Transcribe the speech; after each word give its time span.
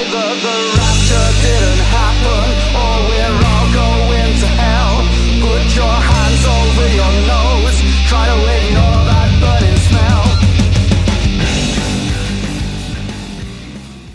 Either 0.00 0.32
the 0.32 0.56
rapture 0.80 1.28
didn't 1.44 1.84
happen, 1.92 2.46
or 2.72 3.04
we're 3.04 3.36
all 3.36 3.68
going 3.68 4.32
to 4.40 4.48
hell. 4.56 5.04
Put 5.44 5.76
your 5.76 5.92
hands 5.92 6.40
over 6.48 6.88
your 6.88 7.12
nose, 7.28 7.76
try 8.08 8.24
to 8.24 8.32
ignore 8.32 9.04
that 9.04 9.28
burning 9.44 9.76
smell. 9.90 10.24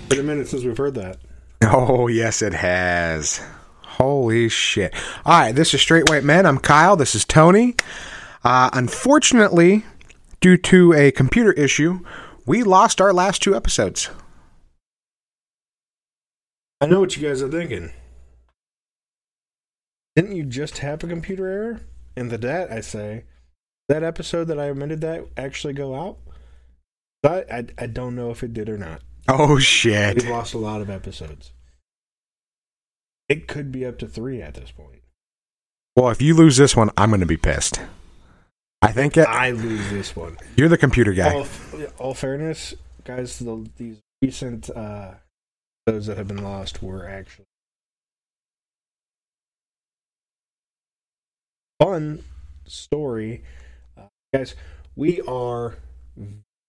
Been 0.09 0.19
a 0.21 0.23
minute 0.23 0.47
since 0.47 0.63
we've 0.63 0.75
heard 0.75 0.95
that. 0.95 1.19
Oh, 1.61 2.07
yes, 2.07 2.41
it 2.41 2.53
has. 2.55 3.41
Holy 3.83 4.49
shit. 4.49 4.91
All 5.23 5.39
right, 5.39 5.53
this 5.53 5.75
is 5.75 5.81
Straight 5.81 6.09
White 6.09 6.23
Men. 6.23 6.47
I'm 6.47 6.57
Kyle. 6.57 6.95
This 6.95 7.13
is 7.13 7.25
Tony. 7.25 7.75
Uh, 8.43 8.71
unfortunately, 8.73 9.85
due 10.41 10.57
to 10.57 10.93
a 10.93 11.11
computer 11.11 11.53
issue, 11.53 11.99
we 12.47 12.63
lost 12.63 12.99
our 12.99 13.13
last 13.13 13.43
two 13.43 13.55
episodes. 13.55 14.09
I 16.81 16.87
know 16.87 16.99
what 16.99 17.15
you 17.15 17.27
guys 17.27 17.41
are 17.41 17.49
thinking. 17.49 17.91
Didn't 20.15 20.35
you 20.35 20.43
just 20.43 20.79
have 20.79 21.03
a 21.03 21.07
computer 21.07 21.47
error? 21.47 21.81
And 22.15 22.29
the 22.29 22.37
that 22.39 22.71
I 22.71 22.81
say, 22.81 23.25
that 23.89 24.03
episode 24.03 24.45
that 24.45 24.59
I 24.59 24.69
omitted 24.69 25.01
that 25.01 25.25
actually 25.37 25.73
go 25.73 25.95
out? 25.95 26.17
But 27.21 27.51
I, 27.51 27.65
I 27.77 27.87
don't 27.87 28.15
know 28.15 28.29
if 28.31 28.43
it 28.43 28.53
did 28.53 28.69
or 28.69 28.77
not. 28.77 29.01
Oh, 29.27 29.57
shit. 29.57 30.21
We've 30.21 30.29
lost 30.29 30.53
a 30.53 30.59
lot 30.59 30.81
of 30.81 30.89
episodes. 30.89 31.51
It 33.27 33.47
could 33.47 33.71
be 33.71 33.85
up 33.85 33.97
to 33.99 34.07
three 34.07 34.41
at 34.41 34.53
this 34.53 34.71
point. 34.71 35.01
Well, 35.95 36.09
if 36.09 36.21
you 36.21 36.35
lose 36.35 36.57
this 36.57 36.75
one, 36.75 36.91
I'm 36.95 37.09
going 37.09 37.21
to 37.21 37.25
be 37.25 37.37
pissed. 37.37 37.81
I 38.81 38.91
think 38.91 39.17
it, 39.17 39.27
I 39.27 39.51
lose 39.51 39.89
this 39.89 40.15
one. 40.15 40.37
you're 40.55 40.69
the 40.69 40.77
computer 40.77 41.13
guy. 41.13 41.33
All, 41.33 41.47
all 41.97 42.13
fairness, 42.13 42.75
guys, 43.03 43.39
the, 43.39 43.67
these 43.77 43.97
recent 44.21 44.69
uh, 44.69 45.15
those 45.85 46.07
that 46.07 46.17
have 46.17 46.27
been 46.27 46.43
lost 46.43 46.81
were 46.81 47.07
actually 47.07 47.45
fun 51.79 52.23
story. 52.65 53.43
Uh, 53.97 54.07
guys, 54.33 54.55
we 54.95 55.21
are 55.21 55.75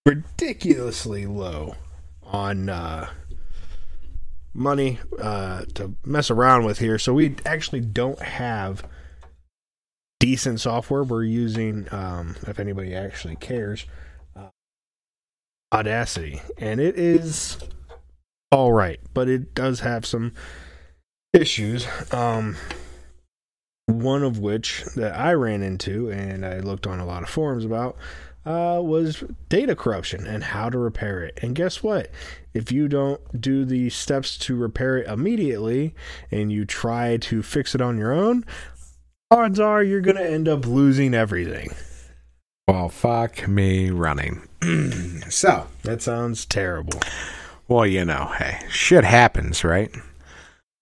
ridiculously 0.05 1.25
low 1.25 1.75
on 2.23 2.69
uh, 2.69 3.09
money 4.53 4.99
uh, 5.19 5.63
to 5.73 5.93
mess 6.05 6.29
around 6.29 6.65
with 6.65 6.79
here, 6.79 6.99
so 6.99 7.13
we 7.13 7.35
actually 7.45 7.81
don't 7.81 8.21
have 8.21 8.83
decent 10.19 10.59
software. 10.59 11.03
We're 11.03 11.23
using, 11.23 11.87
um, 11.91 12.35
if 12.47 12.59
anybody 12.59 12.93
actually 12.93 13.35
cares, 13.35 13.85
uh, 14.35 14.49
Audacity, 15.73 16.41
and 16.57 16.79
it 16.79 16.97
is 16.97 17.57
all 18.51 18.71
right, 18.71 18.99
but 19.13 19.27
it 19.27 19.53
does 19.53 19.81
have 19.81 20.05
some 20.05 20.33
issues. 21.33 21.87
Um, 22.13 22.55
one 23.87 24.23
of 24.23 24.39
which 24.39 24.83
that 24.95 25.17
I 25.17 25.33
ran 25.33 25.63
into 25.63 26.09
and 26.09 26.45
I 26.45 26.59
looked 26.59 26.85
on 26.85 26.99
a 26.99 27.05
lot 27.05 27.23
of 27.23 27.29
forums 27.29 27.63
about 27.63 27.97
uh, 28.45 28.81
was 28.81 29.23
data 29.49 29.75
corruption 29.75 30.25
and 30.25 30.43
how 30.43 30.69
to 30.69 30.77
repair 30.77 31.23
it. 31.23 31.39
And 31.41 31.55
guess 31.55 31.83
what? 31.83 32.09
If 32.53 32.71
you 32.71 32.87
don't 32.87 33.41
do 33.41 33.65
the 33.65 33.89
steps 33.89 34.37
to 34.39 34.55
repair 34.55 34.97
it 34.97 35.07
immediately 35.07 35.95
and 36.31 36.51
you 36.51 36.65
try 36.65 37.17
to 37.17 37.43
fix 37.43 37.75
it 37.75 37.81
on 37.81 37.97
your 37.97 38.13
own, 38.13 38.45
odds 39.31 39.59
are 39.59 39.83
you're 39.83 40.01
going 40.01 40.17
to 40.17 40.29
end 40.29 40.47
up 40.47 40.65
losing 40.65 41.13
everything. 41.13 41.69
Well, 42.67 42.89
fuck 42.89 43.47
me 43.47 43.89
running. 43.89 44.47
so, 45.29 45.67
That 45.83 46.01
sounds 46.01 46.45
terrible. 46.45 46.99
Well, 47.67 47.85
you 47.85 48.05
know, 48.05 48.31
hey, 48.37 48.59
shit 48.69 49.03
happens, 49.03 49.63
right? 49.63 49.91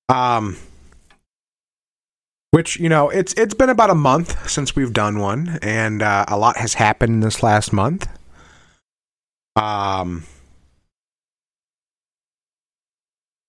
Um, 0.09 0.57
which 2.51 2.79
you 2.79 2.89
know, 2.89 3.09
it's 3.09 3.33
it's 3.33 3.53
been 3.53 3.69
about 3.69 3.89
a 3.89 3.95
month 3.95 4.49
since 4.49 4.75
we've 4.75 4.93
done 4.93 5.19
one, 5.19 5.59
and 5.61 6.01
uh, 6.01 6.25
a 6.27 6.37
lot 6.37 6.57
has 6.57 6.75
happened 6.75 7.23
this 7.23 7.43
last 7.43 7.73
month. 7.73 8.07
Um, 9.55 10.25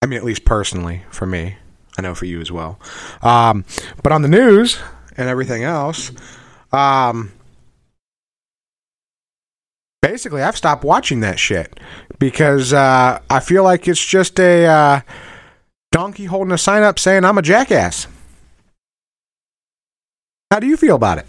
I 0.02 0.06
mean, 0.06 0.16
at 0.16 0.24
least 0.24 0.44
personally 0.44 1.02
for 1.10 1.26
me, 1.26 1.56
I 1.98 2.02
know 2.02 2.14
for 2.14 2.26
you 2.26 2.40
as 2.40 2.50
well. 2.50 2.78
Um, 3.22 3.64
but 4.02 4.12
on 4.12 4.22
the 4.22 4.28
news 4.28 4.78
and 5.16 5.28
everything 5.28 5.62
else, 5.62 6.10
um, 6.72 7.32
basically, 10.06 10.42
I've 10.42 10.56
stopped 10.56 10.84
watching 10.84 11.20
that 11.20 11.38
shit 11.38 11.80
because 12.18 12.72
uh, 12.72 13.20
I 13.28 13.40
feel 13.40 13.64
like 13.64 13.88
it's 13.88 14.04
just 14.04 14.38
a 14.38 14.64
uh, 14.64 15.00
donkey 15.90 16.26
holding 16.26 16.52
a 16.52 16.58
sign 16.58 16.82
up 16.82 16.98
saying 16.98 17.24
I'm 17.24 17.38
a 17.38 17.42
jackass. 17.42 18.06
How 20.50 20.60
do 20.60 20.66
you 20.66 20.76
feel 20.76 20.94
about 20.94 21.18
it? 21.18 21.26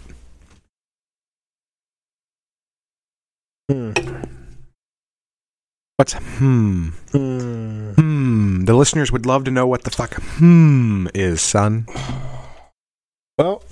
Hmm. 3.68 3.92
What's 5.96 6.12
hmm? 6.12 6.88
Hmm. 7.10 7.92
Hmm. 7.94 8.64
The 8.64 8.74
listeners 8.74 9.10
would 9.10 9.26
love 9.26 9.42
to 9.44 9.50
know 9.50 9.66
what 9.66 9.82
the 9.82 9.90
fuck 9.90 10.14
hmm 10.14 11.08
is, 11.14 11.42
son. 11.42 11.86
Well, 13.36 13.62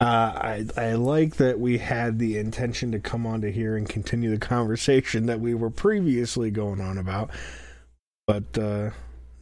uh, 0.00 0.04
I 0.04 0.66
I 0.76 0.92
like 0.92 1.36
that 1.36 1.58
we 1.58 1.78
had 1.78 2.18
the 2.18 2.38
intention 2.38 2.92
to 2.92 3.00
come 3.00 3.26
onto 3.26 3.50
here 3.50 3.76
and 3.76 3.88
continue 3.88 4.30
the 4.30 4.38
conversation 4.38 5.26
that 5.26 5.40
we 5.40 5.54
were 5.54 5.70
previously 5.70 6.50
going 6.50 6.80
on 6.80 6.98
about, 6.98 7.30
but 8.26 8.56
uh, 8.56 8.90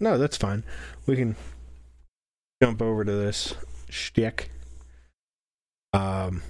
no, 0.00 0.16
that's 0.16 0.36
fine. 0.36 0.64
We 1.06 1.16
can 1.16 1.36
jump 2.62 2.80
over 2.80 3.04
to 3.04 3.12
this 3.12 3.54
shtick. 3.90 4.50
Um, 5.92 6.42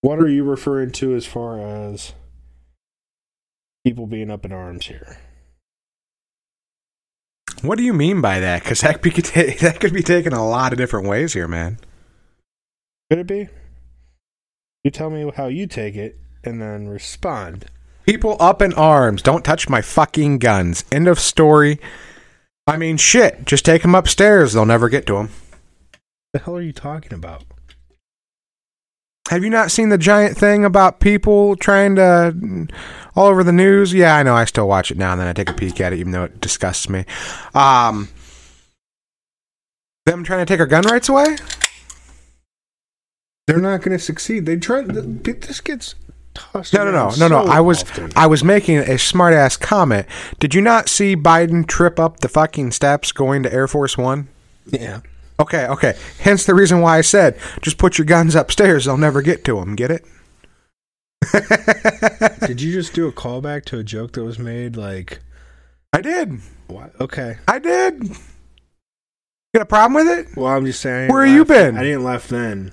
what 0.00 0.18
are 0.18 0.28
you 0.28 0.42
referring 0.42 0.90
to 0.92 1.14
as 1.14 1.24
far 1.24 1.60
as 1.60 2.14
people 3.84 4.06
being 4.06 4.30
up 4.30 4.44
in 4.44 4.52
arms 4.52 4.86
here? 4.86 5.18
What 7.62 7.78
do 7.78 7.84
you 7.84 7.92
mean 7.92 8.20
by 8.20 8.40
that? 8.40 8.64
Because 8.64 8.80
that, 8.80 9.00
could 9.00 9.24
ta- 9.24 9.42
that 9.60 9.78
could 9.78 9.92
be 9.92 10.02
taken 10.02 10.32
a 10.32 10.46
lot 10.46 10.72
of 10.72 10.78
different 10.78 11.06
ways 11.06 11.32
here, 11.32 11.46
man. 11.46 11.78
Could 13.12 13.18
it 13.18 13.26
be? 13.26 13.46
You 14.84 14.90
tell 14.90 15.10
me 15.10 15.30
how 15.36 15.48
you 15.48 15.66
take 15.66 15.96
it, 15.96 16.18
and 16.44 16.62
then 16.62 16.88
respond. 16.88 17.66
People 18.06 18.38
up 18.40 18.62
in 18.62 18.72
arms. 18.72 19.20
Don't 19.20 19.44
touch 19.44 19.68
my 19.68 19.82
fucking 19.82 20.38
guns. 20.38 20.86
End 20.90 21.06
of 21.06 21.20
story. 21.20 21.78
I 22.66 22.78
mean, 22.78 22.96
shit. 22.96 23.44
Just 23.44 23.66
take 23.66 23.82
them 23.82 23.94
upstairs. 23.94 24.54
They'll 24.54 24.64
never 24.64 24.88
get 24.88 25.04
to 25.08 25.16
them. 25.16 25.28
The 26.32 26.38
hell 26.38 26.56
are 26.56 26.62
you 26.62 26.72
talking 26.72 27.12
about? 27.12 27.44
Have 29.28 29.44
you 29.44 29.50
not 29.50 29.70
seen 29.70 29.90
the 29.90 29.98
giant 29.98 30.38
thing 30.38 30.64
about 30.64 30.98
people 30.98 31.54
trying 31.56 31.96
to 31.96 32.66
all 33.14 33.26
over 33.26 33.44
the 33.44 33.52
news? 33.52 33.92
Yeah, 33.92 34.16
I 34.16 34.22
know. 34.22 34.34
I 34.34 34.46
still 34.46 34.68
watch 34.68 34.90
it 34.90 34.96
now 34.96 35.12
and 35.12 35.20
then. 35.20 35.28
I 35.28 35.34
take 35.34 35.50
a 35.50 35.52
peek 35.52 35.82
at 35.82 35.92
it, 35.92 35.98
even 35.98 36.12
though 36.12 36.24
it 36.24 36.40
disgusts 36.40 36.88
me. 36.88 37.04
Um, 37.54 38.08
them 40.06 40.24
trying 40.24 40.46
to 40.46 40.50
take 40.50 40.60
our 40.60 40.66
gun 40.66 40.84
rights 40.84 41.10
away? 41.10 41.36
They're 43.46 43.60
not 43.60 43.82
going 43.82 43.96
to 43.96 44.02
succeed. 44.02 44.46
They 44.46 44.56
try. 44.56 44.82
This 44.82 45.60
gets 45.60 45.94
tossed. 46.34 46.72
No, 46.72 46.84
no, 46.84 46.92
no, 46.92 46.98
around 46.98 47.18
no, 47.18 47.28
no. 47.28 47.44
I 47.44 47.60
was, 47.60 47.82
often. 47.82 48.12
I 48.14 48.26
was 48.26 48.44
making 48.44 48.78
a 48.78 48.98
smart 48.98 49.34
ass 49.34 49.56
comment. 49.56 50.06
Did 50.38 50.54
you 50.54 50.60
not 50.60 50.88
see 50.88 51.16
Biden 51.16 51.66
trip 51.66 51.98
up 51.98 52.20
the 52.20 52.28
fucking 52.28 52.70
steps 52.72 53.12
going 53.12 53.42
to 53.42 53.52
Air 53.52 53.66
Force 53.68 53.98
One? 53.98 54.28
yeah. 54.66 55.00
Okay, 55.40 55.66
okay. 55.66 55.96
Hence 56.20 56.44
the 56.46 56.54
reason 56.54 56.80
why 56.80 56.98
I 56.98 57.00
said 57.00 57.36
just 57.62 57.76
put 57.76 57.98
your 57.98 58.04
guns 58.04 58.36
upstairs. 58.36 58.84
They'll 58.84 58.96
never 58.96 59.22
get 59.22 59.44
to 59.46 59.58
them. 59.58 59.74
Get 59.74 59.90
it? 59.90 60.04
Did 62.46 62.60
you 62.60 62.72
just 62.72 62.94
do 62.94 63.08
a 63.08 63.12
callback 63.12 63.64
to 63.66 63.78
a 63.78 63.82
joke 63.82 64.12
that 64.12 64.22
was 64.22 64.38
made? 64.38 64.76
Like, 64.76 65.20
I 65.92 66.00
did. 66.00 66.40
what? 66.68 66.92
Okay. 67.00 67.38
I 67.48 67.58
did. 67.58 68.02
You 68.04 68.16
Got 69.54 69.62
a 69.62 69.66
problem 69.66 69.94
with 69.94 70.18
it? 70.18 70.36
Well, 70.36 70.46
I'm 70.52 70.64
just 70.64 70.80
saying. 70.80 71.10
Where 71.10 71.24
didn't 71.24 71.36
you 71.36 71.44
been? 71.44 71.76
I 71.76 71.82
didn't 71.82 72.04
laugh 72.04 72.28
then, 72.28 72.72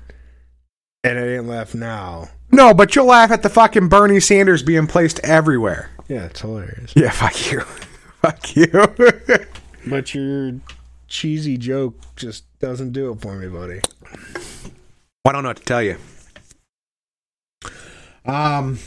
and 1.04 1.18
I 1.19 1.24
didn't 1.24 1.48
laugh 1.48 1.74
now. 1.75 2.30
No, 2.51 2.74
but 2.74 2.96
you'll 2.96 3.06
laugh 3.06 3.31
at 3.31 3.44
the 3.44 3.50
fucking 3.50 3.90
Bernie 3.90 4.19
Sanders 4.19 4.63
being 4.63 4.88
placed 4.88 5.19
everywhere. 5.19 5.92
Yeah, 6.07 6.25
it's 6.25 6.42
hilarious. 6.42 6.94
Yeah, 6.96 7.12
fuck 7.12 7.51
you. 7.51 7.62
fuck 8.22 8.56
you. 8.56 8.68
But 9.88 10.13
your 10.13 10.56
cheesy 11.07 11.57
joke 11.57 11.96
just 12.18 12.44
doesn't 12.60 12.92
do 12.92 13.12
it 13.12 13.22
for 13.22 13.34
me, 13.36 13.48
buddy. 13.48 13.80
I 15.25 15.31
don't 15.31 15.42
know 15.44 15.50
what 15.50 15.57
to 15.57 15.63
tell 15.63 15.81
you. 15.81 15.96
Um, 18.25 18.78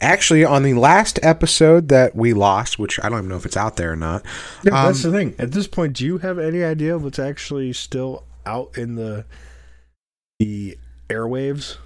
actually, 0.00 0.44
on 0.44 0.64
the 0.64 0.74
last 0.74 1.18
episode 1.22 1.88
that 1.88 2.16
we 2.16 2.32
lost, 2.34 2.78
which 2.78 2.98
I 3.02 3.08
don't 3.08 3.18
even 3.18 3.28
know 3.28 3.36
if 3.36 3.46
it's 3.46 3.56
out 3.56 3.76
there 3.76 3.92
or 3.92 3.96
not. 3.96 4.24
Yeah, 4.64 4.86
that's 4.86 5.04
Um, 5.04 5.12
the 5.12 5.18
thing. 5.18 5.34
At 5.38 5.52
this 5.52 5.68
point, 5.68 5.94
do 5.94 6.04
you 6.04 6.18
have 6.18 6.38
any 6.38 6.62
idea 6.64 6.98
what's 6.98 7.18
actually 7.20 7.72
still 7.72 8.24
out 8.44 8.76
in 8.76 8.96
the 8.96 9.24
the 10.40 10.76
airwaves? 11.08 11.76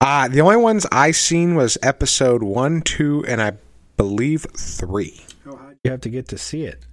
Uh, 0.00 0.28
the 0.28 0.40
only 0.40 0.56
ones 0.56 0.86
I 0.92 1.10
seen 1.10 1.54
was 1.54 1.78
episode 1.82 2.42
one, 2.42 2.82
two, 2.82 3.24
and 3.26 3.40
I 3.42 3.54
believe 3.96 4.46
three. 4.56 5.24
You 5.44 5.90
have 5.90 6.00
to 6.02 6.10
get 6.10 6.28
to 6.28 6.38
see 6.38 6.64
it. 6.64 6.84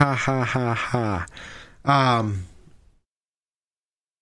Ha 0.00 0.14
ha 0.14 0.44
ha 0.44 0.74
ha. 0.74 1.26
Um, 1.84 2.44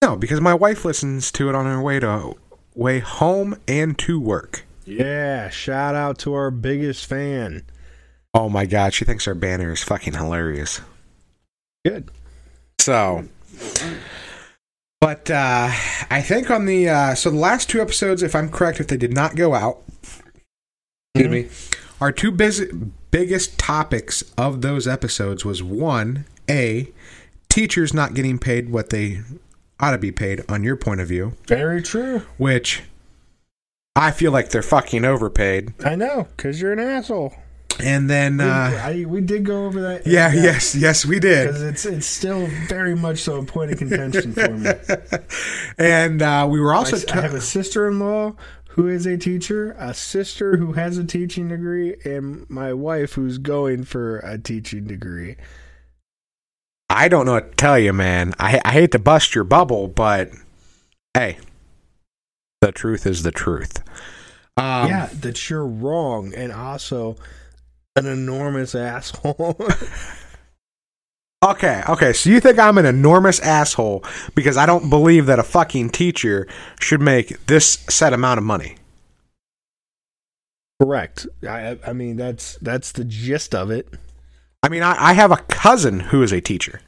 no, 0.02 0.16
because 0.16 0.40
my 0.40 0.54
wife 0.54 0.84
listens 0.84 1.30
to 1.32 1.48
it 1.48 1.54
on 1.54 1.66
her 1.66 1.80
way 1.80 2.00
to 2.00 2.34
way 2.74 3.00
home 3.00 3.56
and 3.68 3.98
to 3.98 4.20
work. 4.20 4.64
Yeah, 4.84 5.48
shout 5.50 5.94
out 5.94 6.18
to 6.20 6.34
our 6.34 6.50
biggest 6.50 7.06
fan. 7.06 7.64
Oh 8.34 8.48
my 8.48 8.66
god, 8.66 8.94
she 8.94 9.04
thinks 9.04 9.28
our 9.28 9.34
banner 9.34 9.72
is 9.72 9.82
fucking 9.82 10.14
hilarious. 10.14 10.80
Good. 11.84 12.10
So, 12.80 13.28
but 15.02 15.28
uh, 15.32 15.68
I 16.10 16.22
think 16.22 16.48
on 16.48 16.64
the 16.64 16.88
uh, 16.88 17.14
so 17.16 17.28
the 17.30 17.36
last 17.36 17.68
two 17.68 17.82
episodes, 17.82 18.22
if 18.22 18.36
I'm 18.36 18.48
correct, 18.48 18.78
if 18.78 18.86
they 18.86 18.96
did 18.96 19.12
not 19.12 19.34
go 19.34 19.52
out, 19.52 19.82
excuse 21.12 21.28
me, 21.28 21.48
our 22.00 22.12
two 22.12 22.30
busy, 22.30 22.70
biggest 23.10 23.58
topics 23.58 24.22
of 24.38 24.60
those 24.62 24.86
episodes 24.86 25.44
was 25.44 25.60
one, 25.60 26.24
a 26.48 26.92
teachers 27.48 27.92
not 27.92 28.14
getting 28.14 28.38
paid 28.38 28.70
what 28.70 28.90
they 28.90 29.22
ought 29.80 29.90
to 29.90 29.98
be 29.98 30.12
paid 30.12 30.44
on 30.48 30.62
your 30.62 30.76
point 30.76 31.00
of 31.00 31.08
view, 31.08 31.32
Very 31.48 31.82
true. 31.82 32.20
which 32.38 32.84
I 33.96 34.12
feel 34.12 34.30
like 34.30 34.50
they're 34.50 34.62
fucking 34.62 35.04
overpaid, 35.04 35.74
I 35.84 35.96
know, 35.96 36.28
because 36.36 36.60
you're 36.62 36.72
an 36.72 36.78
asshole. 36.78 37.34
And 37.80 38.08
then 38.10 38.38
We- 38.38 38.44
uh, 38.44 38.48
I, 38.48 39.04
we 39.06 39.20
did 39.20 39.44
go 39.44 39.66
over 39.66 39.80
that. 39.82 40.06
yeah, 40.06 40.32
yes, 40.32 40.74
yes, 40.74 41.04
we 41.06 41.18
did. 41.20 41.46
Because 41.48 41.62
it's, 41.62 41.84
it's 41.84 42.06
still 42.06 42.46
very 42.68 42.94
much 42.94 43.18
so 43.18 43.36
a 43.36 43.44
point 43.44 43.72
of 43.72 43.78
contention 43.78 44.32
for 44.32 44.48
me. 44.50 44.70
And 45.78 46.20
uh, 46.22 46.46
we 46.50 46.60
were 46.60 46.74
also 46.74 46.96
I 47.12 47.20
have 47.22 47.34
a 47.34 47.40
sister 47.40 47.88
in 47.88 47.98
law 47.98 48.34
who 48.70 48.88
is 48.88 49.04
a 49.06 49.16
teacher, 49.18 49.74
a 49.78 49.92
sister 49.94 50.56
who 50.56 50.72
has 50.72 50.96
a 50.98 51.04
teaching 51.04 51.48
degree, 51.48 51.96
and 52.04 52.48
my 52.48 52.72
wife 52.72 53.14
who's 53.14 53.38
going 53.38 53.84
for 53.84 54.18
a 54.20 54.38
teaching 54.38 54.84
degree. 54.84 55.36
I 56.88 57.08
don't 57.08 57.24
know 57.26 57.32
what 57.32 57.50
to 57.52 57.56
tell 57.56 57.78
you, 57.78 57.92
man. 57.92 58.34
I, 58.38 58.60
I 58.64 58.72
hate 58.72 58.92
to 58.92 58.98
bust 58.98 59.34
your 59.34 59.44
bubble, 59.44 59.88
but 59.88 60.30
hey, 61.14 61.38
the 62.60 62.70
truth 62.72 63.06
is 63.06 63.22
the 63.22 63.32
truth. 63.32 63.82
Um, 64.58 64.88
yeah, 64.88 65.08
that 65.20 65.48
you're 65.48 65.66
wrong, 65.66 66.34
and 66.34 66.52
also 66.52 67.16
an 67.96 68.06
enormous 68.06 68.74
asshole. 68.74 69.56
Okay, 71.44 71.82
okay. 71.88 72.12
So 72.12 72.30
you 72.30 72.38
think 72.38 72.58
I'm 72.60 72.78
an 72.78 72.86
enormous 72.86 73.40
asshole 73.40 74.04
because 74.36 74.56
I 74.56 74.64
don't 74.64 74.88
believe 74.88 75.26
that 75.26 75.40
a 75.40 75.42
fucking 75.42 75.90
teacher 75.90 76.46
should 76.78 77.00
make 77.00 77.46
this 77.46 77.84
set 77.90 78.12
amount 78.12 78.38
of 78.38 78.44
money? 78.44 78.76
Correct. 80.80 81.26
I, 81.42 81.78
I 81.84 81.92
mean, 81.94 82.16
that's 82.16 82.56
that's 82.62 82.92
the 82.92 83.04
gist 83.04 83.56
of 83.56 83.72
it. 83.72 83.88
I 84.62 84.68
mean, 84.68 84.84
I, 84.84 84.94
I 84.96 85.12
have 85.14 85.32
a 85.32 85.36
cousin 85.36 85.98
who 85.98 86.22
is 86.22 86.32
a 86.32 86.40
teacher. 86.40 86.80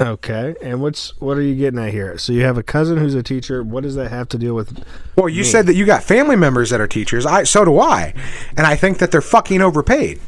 Okay, 0.00 0.56
and 0.60 0.82
what's 0.82 1.18
what 1.20 1.38
are 1.38 1.42
you 1.42 1.54
getting 1.54 1.78
at 1.78 1.92
here? 1.92 2.18
So 2.18 2.32
you 2.32 2.42
have 2.42 2.58
a 2.58 2.64
cousin 2.64 2.98
who's 2.98 3.14
a 3.14 3.22
teacher. 3.22 3.62
What 3.62 3.84
does 3.84 3.94
that 3.94 4.10
have 4.10 4.28
to 4.30 4.38
deal 4.38 4.54
with? 4.54 4.84
Well, 5.14 5.28
you 5.28 5.42
Me. 5.42 5.48
said 5.48 5.66
that 5.66 5.74
you 5.74 5.86
got 5.86 6.02
family 6.02 6.34
members 6.34 6.70
that 6.70 6.80
are 6.80 6.88
teachers. 6.88 7.24
I 7.24 7.44
so 7.44 7.64
do 7.64 7.78
I, 7.78 8.12
and 8.56 8.66
I 8.66 8.74
think 8.74 8.98
that 8.98 9.12
they're 9.12 9.20
fucking 9.20 9.62
overpaid. 9.62 10.20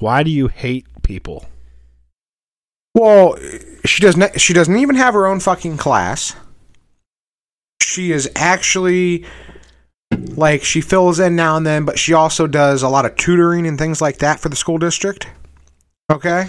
Why 0.00 0.24
do 0.24 0.30
you 0.30 0.48
hate 0.48 0.86
people? 1.02 1.46
Well, 2.94 3.38
she 3.84 4.02
doesn't. 4.02 4.40
She 4.40 4.52
doesn't 4.52 4.76
even 4.76 4.96
have 4.96 5.14
her 5.14 5.26
own 5.26 5.38
fucking 5.38 5.76
class. 5.76 6.34
She 7.80 8.10
is 8.10 8.28
actually 8.34 9.24
like 10.34 10.64
she 10.64 10.80
fills 10.80 11.20
in 11.20 11.36
now 11.36 11.56
and 11.56 11.64
then, 11.64 11.84
but 11.84 11.96
she 11.96 12.12
also 12.12 12.48
does 12.48 12.82
a 12.82 12.88
lot 12.88 13.06
of 13.06 13.16
tutoring 13.16 13.68
and 13.68 13.78
things 13.78 14.02
like 14.02 14.18
that 14.18 14.40
for 14.40 14.48
the 14.48 14.56
school 14.56 14.78
district. 14.78 15.28
Okay, 16.10 16.48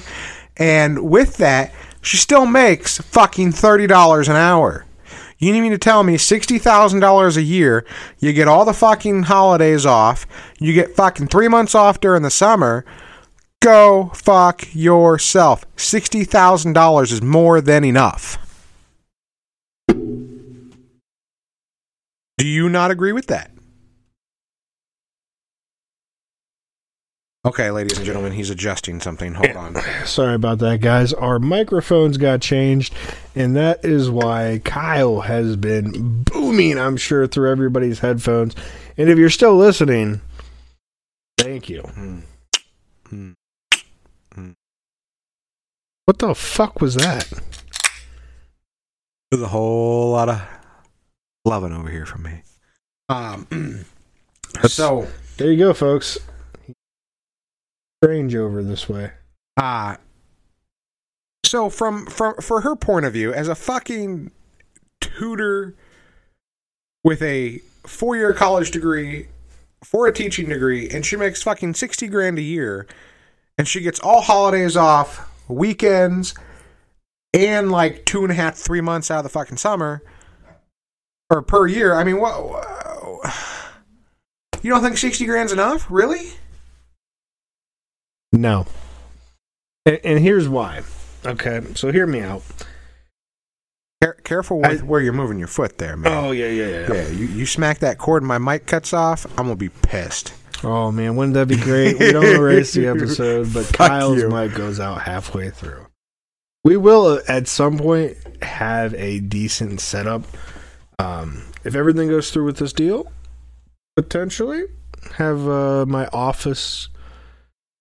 and 0.57 1.09
with 1.09 1.37
that, 1.37 1.71
she 2.03 2.17
still 2.17 2.45
makes 2.45 2.99
fucking 2.99 3.53
thirty 3.53 3.87
dollars 3.87 4.27
an 4.27 4.35
hour. 4.35 4.85
You 5.39 5.51
need 5.51 5.61
me 5.61 5.69
to 5.69 5.77
tell 5.77 6.03
me 6.03 6.17
sixty 6.17 6.59
thousand 6.59 6.99
dollars 6.99 7.37
a 7.37 7.41
year? 7.41 7.85
You 8.19 8.33
get 8.33 8.47
all 8.47 8.65
the 8.65 8.73
fucking 8.73 9.23
holidays 9.23 9.85
off. 9.85 10.27
You 10.59 10.73
get 10.73 10.95
fucking 10.95 11.27
three 11.27 11.47
months 11.47 11.73
off 11.73 11.99
during 11.99 12.21
the 12.21 12.29
summer. 12.29 12.85
Go 13.63 14.11
fuck 14.13 14.75
yourself. 14.75 15.63
$60,000 15.77 17.11
is 17.13 17.21
more 17.21 17.61
than 17.61 17.85
enough. 17.85 18.37
Do 19.87 19.95
you 22.45 22.67
not 22.67 22.91
agree 22.91 23.13
with 23.13 23.27
that? 23.27 23.52
Okay, 27.45 27.71
ladies 27.71 27.97
and 27.97 28.05
gentlemen, 28.05 28.31
he's 28.31 28.49
adjusting 28.49 29.01
something. 29.01 29.33
Hold 29.33 29.57
on. 29.57 29.75
Sorry 30.05 30.33
about 30.33 30.59
that, 30.59 30.79
guys. 30.79 31.11
Our 31.11 31.39
microphones 31.39 32.15
got 32.15 32.39
changed, 32.39 32.93
and 33.35 33.53
that 33.57 33.83
is 33.83 34.09
why 34.09 34.61
Kyle 34.63 35.19
has 35.21 35.57
been 35.57 36.23
booming, 36.23 36.79
I'm 36.79 36.95
sure, 36.95 37.27
through 37.27 37.51
everybody's 37.51 37.99
headphones. 37.99 38.55
And 38.97 39.09
if 39.09 39.17
you're 39.17 39.29
still 39.29 39.57
listening, 39.57 40.21
thank 41.37 41.67
you. 41.67 41.81
Hmm. 41.81 42.19
What 46.05 46.19
the 46.19 46.35
fuck 46.35 46.79
was 46.79 46.95
that? 46.95 47.29
There's 49.31 49.43
a 49.43 49.47
whole 49.47 50.11
lot 50.11 50.29
of 50.29 50.41
loving 51.43 51.73
over 51.73 51.89
here 51.89 52.05
from 52.05 52.23
me. 52.23 52.41
Um, 53.09 53.85
so, 54.67 55.07
There 55.37 55.51
you 55.51 55.57
go, 55.57 55.73
folks. 55.73 56.17
Strange 58.03 58.35
over 58.35 58.61
this 58.61 58.89
way. 58.89 59.11
uh, 59.55 59.95
so 61.45 61.69
from 61.69 62.05
from 62.07 62.35
for 62.41 62.59
her 62.61 62.75
point 62.75 63.05
of 63.05 63.13
view, 63.13 63.33
as 63.33 63.47
a 63.47 63.55
fucking 63.55 64.29
tutor 64.99 65.73
with 67.03 67.21
a 67.21 67.59
four 67.85 68.17
year 68.17 68.33
college 68.33 68.71
degree 68.71 69.27
for 69.85 70.07
a 70.07 70.11
teaching 70.11 70.49
degree, 70.49 70.89
and 70.89 71.05
she 71.05 71.15
makes 71.15 71.41
fucking 71.43 71.75
sixty 71.75 72.07
grand 72.07 72.37
a 72.37 72.41
year, 72.41 72.87
and 73.57 73.67
she 73.69 73.79
gets 73.79 74.01
all 74.01 74.21
holidays 74.21 74.75
off, 74.75 75.29
weekends, 75.47 76.33
and 77.33 77.71
like 77.71 78.03
two 78.05 78.23
and 78.23 78.31
a 78.31 78.35
half, 78.35 78.55
three 78.55 78.81
months 78.81 79.09
out 79.09 79.19
of 79.19 79.23
the 79.23 79.29
fucking 79.29 79.57
summer, 79.57 80.01
or 81.29 81.41
per 81.41 81.67
year. 81.67 81.93
I 81.93 82.03
mean, 82.03 82.19
what? 82.19 83.29
You 84.61 84.69
don't 84.69 84.81
think 84.81 84.97
sixty 84.97 85.25
grand's 85.25 85.51
enough, 85.51 85.85
really? 85.89 86.31
No. 88.33 88.65
And, 89.85 89.99
and 90.03 90.19
here's 90.19 90.49
why. 90.49 90.81
Okay, 91.25 91.61
so 91.75 91.91
hear 91.91 92.05
me 92.07 92.19
out. 92.19 92.41
Care- 94.01 94.17
careful 94.25 94.59
with 94.59 94.81
I- 94.81 94.85
where 94.85 94.99
you're 94.99 95.13
moving 95.13 95.39
your 95.39 95.47
foot 95.47 95.77
there, 95.77 95.95
man. 95.95 96.11
Oh 96.11 96.31
yeah, 96.31 96.47
yeah, 96.47 96.67
yeah. 96.67 96.93
Yeah, 96.93 97.07
you, 97.09 97.27
you 97.27 97.45
smack 97.45 97.79
that 97.79 97.97
cord 97.97 98.21
and 98.23 98.27
my 98.27 98.37
mic 98.37 98.65
cuts 98.65 98.91
off, 98.93 99.25
I'm 99.37 99.45
gonna 99.45 99.55
be 99.55 99.69
pissed. 99.69 100.33
Oh 100.63 100.91
man, 100.91 101.15
wouldn't 101.15 101.35
that 101.35 101.47
be 101.47 101.57
great? 101.57 101.99
We 101.99 102.11
don't 102.11 102.25
erase 102.39 102.73
the 102.73 102.87
episode, 102.87 103.53
but 103.53 103.65
Fuck 103.65 103.75
Kyle's 103.75 104.17
you. 104.21 104.29
mic 104.29 104.53
goes 104.55 104.79
out 104.79 105.01
halfway 105.03 105.49
through. 105.49 105.87
We 106.65 106.77
will 106.77 107.05
uh, 107.05 107.19
at 107.27 107.47
some 107.47 107.77
point 107.77 108.17
have 108.41 108.93
a 108.95 109.19
decent 109.19 109.79
setup. 109.81 110.23
Um, 110.99 111.43
if 111.65 111.75
everything 111.75 112.07
goes 112.09 112.31
through 112.31 112.45
with 112.45 112.57
this 112.57 112.71
deal, 112.73 113.11
potentially 113.97 114.63
have 115.15 115.47
uh, 115.47 115.85
my 115.85 116.07
office 116.07 116.87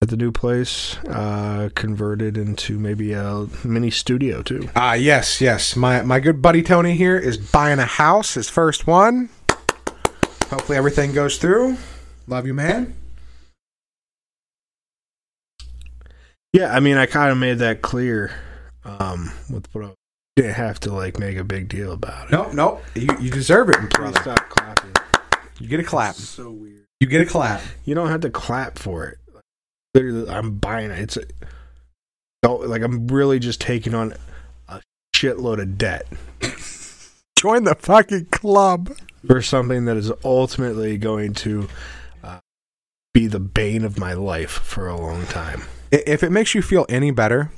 at 0.03 0.09
the 0.09 0.17
new 0.17 0.31
place 0.33 0.97
uh, 1.05 1.69
converted 1.75 2.37
into 2.37 2.77
maybe 2.77 3.13
a 3.13 3.47
mini 3.63 3.89
studio 3.89 4.41
too. 4.41 4.69
Ah, 4.75 4.93
yes, 4.93 5.39
yes. 5.39 5.75
My 5.75 6.01
my 6.01 6.19
good 6.19 6.41
buddy 6.41 6.61
Tony 6.61 6.95
here 6.95 7.17
is 7.17 7.37
buying 7.37 7.79
a 7.79 7.85
house, 7.85 8.33
his 8.33 8.49
first 8.49 8.85
one. 8.85 9.29
Hopefully 10.49 10.77
everything 10.77 11.13
goes 11.13 11.37
through. 11.37 11.77
Love 12.27 12.45
you, 12.45 12.53
man. 12.53 12.93
Yeah, 16.51 16.75
I 16.75 16.81
mean, 16.81 16.97
I 16.97 17.07
kind 17.07 17.31
of 17.31 17.37
made 17.37 17.59
that 17.59 17.81
clear 17.81 18.31
um, 18.83 19.31
with 19.49 19.73
what 19.73 19.85
I 19.85 19.93
didn't 20.35 20.53
have 20.53 20.79
to 20.81 20.93
like 20.93 21.17
make 21.17 21.37
a 21.37 21.43
big 21.45 21.69
deal 21.69 21.93
about 21.93 22.27
it. 22.27 22.31
Nope, 22.33 22.53
nope. 22.53 22.83
You 22.93 23.07
you 23.21 23.31
deserve 23.31 23.69
it, 23.69 23.89
brother. 23.89 24.19
stop 24.19 24.49
clapping. 24.49 24.91
You 25.59 25.67
get 25.69 25.79
a 25.79 25.83
clap. 25.83 26.15
So 26.15 26.51
weird. 26.51 26.87
You 26.99 27.07
get 27.07 27.21
a 27.21 27.25
clap. 27.25 27.61
You 27.85 27.95
don't 27.95 28.09
have 28.09 28.21
to 28.21 28.29
clap 28.29 28.77
for 28.77 29.05
it. 29.07 29.17
Literally, 29.93 30.29
I'm 30.29 30.55
buying 30.57 30.91
it. 30.91 30.99
It's 30.99 31.17
a, 31.17 32.49
like 32.49 32.81
I'm 32.81 33.07
really 33.07 33.39
just 33.39 33.61
taking 33.61 33.93
on 33.93 34.13
a 34.67 34.81
shitload 35.15 35.61
of 35.61 35.77
debt 35.77 36.05
Join 37.37 37.63
the 37.63 37.75
fucking 37.75 38.25
club. 38.27 38.95
for 39.27 39.41
something 39.41 39.85
that 39.85 39.97
is 39.97 40.11
ultimately 40.23 40.97
going 40.97 41.33
to 41.35 41.67
uh, 42.23 42.39
be 43.13 43.27
the 43.27 43.39
bane 43.39 43.83
of 43.83 43.97
my 43.99 44.13
life 44.13 44.51
for 44.51 44.87
a 44.87 44.97
long 44.97 45.25
time. 45.25 45.63
If 45.91 46.23
it 46.23 46.31
makes 46.31 46.55
you 46.55 46.61
feel 46.61 46.85
any 46.89 47.11
better, 47.11 47.51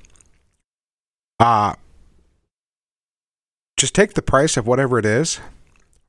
uh 1.40 1.76
just 3.78 3.94
take 3.94 4.14
the 4.14 4.22
price 4.22 4.56
of 4.58 4.66
whatever 4.66 4.98
it 4.98 5.06
is 5.06 5.40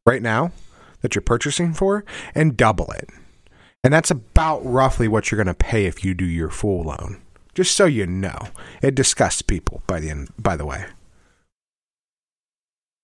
right 0.06 0.22
now 0.22 0.52
that 1.00 1.14
you're 1.14 1.22
purchasing 1.22 1.74
for 1.74 2.04
and 2.34 2.56
double 2.56 2.90
it. 2.92 3.10
And 3.86 3.92
that's 3.92 4.10
about 4.10 4.66
roughly 4.66 5.06
what 5.06 5.30
you're 5.30 5.36
going 5.36 5.46
to 5.46 5.54
pay 5.54 5.86
if 5.86 6.04
you 6.04 6.12
do 6.12 6.24
your 6.24 6.50
full 6.50 6.82
loan. 6.82 7.22
Just 7.54 7.76
so 7.76 7.84
you 7.84 8.04
know, 8.04 8.48
it 8.82 8.96
disgusts 8.96 9.42
people. 9.42 9.84
By 9.86 10.00
the 10.00 10.10
end, 10.10 10.30
by 10.36 10.56
the 10.56 10.66
way. 10.66 10.86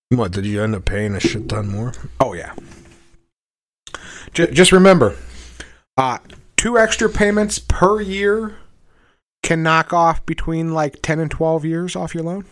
What 0.08 0.32
did 0.32 0.44
you 0.44 0.60
end 0.60 0.74
up 0.74 0.84
paying 0.84 1.14
a 1.14 1.20
shit 1.20 1.48
ton 1.48 1.68
more? 1.68 1.92
Oh 2.18 2.32
yeah. 2.32 2.56
Just, 4.34 4.54
just 4.54 4.72
remember, 4.72 5.14
uh, 5.96 6.18
two 6.56 6.76
extra 6.76 7.08
payments 7.08 7.60
per 7.60 8.00
year 8.00 8.56
can 9.44 9.62
knock 9.62 9.92
off 9.92 10.26
between 10.26 10.74
like 10.74 11.00
ten 11.00 11.20
and 11.20 11.30
twelve 11.30 11.64
years 11.64 11.94
off 11.94 12.12
your 12.12 12.24
loan. 12.24 12.44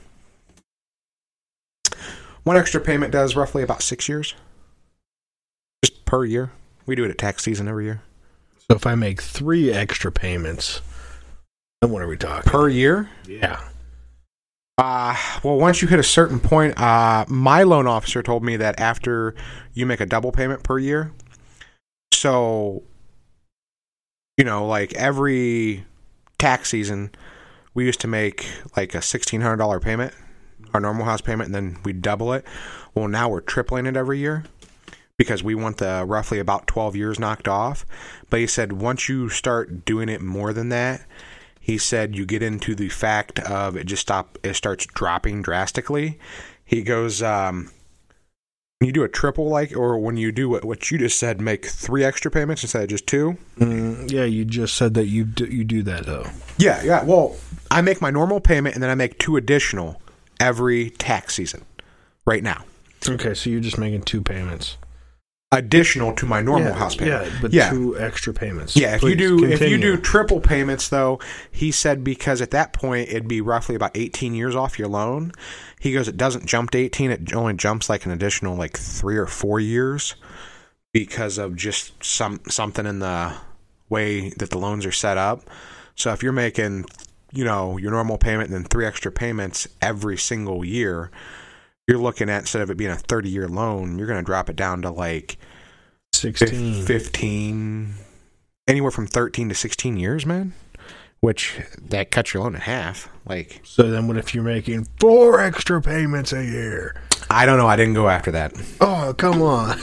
One 2.44 2.56
extra 2.56 2.80
payment 2.80 3.10
does 3.10 3.34
roughly 3.34 3.64
about 3.64 3.82
six 3.82 4.08
years, 4.08 4.36
just 5.84 6.04
per 6.04 6.24
year. 6.24 6.52
We 6.86 6.94
do 6.94 7.04
it 7.04 7.10
at 7.10 7.18
tax 7.18 7.42
season 7.42 7.66
every 7.66 7.86
year. 7.86 8.02
So 8.70 8.76
if 8.76 8.86
I 8.86 8.94
make 8.94 9.20
three 9.20 9.72
extra 9.72 10.12
payments, 10.12 10.80
then 11.80 11.90
what 11.90 12.02
are 12.02 12.06
we 12.06 12.16
talking? 12.16 12.48
Per 12.48 12.68
year? 12.68 13.10
yeah. 13.26 13.60
Uh, 14.78 15.16
well, 15.42 15.58
once 15.58 15.82
you 15.82 15.88
hit 15.88 15.98
a 15.98 16.04
certain 16.04 16.38
point, 16.38 16.80
uh, 16.80 17.24
my 17.26 17.64
loan 17.64 17.88
officer 17.88 18.22
told 18.22 18.44
me 18.44 18.56
that 18.56 18.78
after 18.78 19.34
you 19.74 19.86
make 19.86 20.00
a 20.00 20.06
double 20.06 20.30
payment 20.30 20.62
per 20.62 20.78
year, 20.78 21.12
so, 22.14 22.84
you 24.38 24.44
know, 24.44 24.64
like 24.64 24.94
every 24.94 25.84
tax 26.38 26.70
season, 26.70 27.10
we 27.74 27.84
used 27.84 28.00
to 28.00 28.06
make 28.06 28.46
like 28.76 28.94
a 28.94 28.98
$1,600 28.98 29.82
payment, 29.82 30.14
our 30.72 30.80
normal 30.80 31.04
house 31.06 31.20
payment, 31.20 31.48
and 31.48 31.54
then 31.56 31.76
we 31.84 31.92
double 31.92 32.32
it. 32.32 32.44
Well, 32.94 33.08
now 33.08 33.28
we're 33.28 33.40
tripling 33.40 33.86
it 33.86 33.96
every 33.96 34.20
year 34.20 34.44
because 35.20 35.44
we 35.44 35.54
want 35.54 35.76
the 35.76 36.02
roughly 36.06 36.38
about 36.38 36.66
12 36.66 36.96
years 36.96 37.18
knocked 37.18 37.46
off. 37.46 37.84
But 38.30 38.40
he 38.40 38.46
said 38.46 38.72
once 38.72 39.06
you 39.06 39.28
start 39.28 39.84
doing 39.84 40.08
it 40.08 40.22
more 40.22 40.54
than 40.54 40.70
that, 40.70 41.04
he 41.60 41.76
said 41.76 42.16
you 42.16 42.24
get 42.24 42.42
into 42.42 42.74
the 42.74 42.88
fact 42.88 43.38
of 43.40 43.76
it 43.76 43.84
just 43.84 44.00
stop 44.00 44.38
it 44.42 44.54
starts 44.54 44.86
dropping 44.86 45.42
drastically. 45.42 46.18
He 46.64 46.82
goes, 46.82 47.22
um, 47.22 47.70
when 48.78 48.86
you 48.86 48.94
do 48.94 49.02
a 49.02 49.10
triple 49.10 49.50
like, 49.50 49.76
or 49.76 49.98
when 49.98 50.16
you 50.16 50.32
do 50.32 50.48
what, 50.48 50.64
what 50.64 50.90
you 50.90 50.96
just 50.96 51.18
said, 51.18 51.38
make 51.38 51.66
three 51.66 52.02
extra 52.02 52.30
payments 52.30 52.62
instead 52.62 52.84
of 52.84 52.88
just 52.88 53.06
two. 53.06 53.36
Mm, 53.58 54.10
yeah, 54.10 54.24
you 54.24 54.46
just 54.46 54.74
said 54.74 54.94
that 54.94 55.08
you 55.08 55.26
do, 55.26 55.44
you 55.44 55.64
do 55.64 55.82
that 55.82 56.06
though. 56.06 56.24
Yeah, 56.56 56.82
yeah. 56.82 57.04
Well, 57.04 57.36
I 57.70 57.82
make 57.82 58.00
my 58.00 58.10
normal 58.10 58.40
payment 58.40 58.74
and 58.74 58.82
then 58.82 58.88
I 58.88 58.94
make 58.94 59.18
two 59.18 59.36
additional 59.36 60.00
every 60.40 60.88
tax 60.88 61.34
season. 61.34 61.66
Right 62.24 62.42
now, 62.42 62.64
Okay, 63.06 63.34
so 63.34 63.50
you're 63.50 63.60
just 63.60 63.78
making 63.78 64.02
two 64.02 64.22
payments. 64.22 64.78
Additional 65.52 66.12
to 66.14 66.26
my 66.26 66.40
normal 66.40 66.68
yeah, 66.68 66.78
house 66.78 66.94
payment. 66.94 67.26
Yeah, 67.26 67.38
but 67.42 67.52
Yeah. 67.52 67.70
two 67.70 67.98
extra 67.98 68.32
payments. 68.32 68.76
Yeah, 68.76 68.94
if 68.94 69.02
you 69.02 69.16
Please, 69.16 69.16
do 69.16 69.44
if 69.44 69.60
you 69.60 69.78
do 69.78 69.96
triple 69.96 70.40
payments 70.40 70.88
though, 70.88 71.18
he 71.50 71.72
said 71.72 72.04
because 72.04 72.40
at 72.40 72.52
that 72.52 72.72
point 72.72 73.08
it'd 73.08 73.26
be 73.26 73.40
roughly 73.40 73.74
about 73.74 73.90
18 73.96 74.34
years 74.34 74.54
off 74.54 74.78
your 74.78 74.86
loan. 74.86 75.32
He 75.80 75.92
goes 75.92 76.06
it 76.06 76.16
doesn't 76.16 76.46
jump 76.46 76.70
to 76.70 76.78
18, 76.78 77.10
it 77.10 77.34
only 77.34 77.54
jumps 77.54 77.88
like 77.88 78.06
an 78.06 78.12
additional 78.12 78.56
like 78.56 78.76
3 78.76 79.16
or 79.16 79.26
4 79.26 79.58
years 79.58 80.14
because 80.92 81.36
of 81.36 81.56
just 81.56 82.02
some 82.02 82.40
something 82.48 82.86
in 82.86 83.00
the 83.00 83.32
way 83.88 84.30
that 84.38 84.50
the 84.50 84.58
loans 84.58 84.86
are 84.86 84.92
set 84.92 85.18
up. 85.18 85.42
So 85.96 86.12
if 86.12 86.22
you're 86.22 86.32
making, 86.32 86.84
you 87.32 87.44
know, 87.44 87.76
your 87.76 87.90
normal 87.90 88.18
payment 88.18 88.50
and 88.50 88.54
then 88.54 88.64
three 88.64 88.86
extra 88.86 89.10
payments 89.10 89.66
every 89.82 90.16
single 90.16 90.64
year, 90.64 91.10
you're 91.90 91.98
looking 91.98 92.30
at 92.30 92.40
instead 92.42 92.62
of 92.62 92.70
it 92.70 92.76
being 92.78 92.90
a 92.92 92.94
30-year 92.94 93.48
loan, 93.48 93.98
you're 93.98 94.06
going 94.06 94.20
to 94.20 94.24
drop 94.24 94.48
it 94.48 94.56
down 94.56 94.80
to 94.82 94.90
like 94.90 95.36
16. 96.14 96.84
15 96.86 97.94
anywhere 98.68 98.90
from 98.90 99.06
13 99.06 99.48
to 99.48 99.54
16 99.54 99.96
years 99.96 100.24
man 100.24 100.52
which 101.20 101.60
that 101.80 102.10
cuts 102.10 102.32
your 102.32 102.42
loan 102.42 102.54
in 102.54 102.60
half 102.60 103.08
like 103.26 103.60
So 103.64 103.90
then 103.90 104.06
what 104.06 104.16
if 104.16 104.34
you're 104.34 104.44
making 104.44 104.86
four 105.00 105.40
extra 105.40 105.80
payments 105.82 106.32
a 106.32 106.44
year? 106.44 106.94
i 107.30 107.44
don't 107.46 107.58
know 107.58 107.66
i 107.66 107.74
didn't 107.76 107.94
go 107.94 108.08
after 108.08 108.30
that 108.32 108.52
Oh, 108.80 109.12
come 109.16 109.42
on. 109.42 109.78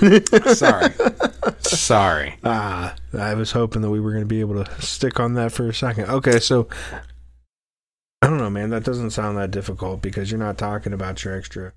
sorry 0.56 0.94
sorry 1.60 2.38
ah, 2.44 2.96
I 3.18 3.34
was 3.34 3.52
hoping 3.52 3.82
that 3.82 3.90
we 3.90 4.00
were 4.00 4.12
going 4.12 4.24
to 4.24 4.28
be 4.28 4.40
able 4.42 4.64
to 4.64 4.82
stick 4.82 5.20
on 5.20 5.34
that 5.34 5.52
for 5.52 5.68
a 5.70 5.74
second. 5.74 6.06
Okay, 6.10 6.40
so 6.40 6.68
I 8.22 8.28
don't 8.28 8.38
know, 8.38 8.50
man. 8.50 8.70
That 8.72 8.84
doesn't 8.84 9.12
sound 9.12 9.38
that 9.38 9.52
difficult 9.52 10.02
because 10.02 10.30
you're 10.32 10.40
not 10.40 10.58
talking 10.58 10.94
about 10.94 11.24
your 11.24 11.36
extra 11.38 11.74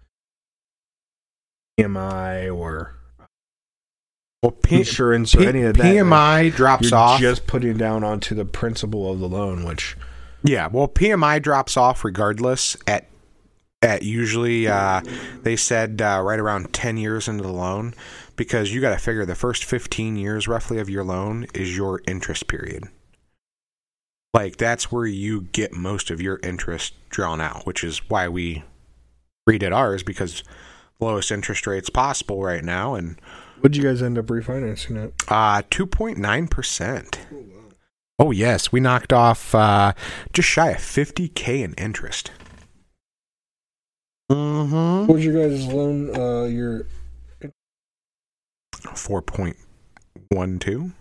PMI 1.84 2.54
or 2.54 2.94
well 4.42 4.52
P- 4.52 4.76
insurance 4.78 5.34
or 5.34 5.42
any 5.42 5.62
of 5.62 5.76
that. 5.76 5.84
pmi 5.84 6.54
drops 6.54 6.92
off 6.92 7.20
just 7.20 7.46
putting 7.46 7.76
down 7.76 8.02
onto 8.04 8.34
the 8.34 8.44
principal 8.44 9.10
of 9.12 9.20
the 9.20 9.28
loan, 9.28 9.64
which 9.64 9.96
yeah 10.42 10.66
well 10.66 10.88
pmi 10.88 11.40
drops 11.42 11.76
off 11.76 12.04
regardless 12.04 12.76
at 12.86 13.06
at 13.82 14.02
usually 14.02 14.68
uh, 14.68 15.00
they 15.42 15.56
said 15.56 16.02
uh, 16.02 16.20
right 16.22 16.38
around 16.38 16.72
10 16.72 16.98
years 16.98 17.28
into 17.28 17.42
the 17.42 17.52
loan 17.52 17.94
because 18.36 18.74
you 18.74 18.80
got 18.80 18.90
to 18.90 18.98
figure 18.98 19.24
the 19.24 19.34
first 19.34 19.64
15 19.64 20.16
years 20.16 20.46
roughly 20.46 20.78
of 20.78 20.90
your 20.90 21.02
loan 21.02 21.46
is 21.54 21.76
your 21.76 22.02
interest 22.06 22.46
period 22.46 22.84
like 24.34 24.56
that's 24.58 24.92
where 24.92 25.06
you 25.06 25.42
get 25.52 25.72
most 25.72 26.10
of 26.10 26.20
your 26.20 26.38
interest 26.42 26.92
drawn 27.08 27.40
out 27.40 27.66
which 27.66 27.82
is 27.82 28.02
why 28.10 28.28
we 28.28 28.62
redid 29.48 29.74
ours 29.74 30.02
because 30.02 30.44
lowest 31.00 31.30
interest 31.30 31.66
rates 31.66 31.90
possible 31.90 32.42
right 32.42 32.64
now 32.64 32.94
and 32.94 33.20
what'd 33.60 33.76
you 33.76 33.82
guys 33.82 34.02
end 34.02 34.16
up 34.18 34.26
refinancing 34.26 34.96
it? 34.96 35.12
uh 35.28 35.62
2.9% 35.70 37.18
oh 38.18 38.30
yes 38.30 38.72
we 38.72 38.80
knocked 38.80 39.12
off 39.12 39.54
uh 39.54 39.92
just 40.32 40.48
shy 40.48 40.70
of 40.70 40.78
50k 40.78 41.62
in 41.62 41.74
interest 41.74 42.30
mm-hmm 44.30 45.06
What 45.06 45.14
was 45.16 45.24
your 45.24 45.34
guys' 45.48 45.66
loan? 45.66 46.14
Uh, 46.14 46.44
your 46.44 46.86
4.12 48.82 50.92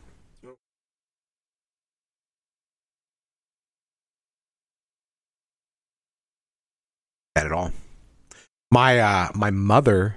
That 7.36 7.46
at 7.46 7.52
all. 7.52 7.72
My 8.72 9.00
uh 9.00 9.30
my 9.34 9.50
mother 9.50 10.16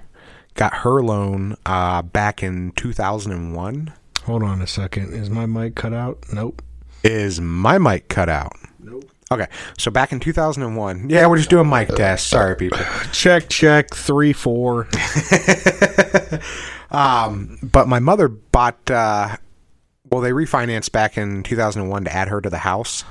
got 0.53 0.73
her 0.75 1.01
loan 1.01 1.57
uh 1.65 2.03
back 2.03 2.43
in 2.43 2.71
2001. 2.73 3.93
hold 4.25 4.43
on 4.43 4.61
a 4.61 4.67
second. 4.67 5.13
Is 5.13 5.29
my 5.29 5.45
mic 5.45 5.75
cut 5.75 5.93
out? 5.93 6.19
Nope. 6.31 6.61
Is 7.03 7.41
my 7.41 7.77
mic 7.79 8.09
cut 8.09 8.29
out? 8.29 8.53
Nope. 8.79 9.09
Okay. 9.31 9.47
So 9.79 9.89
back 9.89 10.11
in 10.11 10.19
2001. 10.19 11.09
Yeah, 11.09 11.25
we're 11.27 11.37
just 11.37 11.49
doing 11.49 11.67
mic 11.67 11.89
tests. 11.89 12.29
Sorry 12.29 12.55
people. 12.55 12.77
Check, 13.11 13.49
check. 13.49 13.93
Three, 13.95 14.33
four. 14.33 14.87
um, 16.91 17.57
but 17.63 17.87
my 17.87 17.99
mother 17.99 18.27
bought. 18.27 18.91
Uh, 18.91 19.37
well, 20.11 20.21
they 20.21 20.31
refinanced 20.31 20.91
back 20.91 21.17
in 21.17 21.41
2001 21.41 22.03
to 22.03 22.13
add 22.13 22.27
her 22.27 22.39
to 22.39 22.49
the 22.49 22.59
house, 22.59 23.03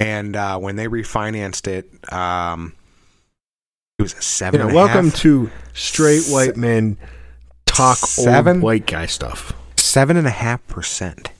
and 0.00 0.34
uh, 0.34 0.58
when 0.58 0.74
they 0.74 0.88
refinanced 0.88 1.68
it, 1.68 2.12
um, 2.12 2.74
it 3.98 4.02
was 4.02 4.14
a 4.14 4.22
seven. 4.22 4.60
Yeah, 4.60 4.66
and 4.66 4.72
a 4.72 4.74
welcome 4.74 5.06
half- 5.10 5.16
to 5.20 5.50
straight 5.74 6.24
white 6.28 6.56
men 6.56 6.96
talk 7.66 7.98
Seven? 7.98 8.56
old 8.56 8.62
white 8.64 8.86
guy 8.86 9.06
stuff. 9.06 9.52
seven 9.76 10.16
and 10.16 10.26
a 10.26 10.30
half 10.30 10.66
percent. 10.66 11.30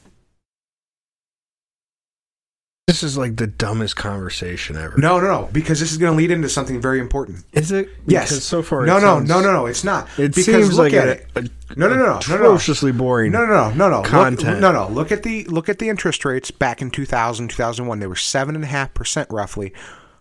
This 2.88 3.02
is 3.04 3.16
like 3.16 3.36
the 3.36 3.46
dumbest 3.46 3.96
conversation 3.96 4.76
ever. 4.76 4.98
No, 4.98 5.18
no, 5.20 5.26
no, 5.42 5.48
because 5.52 5.78
this 5.80 5.92
is 5.92 5.98
going 5.98 6.12
to 6.12 6.16
lead 6.16 6.30
into 6.32 6.48
something 6.48 6.80
very 6.80 6.98
important. 6.98 7.44
Is 7.52 7.70
it? 7.70 7.88
Yes. 8.06 8.30
Because 8.30 8.44
so 8.44 8.60
far, 8.60 8.84
no, 8.84 8.98
no, 8.98 9.20
no, 9.20 9.40
no, 9.40 9.52
no. 9.52 9.66
It's 9.66 9.84
not. 9.84 10.08
It 10.18 10.34
because 10.34 10.44
seems 10.44 10.70
look 10.76 10.92
like 10.92 10.92
at 10.92 11.08
a, 11.08 11.12
it. 11.12 11.26
a- 11.36 11.76
No, 11.78 11.88
no, 11.88 11.94
no, 11.94 11.96
no, 11.96 11.96
no, 12.06 12.12
no. 12.12 12.18
atrociously 12.18 12.92
boring. 12.92 13.32
No, 13.32 13.46
no, 13.46 13.70
no, 13.70 13.74
no, 13.74 13.88
no. 13.88 14.02
Content. 14.02 14.54
Look, 14.54 14.60
no, 14.60 14.72
no. 14.72 14.88
Look 14.88 15.10
at 15.12 15.22
the 15.22 15.44
look 15.44 15.68
at 15.68 15.78
the 15.78 15.88
interest 15.88 16.24
rates 16.24 16.50
back 16.50 16.82
in 16.82 16.90
2000, 16.90 17.48
2001. 17.48 18.00
They 18.00 18.06
were 18.06 18.16
seven 18.16 18.56
and 18.56 18.64
a 18.64 18.68
half 18.68 18.92
percent 18.94 19.28
roughly. 19.30 19.72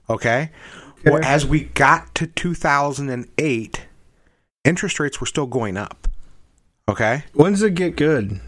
Okay. 0.09 0.51
Well, 1.05 1.23
as 1.23 1.45
we 1.45 1.65
got 1.65 2.13
to 2.15 2.27
2008, 2.27 3.81
interest 4.63 4.99
rates 4.99 5.19
were 5.19 5.27
still 5.27 5.47
going 5.47 5.77
up. 5.77 6.07
Okay. 6.87 7.23
When 7.33 7.53
does 7.53 7.63
it 7.63 7.75
get 7.75 7.95
good? 7.95 8.39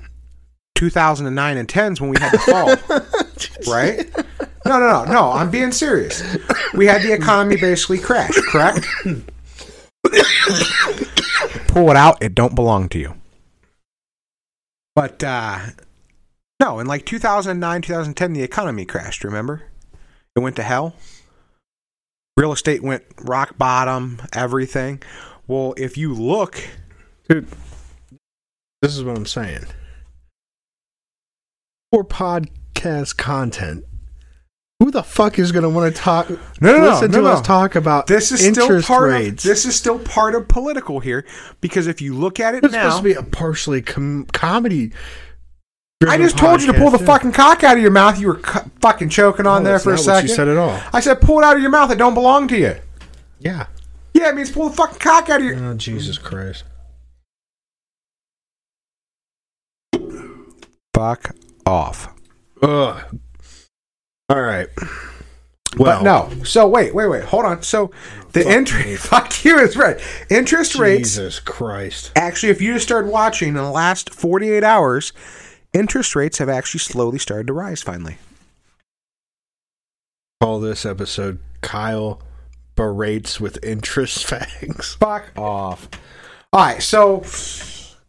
2009 0.76 1.58
and 1.58 1.68
10s 1.68 2.02
when 2.02 2.10
we 2.10 2.18
had 2.20 2.32
the 2.32 2.40
fall. 2.40 2.76
right? 3.74 4.10
No, 4.66 4.80
no, 4.80 5.06
no, 5.06 5.12
no. 5.12 5.32
I'm 5.32 5.50
being 5.50 5.72
serious. 5.72 6.22
We 6.74 6.86
had 6.88 7.02
the 7.02 7.14
economy 7.14 7.58
basically 7.58 8.00
crash, 8.00 8.36
correct? 8.50 8.86
Pull 11.68 11.90
it 11.90 11.96
out. 11.98 12.22
It 12.22 12.36
don't 12.36 12.56
belong 12.56 12.90
to 12.90 13.00
you. 13.00 13.16
But 14.96 15.24
uh 15.24 15.60
no, 16.60 16.80
in 16.80 16.88
like 16.88 17.06
2009, 17.06 17.82
2010 17.82 18.34
the 18.34 18.44
economy 18.44 18.86
crashed, 18.86 19.24
remember? 19.24 19.64
It 20.36 20.40
went 20.40 20.56
to 20.58 20.64
hell. 20.64 20.96
Real 22.36 22.52
estate 22.52 22.82
went 22.82 23.04
rock 23.22 23.58
bottom, 23.58 24.20
everything. 24.34 25.02
Well, 25.48 25.74
if 25.78 25.98
you 25.98 26.14
look 26.14 26.60
Dude, 27.30 27.48
this 28.82 28.96
is 28.98 29.04
what 29.04 29.18
I'm 29.18 29.26
saying. 29.26 29.66
For 31.92 32.04
podcast 32.04 33.18
content, 33.18 33.86
Who 34.80 34.90
the 34.90 35.04
fuck 35.04 35.38
is 35.38 35.52
going 35.52 35.64
to 35.64 35.70
want 35.70 35.94
to 35.96 36.02
talk? 36.02 36.30
No, 36.30 36.38
no, 36.60 36.78
no, 36.80 36.90
listen 36.90 37.12
no, 37.12 37.18
to 37.20 37.24
no. 37.24 37.30
us 37.34 37.42
talk 37.46 37.76
about 37.76 38.08
This 38.08 38.32
is 38.32 38.44
still 38.46 38.82
part 38.82 39.12
rates. 39.12 39.46
of 39.46 39.50
this 39.50 39.66
is 39.66 39.76
still 39.76 40.00
part 40.00 40.34
of 40.34 40.48
political 40.48 41.00
here 41.02 41.26
because 41.62 41.86
if 41.88 42.02
you 42.02 42.16
look 42.16 42.40
at 42.40 42.56
it 42.56 42.64
It's 42.66 42.74
now, 42.74 42.90
supposed 42.90 42.98
to 42.98 43.04
be 43.04 43.14
a 43.14 43.24
partially 43.24 43.82
com- 43.84 44.26
comedy. 44.34 44.92
I 46.10 46.18
just 46.18 46.38
told 46.38 46.62
you 46.62 46.72
to 46.72 46.78
pull 46.78 46.90
the 46.90 46.98
podcast. 46.98 47.06
fucking 47.06 47.32
cock 47.34 47.64
out 47.64 47.76
of 47.78 47.82
your 47.82 47.92
mouth. 47.92 48.20
You 48.20 48.28
were 48.28 48.36
cu- 48.36 48.70
fucking 48.82 49.10
choking 49.10 49.46
on 49.48 49.64
No, 49.64 49.70
there 49.70 49.80
for 49.80 49.94
a 49.94 49.98
second. 49.98 50.30
you 50.30 50.36
said 50.36 50.48
at 50.48 50.58
all. 50.58 50.80
I 50.94 51.00
said 51.00 51.22
pull 51.22 51.40
it 51.40 51.44
out 51.46 51.56
of 51.56 51.62
your 51.62 51.72
mouth. 51.72 51.92
It 51.92 51.98
don't 51.98 52.14
belong 52.14 52.48
to 52.50 52.58
you. 52.58 52.76
Yeah. 53.40 53.68
Yeah, 54.14 54.30
it 54.30 54.36
means 54.36 54.52
pull 54.52 54.70
the 54.70 54.76
fucking 54.76 55.00
cock 55.00 55.30
out 55.30 55.40
of 55.42 55.46
your. 55.46 55.56
Oh 55.56 55.74
Jesus 55.76 56.18
Christ. 56.18 56.64
Fuck 60.94 61.36
off. 61.66 62.14
Ugh. 62.62 63.20
All 64.30 64.42
right. 64.42 64.68
Well, 65.78 66.04
but 66.04 66.04
no. 66.04 66.44
So 66.44 66.68
wait, 66.68 66.94
wait, 66.94 67.08
wait. 67.08 67.24
Hold 67.26 67.46
on. 67.46 67.64
So 67.64 67.92
the 68.34 68.48
interest. 68.50 69.08
Fuck 69.08 69.44
you 69.44 69.58
is 69.60 69.76
right. 69.76 70.00
Interest 70.30 70.76
rates. 70.76 71.10
Jesus 71.10 71.40
Christ. 71.40 72.12
Actually, 72.16 72.52
if 72.52 72.62
you 72.62 72.74
just 72.74 72.86
started 72.86 73.12
watching 73.12 73.50
in 73.50 73.54
the 73.56 73.70
last 73.72 74.14
forty-eight 74.14 74.64
hours, 74.64 75.14
interest 75.74 76.16
rates 76.16 76.38
have 76.38 76.50
actually 76.50 76.80
slowly 76.80 77.20
started 77.20 77.48
to 77.48 77.54
rise. 77.54 77.82
Finally. 77.82 78.18
Call 80.42 80.60
this 80.60 80.86
episode 80.86 81.40
Kyle 81.62 82.22
berates 82.76 83.40
with 83.40 83.64
interest 83.64 84.26
fags. 84.28 84.98
Fuck 85.00 85.32
off. 85.38 85.88
All 86.52 86.60
right, 86.60 86.84
so 86.84 87.24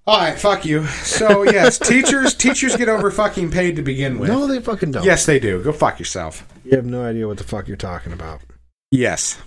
all 0.06 0.18
right, 0.18 0.38
fuck 0.38 0.66
you. 0.66 0.84
So 0.86 1.44
yes, 1.44 1.78
teachers 1.88 2.34
teachers 2.34 2.76
get 2.76 2.90
over 2.90 3.10
fucking 3.10 3.50
paid 3.50 3.76
to 3.76 3.82
begin 3.82 4.18
with. 4.18 4.28
No, 4.28 4.46
they 4.46 4.60
fucking 4.60 4.92
don't. 4.92 5.04
Yes, 5.04 5.24
they 5.24 5.38
do. 5.38 5.62
Go 5.62 5.72
fuck 5.72 5.98
yourself. 5.98 6.46
You 6.62 6.76
have 6.76 6.84
no 6.84 7.02
idea 7.02 7.26
what 7.26 7.38
the 7.38 7.44
fuck 7.44 7.68
you're 7.68 7.78
talking 7.78 8.12
about. 8.12 8.42
Yes. 8.90 9.40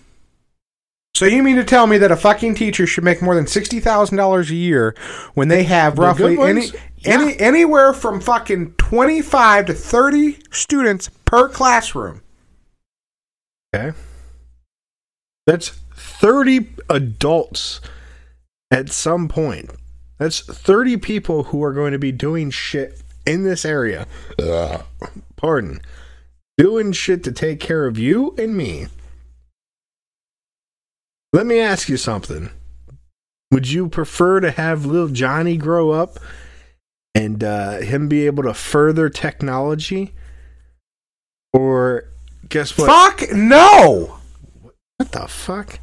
So 1.17 1.25
you 1.25 1.41
mean 1.41 1.55
to 1.55 1.63
tell 1.63 1.87
me 1.87 1.97
that 1.97 2.11
a 2.11 2.15
fucking 2.15 2.53
teacher 2.53 2.85
should 2.85 3.03
make 3.03 3.23
more 3.23 3.33
than 3.33 3.47
sixty 3.47 3.79
thousand 3.79 4.17
dollars 4.17 4.51
a 4.51 4.55
year 4.55 4.93
when 5.33 5.47
they 5.47 5.63
have 5.63 5.95
The 5.95 6.03
roughly 6.03 6.35
good 6.35 6.47
any 6.47 6.59
ones? 6.59 6.75
any 7.05 7.39
anywhere 7.39 7.91
from 7.93 8.21
fucking 8.21 8.73
twenty 8.73 9.23
five 9.23 9.65
to 9.65 9.73
thirty 9.73 10.37
students 10.51 11.09
per 11.25 11.49
classroom? 11.49 12.21
Okay. 13.73 13.97
That's 15.47 15.69
30 15.95 16.69
adults 16.87 17.81
at 18.69 18.89
some 18.89 19.27
point. 19.27 19.71
That's 20.19 20.41
30 20.41 20.97
people 20.97 21.45
who 21.45 21.63
are 21.63 21.73
going 21.73 21.93
to 21.93 21.99
be 21.99 22.11
doing 22.11 22.51
shit 22.51 23.01
in 23.25 23.43
this 23.43 23.65
area. 23.65 24.05
Ugh. 24.37 24.83
Pardon. 25.35 25.81
Doing 26.59 26.91
shit 26.91 27.23
to 27.23 27.31
take 27.31 27.59
care 27.59 27.87
of 27.87 27.97
you 27.97 28.35
and 28.37 28.55
me. 28.55 28.87
Let 31.33 31.45
me 31.45 31.59
ask 31.59 31.89
you 31.89 31.97
something. 31.97 32.49
Would 33.51 33.69
you 33.69 33.89
prefer 33.89 34.39
to 34.39 34.51
have 34.51 34.85
little 34.85 35.07
Johnny 35.07 35.57
grow 35.57 35.91
up 35.91 36.19
and 37.15 37.43
uh, 37.43 37.77
him 37.77 38.07
be 38.07 38.25
able 38.25 38.43
to 38.43 38.53
further 38.53 39.09
technology? 39.09 40.13
Or 41.53 42.09
guess 42.49 42.77
what? 42.77 42.87
Fuck 42.87 43.31
no. 43.33 44.19
What 44.97 45.11
the 45.11 45.27
fuck? 45.27 45.79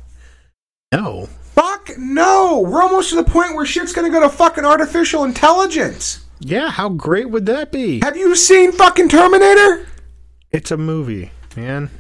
No. 0.93 1.29
Fuck 1.55 1.91
no. 1.99 2.61
We're 2.61 2.83
almost 2.83 3.11
to 3.11 3.17
the 3.17 3.25
point 3.25 3.55
where 3.55 3.67
shit's 3.67 3.93
gonna 3.93 4.11
go 4.11 4.21
to 4.21 4.29
fucking 4.29 4.65
artificial 4.65 5.25
intelligence. 5.25 6.25
Yeah, 6.41 6.71
how 6.71 6.89
great 6.91 7.31
would 7.31 7.47
that 7.47 7.73
be? 7.73 8.01
Have 8.01 8.17
you 8.17 8.35
seen 8.37 8.73
fucking 8.73 9.09
Terminator? 9.09 9.87
It's 10.51 10.71
a 10.71 10.77
movie, 10.77 11.31
man. 11.57 11.91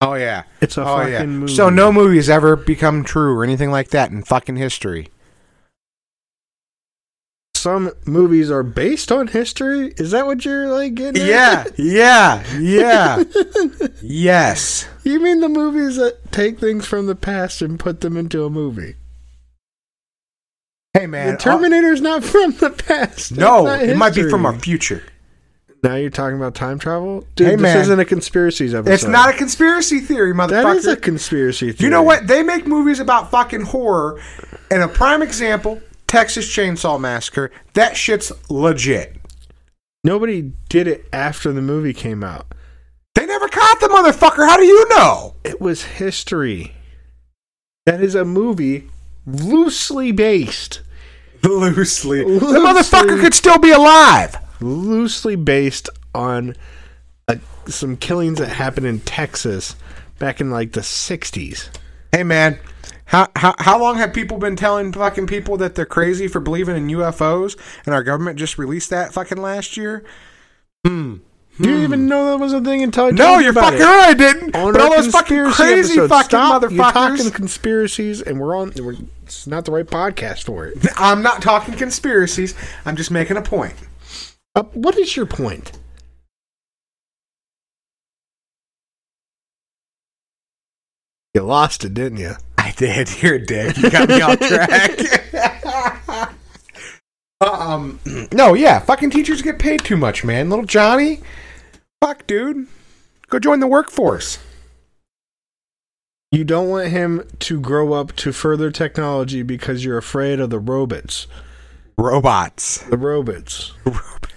Oh 0.00 0.14
yeah. 0.14 0.44
It's 0.60 0.76
a 0.76 0.82
oh 0.82 0.96
fucking 0.98 1.12
yeah. 1.12 1.26
movie. 1.26 1.54
So 1.54 1.70
no 1.70 1.92
movie's 1.92 2.30
ever 2.30 2.56
become 2.56 3.04
true 3.04 3.36
or 3.36 3.42
anything 3.44 3.70
like 3.70 3.88
that 3.90 4.10
in 4.10 4.22
fucking 4.22 4.56
history. 4.56 5.08
Some 7.54 7.90
movies 8.06 8.52
are 8.52 8.62
based 8.62 9.10
on 9.10 9.26
history. 9.26 9.92
Is 9.96 10.12
that 10.12 10.26
what 10.26 10.44
you're 10.44 10.68
like 10.68 10.94
getting? 10.94 11.20
at? 11.22 11.28
Yeah, 11.28 11.64
yeah, 11.76 12.44
yeah. 12.56 13.24
yes. 14.02 14.86
You 15.02 15.18
mean 15.18 15.40
the 15.40 15.48
movies 15.48 15.96
that 15.96 16.30
take 16.30 16.60
things 16.60 16.86
from 16.86 17.06
the 17.06 17.16
past 17.16 17.60
and 17.60 17.80
put 17.80 18.00
them 18.00 18.16
into 18.16 18.44
a 18.44 18.50
movie? 18.50 18.94
Hey 20.94 21.08
man, 21.08 21.32
the 21.32 21.36
Terminator's 21.38 22.00
not 22.00 22.22
from 22.24 22.52
the 22.52 22.70
past. 22.70 23.32
uh, 23.32 23.36
no, 23.36 23.66
it 23.66 23.96
might 23.96 24.14
be 24.14 24.30
from 24.30 24.46
our 24.46 24.56
future. 24.56 25.02
Now 25.82 25.94
you're 25.94 26.10
talking 26.10 26.36
about 26.36 26.54
time 26.54 26.78
travel, 26.78 27.24
dude. 27.36 27.46
Hey, 27.46 27.54
this 27.54 27.62
man. 27.62 27.76
isn't 27.78 28.00
a 28.00 28.04
conspiracies 28.04 28.74
episode. 28.74 28.92
It's 28.92 29.04
not 29.04 29.32
a 29.32 29.36
conspiracy 29.36 30.00
theory, 30.00 30.34
motherfucker. 30.34 30.48
That 30.48 30.76
is 30.76 30.86
a 30.86 30.96
conspiracy 30.96 31.72
theory. 31.72 31.86
you 31.86 31.90
know 31.90 32.02
what? 32.02 32.26
They 32.26 32.42
make 32.42 32.66
movies 32.66 32.98
about 32.98 33.30
fucking 33.30 33.62
horror, 33.62 34.20
and 34.70 34.82
a 34.82 34.88
prime 34.88 35.22
example, 35.22 35.80
Texas 36.08 36.48
Chainsaw 36.48 37.00
Massacre. 37.00 37.52
That 37.74 37.96
shit's 37.96 38.32
legit. 38.50 39.16
Nobody 40.02 40.52
did 40.68 40.88
it 40.88 41.06
after 41.12 41.52
the 41.52 41.62
movie 41.62 41.92
came 41.92 42.24
out. 42.24 42.46
They 43.14 43.26
never 43.26 43.48
caught 43.48 43.80
the 43.80 43.88
motherfucker. 43.88 44.48
How 44.48 44.56
do 44.56 44.64
you 44.64 44.88
know? 44.88 45.34
It 45.44 45.60
was 45.60 45.82
history. 45.84 46.74
That 47.86 48.00
is 48.02 48.14
a 48.14 48.24
movie 48.24 48.90
loosely 49.26 50.12
based. 50.12 50.82
Loosely, 51.44 52.24
the 52.24 52.58
motherfucker 52.58 53.20
could 53.20 53.32
still 53.32 53.60
be 53.60 53.70
alive. 53.70 54.36
Loosely 54.60 55.36
based 55.36 55.88
on 56.14 56.54
uh 57.28 57.36
some 57.66 57.96
killings 57.96 58.38
that 58.38 58.48
happened 58.48 58.86
in 58.86 59.00
Texas 59.00 59.76
back 60.18 60.40
in 60.40 60.50
like 60.50 60.72
the 60.72 60.80
60s. 60.80 61.68
Hey 62.12 62.24
man, 62.24 62.58
how, 63.06 63.28
how 63.36 63.54
how 63.58 63.78
long 63.80 63.96
have 63.98 64.12
people 64.12 64.38
been 64.38 64.56
telling 64.56 64.92
fucking 64.92 65.26
people 65.26 65.56
that 65.58 65.74
they're 65.74 65.86
crazy 65.86 66.28
for 66.28 66.40
believing 66.40 66.76
in 66.76 66.88
UFOs, 66.88 67.56
and 67.86 67.94
our 67.94 68.02
government 68.02 68.38
just 68.38 68.58
released 68.58 68.90
that 68.90 69.12
fucking 69.12 69.38
last 69.38 69.76
year? 69.76 70.04
Hmm. 70.86 71.16
You 71.58 71.64
didn't 71.64 71.82
even 71.82 72.06
know 72.06 72.26
that 72.26 72.38
was 72.38 72.52
a 72.52 72.60
thing 72.60 72.84
until 72.84 73.06
I 73.06 73.10
No, 73.10 73.38
you 73.38 73.46
you're 73.46 73.52
fucking 73.52 73.80
it. 73.80 73.82
right. 73.82 74.08
I 74.10 74.14
didn't. 74.14 74.54
On 74.54 74.72
but 74.72 74.80
all 74.80 74.90
those 74.90 75.08
fucking 75.08 75.50
crazy 75.50 75.94
episode. 75.94 76.08
fucking 76.08 76.28
Stop. 76.28 76.70
You're 76.70 76.92
talking 76.92 77.30
conspiracies, 77.32 78.22
and 78.22 78.38
we're 78.38 78.56
on. 78.56 78.72
We're, 78.76 78.94
it's 79.24 79.46
not 79.46 79.64
the 79.64 79.72
right 79.72 79.86
podcast 79.86 80.44
for 80.44 80.66
it. 80.66 80.78
I'm 80.96 81.20
not 81.20 81.42
talking 81.42 81.74
conspiracies. 81.74 82.54
I'm 82.84 82.94
just 82.94 83.10
making 83.10 83.36
a 83.36 83.42
point. 83.42 83.74
Uh, 84.58 84.64
what 84.72 84.98
is 84.98 85.14
your 85.16 85.24
point? 85.24 85.70
You 91.32 91.42
lost 91.42 91.84
it, 91.84 91.94
didn't 91.94 92.18
you? 92.18 92.32
I 92.58 92.72
did. 92.72 93.22
You're 93.22 93.36
a 93.36 93.46
dick. 93.46 93.76
You 93.76 93.88
got 93.88 94.08
me 94.08 94.20
off 94.20 94.40
track. 94.40 96.34
um, 97.40 98.00
no, 98.32 98.54
yeah. 98.54 98.80
Fucking 98.80 99.10
teachers 99.10 99.42
get 99.42 99.60
paid 99.60 99.84
too 99.84 99.96
much, 99.96 100.24
man. 100.24 100.50
Little 100.50 100.64
Johnny, 100.64 101.20
fuck, 102.02 102.26
dude. 102.26 102.66
Go 103.28 103.38
join 103.38 103.60
the 103.60 103.68
workforce. 103.68 104.40
You 106.32 106.42
don't 106.42 106.68
want 106.68 106.88
him 106.88 107.28
to 107.38 107.60
grow 107.60 107.92
up 107.92 108.16
to 108.16 108.32
further 108.32 108.72
technology 108.72 109.44
because 109.44 109.84
you're 109.84 109.98
afraid 109.98 110.40
of 110.40 110.50
the 110.50 110.58
robots. 110.58 111.28
Robots. 111.96 112.78
The 112.78 112.98
robots. 112.98 113.72
Robots. 113.84 114.27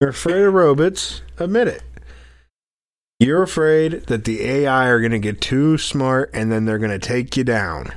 You're 0.00 0.10
afraid 0.10 0.42
of 0.42 0.54
robots. 0.54 1.22
Admit 1.38 1.68
it. 1.68 1.82
You're 3.18 3.42
afraid 3.42 4.06
that 4.06 4.24
the 4.24 4.42
AI 4.42 4.86
are 4.86 5.00
going 5.00 5.12
to 5.12 5.18
get 5.18 5.42
too 5.42 5.76
smart 5.76 6.30
and 6.32 6.50
then 6.50 6.64
they're 6.64 6.78
going 6.78 6.98
to 6.98 6.98
take 6.98 7.36
you 7.36 7.44
down. 7.44 7.92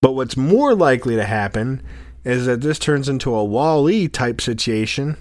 But 0.00 0.12
what's 0.12 0.36
more 0.36 0.74
likely 0.74 1.16
to 1.16 1.24
happen 1.24 1.82
is 2.24 2.46
that 2.46 2.62
this 2.62 2.78
turns 2.78 3.08
into 3.08 3.34
a 3.34 3.44
Wall-E 3.44 4.08
type 4.08 4.40
situation, 4.40 5.16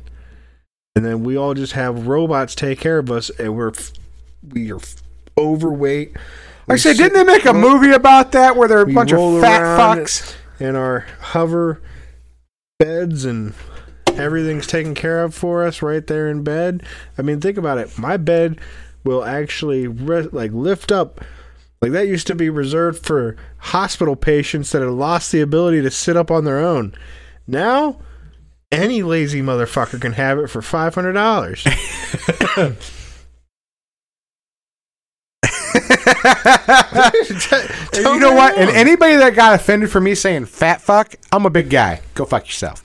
and 0.96 1.04
then 1.04 1.24
we 1.24 1.36
all 1.36 1.54
just 1.54 1.74
have 1.74 2.08
robots 2.08 2.56
take 2.56 2.80
care 2.80 3.00
of 3.00 3.12
us, 3.12 3.30
and 3.32 3.56
we're 3.56 3.74
we 4.48 4.72
are 4.72 4.80
overweight. 5.38 6.16
Like 6.68 6.76
I 6.76 6.78
said, 6.78 6.98
didn't 6.98 7.14
they 7.14 7.24
make 7.24 7.46
a 7.46 7.54
movie 7.54 7.92
about 7.92 8.32
that 8.32 8.56
where 8.56 8.68
they're 8.68 8.82
a 8.82 8.94
bunch 8.94 9.12
of 9.12 9.42
fat 9.42 9.62
fucks? 9.80 10.36
in 10.60 10.76
our 10.76 11.08
hover 11.20 11.82
beds 12.78 13.26
and 13.26 13.54
everything's 14.20 14.68
taken 14.68 14.96
care 14.96 15.24
of 15.24 15.34
for 15.34 15.64
us 15.64 15.82
right 15.82 16.06
there 16.06 16.30
in 16.30 16.44
bed. 16.44 16.84
I 17.18 17.22
mean, 17.22 17.40
think 17.40 17.58
about 17.58 17.78
it. 17.78 17.98
My 17.98 18.18
bed 18.18 18.60
will 19.04 19.24
actually 19.24 19.88
re- 19.88 20.30
like 20.32 20.52
lift 20.52 20.92
up. 20.92 21.22
Like 21.82 21.92
that 21.94 22.08
used 22.08 22.28
to 22.28 22.36
be 22.36 22.50
reserved 22.50 23.06
for 23.06 23.36
hospital 23.58 24.16
patients 24.16 24.72
that 24.72 24.82
had 24.82 24.92
lost 24.92 25.32
the 25.32 25.42
ability 25.42 25.82
to 25.82 25.92
sit 25.92 26.16
up 26.16 26.30
on 26.30 26.46
their 26.46 26.60
own. 26.60 26.94
Now, 27.48 28.00
any 28.72 29.04
lazy 29.04 29.42
motherfucker 29.42 30.00
can 30.00 30.14
have 30.14 30.38
it 30.38 30.48
for 30.48 30.62
five 30.62 30.96
hundred 30.96 31.14
dollars. 31.14 31.66
You 37.94 38.20
know 38.20 38.34
what? 38.34 38.58
And 38.58 38.70
anybody 38.70 39.16
that 39.18 39.34
got 39.36 39.54
offended 39.54 39.92
for 39.92 40.02
me 40.02 40.16
saying 40.16 40.46
fat 40.46 40.82
fuck, 40.82 41.16
I'm 41.32 41.46
a 41.46 41.50
big 41.50 41.70
guy. 41.70 42.02
Go 42.16 42.26
fuck 42.26 42.46
yourself. 42.46 42.84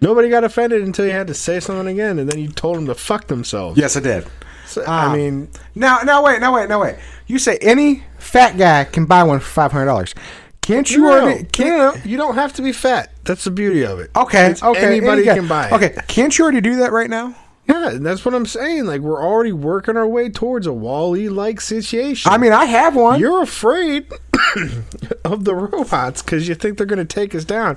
Nobody 0.00 0.28
got 0.30 0.44
offended 0.44 0.82
until 0.82 1.04
you 1.06 1.12
had 1.12 1.26
to 1.26 1.34
say 1.34 1.60
something 1.60 1.86
again, 1.88 2.18
and 2.18 2.28
then 2.30 2.40
you 2.40 2.48
told 2.48 2.76
them 2.76 2.86
to 2.86 2.94
fuck 2.94 3.26
themselves. 3.26 3.78
Yes, 3.78 3.96
I 3.96 4.00
did. 4.00 4.26
So, 4.66 4.82
I 4.84 5.06
Um, 5.06 5.12
mean, 5.16 5.48
Now, 5.74 6.00
now 6.02 6.24
wait, 6.24 6.40
now 6.40 6.54
wait, 6.54 6.68
now 6.68 6.80
wait. 6.82 6.96
You 7.26 7.38
say 7.38 7.58
any 7.60 8.04
fat 8.18 8.56
guy 8.56 8.84
can 8.84 9.04
buy 9.06 9.22
one 9.24 9.40
for 9.40 9.46
five 9.46 9.72
hundred 9.72 9.86
dollars. 9.86 10.14
Can't 10.62 10.90
you 10.90 11.02
no, 11.02 11.10
already? 11.22 11.42
no, 11.42 11.48
Can't, 11.52 11.68
no, 11.78 11.90
no, 11.92 12.04
you 12.04 12.16
don't 12.16 12.34
have 12.36 12.52
to 12.54 12.62
be 12.62 12.72
fat. 12.72 13.10
That's 13.24 13.44
the 13.44 13.50
beauty 13.50 13.82
of 13.84 13.98
it. 13.98 14.10
Okay, 14.14 14.50
It's 14.50 14.62
okay. 14.62 14.84
Anybody 14.84 15.22
any 15.22 15.24
guy- 15.24 15.34
can 15.36 15.48
buy 15.48 15.66
it. 15.66 15.72
Okay, 15.72 15.94
can't 16.06 16.36
you 16.38 16.44
already 16.44 16.60
do 16.60 16.76
that 16.76 16.92
right 16.92 17.10
now? 17.10 17.34
Yeah, 17.66 17.90
and 17.90 18.04
that's 18.06 18.24
what 18.24 18.34
I'm 18.34 18.46
saying. 18.46 18.86
Like 18.86 19.00
we're 19.00 19.22
already 19.22 19.52
working 19.52 19.96
our 19.96 20.06
way 20.06 20.28
towards 20.28 20.66
a 20.66 20.72
Wall-E 20.72 21.28
like 21.28 21.60
situation. 21.60 22.30
I 22.32 22.36
mean, 22.38 22.52
I 22.52 22.64
have 22.66 22.94
one. 22.96 23.18
you're 23.20 23.42
afraid 23.42 24.06
of 25.24 25.44
the 25.44 25.54
robots 25.54 26.22
because 26.22 26.48
you 26.48 26.54
think 26.54 26.78
they're 26.78 26.86
going 26.86 26.98
to 26.98 27.04
take 27.04 27.34
us 27.34 27.44
down. 27.44 27.76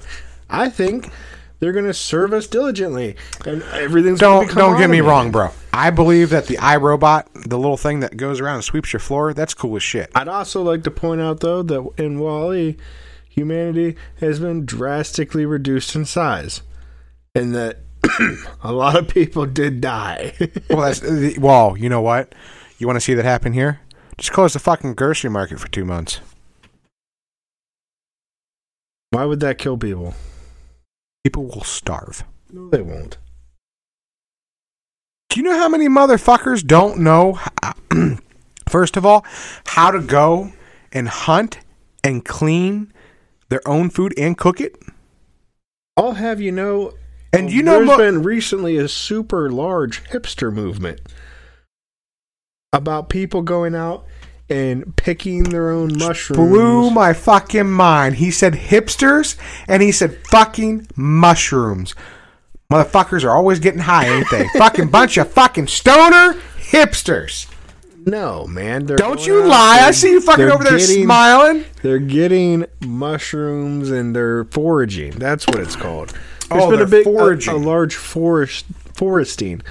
I 0.50 0.70
think 0.70 1.10
they're 1.64 1.72
going 1.72 1.86
to 1.86 1.94
serve 1.94 2.34
us 2.34 2.46
diligently, 2.46 3.16
and 3.46 3.64
everything's 3.72 4.20
don't 4.20 4.54
don't 4.54 4.78
get 4.78 4.90
me 4.90 5.00
wrong, 5.00 5.32
bro. 5.32 5.52
I 5.72 5.92
believe 5.92 6.30
that 6.32 6.48
the 6.48 6.58
iRobot, 6.58 7.48
the 7.48 7.58
little 7.58 7.78
thing 7.78 8.02
that 8.02 8.18
goes 8.18 8.42
around 8.42 8.56
and 8.56 8.64
sweeps 8.66 8.92
your 8.92 9.00
floor, 9.00 9.34
that's 9.34 9.54
cool 9.54 9.78
as 9.78 9.84
shit. 9.84 10.12
I'd 10.14 10.28
also 10.28 10.62
like 10.62 10.84
to 10.84 10.92
point 10.92 11.22
out 11.22 11.40
though 11.40 11.64
that 11.64 11.90
in 11.98 12.20
Wall-E, 12.20 12.76
humanity 13.30 13.96
has 14.20 14.42
been 14.42 14.66
drastically 14.66 15.46
reduced 15.46 15.96
in 15.96 16.04
size, 16.04 16.64
and 17.34 17.56
that 17.56 17.78
a 18.62 18.74
lot 18.74 18.98
of 18.98 19.08
people 19.08 19.46
did 19.46 19.80
die. 19.80 20.34
well, 20.70 20.82
that's 20.92 21.38
well. 21.38 21.78
You 21.78 21.88
know 21.88 22.02
what? 22.02 22.36
You 22.78 22.88
want 22.88 22.98
to 22.98 23.02
see 23.02 23.14
that 23.14 23.24
happen 23.24 23.54
here? 23.54 23.80
Just 24.18 24.34
close 24.34 24.52
the 24.52 24.60
fucking 24.60 24.96
grocery 24.96 25.30
market 25.30 25.62
for 25.62 25.70
two 25.70 25.86
months. 25.86 26.20
Why 29.12 29.24
would 29.24 29.40
that 29.40 29.58
kill 29.58 29.78
people? 29.78 30.14
People 31.24 31.46
will 31.46 31.64
starve. 31.64 32.24
No, 32.52 32.70
they 32.70 32.82
won't. 32.82 33.18
Do 35.30 35.40
you 35.40 35.44
know 35.44 35.58
how 35.58 35.70
many 35.70 35.88
motherfuckers 35.88 36.66
don't 36.66 37.00
know, 37.00 37.40
first 38.70 38.98
of 38.98 39.06
all, 39.06 39.26
how 39.66 39.90
to 39.90 40.00
go 40.00 40.52
and 40.92 41.08
hunt 41.08 41.60
and 42.04 42.24
clean 42.24 42.94
their 43.50 43.68
own 43.68 43.90
food 43.90 44.14
and 44.18 44.38
cook 44.38 44.62
it? 44.62 44.76
I'll 45.98 46.14
have 46.14 46.40
you 46.40 46.52
know. 46.52 46.94
And 47.32 47.52
you 47.52 47.62
um, 47.62 47.66
know 47.66 47.72
there's 47.78 47.88
mo- 47.88 47.98
been 47.98 48.24
recently 48.24 48.78
a 48.78 48.88
super 48.88 49.50
large 49.50 50.04
hipster 50.10 50.54
movement 50.54 51.02
about 52.72 53.10
people 53.10 53.42
going 53.42 53.74
out 53.74 54.06
and 54.54 54.96
picking 54.96 55.44
their 55.44 55.72
own 55.72 55.98
mushrooms. 55.98 56.38
Blew 56.38 56.90
my 56.92 57.14
fucking 57.14 57.70
mind. 57.72 58.16
He 58.16 58.30
said 58.32 58.54
hipsters 58.54 59.36
and 59.68 59.82
he 59.82 59.92
said 59.92 60.18
fucking 60.28 60.88
mushrooms. 60.96 61.96
Motherfuckers 62.72 63.24
are 63.24 63.32
always 63.32 63.60
getting 63.60 63.82
high, 63.82 64.08
ain't 64.08 64.30
they? 64.32 64.48
fucking 64.58 64.90
bunch 64.90 65.18
of 65.18 65.32
fucking 65.32 65.68
stoner 65.68 66.40
hipsters. 66.58 67.48
no, 68.06 68.46
man. 68.48 68.86
Don't 68.86 69.26
you 69.26 69.44
lie. 69.46 69.80
I 69.82 69.92
see 69.92 70.12
you 70.12 70.22
fucking 70.22 70.50
over 70.50 70.64
there 70.64 70.78
getting- 70.78 71.04
smiling. 71.04 71.66
They're 71.82 72.00
getting 72.00 72.66
mushrooms 72.86 73.90
and 73.92 74.16
they're 74.16 74.46
foraging. 74.46 75.12
That's 75.12 75.46
what 75.48 75.60
it's 75.60 75.76
called. 75.76 76.10
There's 76.50 76.64
Oh, 76.64 76.70
been 76.72 76.82
a 76.82 76.86
big, 76.86 77.02
a- 77.08 77.10
foraging. 77.10 77.54
A, 77.54 77.58
large 77.58 77.96
forest, 77.96 78.66
Foresting? 78.96 79.62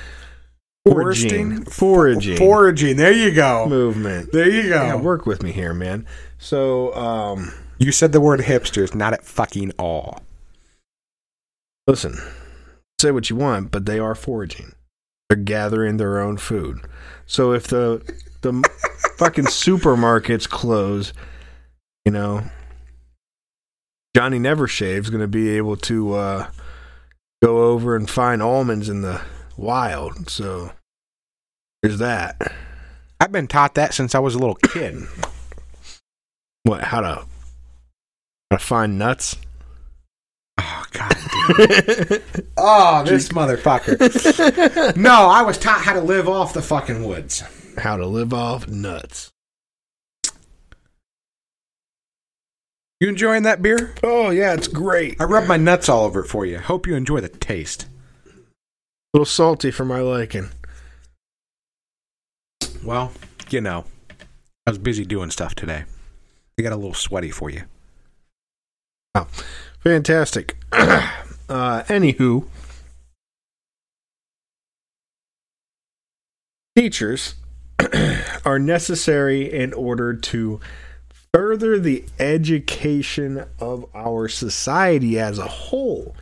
Foraging, 0.87 1.65
foraging 1.65 2.37
Foraging. 2.37 2.97
There 2.97 3.13
you 3.13 3.33
go. 3.33 3.67
movement. 3.69 4.33
There 4.33 4.49
you 4.51 4.65
go. 4.65 4.83
Yeah, 4.83 4.95
work 4.97 5.27
with 5.27 5.43
me 5.43 5.53
here, 5.53 5.73
man. 5.75 6.07
So, 6.39 6.95
um, 6.95 7.53
You 7.79 7.93
said 7.93 8.13
the 8.13 8.21
word 8.21 8.41
hipsters, 8.41 8.95
not 8.95 9.13
at 9.13 9.25
fucking 9.25 9.73
all. 9.79 10.21
listen, 11.87 12.17
say 13.01 13.11
what 13.11 13.31
you 13.31 13.37
want, 13.37 13.71
but 13.71 13.87
they 13.87 13.99
are 13.99 14.15
foraging. 14.15 14.73
They're 15.29 15.37
gathering 15.37 15.97
their 15.97 16.21
own 16.21 16.37
food. 16.37 16.81
So 17.27 17.53
if 17.53 17.67
the 17.67 18.03
the 18.43 18.53
fucking 19.19 19.47
supermarkets 19.47 20.49
close, 20.49 21.13
you 22.05 22.13
know, 22.13 22.43
Johnny 24.15 24.39
Never 24.39 24.67
Nevershave's 24.67 25.11
going 25.11 25.23
to 25.23 25.29
be 25.29 25.51
able 25.57 25.77
to 25.77 26.13
uh, 26.15 26.51
go 27.43 27.63
over 27.71 27.97
and 27.97 28.11
find 28.11 28.43
almonds 28.43 28.89
in 28.89 29.01
the 29.03 29.23
wild. 29.57 30.29
So 30.31 30.73
there's 31.83 31.99
that. 31.99 32.53
I've 33.21 33.33
been 33.33 33.47
taught 33.47 33.75
that 33.75 33.95
since 33.95 34.15
I 34.15 34.19
was 34.19 34.35
a 34.35 34.39
little 34.39 34.57
kid. 34.57 34.97
What? 36.65 36.85
How 36.85 37.01
to 37.01 37.27
how 38.53 38.57
to 38.57 38.59
find 38.59 38.97
nuts? 38.97 39.37
oh 40.61 40.85
god. 40.93 41.17
oh, 42.57 43.03
this 43.07 43.31
motherfucker. 43.31 44.97
no, 44.97 45.11
I 45.11 45.43
was 45.43 45.59
taught 45.59 45.81
how 45.81 45.95
to 45.95 46.01
live 46.01 46.29
off 46.29 46.55
the 46.55 46.63
fucking 46.63 47.05
woods. 47.05 47.43
how 47.79 47.97
to 47.97 48.07
live 48.07 48.33
off 48.33 48.69
nuts? 48.69 49.33
You 53.01 53.09
enjoying 53.09 53.43
that 53.43 53.61
beer? 53.61 53.93
Oh 54.05 54.31
yeah, 54.31 54.55
it's 54.55 54.69
great. 54.69 55.21
I 55.21 55.25
rubbed 55.25 55.49
my 55.49 55.57
nuts 55.57 55.89
all 55.89 56.05
over 56.05 56.21
it 56.21 56.29
for 56.29 56.47
you. 56.47 56.61
Hope 56.61 56.87
you 56.87 56.95
enjoy 56.95 57.21
the 57.21 57.29
taste. 57.29 57.87
Little 59.15 59.27
salty 59.27 59.71
for 59.71 59.85
my 59.85 60.01
liking. 60.01 60.51
Well, 62.85 63.13
you 63.51 63.61
know, 63.61 63.85
I 64.67 64.71
was 64.71 64.79
busy 64.79 65.05
doing 65.05 65.31
stuff 65.31 65.55
today. 65.55 65.85
I 66.59 66.63
got 66.63 66.73
a 66.73 66.77
little 66.77 66.95
sweaty 66.95 67.31
for 67.31 67.51
you. 67.51 67.63
Oh, 69.15 69.29
Fantastic. 69.83 70.57
uh, 70.73 71.03
anywho, 71.49 72.47
teachers 76.77 77.35
are 78.45 78.61
necessary 78.61 79.53
in 79.53 79.73
order 79.73 80.15
to 80.15 80.61
further 81.35 81.81
the 81.81 82.05
education 82.21 83.45
of 83.59 83.85
our 83.93 84.29
society 84.29 85.19
as 85.19 85.41
a 85.41 85.49
whole. 85.49 86.15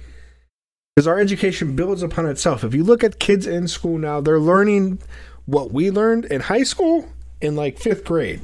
Because 0.95 1.07
our 1.07 1.19
education 1.19 1.77
builds 1.77 2.03
upon 2.03 2.27
itself. 2.27 2.65
If 2.65 2.75
you 2.75 2.85
look 2.85 3.05
at 3.05 3.19
kids 3.19 3.47
in 3.47 3.69
school 3.69 3.97
now, 3.99 4.21
they're 4.21 4.41
learning 4.41 4.99
what 5.47 5.73
we 5.73 5.91
learned 5.91 6.25
in 6.27 6.43
high 6.43 6.63
school 6.65 7.09
in 7.41 7.57
like 7.57 7.79
fifth 7.79 8.05
grade. 8.05 8.41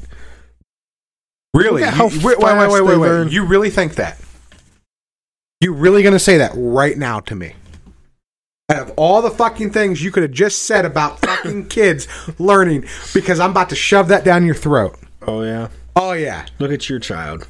Really? 1.54 1.82
You- 1.82 2.04
wait, 2.22 2.38
wait, 2.38 2.58
wait, 2.58 2.70
wait, 2.70 2.82
wait. 2.82 2.96
learn. 2.96 3.28
You 3.28 3.44
really 3.44 3.70
think 3.70 3.94
that? 3.96 4.18
You 5.60 5.72
really 5.72 6.02
gonna 6.02 6.18
say 6.18 6.38
that 6.38 6.52
right 6.54 6.96
now 6.96 7.20
to 7.20 7.34
me? 7.34 7.54
Out 8.70 8.78
of 8.82 8.92
all 8.96 9.22
the 9.22 9.30
fucking 9.30 9.70
things 9.70 10.02
you 10.02 10.10
could 10.10 10.22
have 10.22 10.32
just 10.32 10.62
said 10.62 10.84
about 10.84 11.18
fucking 11.24 11.68
kids 11.68 12.06
learning, 12.38 12.84
because 13.14 13.40
I'm 13.40 13.52
about 13.52 13.70
to 13.70 13.76
shove 13.76 14.08
that 14.08 14.24
down 14.24 14.44
your 14.44 14.54
throat. 14.54 14.98
Oh, 15.22 15.42
yeah. 15.42 15.68
Oh 15.94 16.12
yeah. 16.12 16.44
Look 16.58 16.70
at 16.70 16.88
your 16.90 16.98
child. 16.98 17.48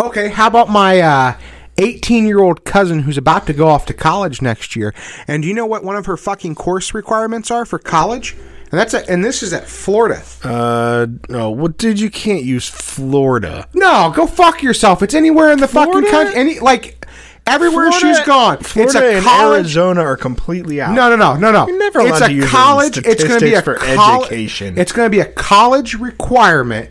Okay, 0.00 0.28
how 0.28 0.46
about 0.46 0.68
my 0.68 1.00
uh 1.00 1.36
18 1.78 2.26
year 2.26 2.40
old 2.40 2.64
cousin 2.64 3.00
who's 3.00 3.16
about 3.18 3.46
to 3.46 3.52
go 3.52 3.68
off 3.68 3.86
to 3.86 3.94
college 3.94 4.42
next 4.42 4.76
year? 4.76 4.94
And 5.26 5.42
do 5.42 5.48
you 5.48 5.54
know 5.54 5.66
what 5.66 5.84
one 5.84 5.96
of 5.96 6.06
her 6.06 6.16
fucking 6.16 6.54
course 6.54 6.92
requirements 6.94 7.50
are 7.50 7.64
for 7.64 7.78
college? 7.78 8.36
And 8.70 8.78
that's 8.78 8.92
a, 8.92 9.08
and 9.10 9.24
this 9.24 9.42
is 9.42 9.52
at 9.54 9.66
Florida. 9.66 10.22
Uh, 10.42 11.06
no. 11.30 11.50
What 11.50 11.78
did 11.78 11.98
you 11.98 12.10
can't 12.10 12.44
use 12.44 12.68
Florida? 12.68 13.66
No, 13.72 14.12
go 14.14 14.26
fuck 14.26 14.62
yourself. 14.62 15.02
It's 15.02 15.14
anywhere 15.14 15.50
in 15.52 15.58
the 15.58 15.68
fucking 15.68 16.04
country. 16.10 16.34
Any 16.34 16.60
like 16.60 17.06
everywhere 17.46 17.90
Florida- 17.90 18.14
she's 18.16 18.26
gone. 18.26 18.58
Florida 18.58 18.98
it's 18.98 19.14
a 19.14 19.16
and 19.16 19.24
college. 19.24 19.60
Arizona 19.60 20.02
are 20.02 20.18
completely 20.18 20.82
out. 20.82 20.92
No, 20.94 21.08
no, 21.08 21.16
no, 21.16 21.36
no, 21.38 21.50
no. 21.50 21.66
You're 21.66 21.78
never 21.78 22.00
it's 22.00 22.10
allowed 22.10 22.22
a 22.22 22.28
to 22.28 22.34
use 22.34 22.50
college. 22.50 22.98
It's 22.98 23.24
going 23.24 23.40
to 23.40 23.46
be 23.46 23.54
a 23.54 23.62
for 23.62 23.76
col- 23.76 24.24
education. 24.24 24.76
It's 24.76 24.92
going 24.92 25.06
to 25.06 25.10
be 25.10 25.20
a 25.20 25.32
college 25.32 25.94
requirement 25.94 26.90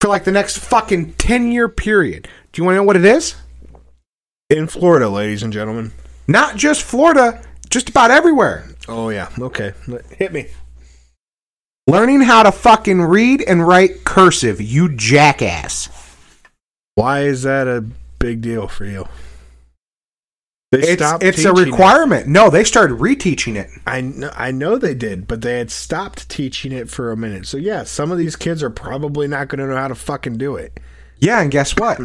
for 0.00 0.06
like 0.08 0.22
the 0.22 0.30
next 0.32 0.58
fucking 0.58 1.14
ten 1.14 1.50
year 1.50 1.68
period. 1.68 2.28
Do 2.52 2.60
you 2.62 2.64
want 2.64 2.74
to 2.74 2.78
know 2.78 2.84
what 2.84 2.96
it 2.96 3.04
is? 3.04 3.34
In 4.50 4.66
Florida, 4.66 5.08
ladies 5.08 5.42
and 5.42 5.52
gentlemen. 5.52 5.92
Not 6.28 6.56
just 6.56 6.82
Florida, 6.82 7.42
just 7.70 7.88
about 7.88 8.10
everywhere. 8.10 8.66
Oh 8.88 9.08
yeah. 9.10 9.28
Okay. 9.38 9.72
Hit 10.10 10.32
me. 10.32 10.46
Learning 11.88 12.20
how 12.20 12.42
to 12.42 12.50
fucking 12.52 13.02
read 13.02 13.42
and 13.42 13.66
write 13.66 14.04
cursive, 14.04 14.60
you 14.60 14.88
jackass. 14.94 15.88
Why 16.96 17.22
is 17.22 17.42
that 17.42 17.68
a 17.68 17.84
big 18.18 18.40
deal 18.40 18.66
for 18.66 18.84
you? 18.84 19.06
They 20.72 20.78
It's 20.80 21.02
it's 21.20 21.38
a 21.38 21.52
teaching 21.52 21.56
it. 21.58 21.70
requirement. 21.70 22.26
No, 22.26 22.50
they 22.50 22.64
started 22.64 22.98
reteaching 22.98 23.54
it. 23.54 23.70
I 23.86 24.00
know, 24.00 24.32
I 24.34 24.50
know 24.50 24.78
they 24.78 24.94
did, 24.94 25.28
but 25.28 25.42
they 25.42 25.58
had 25.58 25.70
stopped 25.70 26.28
teaching 26.28 26.72
it 26.72 26.90
for 26.90 27.12
a 27.12 27.16
minute. 27.16 27.46
So 27.46 27.56
yeah, 27.56 27.84
some 27.84 28.10
of 28.10 28.18
these 28.18 28.34
kids 28.34 28.64
are 28.64 28.70
probably 28.70 29.28
not 29.28 29.46
going 29.48 29.60
to 29.60 29.66
know 29.68 29.76
how 29.76 29.86
to 29.88 29.94
fucking 29.94 30.38
do 30.38 30.56
it. 30.56 30.80
Yeah, 31.18 31.40
and 31.40 31.52
guess 31.52 31.76
what? 31.76 32.00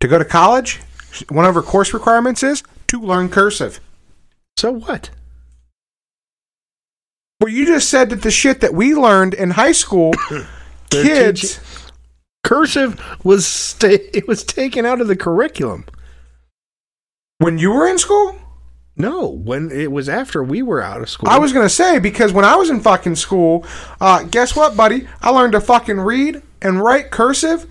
to 0.00 0.08
go 0.08 0.18
to 0.18 0.24
college, 0.24 0.80
one 1.28 1.44
of 1.44 1.54
her 1.54 1.62
course 1.62 1.92
requirements 1.94 2.42
is 2.42 2.62
to 2.88 3.00
learn 3.00 3.28
cursive. 3.28 3.80
So 4.56 4.70
what? 4.72 5.10
Well, 7.40 7.52
you 7.52 7.66
just 7.66 7.88
said 7.88 8.10
that 8.10 8.22
the 8.22 8.30
shit 8.30 8.60
that 8.60 8.74
we 8.74 8.94
learned 8.94 9.34
in 9.34 9.50
high 9.52 9.72
school, 9.72 10.12
kids. 10.90 11.40
teaching- 11.54 11.64
Cursive 12.44 13.00
was 13.24 13.46
sta- 13.46 14.10
it 14.12 14.26
was 14.26 14.42
taken 14.42 14.84
out 14.84 15.00
of 15.00 15.06
the 15.06 15.14
curriculum. 15.14 15.84
When 17.38 17.56
you 17.56 17.70
were 17.70 17.86
in 17.86 17.98
school? 17.98 18.34
No, 18.96 19.28
when 19.28 19.70
it 19.70 19.92
was 19.92 20.08
after 20.08 20.42
we 20.42 20.60
were 20.60 20.82
out 20.82 21.00
of 21.00 21.08
school. 21.08 21.28
I 21.30 21.38
was 21.38 21.52
gonna 21.52 21.68
say 21.68 22.00
because 22.00 22.32
when 22.32 22.44
I 22.44 22.56
was 22.56 22.68
in 22.68 22.80
fucking 22.80 23.14
school, 23.14 23.64
uh, 24.00 24.24
guess 24.24 24.56
what, 24.56 24.76
buddy? 24.76 25.06
I 25.22 25.30
learned 25.30 25.52
to 25.52 25.60
fucking 25.60 26.00
read 26.00 26.42
and 26.60 26.80
write 26.82 27.12
cursive 27.12 27.64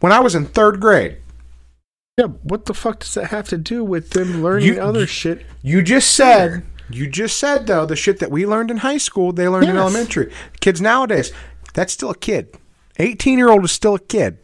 when 0.00 0.10
I 0.10 0.20
was 0.20 0.34
in 0.34 0.46
third 0.46 0.80
grade. 0.80 1.18
Yeah, 2.16 2.26
what 2.44 2.66
the 2.66 2.74
fuck 2.74 3.00
does 3.00 3.14
that 3.14 3.26
have 3.30 3.48
to 3.48 3.58
do 3.58 3.82
with 3.82 4.10
them 4.10 4.42
learning 4.42 4.74
You- 4.74 4.80
other 4.80 5.06
shit? 5.06 5.44
You 5.62 5.82
just 5.82 6.12
said 6.14 6.64
you 6.90 7.08
just 7.08 7.38
said 7.38 7.66
though 7.66 7.86
the 7.86 7.96
shit 7.96 8.18
that 8.20 8.30
we 8.30 8.46
learned 8.46 8.70
in 8.70 8.78
high 8.78 8.98
school 8.98 9.32
they 9.32 9.48
learned 9.48 9.68
in 9.68 9.76
elementary. 9.76 10.32
Kids 10.60 10.80
nowadays, 10.80 11.32
that's 11.72 11.92
still 11.92 12.10
a 12.10 12.14
kid. 12.16 12.56
Eighteen 12.98 13.38
year 13.38 13.48
old 13.50 13.64
is 13.64 13.72
still 13.72 13.96
a 13.96 13.98
kid. 14.00 14.38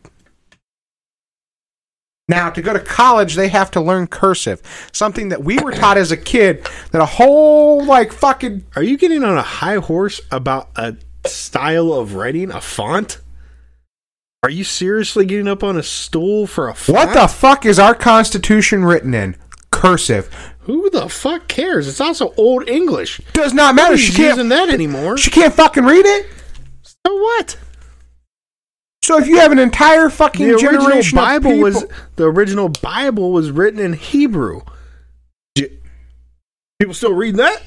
Now 2.29 2.51
to 2.51 2.63
go 2.63 2.73
to 2.73 2.81
college, 2.81 3.35
they 3.35 3.49
have 3.49 3.71
to 3.73 3.81
learn 3.81 4.07
cursive, 4.09 4.63
something 4.93 5.29
that 5.29 5.45
we 5.45 5.59
were 5.59 5.73
taught 5.73 5.97
as 5.99 6.11
a 6.11 6.17
kid. 6.17 6.67
That 6.91 7.01
a 7.03 7.07
whole 7.07 7.85
like 7.85 8.13
fucking 8.13 8.65
Are 8.75 8.83
you 8.83 8.97
getting 8.97 9.23
on 9.23 9.37
a 9.39 9.43
high 9.43 9.77
horse 9.77 10.21
about 10.33 10.71
a 10.77 10.97
style 11.27 11.93
of 11.93 12.15
writing, 12.15 12.51
a 12.51 12.61
font? 12.61 13.19
Are 14.43 14.51
you 14.51 14.65
seriously 14.65 15.27
getting 15.27 15.49
up 15.49 15.63
on 15.63 15.77
a 15.77 15.83
stool 15.83 16.47
for 16.47 16.69
a 16.69 16.75
what 16.87 17.13
the 17.13 17.29
fuck 17.29 17.67
is 17.67 17.79
our 17.79 17.95
Constitution 17.95 18.87
written 18.87 19.13
in 19.13 19.37
cursive? 19.71 20.35
Who 20.61 20.89
the 20.89 21.11
fuck 21.11 21.47
cares? 21.47 21.87
It's 21.87 22.01
also 22.01 22.33
old 22.39 22.67
English. 22.67 23.21
Does 23.35 23.53
not 23.53 23.75
matter. 23.75 23.89
Nobody's 23.91 24.07
She 24.07 24.15
can't. 24.15 24.37
using 24.37 24.49
that 24.49 24.71
anymore. 24.71 25.19
She 25.19 25.31
can't 25.31 25.53
fucking 25.53 25.85
read 25.85 26.07
it. 26.07 26.27
So 26.83 27.15
what? 27.15 27.59
So 29.03 29.19
if 29.19 29.27
you 29.27 29.41
have 29.41 29.53
an 29.53 29.59
entire 29.59 30.09
fucking 30.09 30.47
The 30.47 30.55
original 30.55 31.03
Bible 31.15 31.59
was 31.59 31.85
the 32.17 32.25
original 32.25 32.71
Bible 32.71 33.33
was 33.33 33.51
written 33.51 33.79
in 33.79 33.93
Hebrew. 33.93 34.63
People 35.55 36.95
still 36.95 37.13
reading 37.13 37.37
that? 37.37 37.63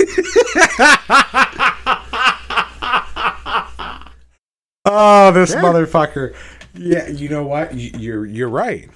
Oh, 4.84 5.30
this 5.32 5.54
motherfucker. 5.54 6.34
Yeah, 6.74 7.08
you 7.08 7.28
know 7.28 7.44
what? 7.44 7.74
You- 7.74 7.90
You're 7.98 8.26
you're 8.26 8.48
right. 8.48 8.88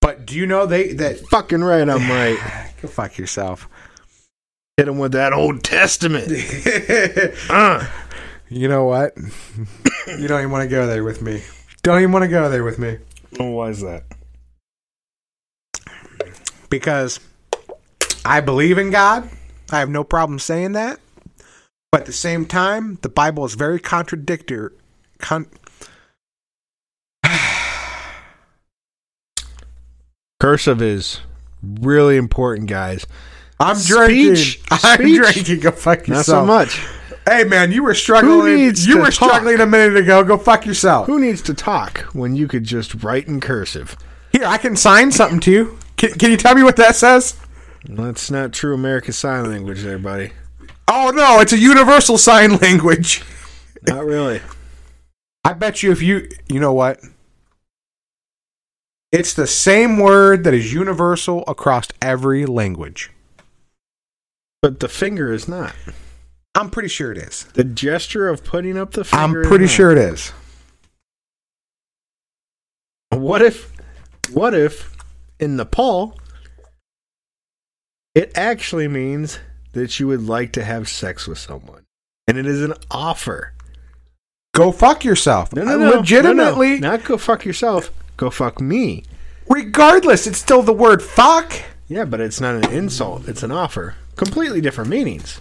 But 0.00 0.26
do 0.26 0.36
you 0.36 0.46
know 0.46 0.66
they 0.66 0.92
that 0.94 1.18
Fucking 1.30 1.62
right, 1.62 1.88
I'm 1.88 2.08
right. 2.10 2.38
go 2.82 2.88
fuck 2.88 3.18
yourself. 3.18 3.68
Hit 4.76 4.88
him 4.88 4.98
with 4.98 5.12
that 5.12 5.32
Old 5.32 5.62
Testament. 5.64 6.28
Uh, 7.50 7.86
You 8.48 8.68
know 8.68 8.84
what? 8.84 9.16
you 10.06 10.28
don't 10.28 10.40
even 10.40 10.50
want 10.50 10.62
to 10.62 10.68
go 10.68 10.86
there 10.86 11.02
with 11.04 11.22
me. 11.22 11.42
Don't 11.82 11.98
even 12.00 12.12
want 12.12 12.22
to 12.24 12.28
go 12.28 12.48
there 12.50 12.64
with 12.64 12.78
me 12.78 12.98
why 13.38 13.68
is 13.70 13.80
that? 13.80 14.04
because 16.70 17.20
I 18.24 18.40
believe 18.40 18.78
in 18.78 18.90
God. 18.90 19.28
I 19.70 19.78
have 19.78 19.88
no 19.88 20.02
problem 20.04 20.38
saying 20.38 20.72
that. 20.72 20.98
But 21.92 22.02
at 22.02 22.06
the 22.06 22.12
same 22.12 22.46
time, 22.46 22.98
the 23.02 23.08
Bible 23.08 23.44
is 23.44 23.54
very 23.54 23.78
contradictory. 23.78 24.70
Con- 25.24 25.46
Cursive 30.38 30.82
is 30.82 31.20
really 31.62 32.18
important, 32.18 32.68
guys. 32.68 33.06
I'm 33.58 33.76
Speech- 33.76 33.88
drinking. 33.96 34.62
I'm 34.70 35.00
speech? 35.00 35.16
drinking. 35.16 35.60
Go 35.60 35.70
fuck 35.70 36.06
yourself. 36.06 36.46
Not 36.46 36.68
so 36.68 36.76
much. 36.76 36.86
Hey 37.26 37.44
man, 37.44 37.72
you 37.72 37.82
were 37.82 37.94
struggling. 37.94 38.74
You 38.76 38.98
were 38.98 39.04
talk? 39.04 39.30
struggling 39.30 39.60
a 39.60 39.66
minute 39.66 39.96
ago. 39.96 40.22
Go 40.24 40.36
fuck 40.36 40.66
yourself. 40.66 41.06
Who 41.06 41.18
needs 41.18 41.40
to 41.42 41.54
talk 41.54 42.00
when 42.12 42.36
you 42.36 42.46
could 42.46 42.64
just 42.64 43.02
write 43.02 43.26
in 43.26 43.40
cursive? 43.40 43.96
Here, 44.30 44.44
I 44.44 44.58
can 44.58 44.76
sign 44.76 45.10
something 45.10 45.40
to 45.40 45.50
you. 45.50 45.78
Can, 45.96 46.10
can 46.18 46.30
you 46.32 46.36
tell 46.36 46.54
me 46.54 46.62
what 46.62 46.76
that 46.76 46.96
says? 46.96 47.34
That's 47.88 48.30
not 48.30 48.52
true 48.52 48.74
American 48.74 49.14
Sign 49.14 49.48
Language 49.50 49.80
there, 49.80 49.98
buddy. 49.98 50.32
Oh 50.86 51.12
no, 51.14 51.40
it's 51.40 51.54
a 51.54 51.58
universal 51.58 52.18
sign 52.18 52.56
language. 52.58 53.22
Not 53.88 54.04
really. 54.04 54.42
I 55.44 55.52
bet 55.52 55.82
you 55.82 55.92
if 55.92 56.00
you 56.02 56.28
you 56.48 56.60
know 56.60 56.72
what? 56.72 57.00
It's 59.12 59.34
the 59.34 59.46
same 59.46 59.98
word 59.98 60.44
that 60.44 60.54
is 60.54 60.72
universal 60.72 61.44
across 61.46 61.86
every 62.02 62.46
language. 62.46 63.10
But 64.60 64.80
the 64.80 64.88
finger 64.88 65.32
is 65.32 65.46
not. 65.46 65.74
I'm 66.54 66.70
pretty 66.70 66.88
sure 66.88 67.12
it 67.12 67.18
is. 67.18 67.44
The 67.54 67.64
gesture 67.64 68.28
of 68.28 68.44
putting 68.44 68.78
up 68.78 68.92
the 68.92 69.04
finger. 69.04 69.42
I'm 69.42 69.48
pretty 69.48 69.66
sure 69.66 69.90
it 69.90 69.98
is. 69.98 70.32
What 73.10 73.42
if, 73.42 73.72
what 74.32 74.54
if, 74.54 74.96
in 75.38 75.56
Nepal, 75.56 76.18
it 78.14 78.32
actually 78.34 78.88
means 78.88 79.38
that 79.72 80.00
you 80.00 80.08
would 80.08 80.26
like 80.26 80.52
to 80.52 80.64
have 80.64 80.88
sex 80.88 81.26
with 81.26 81.38
someone, 81.38 81.84
and 82.26 82.38
it 82.38 82.46
is 82.46 82.62
an 82.62 82.74
offer. 82.90 83.53
Go 84.54 84.70
fuck 84.72 85.04
yourself. 85.04 85.52
No, 85.52 85.64
no, 85.64 85.76
no, 85.76 85.90
legitimately, 85.98 86.78
no, 86.78 86.88
no. 86.88 86.90
not 86.96 87.04
go 87.04 87.18
fuck 87.18 87.44
yourself. 87.44 87.90
Go 88.16 88.30
fuck 88.30 88.60
me. 88.60 89.04
regardless, 89.48 90.26
it's 90.26 90.38
still 90.38 90.62
the 90.62 90.72
word 90.72 91.02
fuck. 91.02 91.52
Yeah, 91.88 92.04
but 92.04 92.20
it's 92.20 92.40
not 92.40 92.64
an 92.64 92.72
insult. 92.72 93.28
It's 93.28 93.42
an 93.42 93.50
offer. 93.50 93.96
Completely 94.16 94.60
different 94.60 94.88
meanings. 94.88 95.40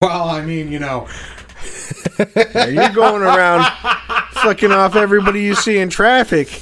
Well, 0.00 0.28
I 0.28 0.40
mean, 0.44 0.72
you 0.72 0.80
know, 0.80 1.06
Now, 2.54 2.66
you're 2.66 2.88
going 2.88 3.22
around 3.22 3.64
fucking 4.32 4.72
off 4.72 4.96
everybody 4.96 5.42
you 5.42 5.54
see 5.54 5.78
in 5.78 5.90
traffic. 5.90 6.60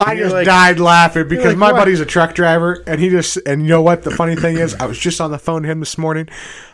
I 0.00 0.16
just 0.16 0.32
like- 0.34 0.44
died 0.44 0.80
laughing 0.80 1.28
because 1.28 1.46
like, 1.46 1.56
my 1.56 1.72
what? 1.72 1.78
buddy's 1.78 2.00
a 2.00 2.04
truck 2.06 2.34
driver, 2.34 2.82
and 2.86 3.00
he 3.00 3.08
just 3.10 3.36
and 3.46 3.62
you 3.62 3.68
know 3.68 3.80
what? 3.80 4.02
The 4.02 4.10
funny 4.10 4.34
thing 4.34 4.58
is, 4.58 4.74
I 4.74 4.86
was 4.86 4.98
just 4.98 5.20
on 5.20 5.30
the 5.30 5.38
phone 5.38 5.62
to 5.62 5.68
him 5.68 5.80
this 5.80 5.96
morning. 5.96 6.28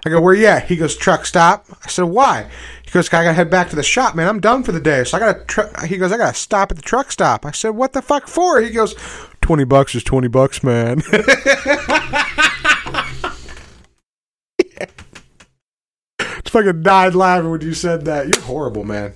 I 0.07 0.11
go, 0.11 0.21
"Where 0.21 0.35
you 0.35 0.47
at?" 0.47 0.65
He 0.69 0.77
goes, 0.77 0.97
"Truck 0.97 1.27
stop." 1.27 1.67
I 1.85 1.89
said, 1.89 2.05
"Why?" 2.05 2.49
He 2.83 2.91
goes, 2.91 3.09
"I 3.09 3.23
gotta 3.23 3.35
head 3.35 3.51
back 3.51 3.69
to 3.71 3.77
the 3.77 3.83
shop, 3.83 4.15
man. 4.15 4.27
I'm 4.27 4.41
done 4.41 4.63
for 4.63 4.73
the 4.73 4.81
day, 4.81 5.05
so 5.05 5.19
I 5.19 5.21
gotta." 5.21 5.45
Tr-. 5.45 5.85
He 5.87 5.99
goes, 5.99 6.13
"I 6.13 6.17
gotta 6.17 6.35
stop 6.35 6.71
at 6.71 6.77
the 6.77 6.83
truck 6.83 7.13
stop." 7.13 7.45
I 7.45 7.51
said, 7.51 7.71
"What 7.71 7.93
the 7.93 8.03
fuck 8.03 8.27
for?" 8.27 8.61
He 8.61 8.71
goes, 8.71 8.95
20 9.43 9.65
bucks 9.65 9.95
is 9.95 10.03
twenty 10.03 10.29
bucks, 10.29 10.63
man." 10.63 11.03
Just 16.19 16.51
fucking 16.51 16.83
died 16.83 17.15
laughing 17.15 17.51
when 17.51 17.61
you 17.61 17.75
said 17.75 18.05
that. 18.07 18.27
You're 18.27 18.43
horrible, 18.45 18.85
man. 18.85 19.13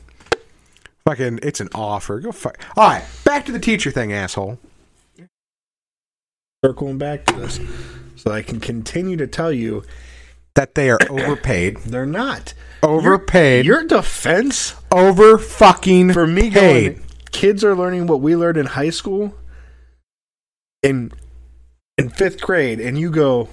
Fucking, 1.06 1.40
it's 1.42 1.60
an 1.60 1.68
offer. 1.74 2.18
Go 2.20 2.32
fuck. 2.32 2.58
All 2.76 2.88
right, 2.88 3.04
back 3.24 3.44
to 3.46 3.52
the 3.52 3.58
teacher 3.58 3.90
thing, 3.90 4.12
asshole. 4.12 4.58
Circling 6.64 6.96
back 6.96 7.26
to 7.26 7.34
this, 7.34 7.60
so 8.16 8.30
I 8.30 8.40
can 8.40 8.58
continue 8.58 9.16
to 9.18 9.26
tell 9.26 9.52
you 9.52 9.84
That 10.54 10.74
they 10.74 10.88
are 10.88 10.98
overpaid. 11.10 11.76
they're 11.86 12.06
not 12.06 12.54
Overpaid. 12.82 13.66
Your, 13.66 13.80
your 13.80 13.88
defense 13.88 14.74
over 14.92 15.36
fucking 15.38 16.12
for 16.12 16.26
me 16.26 16.50
paid. 16.50 16.96
going, 16.96 17.04
kids 17.32 17.64
are 17.64 17.74
learning 17.74 18.06
what 18.06 18.20
we 18.20 18.36
learned 18.36 18.56
in 18.56 18.66
high 18.66 18.90
school 18.90 19.34
in 20.82 21.10
in 21.98 22.10
fifth 22.10 22.40
grade, 22.40 22.80
and 22.80 22.98
you 22.98 23.10
go 23.10 23.48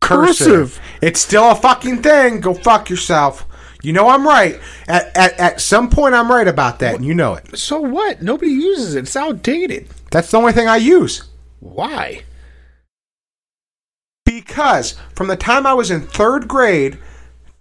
cursive. 0.00 0.80
It's 1.00 1.20
still 1.20 1.50
a 1.50 1.54
fucking 1.54 2.02
thing. 2.02 2.40
Go 2.40 2.54
fuck 2.54 2.90
yourself. 2.90 3.46
You 3.82 3.92
know 3.92 4.08
I'm 4.08 4.26
right. 4.26 4.60
At, 4.88 5.16
at, 5.16 5.38
at 5.38 5.60
some 5.60 5.88
point, 5.88 6.14
I'm 6.14 6.30
right 6.30 6.48
about 6.48 6.80
that, 6.80 6.96
and 6.96 7.04
you 7.04 7.14
know 7.14 7.34
it. 7.34 7.56
So 7.56 7.80
what? 7.80 8.22
Nobody 8.22 8.50
uses 8.50 8.94
it. 8.94 9.00
It's 9.00 9.16
outdated. 9.16 9.88
That's 10.10 10.30
the 10.30 10.38
only 10.38 10.52
thing 10.52 10.68
I 10.68 10.76
use. 10.76 11.22
Why? 11.60 12.24
Because 14.24 14.96
from 15.14 15.28
the 15.28 15.36
time 15.36 15.66
I 15.66 15.74
was 15.74 15.90
in 15.90 16.02
third 16.02 16.48
grade 16.48 16.98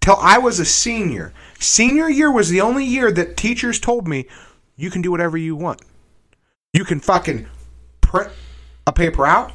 till 0.02 0.18
I 0.20 0.38
was 0.38 0.60
a 0.60 0.66
senior, 0.66 1.34
senior 1.60 2.10
year 2.10 2.32
was 2.32 2.50
the 2.50 2.62
only 2.62 2.84
year 2.84 3.12
that 3.12 3.38
teachers 3.38 3.80
told 3.80 4.08
me 4.08 4.28
you 4.76 4.90
can 4.90 5.02
do 5.02 5.12
whatever 5.12 5.38
you 5.38 5.56
want. 5.56 5.82
You 6.74 6.84
can 6.84 7.00
fucking 7.00 7.48
print 8.02 8.32
a 8.86 8.92
paper 8.92 9.26
out, 9.26 9.52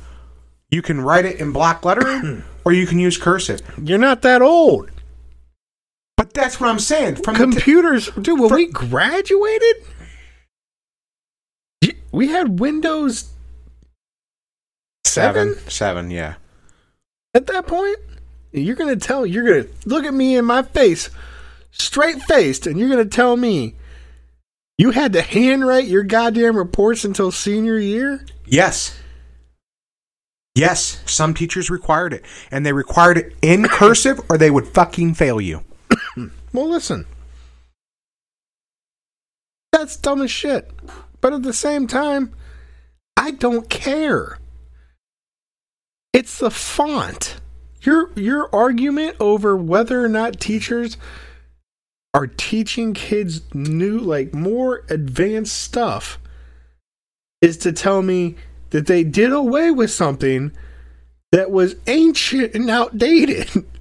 you 0.70 0.82
can 0.82 1.00
write 1.00 1.24
it 1.24 1.40
in 1.40 1.52
block 1.52 1.84
lettering, 1.84 2.44
or 2.64 2.72
you 2.72 2.86
can 2.86 2.98
use 2.98 3.18
cursive. 3.18 3.60
You're 3.82 3.98
not 3.98 4.22
that 4.22 4.42
old. 4.42 4.90
But 6.22 6.34
that's 6.34 6.60
what 6.60 6.70
I'm 6.70 6.78
saying. 6.78 7.16
From 7.16 7.34
the 7.34 7.46
t- 7.46 7.50
Computers, 7.50 8.08
dude. 8.10 8.38
When 8.38 8.48
For- 8.48 8.54
we 8.54 8.66
graduated, 8.66 9.74
we 12.12 12.28
had 12.28 12.60
Windows 12.60 13.32
seven, 15.04 15.58
seven, 15.68 16.12
yeah. 16.12 16.34
at 17.34 17.48
that 17.48 17.66
point. 17.66 17.98
You're 18.52 18.76
gonna 18.76 18.94
tell. 18.94 19.26
You're 19.26 19.42
gonna 19.64 19.74
look 19.84 20.04
at 20.04 20.14
me 20.14 20.36
in 20.36 20.44
my 20.44 20.62
face, 20.62 21.10
straight 21.72 22.22
faced, 22.22 22.68
and 22.68 22.78
you're 22.78 22.88
gonna 22.88 23.04
tell 23.04 23.36
me 23.36 23.74
you 24.78 24.92
had 24.92 25.12
to 25.14 25.22
handwrite 25.22 25.86
your 25.86 26.04
goddamn 26.04 26.56
reports 26.56 27.04
until 27.04 27.32
senior 27.32 27.80
year. 27.80 28.24
Yes. 28.46 28.96
Yes, 30.54 31.02
some 31.04 31.34
teachers 31.34 31.68
required 31.68 32.12
it. 32.12 32.24
And 32.52 32.64
they 32.64 32.72
required 32.72 33.18
it 33.18 33.34
in 33.42 33.64
cursive 33.64 34.20
or 34.28 34.38
they 34.38 34.52
would 34.52 34.68
fucking 34.68 35.14
fail 35.14 35.40
you. 35.40 35.64
Well, 36.52 36.68
listen. 36.68 37.06
That's 39.72 39.96
dumb 39.96 40.22
as 40.22 40.30
shit. 40.30 40.70
But 41.20 41.32
at 41.32 41.42
the 41.42 41.52
same 41.52 41.86
time, 41.86 42.34
I 43.16 43.30
don't 43.30 43.70
care. 43.70 44.38
It's 46.12 46.38
the 46.38 46.50
font. 46.50 47.36
Your 47.82 48.10
your 48.14 48.54
argument 48.54 49.16
over 49.18 49.56
whether 49.56 50.04
or 50.04 50.08
not 50.08 50.38
teachers 50.38 50.96
are 52.14 52.26
teaching 52.26 52.92
kids 52.92 53.40
new 53.54 53.98
like 53.98 54.34
more 54.34 54.84
advanced 54.90 55.56
stuff 55.56 56.18
is 57.40 57.56
to 57.58 57.72
tell 57.72 58.02
me 58.02 58.36
that 58.70 58.86
they 58.86 59.02
did 59.02 59.32
away 59.32 59.70
with 59.70 59.90
something 59.90 60.52
that 61.32 61.50
was 61.50 61.76
ancient 61.86 62.54
and 62.54 62.68
outdated. 62.70 63.50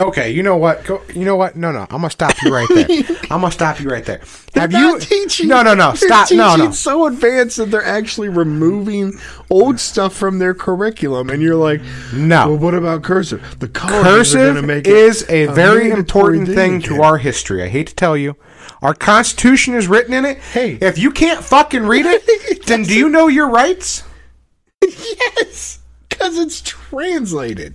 Okay, 0.00 0.30
you 0.30 0.42
know 0.42 0.56
what? 0.56 0.82
Go, 0.84 1.02
you 1.14 1.26
know 1.26 1.36
what? 1.36 1.56
No, 1.56 1.70
no, 1.72 1.80
I'm 1.80 1.88
gonna 1.88 2.10
stop 2.10 2.34
you 2.42 2.50
right 2.50 2.66
there. 2.70 2.86
I'm 3.30 3.42
gonna 3.42 3.50
stop 3.50 3.80
you 3.80 3.90
right 3.90 4.04
there. 4.04 4.22
Have 4.54 4.72
you? 4.72 4.78
not 4.78 5.02
teaching? 5.02 5.48
No, 5.48 5.62
no, 5.62 5.74
no. 5.74 5.92
Stop. 5.92 6.30
No, 6.32 6.56
no. 6.56 6.70
So 6.70 7.06
advanced 7.06 7.58
that 7.58 7.70
they're 7.70 7.84
actually 7.84 8.30
removing 8.30 9.12
old 9.50 9.78
stuff 9.78 10.14
from 10.14 10.38
their 10.38 10.54
curriculum, 10.54 11.28
and 11.28 11.42
you're 11.42 11.54
like, 11.54 11.82
No. 12.14 12.48
Well, 12.48 12.58
what 12.58 12.74
about 12.74 13.02
cursive? 13.02 13.58
The 13.58 13.68
colleges 13.68 14.34
are 14.34 14.54
going 14.54 14.66
to 14.66 14.82
Cursive 14.82 14.86
is 14.86 15.22
a 15.28 15.40
a 15.44 15.52
very 15.52 15.90
important 15.90 16.48
thing 16.48 16.80
to 16.82 17.02
our 17.02 17.18
history. 17.18 17.62
I 17.62 17.68
hate 17.68 17.88
to 17.88 17.94
tell 17.94 18.16
you. 18.16 18.36
Our 18.82 18.94
Constitution 18.94 19.74
is 19.74 19.86
written 19.88 20.14
in 20.14 20.24
it. 20.24 20.38
Hey. 20.38 20.78
if 20.80 20.96
you 20.96 21.10
can't 21.10 21.44
fucking 21.44 21.82
read 21.82 22.06
it, 22.06 22.66
then 22.66 22.84
do 22.84 22.94
you 22.94 23.10
know 23.10 23.28
your 23.28 23.48
rights? 23.48 24.04
yes, 24.82 25.80
because 26.08 26.38
it's 26.38 26.62
translated 26.62 27.74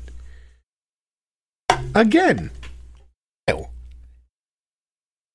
again. 1.96 2.52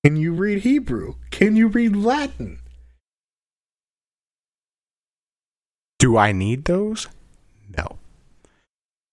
Can 0.04 0.16
you 0.16 0.32
read 0.32 0.60
Hebrew? 0.60 1.16
Can 1.30 1.56
you 1.56 1.68
read 1.68 1.94
Latin? 1.94 2.60
Do 5.98 6.16
I 6.16 6.32
need 6.32 6.64
those? 6.64 7.06
No. 7.76 7.98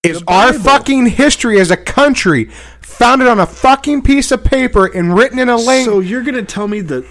Is 0.03 0.23
our 0.29 0.53
fucking 0.53 1.07
history 1.07 1.59
as 1.59 1.71
a 1.71 1.75
country 1.75 2.45
founded 2.79 3.27
on 3.27 3.41
a 3.41 3.45
fucking 3.45 4.03
piece 4.03 4.31
of 4.31 4.45
paper 4.45 4.85
and 4.85 5.13
written 5.13 5.39
in 5.39 5.49
a 5.49 5.57
language? 5.57 5.93
So 5.93 5.99
you're 5.99 6.23
going 6.23 6.35
to 6.35 6.45
tell 6.45 6.69
me 6.69 6.79
that 6.81 7.05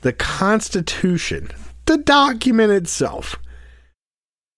the 0.00 0.14
Constitution, 0.14 1.50
the 1.84 1.98
document 1.98 2.72
itself, 2.72 3.36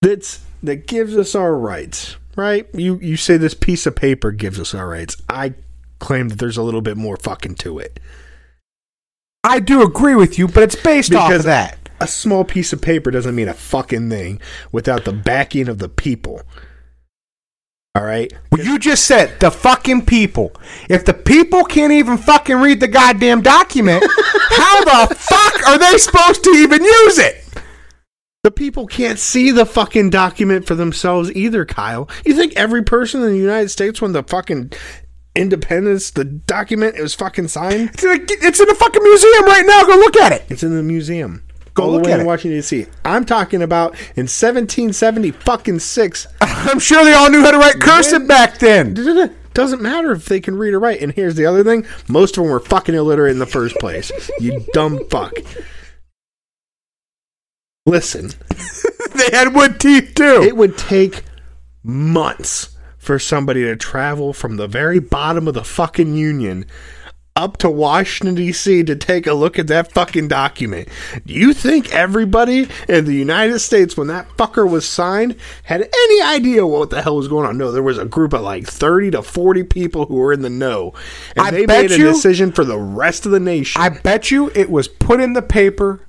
that's 0.00 0.44
that 0.62 0.86
gives 0.86 1.16
us 1.16 1.34
our 1.34 1.56
rights, 1.56 2.16
right? 2.36 2.66
You 2.74 2.98
you 3.00 3.16
say 3.16 3.36
this 3.36 3.54
piece 3.54 3.86
of 3.86 3.96
paper 3.96 4.30
gives 4.32 4.58
us 4.58 4.74
our 4.74 4.88
rights. 4.88 5.20
I 5.28 5.54
claim 5.98 6.28
that 6.28 6.38
there's 6.38 6.56
a 6.56 6.62
little 6.62 6.82
bit 6.82 6.96
more 6.96 7.16
fucking 7.16 7.56
to 7.56 7.78
it. 7.78 8.00
I 9.44 9.60
do 9.60 9.82
agree 9.82 10.14
with 10.14 10.38
you, 10.38 10.48
but 10.48 10.62
it's 10.62 10.76
based 10.76 11.14
off 11.14 11.32
of 11.32 11.44
that. 11.44 11.88
A 12.00 12.06
small 12.06 12.44
piece 12.44 12.72
of 12.72 12.80
paper 12.80 13.10
doesn't 13.10 13.34
mean 13.34 13.48
a 13.48 13.54
fucking 13.54 14.08
thing 14.10 14.40
without 14.72 15.04
the 15.04 15.12
backing 15.12 15.68
of 15.68 15.78
the 15.78 15.88
people. 15.88 16.42
All 17.94 18.04
right? 18.04 18.32
Well, 18.52 18.64
you 18.64 18.78
just 18.78 19.04
said 19.04 19.40
the 19.40 19.50
fucking 19.50 20.06
people. 20.06 20.52
If 20.88 21.04
the 21.04 21.14
people 21.14 21.64
can't 21.64 21.92
even 21.92 22.18
fucking 22.18 22.56
read 22.56 22.80
the 22.80 22.88
goddamn 22.88 23.42
document, 23.42 24.04
how 24.50 24.84
the 25.08 25.14
fuck 25.14 25.68
are 25.68 25.78
they 25.78 25.98
supposed 25.98 26.44
to 26.44 26.50
even 26.50 26.84
use 26.84 27.18
it? 27.18 27.44
The 28.42 28.50
people 28.50 28.86
can't 28.86 29.18
see 29.18 29.50
the 29.50 29.66
fucking 29.66 30.08
document 30.08 30.66
for 30.66 30.74
themselves 30.74 31.30
either, 31.32 31.66
Kyle. 31.66 32.08
You 32.24 32.34
think 32.34 32.54
every 32.56 32.82
person 32.82 33.22
in 33.22 33.32
the 33.32 33.36
United 33.38 33.68
States, 33.68 34.00
when 34.00 34.12
the 34.12 34.22
fucking 34.22 34.72
independence, 35.36 36.10
the 36.10 36.24
document 36.24 36.96
it 36.96 37.02
was 37.02 37.12
fucking 37.14 37.48
signed, 37.48 37.90
It's 37.92 38.02
in, 38.02 38.10
a, 38.12 38.14
it's 38.46 38.58
in 38.58 38.70
a 38.70 38.74
fucking 38.74 39.02
museum 39.02 39.44
right 39.44 39.66
now. 39.66 39.84
Go 39.84 39.94
look 39.96 40.16
at 40.16 40.32
it. 40.32 40.44
it's 40.48 40.62
in 40.62 40.74
the 40.74 40.82
museum. 40.82 41.44
Go 41.74 41.82
all 41.82 41.90
look 41.90 42.04
the 42.04 42.12
at 42.12 42.20
in 42.20 42.24
it. 42.24 42.28
Washington 42.28 42.56
D.C. 42.58 42.86
I'm 43.04 43.26
talking 43.26 43.60
about 43.60 43.92
in 44.16 44.24
1770 44.24 45.32
fucking 45.32 45.78
six. 45.80 46.26
I'm 46.40 46.78
sure 46.78 47.04
they 47.04 47.12
all 47.12 47.28
knew 47.28 47.42
how 47.42 47.50
to 47.50 47.58
write 47.58 47.78
cursive 47.78 48.26
back 48.26 48.56
then. 48.58 48.94
Doesn't 49.52 49.82
matter 49.82 50.12
if 50.12 50.24
they 50.24 50.40
can 50.40 50.56
read 50.56 50.72
or 50.72 50.80
write. 50.80 51.02
And 51.02 51.12
here's 51.12 51.34
the 51.34 51.44
other 51.44 51.62
thing: 51.62 51.84
most 52.08 52.38
of 52.38 52.44
them 52.44 52.50
were 52.50 52.60
fucking 52.60 52.94
illiterate 52.94 53.32
in 53.32 53.38
the 53.38 53.44
first 53.44 53.76
place. 53.76 54.10
You 54.40 54.64
dumb 54.72 55.06
fuck. 55.10 55.34
Listen, 57.86 58.30
They 59.14 59.36
had 59.36 59.54
wood 59.54 59.80
teeth 59.80 60.12
too. 60.14 60.42
it 60.42 60.56
would 60.56 60.76
take 60.78 61.24
months 61.82 62.76
for 62.98 63.18
somebody 63.18 63.62
to 63.62 63.76
travel 63.76 64.32
from 64.32 64.56
the 64.56 64.68
very 64.68 64.98
bottom 64.98 65.48
of 65.48 65.54
the 65.54 65.64
fucking 65.64 66.14
union 66.14 66.66
up 67.36 67.56
to 67.56 67.70
Washington 67.70 68.34
D.C. 68.34 68.82
to 68.84 68.94
take 68.96 69.26
a 69.26 69.32
look 69.32 69.58
at 69.58 69.66
that 69.68 69.92
fucking 69.92 70.28
document. 70.28 70.88
Do 71.24 71.32
you 71.32 71.54
think 71.54 71.92
everybody 71.94 72.68
in 72.88 73.04
the 73.06 73.14
United 73.14 73.58
States 73.60 73.96
when 73.96 74.08
that 74.08 74.28
fucker 74.36 74.68
was 74.68 74.86
signed 74.86 75.36
had 75.62 75.80
any 75.80 76.22
idea 76.22 76.66
what 76.66 76.90
the 76.90 77.00
hell 77.02 77.16
was 77.16 77.28
going 77.28 77.46
on? 77.46 77.56
No, 77.56 77.72
there 77.72 77.82
was 77.82 77.98
a 77.98 78.04
group 78.04 78.32
of 78.34 78.42
like 78.42 78.66
30 78.66 79.12
to 79.12 79.22
40 79.22 79.62
people 79.64 80.06
who 80.06 80.16
were 80.16 80.32
in 80.32 80.42
the 80.42 80.50
know. 80.50 80.92
And 81.36 81.46
I 81.46 81.50
they 81.50 81.66
made 81.66 81.92
a 81.92 81.98
you- 81.98 82.04
decision 82.04 82.52
for 82.52 82.64
the 82.64 82.78
rest 82.78 83.24
of 83.24 83.32
the 83.32 83.40
nation. 83.40 83.80
I 83.80 83.88
bet 83.88 84.30
you 84.30 84.50
it 84.54 84.68
was 84.70 84.88
put 84.88 85.20
in 85.20 85.32
the 85.32 85.42
paper 85.42 86.06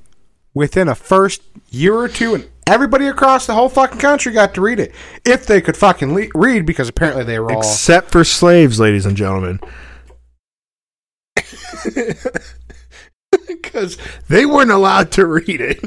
within 0.54 0.88
a 0.88 0.96
first 0.96 1.42
year 1.70 1.96
or 1.96 2.08
two, 2.08 2.36
and 2.36 2.50
everybody 2.68 3.08
across 3.08 3.46
the 3.46 3.54
whole 3.54 3.70
fucking 3.70 4.00
country 4.00 4.32
got 4.32 4.54
to 4.56 4.62
read 4.62 4.80
it 4.80 4.94
if 5.26 5.46
they 5.46 5.62
could 5.62 5.78
fucking 5.78 6.14
le- 6.14 6.28
read, 6.36 6.66
because 6.66 6.90
apparently 6.90 7.24
they 7.24 7.40
were 7.40 7.52
all. 7.52 7.60
Except 7.60 8.12
for 8.12 8.24
slaves, 8.24 8.80
ladies 8.80 9.06
and 9.06 9.18
gentlemen. 9.18 9.60
Because 13.48 13.98
they 14.28 14.46
weren't 14.46 14.72
allowed 14.72 15.12
to 15.14 15.26
read 15.26 15.62
it. 15.62 15.82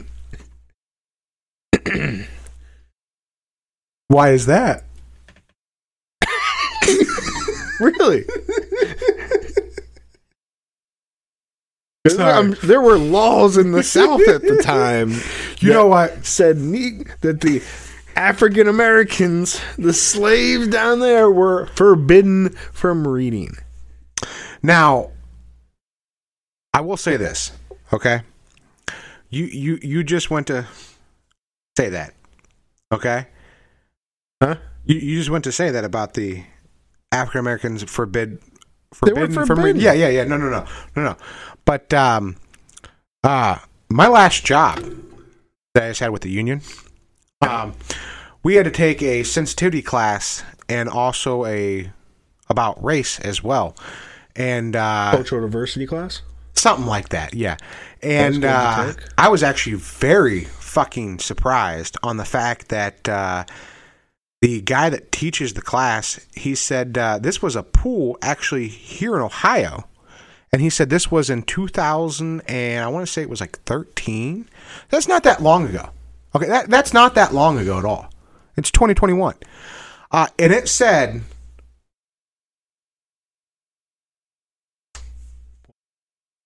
Why 4.09 4.31
is 4.33 4.47
that? 4.47 4.85
Really? 7.81 8.25
Um, 12.07 12.55
there 12.63 12.83
were 12.83 12.99
laws 12.99 13.57
in 13.57 13.73
the 13.73 13.83
South 13.83 14.29
at 14.29 14.43
the 14.43 14.61
time. 14.63 15.15
You 15.61 15.73
know 15.73 15.87
what? 15.87 16.27
Said 16.27 16.59
ne- 16.59 17.05
that 17.23 17.41
the 17.41 17.63
African 18.15 18.69
Americans, 18.69 19.59
the 19.79 19.95
slaves 19.95 20.69
down 20.69 21.01
there, 21.01 21.31
were 21.31 21.67
forbidden 21.69 22.51
from 22.73 23.09
reading. 23.09 23.57
Now, 24.63 25.13
I 26.75 26.83
will 26.83 26.99
say 26.99 27.17
this, 27.17 27.53
okay? 27.91 28.21
You 29.31 29.47
you 29.47 29.79
you 29.81 30.05
just 30.05 30.31
went 30.31 30.47
to 30.49 30.67
say 31.79 31.89
that, 31.89 32.13
okay? 32.93 33.29
Huh? 34.43 34.57
You 34.85 34.97
you 34.97 35.17
just 35.17 35.31
went 35.31 35.45
to 35.45 35.53
say 35.53 35.71
that 35.71 35.85
about 35.85 36.13
the 36.13 36.45
African 37.13 37.41
Americans 37.41 37.83
forbid 37.85 38.43
were 39.01 39.09
forbidden 39.09 39.47
from 39.47 39.61
reading. 39.61 39.81
Yeah, 39.81 39.95
yeah, 39.95 40.09
yeah. 40.09 40.25
No, 40.25 40.37
no, 40.37 40.51
no, 40.51 40.67
no, 40.97 41.03
no. 41.03 41.17
But 41.65 41.93
um, 41.95 42.37
uh, 43.23 43.59
my 43.89 44.09
last 44.09 44.45
job 44.45 44.79
that 45.75 45.85
I 45.85 45.89
just 45.89 46.01
had 46.01 46.11
with 46.11 46.23
the 46.23 46.31
union, 46.31 46.61
um, 47.41 47.75
we 48.43 48.57
had 48.57 48.65
to 48.65 48.71
take 48.71 49.03
a 49.03 49.23
sensitivity 49.23 49.83
class 49.83 50.43
and 50.69 50.89
also 50.89 51.45
a 51.47 51.91
about 52.49 52.83
race 52.85 53.19
as 53.21 53.43
well, 53.43 53.77
and 54.37 54.77
uh, 54.77 55.13
Cultural 55.13 55.43
diversity 55.43 55.87
class? 55.87 56.23
something 56.55 56.87
like 56.87 57.11
that. 57.11 57.35
Yeah, 57.35 57.57
and 58.03 58.45
uh. 58.45 58.93
I 59.17 59.29
was 59.29 59.43
actually 59.43 59.77
very 59.77 60.45
fucking 60.45 61.21
surprised 61.21 61.97
on 62.03 62.17
the 62.17 62.25
fact 62.25 62.69
that 62.69 63.09
uh, 63.09 63.45
the 64.43 64.61
guy 64.61 64.91
that 64.91 65.13
teaches 65.13 65.55
the 65.55 65.63
class 65.63 66.21
he 66.35 66.55
said 66.55 66.99
uh, 66.99 67.19
this 67.19 67.41
was 67.41 67.57
a 67.57 67.63
pool 67.63 68.19
actually 68.21 68.69
here 68.69 69.17
in 69.17 69.23
Ohio. 69.23 69.89
And 70.55 70.61
he 70.61 70.71
said 70.71 70.89
this 70.89 71.11
was 71.11 71.31
in 71.31 71.43
2000, 71.43 72.43
and 72.43 72.85
I 72.85 72.87
want 72.87 73.05
to 73.05 73.13
say 73.13 73.23
it 73.23 73.29
was 73.29 73.41
like 73.41 73.59
13. 73.65 74.49
That's 74.89 75.09
not 75.09 75.25
that 75.25 75.43
long 75.43 75.67
ago. 75.67 75.91
Okay, 76.33 76.47
that, 76.47 76.71
that's 76.71 76.95
not 76.95 77.17
that 77.17 77.35
long 77.35 77.59
ago 77.59 77.77
at 77.77 77.85
all. 77.85 78.09
It's 78.57 78.71
2021. 78.71 79.35
Uh, 80.13 80.29
and 80.39 80.53
it 80.53 80.69
said 80.69 81.23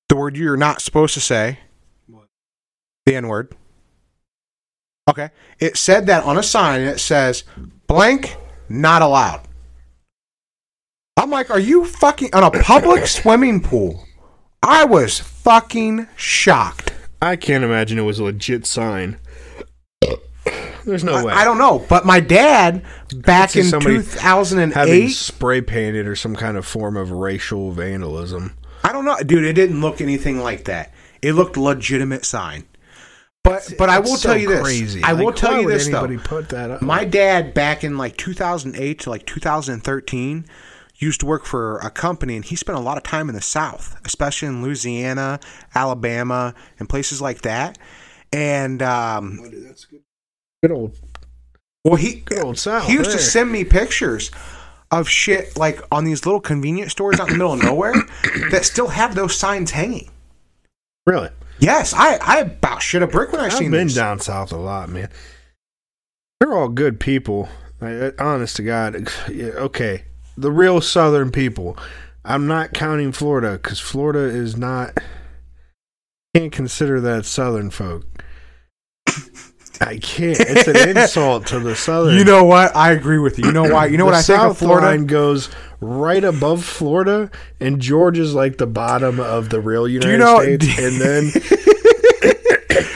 the 0.09 0.17
word 0.17 0.39
you're 0.39 0.57
not 0.57 0.81
supposed 0.81 1.13
to 1.13 1.21
say. 1.21 1.59
The 3.05 3.15
N 3.15 3.29
word. 3.29 3.55
Okay. 5.07 5.29
It 5.59 5.77
said 5.77 6.07
that 6.07 6.25
on 6.25 6.39
a 6.39 6.43
sign, 6.43 6.81
it 6.81 6.99
says 6.99 7.45
blank, 7.87 8.39
not 8.71 9.03
allowed. 9.03 9.48
I'm 11.19 11.31
like, 11.31 11.51
are 11.51 11.59
you 11.59 11.85
fucking 11.85 12.31
on 12.33 12.45
a 12.45 12.51
public 12.63 13.07
swimming 13.09 13.61
pool? 13.61 14.07
I 14.63 14.85
was 14.85 15.19
fucking 15.19 16.07
shocked. 16.17 16.93
I 17.21 17.37
can't 17.37 17.65
imagine 17.65 17.99
it 17.99 18.03
was 18.03 18.19
a 18.19 18.25
legit 18.25 18.67
sign. 18.67 19.19
There's 20.85 21.05
no 21.05 21.25
way. 21.25 21.33
I, 21.33 21.43
I 21.43 21.45
don't 21.45 21.59
know, 21.59 21.85
but 21.89 22.07
my 22.07 22.21
dad 22.21 22.83
back 23.15 23.57
in 23.57 23.65
somebody 23.65 23.97
2008, 23.97 24.75
having 24.75 25.09
spray 25.09 25.61
painted 25.61 26.07
or 26.07 26.17
some 26.17 26.35
kind 26.35 26.57
of 26.57 26.65
form 26.65 26.97
of 26.97 27.11
racial 27.11 27.73
vandalism. 27.73 28.57
I 28.83 28.93
don't 28.93 29.05
know, 29.05 29.19
dude. 29.19 29.45
It 29.45 29.53
didn't 29.53 29.81
look 29.81 30.01
anything 30.01 30.39
like 30.39 30.65
that. 30.65 30.95
It 31.21 31.33
looked 31.33 31.57
legitimate 31.57 32.25
sign. 32.25 32.65
But 33.45 33.75
but 33.77 33.91
I 33.91 33.99
will 33.99 34.15
It's 34.15 34.23
tell 34.23 34.33
so 34.33 34.37
you 34.37 34.49
this. 34.49 34.63
Crazy. 34.63 35.03
I 35.03 35.13
will 35.13 35.27
Like, 35.27 35.37
tell 35.37 35.53
why 35.53 35.61
you 35.61 35.69
this 35.69 35.89
though. 35.89 36.19
Put 36.19 36.49
that 36.51 36.71
up. 36.71 36.83
My 36.83 37.05
dad 37.05 37.55
back 37.55 37.85
in 37.85 37.99
like 37.99 38.17
2008 38.17 39.01
to 39.01 39.11
like 39.11 39.27
2013 39.27 40.47
used 40.99 41.21
to 41.21 41.27
work 41.27 41.45
for 41.45 41.79
a 41.79 41.91
company 41.91 42.37
and 42.37 42.45
he 42.45 42.57
spent 42.57 42.77
a 42.79 42.81
lot 42.81 42.97
of 42.97 43.03
time 43.05 43.29
in 43.29 43.35
the 43.35 43.41
south, 43.41 43.97
especially 44.05 44.49
in 44.49 44.63
Louisiana, 44.63 45.41
Alabama, 45.75 46.55
and 46.79 46.89
places 46.89 47.21
like 47.21 47.43
that. 47.43 47.79
And 48.33 48.83
um 48.83 49.39
good 50.63 50.73
old 50.73 50.99
well 51.85 51.95
he 51.97 52.17
good 52.17 52.41
old 52.41 52.59
South. 52.59 52.85
he 52.87 52.93
used 52.95 53.13
to 53.13 53.19
send 53.19 53.51
me 53.51 53.65
pictures 53.65 54.31
of 54.91 55.09
shit 55.09 55.57
like 55.57 55.81
on 55.93 56.05
these 56.05 56.27
little 56.27 56.41
convenience 56.41 56.93
stores 56.93 57.21
out 57.21 57.29
in 57.29 57.35
the 57.35 57.39
middle 57.39 57.53
of 57.55 57.63
nowhere 57.63 57.95
that 58.51 58.65
still 58.65 58.89
have 58.89 59.15
those 59.15 59.35
signs 59.37 59.71
hanging. 59.71 60.11
really. 61.07 61.31
Yes, 61.61 61.93
I 61.95 62.19
I 62.23 62.39
about 62.41 62.83
shit 62.83 63.03
a 63.03 63.07
brick 63.07 63.33
when 63.33 63.41
I 63.41 63.47
I've 63.47 63.53
seen 63.53 63.71
been 63.71 63.89
these. 63.89 63.97
down 63.97 64.21
south 64.21 64.53
a 64.53 64.57
lot, 64.57 64.89
man. 64.91 65.09
They're 66.41 66.53
all 66.53 66.69
good 66.69 67.01
people. 67.01 67.49
Honest 67.81 68.57
to 68.57 68.63
God. 68.63 69.09
Okay, 69.31 70.05
the 70.41 70.51
real 70.53 70.81
Southern 70.81 71.31
people. 71.31 71.77
I'm 72.25 72.47
not 72.47 72.73
counting 72.75 73.13
Florida 73.13 73.53
because 73.63 73.81
Florida 73.81 74.21
is 74.21 74.57
not. 74.57 74.97
Can't 76.35 76.53
consider 76.53 77.01
that 77.01 77.25
Southern 77.25 77.71
folk. 77.71 78.05
I 79.81 79.97
can't. 79.99 80.37
It's 80.41 80.67
an 80.67 80.77
insult 80.99 81.47
to 81.49 81.61
the 81.61 81.77
Southern. 81.77 82.17
You 82.19 82.25
know 82.25 82.45
what? 82.45 82.75
I 82.75 82.93
agree 82.93 83.19
with 83.19 83.39
you. 83.39 83.47
You 83.47 83.53
know 83.53 83.63
why? 83.73 83.87
You 83.87 83.97
know 83.97 84.05
what 84.05 84.15
I 84.15 84.23
think 84.23 84.41
of 84.41 84.59
Florida? 84.59 84.89
line 84.89 85.07
goes 85.07 85.49
right 85.81 86.23
above 86.25 86.65
Florida, 86.65 87.31
and 87.61 87.81
Georgia's 87.81 88.35
like 88.35 88.59
the 88.59 88.67
bottom 88.67 89.21
of 89.21 89.51
the 89.51 89.61
real 89.61 89.87
United 89.89 90.11
you 90.13 90.19
know- 90.19 90.43
States, 90.43 90.67
and 90.81 91.01
then 91.01 91.31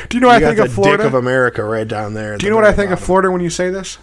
Do 0.09 0.17
you 0.17 0.21
know 0.21 0.27
what 0.29 0.41
you 0.43 0.47
I 0.49 0.55
think 0.55 0.59
of 0.67 0.73
Florida? 0.75 1.07
of 1.07 1.15
America 1.15 1.63
right 1.65 1.87
down 1.89 2.15
there. 2.15 2.37
Do 2.37 2.45
you 2.47 2.51
know 2.51 2.57
what 2.57 2.65
I 2.67 2.73
think 2.73 2.91
of. 2.91 3.01
Florida 3.01 3.31
when 3.31 3.41
you 3.41 3.49
say 3.51 3.71
this? 3.71 3.99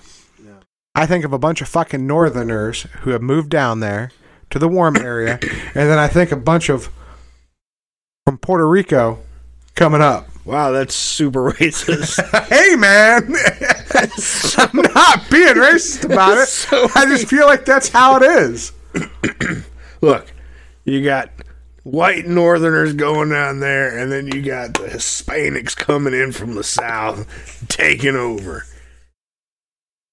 I 0.96 1.06
think 1.06 1.24
of 1.24 1.34
a 1.34 1.40
bunch 1.40 1.62
of 1.62 1.68
fucking 1.68 2.06
northerners 2.06 2.84
who 3.02 3.12
have 3.12 3.22
moved 3.22 3.50
down 3.50 3.80
there 3.80 4.12
to 4.50 4.60
the 4.60 4.68
warm 4.68 4.98
area, 4.98 5.40
and 5.42 5.90
then 5.90 6.00
I 6.00 6.08
think 6.08 6.32
a 6.32 6.38
bunch 6.38 6.70
of 6.70 6.90
from 8.26 8.38
Puerto 8.38 8.68
Rico 8.68 9.20
coming 9.76 10.02
up. 10.02 10.28
Wow, 10.46 10.72
that's 10.72 10.96
super 10.96 11.52
racist. 11.54 12.24
hey 12.50 12.76
man, 12.76 13.24
I'm 14.58 14.94
not 14.94 15.30
being 15.30 15.56
racist 15.56 16.06
about 16.06 16.38
it. 16.38 16.48
So 16.48 16.88
I 16.96 17.06
just 17.06 17.28
feel 17.28 17.46
like 17.46 17.66
that's 17.66 17.90
how 17.90 18.18
it 18.18 18.24
is. 18.24 18.72
Look, 20.02 20.32
you 20.86 21.04
got 21.04 21.32
white 21.84 22.26
Northerners 22.26 22.94
going 22.94 23.30
down 23.30 23.60
there, 23.60 23.98
and 23.98 24.12
then 24.12 24.28
you 24.28 24.42
got 24.42 24.74
the 24.74 24.88
Hispanics 24.88 25.76
coming 25.76 26.14
in 26.14 26.32
from 26.32 26.56
the 26.56 26.64
South, 26.64 27.68
taking 27.68 28.16
over. 28.16 28.66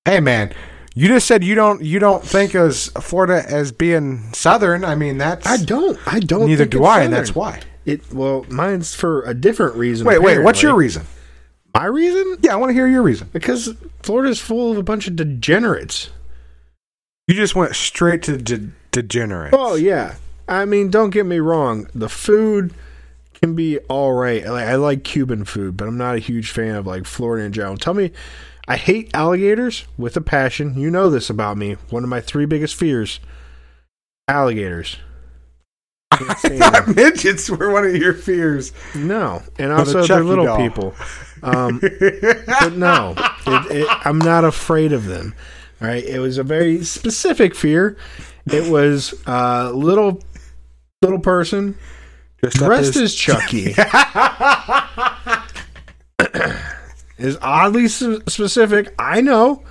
Hey 0.07 0.21
man, 0.21 0.53
you 0.95 1.09
just 1.09 1.27
said 1.27 1.43
you 1.43 1.57
don't 1.57 1.83
you 1.83 1.99
don't 1.99 2.23
think 2.23 2.55
as 2.55 2.87
Florida 3.01 3.45
as 3.49 3.73
being 3.73 4.33
southern. 4.33 4.85
I 4.85 4.95
mean 4.95 5.19
that's 5.19 5.45
I 5.45 5.57
don't. 5.57 5.99
I 6.07 6.21
don't. 6.21 6.47
neither 6.47 6.63
think 6.63 6.71
do 6.71 6.85
I, 6.85 7.03
and 7.03 7.13
that's 7.13 7.35
why. 7.35 7.61
It 7.85 8.15
well, 8.15 8.47
mine's 8.49 8.95
for 8.95 9.25
a 9.25 9.35
different 9.35 9.75
reason. 9.75 10.07
Wait, 10.07 10.23
wait, 10.23 10.39
what's 10.39 10.63
your 10.63 10.77
reason? 10.77 11.07
My 11.75 11.87
reason? 11.87 12.37
Yeah, 12.41 12.53
I 12.53 12.57
want 12.57 12.71
to 12.71 12.75
hear 12.75 12.87
your 12.87 13.03
reason. 13.03 13.29
Because 13.33 13.75
Florida's 14.05 14.41
full 14.41 14.71
of 14.71 14.79
a 14.79 14.85
bunch 14.85 15.09
of 15.09 15.17
degenerates. 15.17 16.11
You 17.27 17.35
just 17.35 17.57
went 17.57 17.75
straight 17.75 18.23
to 18.23 18.37
de- 18.37 18.71
degenerate. 18.93 19.55
Oh 19.55 19.75
yeah. 19.75 20.15
I 20.49 20.67
mean, 20.67 20.89
don't 20.89 21.11
get 21.11 21.27
me 21.27 21.41
wrong. 21.41 21.89
The 21.97 22.09
food 22.09 22.73
can 23.41 23.57
be 23.57 23.81
all 23.81 24.13
right. 24.13 24.47
Like, 24.47 24.69
I 24.69 24.77
like 24.77 25.03
Cuban 25.03 25.45
food, 25.45 25.77
but 25.77 25.89
I'm 25.89 25.99
not 25.99 26.15
a 26.15 26.21
huge 26.21 26.53
fan 26.53 26.77
of 26.77 26.87
like 26.87 27.07
Florida 27.07 27.45
in 27.45 27.53
general. 27.53 27.77
Tell 27.77 27.95
me, 27.95 28.13
I 28.69 28.77
hate 28.77 29.11
alligators 29.15 29.87
with 29.97 30.17
a 30.17 30.21
passion. 30.21 30.79
You 30.79 30.91
know 30.91 31.09
this 31.09 31.31
about 31.31 31.57
me. 31.57 31.75
One 31.91 32.03
of 32.03 32.09
my 32.11 32.21
three 32.21 32.47
biggest 32.47 32.75
fears: 32.75 33.21
alligators. 34.29 34.97
Stand 36.39 36.61
them. 36.75 36.95
midgets 36.95 37.51
were 37.51 37.71
one 37.71 37.85
of 37.85 37.95
your 37.97 38.15
fears. 38.15 38.73
No, 38.95 39.43
and 39.59 39.71
Or 39.71 39.85
the 39.85 39.99
also 39.99 40.07
they're 40.07 40.25
little 40.25 40.47
doll. 40.47 40.57
people. 40.57 40.95
Um, 41.43 41.79
but 41.81 42.73
no, 42.73 43.15
it, 43.47 43.71
it, 43.83 43.87
I'm 44.07 44.19
not 44.19 44.45
afraid 44.45 44.93
of 44.93 45.05
them. 45.05 45.35
All 45.81 45.89
right, 45.89 46.03
it 46.03 46.19
was 46.19 46.39
a 46.39 46.43
very 46.43 46.83
specific 46.85 47.55
fear. 47.55 47.97
It 48.47 48.71
was 48.71 49.15
uh, 49.27 49.71
little 49.73 50.23
little 51.03 51.19
person 51.21 51.77
dressed 52.41 52.97
as 52.97 53.15
Chucky. 53.15 53.75
is 57.19 57.39
oddly 57.41 57.89
specific. 57.89 58.95
I 58.99 59.21
know, 59.21 59.63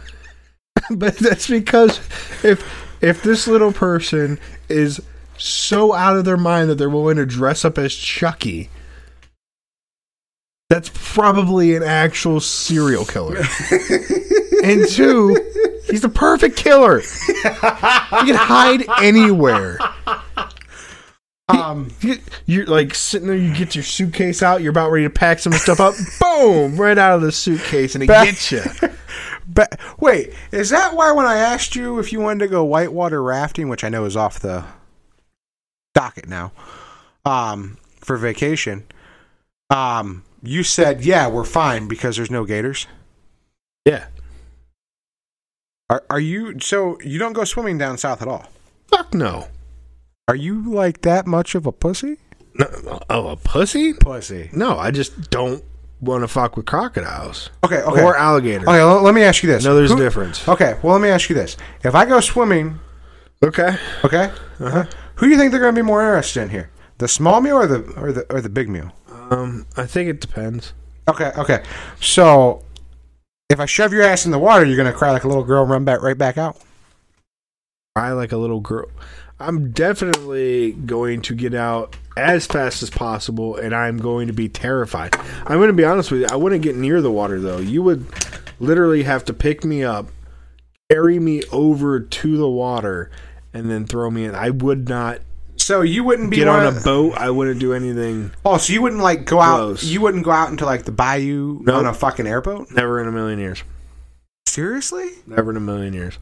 but 0.91 1.17
that's 1.17 1.47
because 1.47 1.99
if 2.43 2.63
if 3.01 3.23
this 3.23 3.47
little 3.47 3.71
person 3.71 4.39
is 4.69 5.01
so 5.37 5.93
out 5.93 6.15
of 6.15 6.25
their 6.25 6.37
mind 6.37 6.69
that 6.69 6.75
they're 6.75 6.89
willing 6.89 7.17
to 7.17 7.25
dress 7.25 7.65
up 7.65 7.77
as 7.77 7.93
Chucky, 7.93 8.69
that's 10.69 10.89
probably 10.93 11.75
an 11.75 11.83
actual 11.83 12.39
serial 12.39 13.05
killer. 13.05 13.37
and 14.63 14.87
two, 14.89 15.35
he's 15.87 16.01
the 16.01 16.11
perfect 16.13 16.57
killer. 16.57 17.01
He 17.01 17.33
can 17.33 18.35
hide 18.35 18.85
anywhere. 19.01 19.77
Um, 21.49 21.91
You- 22.01 22.19
You're 22.45 22.65
like 22.65 22.93
sitting 22.95 23.27
there, 23.27 23.37
you 23.37 23.53
get 23.53 23.75
your 23.75 23.83
suitcase 23.83 24.41
out, 24.41 24.61
you're 24.61 24.71
about 24.71 24.91
ready 24.91 25.05
to 25.05 25.09
pack 25.09 25.39
some 25.39 25.53
stuff 25.53 25.79
up, 25.79 25.93
boom, 26.19 26.75
right 26.79 26.97
out 26.97 27.15
of 27.15 27.21
the 27.21 27.31
suitcase, 27.31 27.95
and 27.95 28.03
it 28.03 28.07
Back- 28.07 28.25
gets 28.27 28.51
you. 28.51 28.61
but 29.47 29.79
wait, 29.99 30.33
is 30.51 30.69
that 30.71 30.95
why 30.95 31.11
when 31.11 31.25
I 31.25 31.37
asked 31.37 31.75
you 31.75 31.99
if 31.99 32.11
you 32.11 32.19
wanted 32.19 32.39
to 32.39 32.47
go 32.47 32.63
whitewater 32.63 33.21
rafting, 33.21 33.69
which 33.69 33.83
I 33.83 33.89
know 33.89 34.05
is 34.05 34.15
off 34.17 34.39
the 34.39 34.63
docket 35.93 36.27
now, 36.27 36.51
um, 37.25 37.77
for 37.99 38.17
vacation, 38.17 38.83
um, 39.69 40.23
you 40.43 40.63
said 40.63 41.03
yeah, 41.05 41.27
we're 41.27 41.43
fine 41.43 41.87
because 41.87 42.15
there's 42.17 42.29
no 42.31 42.45
gators. 42.45 42.87
Yeah. 43.85 44.05
Are 45.89 46.03
are 46.09 46.19
you 46.19 46.59
so 46.59 46.99
you 47.01 47.17
don't 47.19 47.33
go 47.33 47.43
swimming 47.43 47.77
down 47.77 47.97
south 47.97 48.21
at 48.21 48.27
all? 48.27 48.51
Fuck 48.87 49.13
no. 49.13 49.47
Are 50.27 50.35
you 50.35 50.61
like 50.73 51.01
that 51.01 51.27
much 51.27 51.53
of 51.55 51.65
a 51.67 51.71
pussy? 51.71 52.17
no. 52.55 52.99
Oh, 53.09 53.27
a 53.27 53.35
pussy? 53.35 53.93
Pussy. 53.93 54.49
No, 54.53 54.77
I 54.79 54.89
just 54.91 55.29
don't 55.29 55.63
want 56.01 56.23
to 56.23 56.27
fuck 56.27 56.57
with 56.57 56.65
crocodiles 56.65 57.49
Okay, 57.63 57.81
okay. 57.81 58.01
or 58.03 58.17
alligators. 58.17 58.67
Okay, 58.67 58.81
let 58.83 59.13
me 59.13 59.21
ask 59.23 59.43
you 59.43 59.49
this. 59.49 59.63
No, 59.63 59.75
there's 59.75 59.91
Who- 59.91 59.97
a 59.97 59.99
difference. 59.99 60.47
Okay, 60.47 60.77
well, 60.81 60.93
let 60.93 61.01
me 61.01 61.09
ask 61.09 61.29
you 61.29 61.35
this. 61.35 61.57
If 61.83 61.93
I 61.95 62.05
go 62.05 62.19
swimming, 62.21 62.79
Okay. 63.43 63.77
okay, 64.03 64.31
Uh-huh. 64.59 64.85
who 65.15 65.25
do 65.27 65.31
you 65.31 65.37
think 65.37 65.51
they're 65.51 65.61
going 65.61 65.75
to 65.75 65.79
be 65.79 65.85
more 65.85 66.01
interested 66.01 66.41
in 66.43 66.49
here? 66.49 66.69
The 66.97 67.07
small 67.07 67.39
meal 67.41 67.57
or 67.57 67.67
the 67.67 67.81
or 67.97 68.11
the 68.13 68.25
or 68.33 68.39
the 68.41 68.49
big 68.49 68.69
meal? 68.69 68.93
Um, 69.29 69.65
I 69.77 69.85
think 69.85 70.09
it 70.09 70.21
depends. 70.21 70.73
Okay, 71.07 71.31
okay. 71.37 71.61
So, 71.99 72.63
if 73.49 73.59
I 73.59 73.65
shove 73.65 73.91
your 73.93 74.01
ass 74.03 74.25
in 74.25 74.31
the 74.31 74.39
water, 74.39 74.65
you're 74.65 74.77
going 74.77 74.91
to 74.91 74.97
cry 74.97 75.11
like 75.11 75.23
a 75.25 75.27
little 75.27 75.43
girl 75.43 75.61
and 75.63 75.71
run 75.71 75.83
back 75.85 76.01
right 76.01 76.17
back 76.17 76.37
out. 76.37 76.57
Cry 77.95 78.11
like 78.13 78.31
a 78.31 78.37
little 78.37 78.61
girl. 78.61 78.89
I'm 79.39 79.71
definitely 79.71 80.71
going 80.73 81.21
to 81.23 81.35
get 81.35 81.53
out 81.53 81.95
as 82.15 82.45
fast 82.47 82.81
as 82.81 82.89
possible, 82.89 83.57
and 83.57 83.75
I'm 83.75 83.97
going 83.97 84.27
to 84.27 84.33
be 84.33 84.47
terrified. 84.47 85.13
I'm 85.45 85.57
going 85.57 85.67
to 85.67 85.73
be 85.73 85.83
honest 85.83 86.09
with 86.11 86.21
you. 86.21 86.27
I 86.31 86.35
wouldn't 86.37 86.61
get 86.61 86.75
near 86.75 87.01
the 87.01 87.11
water 87.11 87.39
though. 87.41 87.57
You 87.57 87.83
would 87.83 88.05
literally 88.59 89.03
have 89.03 89.25
to 89.25 89.33
pick 89.33 89.65
me 89.65 89.83
up, 89.83 90.07
carry 90.89 91.19
me 91.19 91.43
over 91.51 91.99
to 91.99 92.37
the 92.37 92.47
water, 92.47 93.11
and 93.53 93.69
then 93.69 93.85
throw 93.85 94.09
me 94.09 94.23
in. 94.23 94.33
I 94.35 94.51
would 94.51 94.87
not 94.87 95.19
So 95.57 95.81
you 95.81 96.05
wouldn't 96.05 96.29
be 96.29 96.37
get 96.37 96.47
on 96.47 96.65
of- 96.65 96.77
a 96.77 96.81
boat. 96.81 97.15
I 97.17 97.29
wouldn't 97.29 97.59
do 97.59 97.73
anything. 97.73 98.31
Oh, 98.45 98.55
so 98.57 98.71
you 98.71 98.81
wouldn't 98.81 99.01
like 99.01 99.25
go 99.25 99.41
out? 99.41 99.83
You 99.83 99.99
wouldn't 99.99 100.23
go 100.23 100.31
out 100.31 100.49
into 100.49 100.63
like 100.65 100.85
the 100.85 100.91
bayou 100.93 101.59
Nope. 101.63 101.75
on 101.75 101.85
a 101.85 101.93
fucking 101.93 102.25
airboat? 102.27 102.71
Never 102.71 103.01
in 103.01 103.07
a 103.09 103.11
million 103.11 103.39
years. 103.39 103.63
Seriously? 104.47 105.09
Never 105.27 105.51
in 105.51 105.57
a 105.57 105.61
million 105.61 105.93
years. 105.93 106.17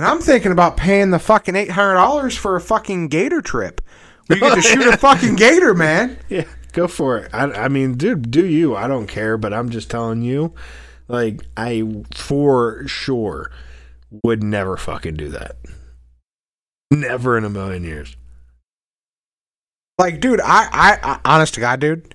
And 0.00 0.06
I'm 0.06 0.20
thinking 0.20 0.50
about 0.50 0.78
paying 0.78 1.10
the 1.10 1.18
fucking 1.18 1.54
eight 1.54 1.72
hundred 1.72 1.92
dollars 1.92 2.34
for 2.34 2.56
a 2.56 2.60
fucking 2.62 3.08
gator 3.08 3.42
trip. 3.42 3.82
We 4.30 4.40
get 4.40 4.54
to 4.54 4.62
shoot 4.62 4.86
a 4.86 4.96
fucking 4.96 5.36
gator, 5.36 5.74
man. 5.74 6.16
Yeah, 6.30 6.46
go 6.72 6.88
for 6.88 7.18
it. 7.18 7.34
I, 7.34 7.52
I 7.52 7.68
mean, 7.68 7.98
dude, 7.98 8.30
do 8.30 8.46
you? 8.46 8.74
I 8.74 8.88
don't 8.88 9.06
care, 9.06 9.36
but 9.36 9.52
I'm 9.52 9.68
just 9.68 9.90
telling 9.90 10.22
you, 10.22 10.54
like, 11.06 11.42
I 11.54 12.02
for 12.14 12.88
sure 12.88 13.52
would 14.24 14.42
never 14.42 14.78
fucking 14.78 15.16
do 15.16 15.28
that. 15.28 15.56
Never 16.90 17.36
in 17.36 17.44
a 17.44 17.50
million 17.50 17.84
years. 17.84 18.16
Like, 19.98 20.18
dude, 20.18 20.40
I, 20.40 20.66
I, 20.72 20.98
I 21.02 21.20
honest 21.26 21.52
to 21.56 21.60
God, 21.60 21.78
dude, 21.78 22.14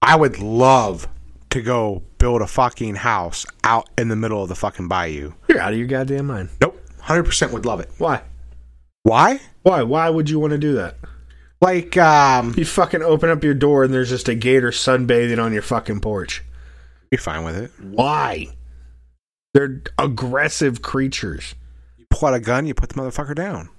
I 0.00 0.16
would 0.16 0.38
love 0.38 1.06
to 1.50 1.60
go 1.60 2.04
build 2.16 2.40
a 2.40 2.46
fucking 2.46 2.94
house 2.94 3.44
out 3.64 3.90
in 3.98 4.08
the 4.08 4.16
middle 4.16 4.42
of 4.42 4.48
the 4.48 4.56
fucking 4.56 4.88
bayou. 4.88 5.34
You're 5.46 5.60
out 5.60 5.74
of 5.74 5.78
your 5.78 5.88
goddamn 5.88 6.28
mind. 6.28 6.48
Nope, 6.62 6.80
hundred 7.08 7.24
percent 7.24 7.52
would 7.52 7.66
love 7.66 7.80
it. 7.80 7.90
Why? 7.98 8.22
Why? 9.02 9.40
Why? 9.62 9.82
Why 9.82 10.08
would 10.10 10.30
you 10.30 10.38
want 10.38 10.52
to 10.52 10.58
do 10.58 10.74
that? 10.74 10.96
Like, 11.60 11.96
um, 11.96 12.54
You 12.56 12.64
fucking 12.64 13.02
open 13.02 13.30
up 13.30 13.42
your 13.42 13.54
door 13.54 13.82
and 13.84 13.92
there's 13.92 14.10
just 14.10 14.28
a 14.28 14.34
gator 14.34 14.70
sunbathing 14.70 15.42
on 15.42 15.52
your 15.52 15.62
fucking 15.62 16.00
porch. 16.00 16.44
be 17.10 17.16
fine 17.16 17.44
with 17.44 17.56
it. 17.56 17.70
Why? 17.82 18.48
They're 19.54 19.82
aggressive 19.98 20.82
creatures. 20.82 21.54
You 21.96 22.06
pull 22.10 22.28
out 22.28 22.34
a 22.34 22.40
gun, 22.40 22.66
you 22.66 22.74
put 22.74 22.90
the 22.90 22.94
motherfucker 22.94 23.34
down. 23.34 23.70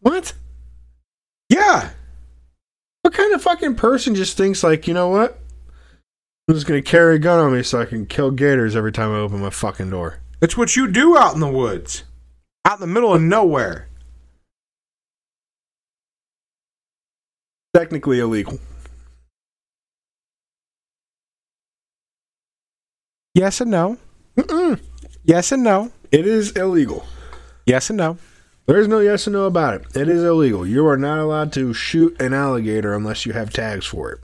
What? 0.00 0.32
Yeah. 1.50 1.90
What 3.02 3.12
kind 3.14 3.34
of 3.34 3.42
fucking 3.42 3.74
person 3.74 4.14
just 4.14 4.36
thinks 4.36 4.62
like, 4.64 4.88
you 4.88 4.94
know 4.94 5.08
what? 5.08 5.38
I'm 6.48 6.54
just 6.54 6.66
gonna 6.66 6.80
carry 6.80 7.16
a 7.16 7.18
gun 7.18 7.38
on 7.40 7.52
me 7.52 7.62
so 7.64 7.80
I 7.80 7.84
can 7.86 8.06
kill 8.06 8.30
gators 8.30 8.76
every 8.76 8.92
time 8.92 9.10
I 9.12 9.16
open 9.18 9.40
my 9.40 9.50
fucking 9.50 9.90
door. 9.90 10.20
It's 10.40 10.56
what 10.56 10.76
you 10.76 10.86
do 10.86 11.16
out 11.18 11.34
in 11.34 11.40
the 11.40 11.48
woods, 11.48 12.04
out 12.66 12.74
in 12.74 12.80
the 12.80 12.86
middle 12.92 13.14
of 13.14 13.22
nowhere. 13.22 13.88
Technically 17.74 18.18
illegal. 18.18 18.58
Yes 23.34 23.60
and 23.60 23.70
no. 23.70 23.98
Mm-mm. 24.36 24.80
Yes 25.24 25.52
and 25.52 25.62
no. 25.62 25.92
It 26.10 26.26
is 26.26 26.52
illegal. 26.52 27.06
Yes 27.66 27.90
and 27.90 27.98
no. 27.98 28.18
There's 28.66 28.88
no 28.88 28.98
yes 28.98 29.26
and 29.28 29.34
no 29.34 29.44
about 29.44 29.74
it. 29.74 29.96
It 29.96 30.08
is 30.08 30.24
illegal. 30.24 30.66
You 30.66 30.86
are 30.88 30.96
not 30.96 31.18
allowed 31.18 31.52
to 31.52 31.72
shoot 31.72 32.20
an 32.20 32.32
alligator 32.34 32.94
unless 32.94 33.24
you 33.24 33.32
have 33.32 33.52
tags 33.52 33.86
for 33.86 34.12
it. 34.12 34.20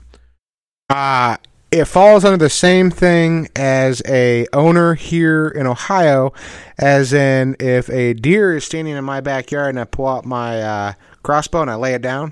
Uh 0.89 1.37
it 1.73 1.85
falls 1.85 2.23
under 2.23 2.37
the 2.37 2.51
same 2.51 2.91
thing 2.91 3.47
as 3.55 4.03
a 4.07 4.45
owner 4.53 4.93
here 4.93 5.47
in 5.47 5.65
Ohio, 5.65 6.31
as 6.77 7.13
in 7.13 7.55
if 7.59 7.89
a 7.89 8.13
deer 8.13 8.55
is 8.55 8.63
standing 8.63 8.95
in 8.95 9.03
my 9.03 9.21
backyard 9.21 9.69
and 9.69 9.79
I 9.79 9.85
pull 9.85 10.07
out 10.07 10.23
my 10.23 10.61
uh, 10.61 10.93
crossbow 11.23 11.63
and 11.63 11.71
I 11.71 11.75
lay 11.75 11.95
it 11.95 12.03
down, 12.03 12.31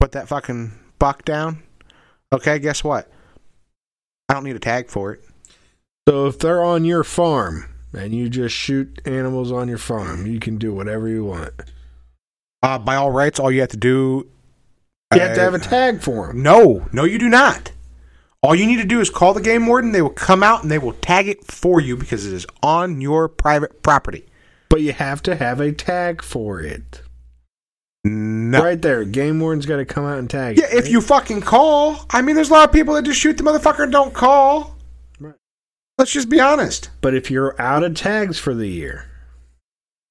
put 0.00 0.12
that 0.12 0.26
fucking 0.26 0.72
buck 0.98 1.24
down. 1.24 1.62
Okay, 2.32 2.58
guess 2.58 2.82
what? 2.82 3.08
I 4.28 4.34
don't 4.34 4.42
need 4.42 4.56
a 4.56 4.60
tag 4.60 4.88
for 4.88 5.12
it. 5.12 5.24
So 6.08 6.26
if 6.26 6.40
they're 6.40 6.64
on 6.64 6.84
your 6.84 7.04
farm 7.04 7.72
and 7.92 8.12
you 8.12 8.28
just 8.28 8.54
shoot 8.54 9.00
animals 9.04 9.52
on 9.52 9.68
your 9.68 9.78
farm, 9.78 10.26
you 10.26 10.40
can 10.40 10.58
do 10.58 10.74
whatever 10.74 11.06
you 11.06 11.24
want. 11.24 11.52
Uh, 12.64 12.80
by 12.80 12.96
all 12.96 13.12
rights, 13.12 13.38
all 13.38 13.52
you 13.52 13.60
have 13.60 13.70
to 13.70 13.76
do. 13.76 14.28
You 15.14 15.20
have 15.20 15.36
to 15.36 15.40
have 15.40 15.54
a 15.54 15.58
uh, 15.58 15.60
tag 15.60 16.00
for 16.00 16.28
them. 16.28 16.42
No, 16.42 16.88
no, 16.92 17.04
you 17.04 17.18
do 17.18 17.28
not. 17.28 17.70
All 18.42 18.54
you 18.54 18.66
need 18.66 18.76
to 18.80 18.84
do 18.86 19.00
is 19.00 19.10
call 19.10 19.34
the 19.34 19.40
game 19.42 19.66
warden. 19.66 19.92
They 19.92 20.00
will 20.02 20.08
come 20.10 20.42
out 20.42 20.62
and 20.62 20.70
they 20.70 20.78
will 20.78 20.94
tag 20.94 21.28
it 21.28 21.44
for 21.44 21.80
you 21.80 21.96
because 21.96 22.24
it 22.26 22.32
is 22.32 22.46
on 22.62 23.00
your 23.00 23.28
private 23.28 23.82
property. 23.82 24.24
But 24.70 24.80
you 24.80 24.92
have 24.92 25.22
to 25.24 25.36
have 25.36 25.60
a 25.60 25.72
tag 25.72 26.22
for 26.22 26.60
it. 26.60 27.02
No. 28.02 28.62
Right 28.62 28.80
there. 28.80 29.04
Game 29.04 29.40
warden's 29.40 29.66
got 29.66 29.76
to 29.76 29.84
come 29.84 30.06
out 30.06 30.18
and 30.18 30.30
tag 30.30 30.56
Yeah, 30.56 30.64
it. 30.66 30.72
Yeah, 30.72 30.78
if 30.78 30.84
right? 30.84 30.92
you 30.92 31.00
fucking 31.02 31.42
call. 31.42 32.06
I 32.08 32.22
mean, 32.22 32.34
there's 32.34 32.48
a 32.48 32.52
lot 32.54 32.66
of 32.68 32.72
people 32.72 32.94
that 32.94 33.04
just 33.04 33.20
shoot 33.20 33.36
the 33.36 33.42
motherfucker 33.42 33.82
and 33.82 33.92
don't 33.92 34.14
call. 34.14 34.74
Right. 35.18 35.34
Let's 35.98 36.10
just 36.12 36.30
be 36.30 36.40
honest. 36.40 36.88
But 37.02 37.14
if 37.14 37.30
you're 37.30 37.60
out 37.60 37.82
of 37.82 37.94
tags 37.94 38.38
for 38.38 38.54
the 38.54 38.68
year, 38.68 39.04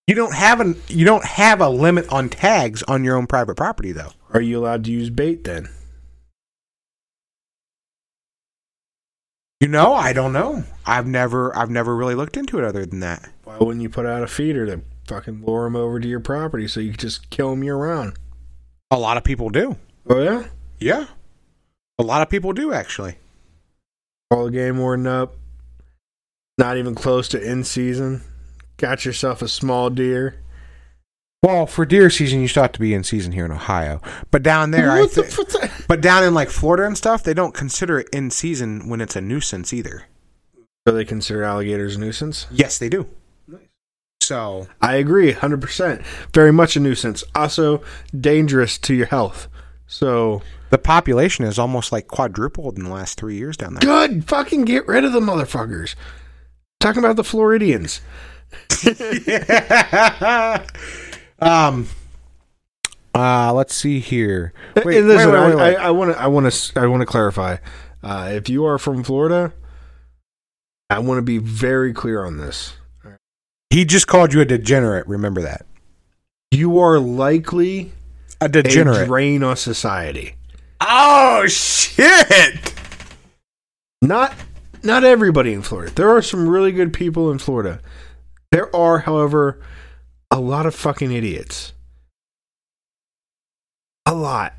You 0.08 0.14
don't 0.14 0.36
have 0.36 0.60
an 0.60 0.80
you 0.88 1.04
don't 1.04 1.26
have 1.26 1.62
a 1.62 1.70
limit 1.70 2.08
on 2.14 2.30
tags 2.30 2.84
on 2.84 3.04
your 3.04 3.16
own 3.18 3.26
private 3.26 3.56
property 3.56 3.92
though. 3.92 4.12
are 4.34 4.42
you 4.42 4.60
allowed 4.60 4.84
to 4.84 4.92
use 4.92 5.10
bait 5.10 5.44
then? 5.46 5.70
You 9.60 9.68
know, 9.68 9.93
I 9.93 10.14
don't 10.14 10.32
know. 10.32 10.64
I've 10.86 11.05
never 11.05 11.55
I've 11.55 11.70
never 11.70 11.95
really 11.95 12.16
looked 12.16 12.38
into 12.38 12.60
it 12.60 12.64
other 12.64 12.86
than 12.86 13.01
that. 13.01 13.30
Why 13.43 13.57
wouldn't 13.57 13.82
you 13.82 13.89
put 13.89 14.05
out 14.05 14.24
a 14.24 14.28
feeder 14.28 14.66
to 14.66 14.82
fucking 15.05 15.43
lure 15.45 15.66
them 15.66 15.76
over 15.76 15.99
to 15.99 16.07
your 16.07 16.22
property 16.22 16.68
so 16.68 16.80
you 16.80 16.91
can 16.91 16.99
just 16.99 17.30
kill 17.30 17.49
them 17.49 17.64
year 17.64 17.76
round? 17.76 18.18
A 18.89 18.97
lot 18.97 19.18
of 19.18 19.26
people 19.26 19.49
do. 19.49 19.76
Oh 20.07 20.22
yeah. 20.22 20.45
Yeah. 20.80 21.07
A 21.97 22.03
lot 22.03 22.22
of 22.22 22.30
people 22.30 22.53
do 22.53 22.72
actually. 22.72 23.18
All 24.32 24.45
the 24.45 24.51
game 24.51 24.78
warden 24.78 25.07
up. 25.07 25.36
Not 26.57 26.78
even 26.78 26.95
close 26.95 27.28
to 27.30 27.41
in 27.41 27.66
season. 27.66 28.22
Got 28.78 29.03
yourself 29.03 29.41
a 29.41 29.49
small 29.49 29.89
deer. 29.89 30.39
Well, 31.42 31.68
for 31.68 31.86
deer 31.86 32.10
season, 32.10 32.42
you 32.42 32.50
still 32.50 32.64
have 32.64 32.74
to 32.74 32.80
be 32.82 32.94
in 32.94 33.04
season 33.04 33.32
here 33.32 33.46
in 33.46 33.52
Ohio. 33.52 34.02
But 34.30 34.44
down 34.44 34.72
there, 34.72 34.92
I 34.92 35.02
What 35.02 35.14
the 35.14 35.24
thi- 35.24 35.86
but 35.88 36.02
down 36.02 36.24
in 36.26 36.34
like 36.34 36.50
Florida 36.50 36.86
and 36.86 36.98
stuff, 36.98 37.24
they 37.24 37.34
don't 37.34 37.54
consider 37.54 38.00
it 38.00 38.10
in 38.12 38.30
season 38.30 38.90
when 38.90 39.00
it's 39.00 39.16
a 39.16 39.22
nuisance 39.22 39.72
either. 39.72 40.04
So 40.88 40.94
they 40.94 41.06
consider 41.06 41.44
alligators 41.44 41.96
a 41.96 42.00
nuisance? 42.00 42.46
Yes, 42.52 42.78
they 42.78 42.90
do. 42.90 43.08
So 44.22 44.68
I 44.82 44.96
agree, 44.96 45.32
hundred 45.32 45.62
percent. 45.62 46.02
Very 46.34 46.52
much 46.52 46.76
a 46.76 46.80
nuisance. 46.82 47.24
Also 47.34 47.82
dangerous 48.20 48.78
to 48.80 48.94
your 48.94 49.08
health. 49.08 49.48
So 49.88 50.42
the 50.72 50.78
population 50.78 51.46
is 51.46 51.58
almost 51.58 51.92
like 51.94 52.08
quadrupled 52.08 52.78
in 52.78 52.84
the 52.84 52.92
last 52.92 53.18
three 53.18 53.38
years 53.38 53.56
down 53.56 53.76
there. 53.76 53.82
good. 53.82 54.28
Fucking 54.28 54.66
get 54.66 54.86
rid 54.88 55.06
of 55.06 55.14
the 55.14 55.22
motherfuckers. 55.22 55.96
Talking 56.82 57.04
about 57.04 57.16
the 57.16 57.24
Floridians. 57.24 58.02
um. 61.42 61.88
Uh, 63.16 63.52
let's 63.54 63.74
see 63.74 64.00
here. 64.00 64.54
Wait, 64.76 64.98
and 65.00 65.08
listen, 65.08 65.32
wait, 65.32 65.48
wait, 65.48 65.56
wait. 65.56 65.76
I 65.76 65.90
want 65.92 66.14
to, 66.14 66.22
I 66.22 66.28
want 66.28 66.52
to, 66.52 66.80
I 66.80 66.86
want 66.86 67.02
to 67.02 67.06
clarify. 67.06 67.58
Uh, 68.04 68.30
if 68.34 68.48
you 68.50 68.66
are 68.66 68.78
from 68.78 69.04
Florida, 69.04 69.52
I 70.90 71.00
want 71.00 71.18
to 71.18 71.22
be 71.24 71.38
very 71.40 71.92
clear 71.92 72.24
on 72.24 72.38
this. 72.38 72.78
he 73.72 73.84
just 73.84 74.08
called 74.08 74.34
you 74.34 74.42
a 74.42 74.46
degenerate. 74.46 75.08
Remember 75.08 75.42
that. 75.42 75.66
You 76.52 76.80
are 76.80 76.98
likely 77.00 77.92
A 78.40 78.48
degenerate, 78.48 79.02
a 79.02 79.06
drain 79.06 79.44
on 79.44 79.58
society. 79.58 80.36
oh 80.80 81.46
shit! 81.48 82.74
Not, 84.02 84.34
not 84.82 85.04
everybody 85.04 85.52
in 85.52 85.62
Florida. 85.62 85.92
There 85.94 86.10
are 86.10 86.22
some 86.22 86.48
really 86.48 86.72
good 86.72 86.94
people 86.94 87.32
in 87.32 87.40
Florida. 87.40 87.82
There 88.52 88.74
are, 88.74 89.00
however, 89.00 89.60
a 90.32 90.40
lot 90.40 90.66
of 90.66 90.76
fucking 90.76 91.12
idiots. 91.12 91.74
A 94.06 94.14
lot. 94.14 94.54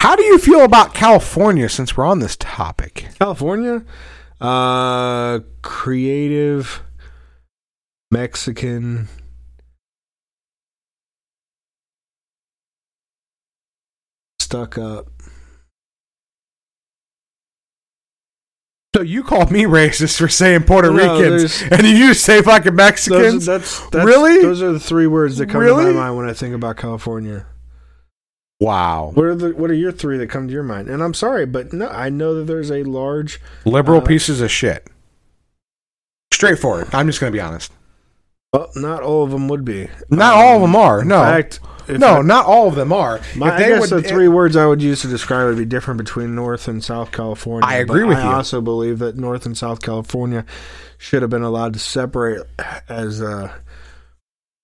How 0.00 0.16
do 0.16 0.22
you 0.22 0.38
feel 0.38 0.64
about 0.64 0.94
California 0.94 1.68
since 1.68 1.96
we're 1.96 2.06
on 2.06 2.20
this 2.20 2.36
topic? 2.36 3.08
California, 3.18 3.84
uh, 4.40 5.40
creative, 5.62 6.82
Mexican. 8.10 9.08
Stuck 14.38 14.78
up. 14.78 15.19
So 18.96 19.02
you 19.02 19.22
called 19.22 19.52
me 19.52 19.62
racist 19.64 20.18
for 20.18 20.26
saying 20.28 20.64
Puerto 20.64 20.90
No, 20.90 20.96
Ricans, 21.20 21.62
and 21.70 21.86
you 21.86 22.12
say 22.12 22.42
fucking 22.42 22.74
Mexicans. 22.74 23.46
Those, 23.46 23.46
that's, 23.46 23.88
that's 23.90 24.04
Really? 24.04 24.42
Those 24.42 24.62
are 24.62 24.72
the 24.72 24.80
three 24.80 25.06
words 25.06 25.36
that 25.38 25.48
come 25.48 25.62
to 25.64 25.74
my 25.74 25.92
mind 25.92 26.16
when 26.16 26.28
I 26.28 26.32
think 26.32 26.54
about 26.56 26.76
California. 26.76 27.46
wow, 28.58 29.12
What 29.14 29.26
are 29.26 29.34
the 29.36 29.50
What 29.54 29.70
are 29.70 29.74
your 29.74 29.92
three 29.92 30.18
that 30.18 30.26
come 30.28 30.48
to 30.48 30.52
your 30.52 30.64
mind? 30.64 30.88
And 30.88 31.04
I'm 31.04 31.14
sorry, 31.14 31.46
but 31.46 31.72
no, 31.72 31.86
I 31.88 32.10
know 32.10 32.34
that 32.34 32.44
there's 32.44 32.70
a 32.72 32.82
large. 32.82 33.40
liberal 33.64 34.00
Uh, 34.00 34.04
pieces 34.06 34.40
of 34.40 34.50
shit. 34.50 34.88
Straightforward. 36.34 36.88
I'm 36.92 37.06
just 37.06 37.20
gonna 37.20 37.30
be 37.32 37.40
honest. 37.40 37.72
Well, 38.52 38.70
not 38.74 39.04
all 39.04 39.22
of 39.22 39.30
them 39.30 39.46
would 39.46 39.64
be. 39.64 39.88
Not 40.10 40.34
Um, 40.34 40.40
all 40.40 40.54
of 40.56 40.62
them 40.62 40.74
are. 40.74 41.02
In 41.02 41.08
No, 41.08 41.20
fact, 41.20 41.60
if 41.62 41.69
no, 41.98 42.18
I- 42.18 42.22
not 42.22 42.46
all 42.46 42.68
of 42.68 42.74
them 42.74 42.92
are. 42.92 43.20
My, 43.36 43.52
if 43.52 43.58
they 43.58 43.64
I 43.64 43.68
guess 43.68 43.90
would, 43.90 44.04
the 44.04 44.08
three 44.08 44.28
words 44.28 44.56
I 44.56 44.66
would 44.66 44.82
use 44.82 45.02
to 45.02 45.08
describe 45.08 45.44
it 45.44 45.48
would 45.50 45.58
be 45.58 45.64
different 45.64 45.98
between 45.98 46.34
North 46.34 46.68
and 46.68 46.82
South 46.82 47.12
California. 47.12 47.66
I 47.66 47.76
agree 47.76 48.02
but 48.02 48.08
with 48.08 48.18
I 48.18 48.24
you. 48.24 48.30
I 48.30 48.34
also 48.34 48.60
believe 48.60 48.98
that 49.00 49.16
North 49.16 49.46
and 49.46 49.56
South 49.56 49.80
California 49.82 50.44
should 50.98 51.22
have 51.22 51.30
been 51.30 51.42
allowed 51.42 51.72
to 51.74 51.78
separate, 51.78 52.46
as 52.88 53.22
uh, 53.22 53.52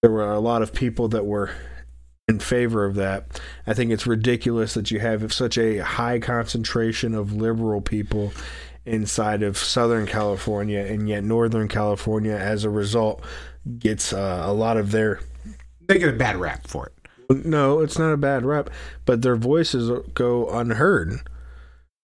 there 0.02 0.10
were 0.10 0.30
a 0.30 0.40
lot 0.40 0.62
of 0.62 0.72
people 0.72 1.08
that 1.08 1.24
were 1.24 1.50
in 2.28 2.38
favor 2.38 2.84
of 2.84 2.96
that. 2.96 3.40
I 3.66 3.74
think 3.74 3.90
it's 3.90 4.06
ridiculous 4.06 4.74
that 4.74 4.90
you 4.90 5.00
have 5.00 5.32
such 5.32 5.56
a 5.56 5.78
high 5.78 6.18
concentration 6.18 7.14
of 7.14 7.32
liberal 7.32 7.80
people 7.80 8.32
inside 8.84 9.42
of 9.42 9.56
Southern 9.56 10.06
California, 10.06 10.80
and 10.80 11.08
yet 11.08 11.24
Northern 11.24 11.68
California, 11.68 12.34
as 12.34 12.64
a 12.64 12.70
result, 12.70 13.22
gets 13.78 14.12
uh, 14.12 14.42
a 14.44 14.52
lot 14.52 14.76
of 14.76 14.90
their 14.92 15.20
they 15.88 15.98
get 15.98 16.08
a 16.08 16.12
bad 16.12 16.36
rap 16.36 16.66
for 16.66 16.86
it. 16.86 16.92
No, 17.30 17.80
it's 17.80 17.98
not 17.98 18.12
a 18.12 18.16
bad 18.16 18.44
rep, 18.44 18.70
but 19.04 19.22
their 19.22 19.36
voices 19.36 19.90
go 20.14 20.48
unheard, 20.50 21.20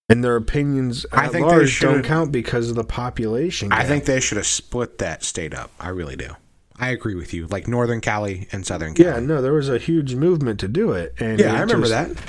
and 0.09 0.23
their 0.23 0.35
opinions 0.35 1.05
I 1.11 1.25
at 1.25 1.31
think 1.31 1.47
they 1.47 1.51
large 1.55 1.79
don't 1.79 2.03
count 2.03 2.31
because 2.31 2.69
of 2.69 2.75
the 2.75 2.83
population. 2.83 3.71
I 3.71 3.79
gap. 3.79 3.87
think 3.87 4.05
they 4.05 4.19
should 4.19 4.37
have 4.37 4.47
split 4.47 4.97
that 4.99 5.23
state 5.23 5.53
up. 5.53 5.71
I 5.79 5.89
really 5.89 6.15
do. 6.15 6.29
I 6.77 6.89
agree 6.89 7.15
with 7.15 7.33
you. 7.33 7.47
Like 7.47 7.67
Northern 7.67 8.01
Cali 8.01 8.47
and 8.51 8.65
Southern 8.65 8.93
Cali. 8.95 9.07
Yeah, 9.09 9.19
no, 9.19 9.41
there 9.41 9.53
was 9.53 9.69
a 9.69 9.77
huge 9.77 10.15
movement 10.15 10.59
to 10.61 10.67
do 10.67 10.91
it, 10.91 11.13
and 11.19 11.39
Yeah, 11.39 11.53
it 11.53 11.57
I 11.57 11.61
remember 11.61 11.87
just- 11.87 12.15
that. 12.15 12.23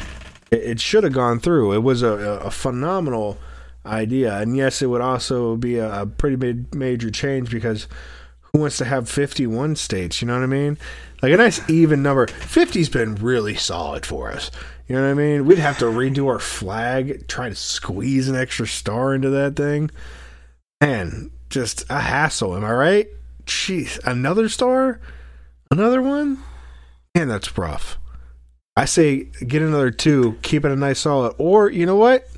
It, 0.51 0.63
it 0.63 0.81
should 0.81 1.03
have 1.05 1.15
gone 1.15 1.41
through. 1.41 1.73
It 1.73 1.83
was 1.83 2.03
a, 2.03 2.09
a 2.45 2.51
phenomenal 2.51 3.39
idea, 3.87 4.37
and 4.39 4.57
yes, 4.57 4.83
it 4.83 4.87
would 4.87 5.01
also 5.01 5.57
be 5.57 5.79
a, 5.79 6.03
a 6.03 6.07
pretty 6.07 6.37
big, 6.37 6.75
major 6.75 7.11
change 7.11 7.51
because 7.51 7.89
who 8.55 8.61
wants 8.61 8.79
to 8.79 8.85
have 8.85 9.09
51 9.09 9.75
states? 9.75 10.23
You 10.23 10.29
know 10.29 10.35
what 10.35 10.45
I 10.45 10.47
mean? 10.47 10.79
Like 11.21 11.33
a 11.33 11.37
nice 11.37 11.69
even 11.69 12.05
number. 12.05 12.29
50's 12.29 12.89
been 12.89 13.17
really 13.17 13.57
solid 13.57 14.07
for 14.07 14.31
us. 14.31 14.53
You 14.87 14.95
know 14.95 15.03
what 15.03 15.11
I 15.11 15.15
mean? 15.15 15.45
We'd 15.45 15.59
have 15.59 15.79
to 15.79 15.87
redo 15.87 16.29
our 16.29 16.39
flag, 16.39 17.27
try 17.27 17.49
to 17.49 17.55
squeeze 17.57 18.29
an 18.29 18.37
extra 18.37 18.67
star 18.69 19.13
into 19.13 19.29
that 19.31 19.57
thing. 19.57 19.91
Man, 20.81 21.33
just 21.51 21.85
a 21.91 21.99
hassle. 21.99 22.55
Am 22.55 22.65
I 22.65 22.73
right? 22.73 23.09
Jeez, 23.45 23.99
another 24.07 24.49
star? 24.49 25.01
Another 25.73 26.01
one? 26.01 26.39
Man, 27.17 27.27
that's 27.27 27.59
rough. 27.59 27.99
I 28.77 28.85
say 28.85 29.25
get 29.47 29.63
another 29.63 29.91
two, 29.91 30.39
keep 30.43 30.65
it 30.65 30.71
a 30.71 30.77
nice 30.77 31.01
solid. 31.01 31.35
Or, 31.39 31.71
you 31.71 31.87
know 31.87 31.97
what? 31.97 32.29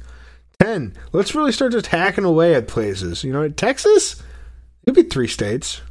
10. 0.62 0.96
Let's 1.12 1.34
really 1.34 1.52
start 1.52 1.72
just 1.72 1.88
hacking 1.88 2.24
away 2.24 2.54
at 2.54 2.68
places. 2.68 3.22
You 3.22 3.34
know, 3.34 3.46
Texas? 3.50 4.22
It'd 4.86 4.94
be 4.94 5.02
three 5.02 5.28
states. 5.28 5.82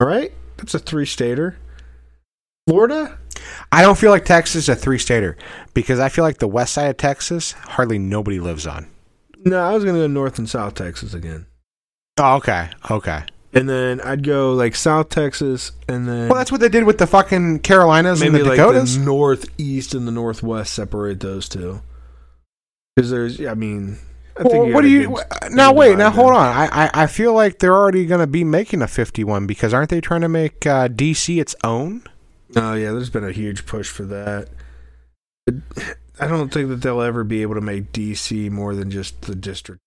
All 0.00 0.06
right? 0.08 0.32
That's 0.56 0.74
a 0.74 0.78
three 0.78 1.06
stater. 1.06 1.58
Florida? 2.68 3.18
I 3.70 3.82
don't 3.82 3.98
feel 3.98 4.10
like 4.10 4.24
Texas 4.24 4.64
is 4.64 4.68
a 4.68 4.74
three 4.74 4.98
stater 4.98 5.36
because 5.74 6.00
I 6.00 6.08
feel 6.08 6.24
like 6.24 6.38
the 6.38 6.48
west 6.48 6.74
side 6.74 6.88
of 6.90 6.96
Texas 6.96 7.52
hardly 7.52 7.98
nobody 7.98 8.40
lives 8.40 8.66
on. 8.66 8.88
No, 9.44 9.60
I 9.60 9.72
was 9.74 9.84
going 9.84 9.94
to 9.96 10.02
go 10.02 10.06
North 10.06 10.38
and 10.38 10.48
South 10.48 10.74
Texas 10.74 11.14
again. 11.14 11.46
Oh, 12.18 12.36
okay, 12.36 12.70
okay. 12.90 13.22
And 13.52 13.68
then 13.68 14.00
I'd 14.00 14.24
go 14.24 14.52
like 14.54 14.74
South 14.74 15.08
Texas 15.08 15.72
and 15.88 16.08
then 16.08 16.28
Well, 16.28 16.38
that's 16.38 16.50
what 16.50 16.60
they 16.60 16.68
did 16.68 16.84
with 16.84 16.98
the 16.98 17.06
fucking 17.06 17.60
Carolinas 17.60 18.20
and 18.20 18.34
the 18.34 18.42
like 18.44 18.56
Dakotas. 18.58 18.98
the 18.98 19.04
northeast 19.04 19.94
and 19.94 20.06
the 20.06 20.12
northwest 20.12 20.72
separate 20.72 21.20
those 21.20 21.48
two. 21.48 21.80
Because 22.94 23.10
there's, 23.10 23.40
I 23.46 23.54
mean, 23.54 23.98
Well, 24.38 24.70
what 24.70 24.82
do 24.82 24.88
you 24.88 25.18
now? 25.50 25.72
Wait, 25.72 25.96
now 25.96 26.10
hold 26.10 26.32
on. 26.32 26.46
I, 26.46 26.68
I 26.84 26.90
I 27.02 27.06
feel 27.06 27.32
like 27.32 27.58
they're 27.58 27.74
already 27.74 28.06
going 28.06 28.20
to 28.20 28.26
be 28.26 28.44
making 28.44 28.82
a 28.82 28.86
fifty-one 28.86 29.46
because 29.46 29.72
aren't 29.72 29.90
they 29.90 30.00
trying 30.00 30.20
to 30.20 30.28
make 30.28 30.66
uh, 30.66 30.88
DC 30.88 31.40
its 31.40 31.54
own? 31.64 32.02
Oh 32.54 32.74
yeah, 32.74 32.92
there's 32.92 33.10
been 33.10 33.24
a 33.24 33.32
huge 33.32 33.66
push 33.66 33.88
for 33.88 34.04
that. 34.04 34.48
But 35.46 35.54
I 36.20 36.26
don't 36.26 36.52
think 36.52 36.68
that 36.68 36.82
they'll 36.82 37.00
ever 37.02 37.24
be 37.24 37.42
able 37.42 37.54
to 37.54 37.60
make 37.60 37.92
DC 37.92 38.50
more 38.50 38.74
than 38.74 38.90
just 38.90 39.22
the 39.22 39.34
district. 39.34 39.80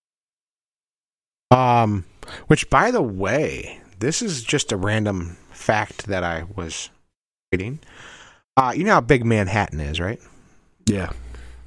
Um, 1.50 2.04
which 2.46 2.70
by 2.70 2.90
the 2.90 3.02
way, 3.02 3.80
this 3.98 4.22
is 4.22 4.42
just 4.42 4.72
a 4.72 4.76
random 4.76 5.36
fact 5.50 6.06
that 6.06 6.24
I 6.24 6.44
was 6.56 6.90
reading. 7.52 7.80
Uh, 8.56 8.72
you 8.74 8.84
know 8.84 8.94
how 8.94 9.00
big 9.00 9.24
Manhattan 9.24 9.80
is, 9.80 10.00
right? 10.00 10.20
Yeah. 10.86 11.10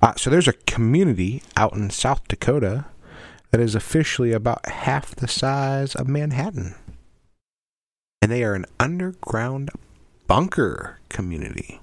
Uh, 0.04 0.14
so 0.18 0.30
there's 0.30 0.50
a 0.50 0.54
community 0.68 1.42
out 1.56 1.72
in 1.72 1.90
South 1.90 2.28
Dakota 2.28 2.84
that 3.52 3.62
is 3.62 3.74
officially 3.74 4.34
about 4.34 4.68
half 4.68 5.16
the 5.16 5.30
size 5.30 5.96
of 5.96 6.10
Manhattan. 6.10 6.76
And 8.22 8.30
they 8.30 8.44
are 8.44 8.54
an 8.54 8.66
underground 8.82 9.70
bunker 10.28 11.00
community. 11.08 11.80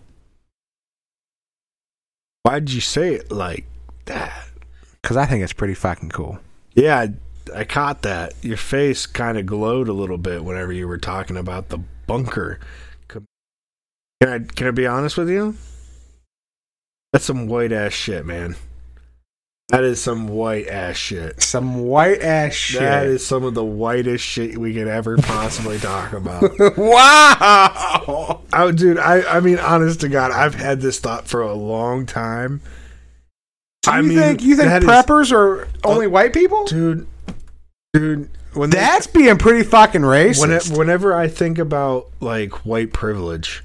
Why'd 2.43 2.69
you 2.69 2.83
say 2.83 3.15
it 3.15 3.33
like 3.33 3.65
that? 4.05 4.51
Because 5.01 5.17
I 5.17 5.25
think 5.25 5.43
it's 5.43 5.55
pretty 5.55 5.73
fucking 5.73 6.11
cool. 6.11 6.41
Yeah, 6.75 6.99
I, 6.99 7.61
I 7.61 7.65
caught 7.65 8.03
that. 8.03 8.35
Your 8.45 8.59
face 8.59 9.07
kind 9.07 9.39
of 9.39 9.47
glowed 9.47 9.89
a 9.89 9.95
little 9.95 10.19
bit 10.19 10.45
whenever 10.45 10.75
you 10.75 10.87
were 10.87 10.99
talking 10.99 11.39
about 11.39 11.71
the 11.71 11.79
bunker. 12.07 12.61
Can 13.09 13.25
I 14.23 14.39
can 14.41 14.67
I 14.67 14.73
be 14.73 14.87
honest 14.87 15.17
with 15.17 15.31
you? 15.31 15.57
That's 17.13 17.25
some 17.25 17.47
white 17.49 17.73
ass 17.73 17.93
shit, 17.93 18.25
man. 18.25 18.57
That 19.71 19.85
is 19.85 20.01
some 20.03 20.27
white 20.29 20.67
ass 20.67 20.97
shit. 20.97 21.41
Some 21.43 21.85
white 21.85 22.21
ass 22.23 22.53
shit. 22.55 22.81
That 22.81 23.07
is 23.07 23.25
some 23.25 23.45
of 23.45 23.55
the 23.55 23.65
whitest 23.65 24.25
shit 24.25 24.59
we 24.59 24.75
could 24.75 24.89
ever 24.89 25.17
possibly 25.17 25.79
talk 25.79 26.13
about. 26.13 26.43
wow. 26.77 28.41
Oh, 28.53 28.73
dude, 28.73 28.99
I, 28.99 29.37
I 29.37 29.41
mean, 29.41 29.59
honest 29.59 30.01
to 30.01 30.09
God, 30.09 30.33
I've 30.33 30.55
had 30.57 30.81
this 30.81 30.99
thought 30.99 31.29
for 31.29 31.43
a 31.43 31.55
long 31.55 32.05
time. 32.07 32.61
So 33.85 33.93
I 33.93 34.01
you 34.01 34.09
mean, 34.09 34.19
think 34.19 34.43
you 34.43 34.57
think 34.57 34.69
that 34.69 34.83
is- 34.83 34.89
preppers 34.89 35.33
are 35.33 35.69
only 35.85 36.07
white 36.09 36.33
people? 36.33 36.65
dude, 36.67 37.07
dude, 37.93 38.29
when 38.55 38.71
they- 38.71 38.77
That's 38.79 39.07
being 39.07 39.39
pretty 39.39 39.63
fucking 39.63 40.03
racist. 40.03 40.41
when 40.41 40.51
it, 40.51 40.69
whenever 40.79 41.15
I 41.15 41.29
think 41.29 41.59
about 41.59 42.09
like 42.21 42.67
white 42.67 42.93
privilege, 42.93 43.63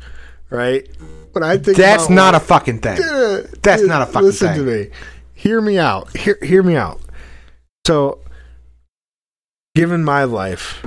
right? 0.52 0.88
When 1.36 1.44
I 1.44 1.58
think 1.58 1.76
That's 1.76 2.10
not 2.10 2.34
a 2.34 2.40
fucking 2.40 2.80
thing. 2.80 2.96
That's 3.62 3.84
not 3.84 4.04
a 4.04 4.06
fucking 4.06 4.22
listen 4.22 4.54
thing. 4.54 4.66
Listen 4.66 4.84
to 4.86 4.90
me. 4.90 4.96
Hear 5.34 5.60
me 5.60 5.78
out. 5.78 6.16
Hear 6.16 6.38
hear 6.42 6.64
me 6.64 6.78
out. 6.78 7.02
So, 7.86 8.20
given 9.76 10.06
my 10.06 10.24
life, 10.24 10.86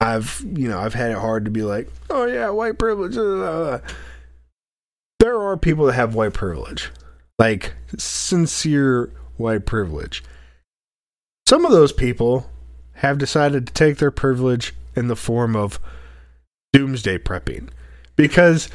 I've 0.00 0.44
you 0.44 0.68
know 0.68 0.80
I've 0.80 0.94
had 0.94 1.12
it 1.12 1.18
hard 1.18 1.44
to 1.44 1.52
be 1.52 1.62
like, 1.62 1.88
oh 2.10 2.26
yeah, 2.26 2.50
white 2.50 2.80
privilege. 2.80 3.14
blah, 3.14 3.22
blah, 3.22 3.78
blah." 3.78 3.80
There 5.20 5.40
are 5.40 5.56
people 5.56 5.86
that 5.86 5.92
have 5.92 6.16
white 6.16 6.34
privilege, 6.34 6.90
like 7.38 7.74
sincere 7.96 9.12
white 9.36 9.66
privilege. 9.66 10.24
Some 11.48 11.64
of 11.64 11.70
those 11.70 11.92
people 11.92 12.50
have 12.94 13.18
decided 13.18 13.68
to 13.68 13.72
take 13.72 13.98
their 13.98 14.10
privilege 14.10 14.74
in 14.96 15.06
the 15.06 15.14
form 15.14 15.54
of 15.54 15.78
doomsday 16.72 17.18
prepping 17.18 17.68
because 18.16 18.68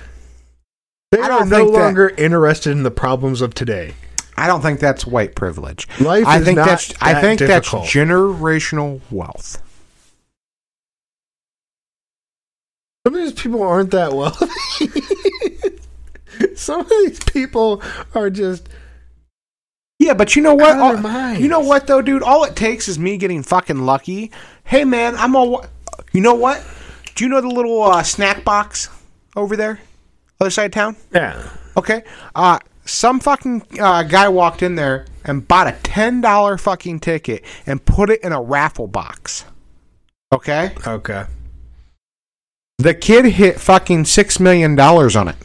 they 1.12 1.20
I 1.20 1.28
are 1.30 1.46
no 1.46 1.58
think 1.58 1.74
that- 1.74 1.80
longer 1.80 2.10
interested 2.10 2.72
in 2.72 2.84
the 2.84 2.92
problems 2.92 3.42
of 3.42 3.54
today. 3.54 3.94
I 4.38 4.48
don't 4.48 4.62
think 4.62 4.80
that's 4.80 5.06
white 5.06 5.36
privilege. 5.36 5.88
Life 6.00 6.26
I 6.26 6.40
is 6.40 6.46
think 6.46 6.56
that's 6.56 6.94
I 7.02 7.20
think 7.22 7.40
difficult. 7.40 7.84
that's 7.84 7.94
generational 7.94 9.02
wealth. 9.12 9.62
Some 13.06 13.16
of 13.16 13.22
these 13.22 13.34
people 13.34 13.62
aren't 13.64 13.92
that 13.92 14.14
wealthy. 14.14 14.48
Some 16.56 16.82
of 16.82 16.90
these 16.90 17.20
people 17.24 17.82
are 18.16 18.30
just 18.30 18.68
Yeah, 20.00 20.14
but 20.14 20.36
you 20.36 20.42
know 20.42 20.56
what? 20.56 20.78
Out 20.78 20.96
of 20.96 21.04
their 21.04 21.12
All- 21.12 21.34
you 21.36 21.48
know 21.48 21.60
what 21.60 21.88
though, 21.88 22.02
dude? 22.02 22.24
All 22.24 22.44
it 22.46 22.56
takes 22.56 22.88
is 22.88 22.98
me 22.98 23.18
getting 23.18 23.44
fucking 23.44 23.80
lucky. 23.86 24.32
Hey, 24.64 24.86
man, 24.86 25.16
I'm 25.18 25.36
all. 25.36 25.66
You 26.14 26.22
know 26.22 26.36
what? 26.36 26.64
Do 27.16 27.24
you 27.26 27.30
know 27.30 27.42
the 27.42 27.48
little 27.50 27.82
uh, 27.84 28.02
snack 28.04 28.44
box 28.44 28.90
over 29.36 29.56
there, 29.56 29.80
other 30.42 30.50
side 30.50 30.66
of 30.66 30.72
town? 30.72 30.96
yeah. 31.14 31.50
Okay. 31.78 32.04
Uh, 32.36 32.60
some 32.84 33.20
fucking 33.20 33.64
uh, 33.80 34.04
guy 34.04 34.28
walked 34.28 34.62
in 34.64 34.76
there 34.76 35.06
and 35.24 35.48
bought 35.48 35.68
a 35.68 35.74
ten 35.84 36.20
dollar 36.20 36.58
fucking 36.58 37.00
ticket 37.00 37.46
and 37.66 37.86
put 37.86 38.10
it 38.10 38.22
in 38.24 38.34
a 38.34 38.42
raffle 38.42 38.88
box. 38.88 39.46
Okay. 40.34 40.74
Okay. 40.86 41.26
The 42.80 42.94
kid 42.96 43.26
hit 43.26 43.60
fucking 43.60 44.06
six 44.06 44.40
million 44.40 44.76
dollars 44.76 45.16
on 45.16 45.28
it. 45.28 45.36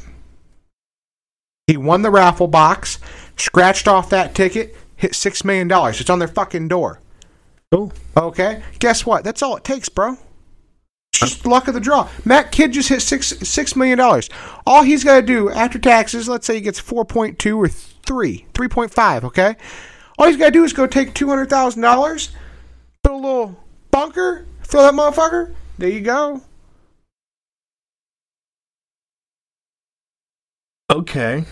He 1.66 1.76
won 1.76 2.02
the 2.02 2.10
raffle 2.10 2.48
box, 2.48 2.98
scratched 3.36 3.86
off 3.88 4.08
that 4.10 4.34
ticket, 4.34 4.74
hit 4.96 5.14
six 5.14 5.44
million 5.44 5.68
dollars. 5.68 6.00
It's 6.00 6.10
on 6.10 6.18
their 6.18 6.28
fucking 6.28 6.68
door. 6.68 7.00
Cool. 7.72 7.92
Okay. 8.16 8.62
Guess 8.78 9.04
what? 9.04 9.24
That's 9.24 9.42
all 9.42 9.56
it 9.56 9.64
takes, 9.64 9.88
bro. 9.88 10.16
Just 11.18 11.46
luck 11.46 11.66
of 11.66 11.74
the 11.74 11.80
draw. 11.80 12.08
Matt 12.24 12.52
Kid 12.52 12.72
just 12.72 12.88
hit 12.90 13.00
six 13.00 13.28
six 13.28 13.74
million 13.74 13.96
dollars. 13.96 14.28
All 14.66 14.82
he's 14.82 15.02
got 15.02 15.20
to 15.20 15.26
do 15.26 15.50
after 15.50 15.78
taxes, 15.78 16.28
let's 16.28 16.46
say 16.46 16.56
he 16.56 16.60
gets 16.60 16.78
four 16.78 17.04
point 17.04 17.38
two 17.38 17.60
or 17.60 17.68
three, 17.68 18.46
three 18.52 18.68
point 18.68 18.92
five. 18.92 19.24
Okay. 19.24 19.56
All 20.18 20.26
he's 20.26 20.36
got 20.36 20.46
to 20.46 20.50
do 20.52 20.64
is 20.64 20.72
go 20.72 20.86
take 20.86 21.14
two 21.14 21.28
hundred 21.28 21.48
thousand 21.48 21.82
dollars, 21.82 22.30
put 23.02 23.12
a 23.12 23.16
little 23.16 23.56
bunker, 23.90 24.46
fill 24.62 24.82
that 24.82 24.94
motherfucker. 24.94 25.54
There 25.78 25.88
you 25.88 26.00
go. 26.00 26.42
Okay. 30.90 31.44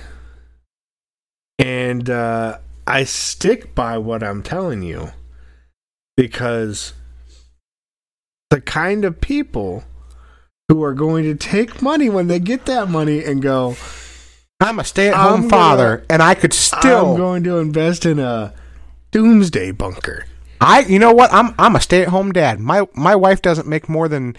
And 1.59 2.11
uh, 2.11 2.59
I 2.87 3.05
stick 3.05 3.75
by 3.75 3.99
what 3.99 4.23
I'm 4.23 4.43
telling 4.43 4.83
you 4.83 5.13
because 6.17 6.93
the 8.55 8.61
kind 8.61 9.05
of 9.05 9.21
people 9.21 9.83
who 10.69 10.81
are 10.85 10.95
going 10.95 11.25
to 11.25 11.35
take 11.35 11.83
money 11.83 12.09
when 12.09 12.29
they 12.29 12.39
get 12.39 12.67
that 12.67 12.89
money 12.89 13.25
and 13.25 13.43
go, 13.43 13.77
I'm 14.61 14.79
a 14.79 14.85
stay 14.85 15.09
at 15.09 15.15
home 15.15 15.41
gonna- 15.41 15.51
father, 15.51 16.05
and 16.09 16.23
I 16.23 16.35
could 16.35 16.53
still 16.53 17.11
I'm 17.15 17.17
going 17.17 17.43
to 17.45 17.59
invest 17.59 18.07
in 18.07 18.21
a 18.21 18.55
doomsday 19.11 19.73
bunker. 19.73 20.27
I, 20.61 20.81
you 20.83 21.01
know 21.01 21.13
what? 21.13 21.33
I'm 21.33 21.53
I'm 21.59 21.75
a 21.75 21.81
stay 21.81 22.03
at 22.03 22.09
home 22.09 22.31
dad. 22.31 22.61
My 22.61 22.87
my 22.95 23.17
wife 23.17 23.43
doesn't 23.43 23.67
make 23.67 23.89
more 23.89 24.07
than 24.07 24.37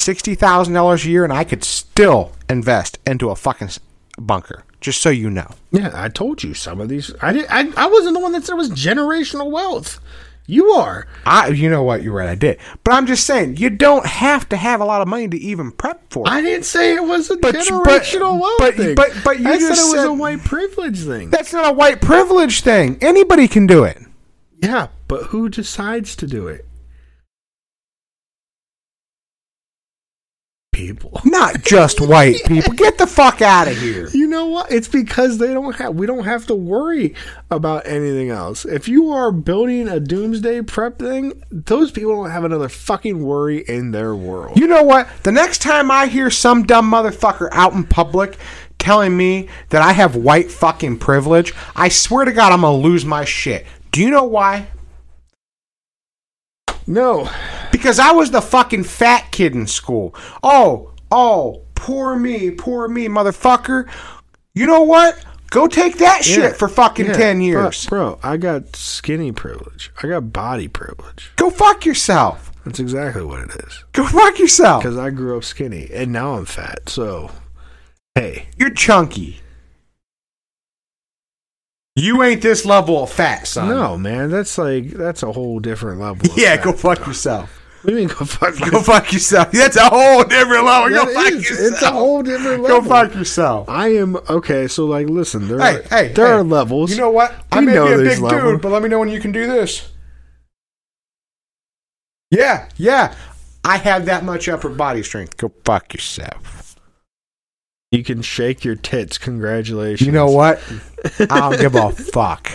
sixty 0.00 0.34
thousand 0.34 0.74
dollars 0.74 1.04
a 1.06 1.08
year, 1.08 1.22
and 1.22 1.32
I 1.32 1.44
could 1.44 1.62
still 1.62 2.32
invest 2.50 2.98
into 3.06 3.30
a 3.30 3.36
fucking 3.36 3.70
bunker. 4.18 4.64
Just 4.80 5.00
so 5.00 5.10
you 5.10 5.30
know. 5.30 5.54
Yeah, 5.70 5.92
I 5.94 6.08
told 6.08 6.42
you 6.42 6.54
some 6.54 6.80
of 6.80 6.88
these. 6.88 7.14
I 7.22 7.32
did. 7.32 7.46
I, 7.48 7.70
I 7.76 7.86
wasn't 7.86 8.14
the 8.14 8.20
one 8.20 8.32
that 8.32 8.44
said 8.44 8.54
it 8.54 8.56
was 8.56 8.70
generational 8.70 9.48
wealth. 9.50 10.00
You 10.50 10.70
are. 10.70 11.06
I, 11.26 11.48
you 11.48 11.68
know 11.68 11.82
what? 11.82 12.02
You're 12.02 12.14
right. 12.14 12.30
I 12.30 12.34
did, 12.34 12.58
but 12.82 12.94
I'm 12.94 13.06
just 13.06 13.26
saying 13.26 13.58
you 13.58 13.68
don't 13.68 14.06
have 14.06 14.48
to 14.48 14.56
have 14.56 14.80
a 14.80 14.84
lot 14.86 15.02
of 15.02 15.06
money 15.06 15.28
to 15.28 15.36
even 15.36 15.70
prep 15.70 16.00
for 16.10 16.26
it. 16.26 16.30
I 16.30 16.40
didn't 16.40 16.64
say 16.64 16.94
it 16.94 17.04
was 17.04 17.30
a 17.30 17.36
But- 17.36 17.54
generational 17.54 18.40
wealth 18.40 18.54
but- 18.58 18.74
thing. 18.74 18.94
but- 18.94 19.12
but 19.24 19.38
you 19.40 19.46
I 19.46 19.58
just 19.58 19.66
said 19.82 19.86
it 19.88 19.92
was 19.92 20.00
said- 20.00 20.06
a 20.08 20.12
white 20.14 20.42
privilege 20.44 21.04
thing. 21.04 21.28
That's 21.28 21.52
not 21.52 21.68
a 21.68 21.72
white 21.72 22.00
privilege 22.00 22.62
thing. 22.62 22.96
Anybody 23.02 23.46
can 23.46 23.66
do 23.66 23.84
it. 23.84 23.98
yeah, 24.62 24.86
but 25.06 25.24
who 25.24 25.48
decides 25.50 26.16
to 26.16 26.26
do 26.26 26.48
it? 26.48 26.66
People. 30.78 31.20
Not 31.24 31.62
just 31.62 32.00
white 32.00 32.44
people. 32.46 32.72
Get 32.74 32.98
the 32.98 33.06
fuck 33.06 33.42
out 33.42 33.66
of 33.66 33.76
here. 33.76 34.08
You 34.10 34.28
know 34.28 34.46
what? 34.46 34.70
It's 34.70 34.86
because 34.86 35.38
they 35.38 35.52
don't 35.52 35.74
have 35.74 35.96
we 35.96 36.06
don't 36.06 36.24
have 36.24 36.46
to 36.46 36.54
worry 36.54 37.14
about 37.50 37.86
anything 37.86 38.30
else. 38.30 38.64
If 38.64 38.86
you 38.86 39.10
are 39.10 39.32
building 39.32 39.88
a 39.88 39.98
doomsday 39.98 40.62
prep 40.62 41.00
thing, 41.00 41.42
those 41.50 41.90
people 41.90 42.14
don't 42.14 42.30
have 42.30 42.44
another 42.44 42.68
fucking 42.68 43.24
worry 43.24 43.64
in 43.66 43.90
their 43.90 44.14
world. 44.14 44.56
You 44.56 44.68
know 44.68 44.84
what? 44.84 45.08
The 45.24 45.32
next 45.32 45.62
time 45.62 45.90
I 45.90 46.06
hear 46.06 46.30
some 46.30 46.62
dumb 46.62 46.88
motherfucker 46.90 47.48
out 47.50 47.72
in 47.72 47.82
public 47.82 48.38
telling 48.78 49.16
me 49.16 49.48
that 49.70 49.82
I 49.82 49.92
have 49.92 50.14
white 50.14 50.52
fucking 50.52 50.98
privilege, 51.00 51.52
I 51.74 51.88
swear 51.88 52.24
to 52.24 52.32
God 52.32 52.52
I'm 52.52 52.60
gonna 52.60 52.76
lose 52.76 53.04
my 53.04 53.24
shit. 53.24 53.66
Do 53.90 54.00
you 54.00 54.10
know 54.10 54.24
why? 54.24 54.68
No. 56.88 57.28
Because 57.70 57.98
I 57.98 58.12
was 58.12 58.30
the 58.30 58.40
fucking 58.40 58.84
fat 58.84 59.30
kid 59.30 59.54
in 59.54 59.66
school. 59.66 60.14
Oh, 60.42 60.92
oh, 61.10 61.62
poor 61.74 62.16
me, 62.16 62.50
poor 62.50 62.88
me, 62.88 63.06
motherfucker. 63.08 63.88
You 64.54 64.66
know 64.66 64.82
what? 64.82 65.22
Go 65.50 65.66
take 65.66 65.98
that 65.98 66.24
shit 66.24 66.38
Yeah. 66.38 66.52
for 66.52 66.68
fucking 66.68 67.06
Yeah, 67.06 67.12
10 67.12 67.36
bro- 67.38 67.44
years. 67.44 67.86
Bro, 67.86 68.18
I 68.22 68.36
got 68.38 68.74
skinny 68.74 69.32
privilege. 69.32 69.90
I 70.02 70.08
got 70.08 70.32
body 70.32 70.68
privilege. 70.68 71.30
Go 71.36 71.50
fuck 71.50 71.86
yourself. 71.86 72.52
That's 72.64 72.80
exactly 72.80 73.22
what 73.24 73.40
it 73.40 73.50
is. 73.66 73.84
Go 73.92 74.04
fuck 74.06 74.38
yourself. 74.38 74.82
Because 74.82 74.98
I 74.98 75.10
grew 75.10 75.36
up 75.38 75.44
skinny 75.44 75.88
and 75.92 76.12
now 76.12 76.34
I'm 76.34 76.44
fat. 76.44 76.88
So, 76.88 77.30
hey, 78.14 78.48
You're 78.58 78.70
chunky. 78.70 79.40
You 81.98 82.22
ain't 82.22 82.42
this 82.42 82.64
level 82.64 83.02
of 83.02 83.10
fat, 83.10 83.46
son. 83.46 83.68
no, 83.68 83.96
man, 83.98 84.30
that's 84.30 84.56
like 84.58 84.90
that's 84.90 85.22
a 85.22 85.32
whole 85.32 85.58
different 85.60 86.00
level. 86.00 86.26
Yeah, 86.36 86.56
fat. 86.56 86.64
go 86.64 86.72
fuck 86.72 87.06
yourself. 87.06 87.54
What 87.82 87.92
do 87.94 88.00
you 88.00 88.06
mean 88.06 88.16
go 88.16 88.24
fuck? 88.24 88.56
Go 88.72 88.80
fuck 88.82 89.12
yourself. 89.12 89.52
That's 89.52 89.76
a 89.76 89.88
whole 89.88 90.24
different 90.24 90.64
level. 90.64 90.90
Go 90.90 91.06
fuck 91.14 91.26
is- 91.32 91.48
yourself. 91.48 91.72
It's 91.72 91.82
a 91.82 91.90
whole 91.92 92.22
different 92.24 92.62
level. 92.62 92.80
Go 92.82 92.88
fuck 92.88 93.14
yourself. 93.14 93.68
I 93.68 93.88
am 93.94 94.16
okay. 94.28 94.66
So, 94.66 94.86
like, 94.86 95.08
listen, 95.08 95.46
there 95.46 95.58
Hey, 95.60 95.76
are 95.76 95.82
hey, 95.82 96.08
there 96.12 96.26
hey. 96.26 96.32
are 96.32 96.42
levels. 96.42 96.90
You 96.90 96.96
know 96.98 97.10
what? 97.10 97.32
I 97.52 97.60
We 97.60 97.66
may 97.66 97.72
be 97.74 97.78
a 97.78 97.96
big 97.98 98.18
level. 98.18 98.52
dude, 98.52 98.62
but 98.62 98.72
let 98.72 98.82
me 98.82 98.88
know 98.88 98.98
when 98.98 99.08
you 99.08 99.20
can 99.20 99.30
do 99.30 99.46
this. 99.46 99.88
Yeah, 102.30 102.68
yeah. 102.76 103.14
I 103.64 103.76
have 103.78 104.06
that 104.06 104.24
much 104.24 104.48
upper 104.48 104.68
body 104.70 105.02
strength. 105.04 105.36
Go 105.36 105.52
fuck 105.64 105.94
yourself. 105.94 106.67
You 107.90 108.04
can 108.04 108.20
shake 108.22 108.64
your 108.64 108.74
tits. 108.74 109.16
Congratulations. 109.18 110.06
You 110.06 110.12
know 110.12 110.30
what? 110.30 110.62
I 111.20 111.40
don't 111.40 111.58
give 111.58 111.74
a 111.74 111.90
fuck. 111.90 112.50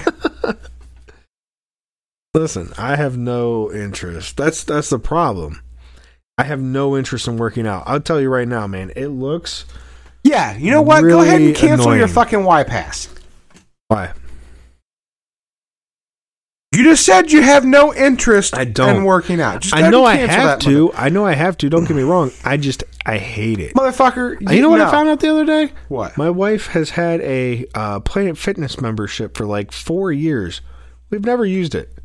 Listen, 2.36 2.72
I 2.78 2.96
have 2.96 3.18
no 3.18 3.72
interest. 3.72 4.38
That's 4.38 4.64
that's 4.64 4.90
the 4.90 5.00
problem. 5.00 5.62
I 6.38 6.44
have 6.46 6.60
no 6.60 6.98
interest 6.98 7.28
in 7.28 7.38
working 7.38 7.68
out. 7.68 7.84
I'll 7.86 8.00
tell 8.00 8.20
you 8.20 8.30
right 8.30 8.48
now, 8.48 8.66
man. 8.66 8.92
It 8.96 9.08
looks 9.08 9.66
Yeah, 10.24 10.58
you 10.58 10.72
know 10.72 10.82
what? 10.82 11.02
Go 11.02 11.22
ahead 11.22 11.36
and 11.36 11.46
Really 11.46 11.54
cancel 11.54 11.96
your 11.96 12.08
fucking 12.08 12.44
Y 12.44 12.64
pass. 12.64 13.08
why 13.88 14.14
You 16.74 16.84
just 16.84 17.06
said 17.06 17.32
you 17.32 17.42
have 17.44 17.66
no 17.66 17.94
interest 17.94 18.58
I 18.58 18.66
don't. 18.66 18.98
in 18.98 19.04
working 19.04 19.40
out. 19.40 19.62
Just 19.62 19.76
I 19.76 19.90
know 19.90 20.06
I 20.06 20.16
have 20.16 20.60
to. 20.60 20.92
I 20.94 21.10
know 21.10 21.26
I 21.26 21.34
have 21.34 21.56
to. 21.60 21.70
Don't 21.70 21.86
get 21.86 21.96
me 21.96 22.02
wrong. 22.04 22.32
I 22.44 22.58
just 22.58 22.84
I 23.06 23.18
hate 23.18 23.60
it. 23.60 23.76
motherfucker. 23.76 24.40
You 24.52 24.62
know 24.62 24.70
what 24.70 24.78
no. 24.78 24.88
I 24.88 24.92
found 24.92 25.08
out 25.10 25.20
the 25.20 25.30
other 25.30 25.46
day? 25.46 25.72
What? 25.90 26.18
My 26.18 26.30
wife 26.32 26.68
has 26.68 26.92
had 26.92 27.22
a 27.22 27.68
uh, 27.76 28.00
Planet 28.00 28.38
Fitness 28.38 28.82
membership 28.82 29.38
for 29.38 29.46
like 29.46 29.72
four 29.72 30.12
years. 30.12 30.62
We've 31.12 31.24
never 31.24 31.46
used 31.46 31.76
it. 31.76 31.96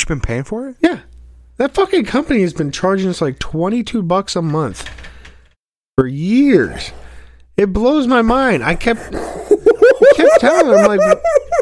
You've 0.00 0.08
been 0.08 0.20
paying 0.20 0.44
for 0.44 0.68
it? 0.70 0.76
Yeah. 0.80 1.00
That 1.58 1.74
fucking 1.74 2.04
company 2.06 2.40
has 2.42 2.54
been 2.54 2.70
charging 2.70 3.10
us 3.10 3.20
like 3.20 3.38
22 3.38 4.02
bucks 4.02 4.34
a 4.36 4.42
month 4.42 4.88
for 5.96 6.06
years. 6.06 6.92
It 7.56 7.72
blows 7.72 8.06
my 8.06 8.22
mind. 8.22 8.62
I 8.62 8.76
kept 8.76 9.12
kept 10.18 10.40
telling 10.40 10.72
them 10.72 10.86
like 10.86 11.00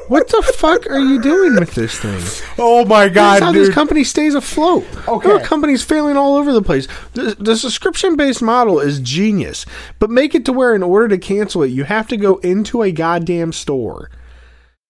what 0.08 0.28
the 0.28 0.42
fuck 0.54 0.86
are 0.86 0.98
you 0.98 1.20
doing 1.20 1.56
with 1.56 1.74
this 1.74 1.98
thing? 1.98 2.22
Oh 2.58 2.84
my 2.84 3.08
god, 3.08 3.14
That's 3.14 3.40
how 3.40 3.52
god, 3.52 3.58
this 3.58 3.74
company 3.74 4.04
stays 4.04 4.34
afloat. 4.34 4.84
Okay. 5.08 5.28
There 5.28 5.36
are 5.38 5.44
companies 5.44 5.82
failing 5.82 6.16
all 6.16 6.36
over 6.36 6.52
the 6.52 6.62
place. 6.62 6.86
The, 7.14 7.36
the 7.38 7.56
subscription 7.56 8.16
based 8.16 8.42
model 8.42 8.78
is 8.80 9.00
genius, 9.00 9.66
but 9.98 10.10
make 10.10 10.34
it 10.34 10.44
to 10.46 10.52
where 10.52 10.74
in 10.74 10.82
order 10.82 11.08
to 11.08 11.18
cancel 11.18 11.62
it, 11.62 11.68
you 11.68 11.84
have 11.84 12.08
to 12.08 12.16
go 12.16 12.36
into 12.38 12.82
a 12.82 12.92
goddamn 12.92 13.52
store. 13.52 14.10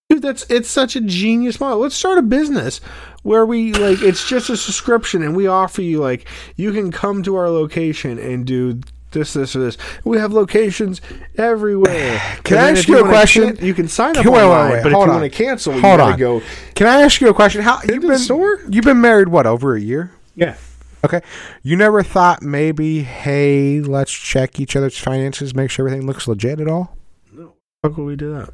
Dude, 0.09 0.23
that's 0.23 0.49
it's 0.49 0.71
such 0.71 0.95
a 0.95 1.01
genius 1.01 1.59
model. 1.59 1.81
Let's 1.81 1.97
start 1.97 2.19
a 2.19 2.23
business 2.23 2.81
where 3.23 3.45
we 3.45 3.73
like 3.73 4.03
it's 4.03 4.29
just 4.29 4.51
a 4.51 4.57
subscription 4.57 5.23
and 5.23 5.35
we 5.35 5.49
offer 5.49 5.83
you 5.83 5.99
like 5.99 6.29
you 6.55 6.73
can 6.73 6.93
come 6.93 7.25
to 7.25 7.35
our 7.35 7.51
location 7.51 8.19
and 8.19 8.47
do 8.47 8.81
this, 9.13 9.33
this, 9.33 9.57
or 9.57 9.61
this. 9.61 9.79
We 10.05 10.19
have 10.19 10.33
locations 10.33 11.01
everywhere. 11.37 12.21
Can 12.45 12.59
I 12.59 12.71
ask 12.71 12.81
if 12.81 12.89
you 12.89 12.99
a 12.99 13.09
question? 13.09 13.57
can- 13.57 13.65
you 13.67 13.75
can 13.75 13.89
sign 13.89 14.17
up 14.17 14.25
Wait, 14.25 14.33
wait, 14.33 14.43
online, 14.43 14.73
wait, 14.73 14.83
but 14.83 14.89
if 14.93 14.97
you 14.97 15.03
on. 15.03 15.09
want 15.09 15.23
to 15.23 15.31
cancel, 15.31 15.75
you 15.75 15.81
Hold 15.81 15.99
gotta 15.99 16.13
on. 16.13 16.19
go. 16.19 16.43
Can 16.75 16.87
I 16.87 17.03
ask 17.03 17.21
you 17.21 17.29
a 17.29 17.35
question? 17.35 17.63
How 17.63 17.81
you've 17.89 18.03
been 18.03 18.19
store? 18.19 18.61
You've 18.69 18.85
been 18.85 19.01
married 19.01 19.29
what 19.29 19.47
over 19.47 19.75
a 19.75 19.81
year? 19.81 20.13
Yeah. 20.35 20.57
Okay. 21.05 21.21
You 21.63 21.77
never 21.77 22.03
thought 22.03 22.43
maybe, 22.43 23.03
hey, 23.03 23.81
let's 23.81 24.13
check 24.13 24.59
each 24.59 24.75
other's 24.75 24.99
finances, 24.99 25.55
make 25.55 25.71
sure 25.71 25.87
everything 25.87 26.07
looks 26.07 26.27
legit 26.27 26.61
at 26.61 26.67
all? 26.69 26.97
No. 27.33 27.55
How 27.83 27.91
could 27.91 28.05
we 28.05 28.17
do 28.17 28.33
that? 28.35 28.51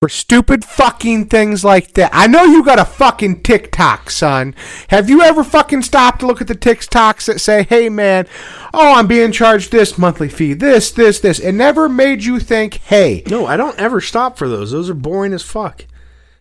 For 0.00 0.08
stupid 0.08 0.64
fucking 0.64 1.26
things 1.26 1.64
like 1.64 1.94
that. 1.94 2.10
I 2.14 2.28
know 2.28 2.44
you 2.44 2.62
got 2.62 2.78
a 2.78 2.84
fucking 2.84 3.42
TikTok, 3.42 4.10
son. 4.10 4.54
Have 4.90 5.10
you 5.10 5.22
ever 5.22 5.42
fucking 5.42 5.82
stopped 5.82 6.20
to 6.20 6.26
look 6.28 6.40
at 6.40 6.46
the 6.46 6.54
TikToks 6.54 7.24
that 7.26 7.40
say, 7.40 7.64
hey 7.64 7.88
man, 7.88 8.28
oh, 8.72 8.94
I'm 8.94 9.08
being 9.08 9.32
charged 9.32 9.72
this 9.72 9.98
monthly 9.98 10.28
fee, 10.28 10.54
this, 10.54 10.92
this, 10.92 11.18
this? 11.18 11.40
It 11.40 11.50
never 11.50 11.88
made 11.88 12.22
you 12.22 12.38
think, 12.38 12.74
hey, 12.74 13.24
No, 13.26 13.44
I 13.46 13.56
don't 13.56 13.76
ever 13.76 14.00
stop 14.00 14.38
for 14.38 14.48
those. 14.48 14.70
Those 14.70 14.88
are 14.88 14.94
boring 14.94 15.32
as 15.32 15.42
fuck. 15.42 15.84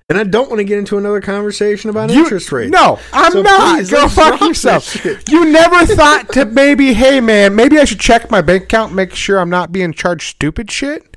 And 0.08 0.20
I 0.20 0.24
don't 0.24 0.50
want 0.50 0.60
to 0.60 0.64
get 0.64 0.78
into 0.78 1.00
another 1.00 1.20
conversation 1.20 1.90
about 1.90 2.12
You- 2.12 2.26
interest 2.26 2.52
rates. 2.52 2.70
No, 2.72 3.00
I'm 3.12 3.32
So 3.32 3.42
not. 3.42 3.78
please, 3.78 3.90
Go 3.90 4.08
fuck 4.08 4.40
yourself. 4.40 5.04
You 5.28 5.46
never 5.52 5.84
thought 5.88 6.32
to 6.34 6.46
maybe, 6.46 6.94
hey 6.94 7.20
man, 7.22 7.56
maybe 7.56 7.80
I 7.80 7.86
should 7.86 8.00
check 8.00 8.30
my 8.30 8.42
bank 8.42 8.66
account, 8.66 8.94
make 8.94 9.16
sure 9.16 9.40
I'm 9.40 9.50
not 9.50 9.72
being 9.72 9.94
charged 9.94 10.30
stupid 10.30 10.70
shit. 10.70 11.17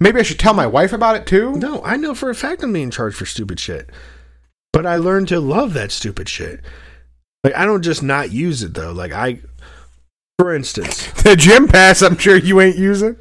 Maybe 0.00 0.18
I 0.20 0.22
should 0.24 0.38
tell 0.38 0.54
my 0.54 0.66
wife 0.66 0.92
about 0.92 1.16
it 1.16 1.26
too. 1.26 1.52
No, 1.52 1.82
I 1.84 1.96
know 1.96 2.14
for 2.14 2.30
a 2.30 2.34
fact 2.34 2.62
I'm 2.62 2.72
being 2.72 2.90
charged 2.90 3.16
for 3.16 3.26
stupid 3.26 3.60
shit. 3.60 3.90
But 4.72 4.86
I 4.86 4.96
learned 4.96 5.28
to 5.28 5.38
love 5.40 5.72
that 5.74 5.92
stupid 5.92 6.28
shit. 6.28 6.60
Like 7.44 7.54
I 7.56 7.64
don't 7.64 7.82
just 7.82 8.02
not 8.02 8.32
use 8.32 8.62
it 8.62 8.74
though. 8.74 8.92
Like 8.92 9.12
I 9.12 9.40
for 10.38 10.54
instance, 10.54 11.06
The 11.22 11.36
gym 11.36 11.68
pass, 11.68 12.02
I'm 12.02 12.18
sure 12.18 12.36
you 12.36 12.60
ain't 12.60 12.76
using. 12.76 13.16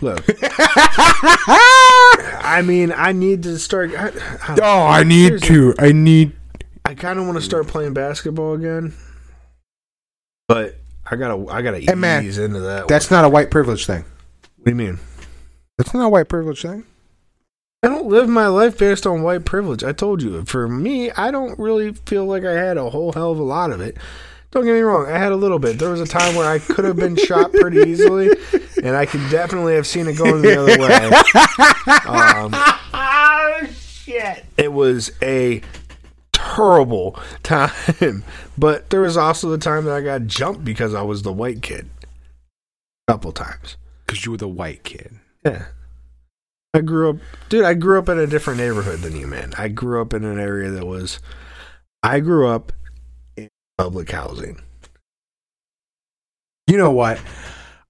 look. 0.00 0.24
I 2.42 2.62
mean, 2.64 2.92
I 2.92 3.12
need 3.12 3.42
to 3.44 3.58
start 3.58 3.92
I, 3.96 4.08
I, 4.08 4.58
Oh, 4.62 4.86
I 4.86 5.04
need 5.04 5.42
to. 5.44 5.74
I 5.78 5.92
need. 5.92 6.32
I 6.84 6.94
kind 6.94 7.18
of 7.18 7.26
want 7.26 7.38
to 7.38 7.42
start 7.44 7.68
playing 7.68 7.94
basketball 7.94 8.54
again. 8.54 8.94
But 10.48 10.76
I 11.08 11.14
got 11.16 11.36
to 11.36 11.48
I 11.50 11.62
got 11.62 11.72
to 11.72 11.80
Hey, 11.80 11.94
man, 11.94 12.24
ease 12.24 12.38
into 12.38 12.60
that. 12.60 12.88
That's 12.88 13.10
not 13.10 13.24
a 13.24 13.28
white 13.28 13.50
privilege 13.50 13.86
thing. 13.86 14.04
what 14.56 14.64
do 14.64 14.70
you 14.70 14.76
mean? 14.76 14.98
That's 15.80 15.94
not 15.94 16.04
a 16.04 16.08
white 16.10 16.28
privilege 16.28 16.60
thing. 16.60 16.84
I 17.82 17.88
don't 17.88 18.06
live 18.06 18.28
my 18.28 18.48
life 18.48 18.76
based 18.76 19.06
on 19.06 19.22
white 19.22 19.46
privilege. 19.46 19.82
I 19.82 19.92
told 19.92 20.20
you. 20.20 20.44
For 20.44 20.68
me, 20.68 21.10
I 21.12 21.30
don't 21.30 21.58
really 21.58 21.94
feel 21.94 22.26
like 22.26 22.44
I 22.44 22.52
had 22.52 22.76
a 22.76 22.90
whole 22.90 23.12
hell 23.12 23.32
of 23.32 23.38
a 23.38 23.42
lot 23.42 23.70
of 23.70 23.80
it. 23.80 23.96
Don't 24.50 24.66
get 24.66 24.74
me 24.74 24.80
wrong, 24.80 25.06
I 25.10 25.16
had 25.16 25.32
a 25.32 25.36
little 25.36 25.58
bit. 25.58 25.78
There 25.78 25.88
was 25.88 26.02
a 26.02 26.06
time 26.06 26.34
where 26.34 26.46
I 26.46 26.58
could 26.58 26.84
have 26.84 26.96
been 26.96 27.16
shot 27.16 27.50
pretty 27.54 27.78
easily, 27.88 28.28
and 28.82 28.94
I 28.94 29.06
could 29.06 29.22
definitely 29.30 29.74
have 29.74 29.86
seen 29.86 30.06
it 30.06 30.18
going 30.18 30.42
the 30.42 30.60
other 30.60 30.78
way. 30.78 30.92
Um, 32.06 32.52
Oh 32.92 33.66
shit! 33.72 34.44
it 34.58 34.74
was 34.74 35.12
a 35.22 35.62
terrible 36.32 37.18
time, 37.42 38.22
but 38.58 38.90
there 38.90 39.00
was 39.00 39.16
also 39.16 39.48
the 39.48 39.56
time 39.56 39.86
that 39.86 39.94
I 39.94 40.02
got 40.02 40.26
jumped 40.26 40.62
because 40.62 40.92
I 40.92 41.00
was 41.00 41.22
the 41.22 41.32
white 41.32 41.62
kid. 41.62 41.88
A 43.08 43.12
couple 43.12 43.32
times. 43.32 43.78
Because 44.04 44.26
you 44.26 44.32
were 44.32 44.36
the 44.36 44.46
white 44.46 44.84
kid. 44.84 45.19
Yeah. 45.44 45.66
I 46.74 46.80
grew 46.80 47.10
up, 47.10 47.16
dude, 47.48 47.64
I 47.64 47.74
grew 47.74 47.98
up 47.98 48.08
in 48.08 48.18
a 48.18 48.26
different 48.26 48.60
neighborhood 48.60 49.00
than 49.00 49.16
you, 49.16 49.26
man. 49.26 49.52
I 49.58 49.68
grew 49.68 50.00
up 50.00 50.14
in 50.14 50.24
an 50.24 50.38
area 50.38 50.70
that 50.70 50.86
was, 50.86 51.18
I 52.02 52.20
grew 52.20 52.46
up 52.46 52.72
in 53.36 53.48
public 53.76 54.10
housing. 54.12 54.60
You 56.68 56.76
know 56.76 56.92
what? 56.92 57.20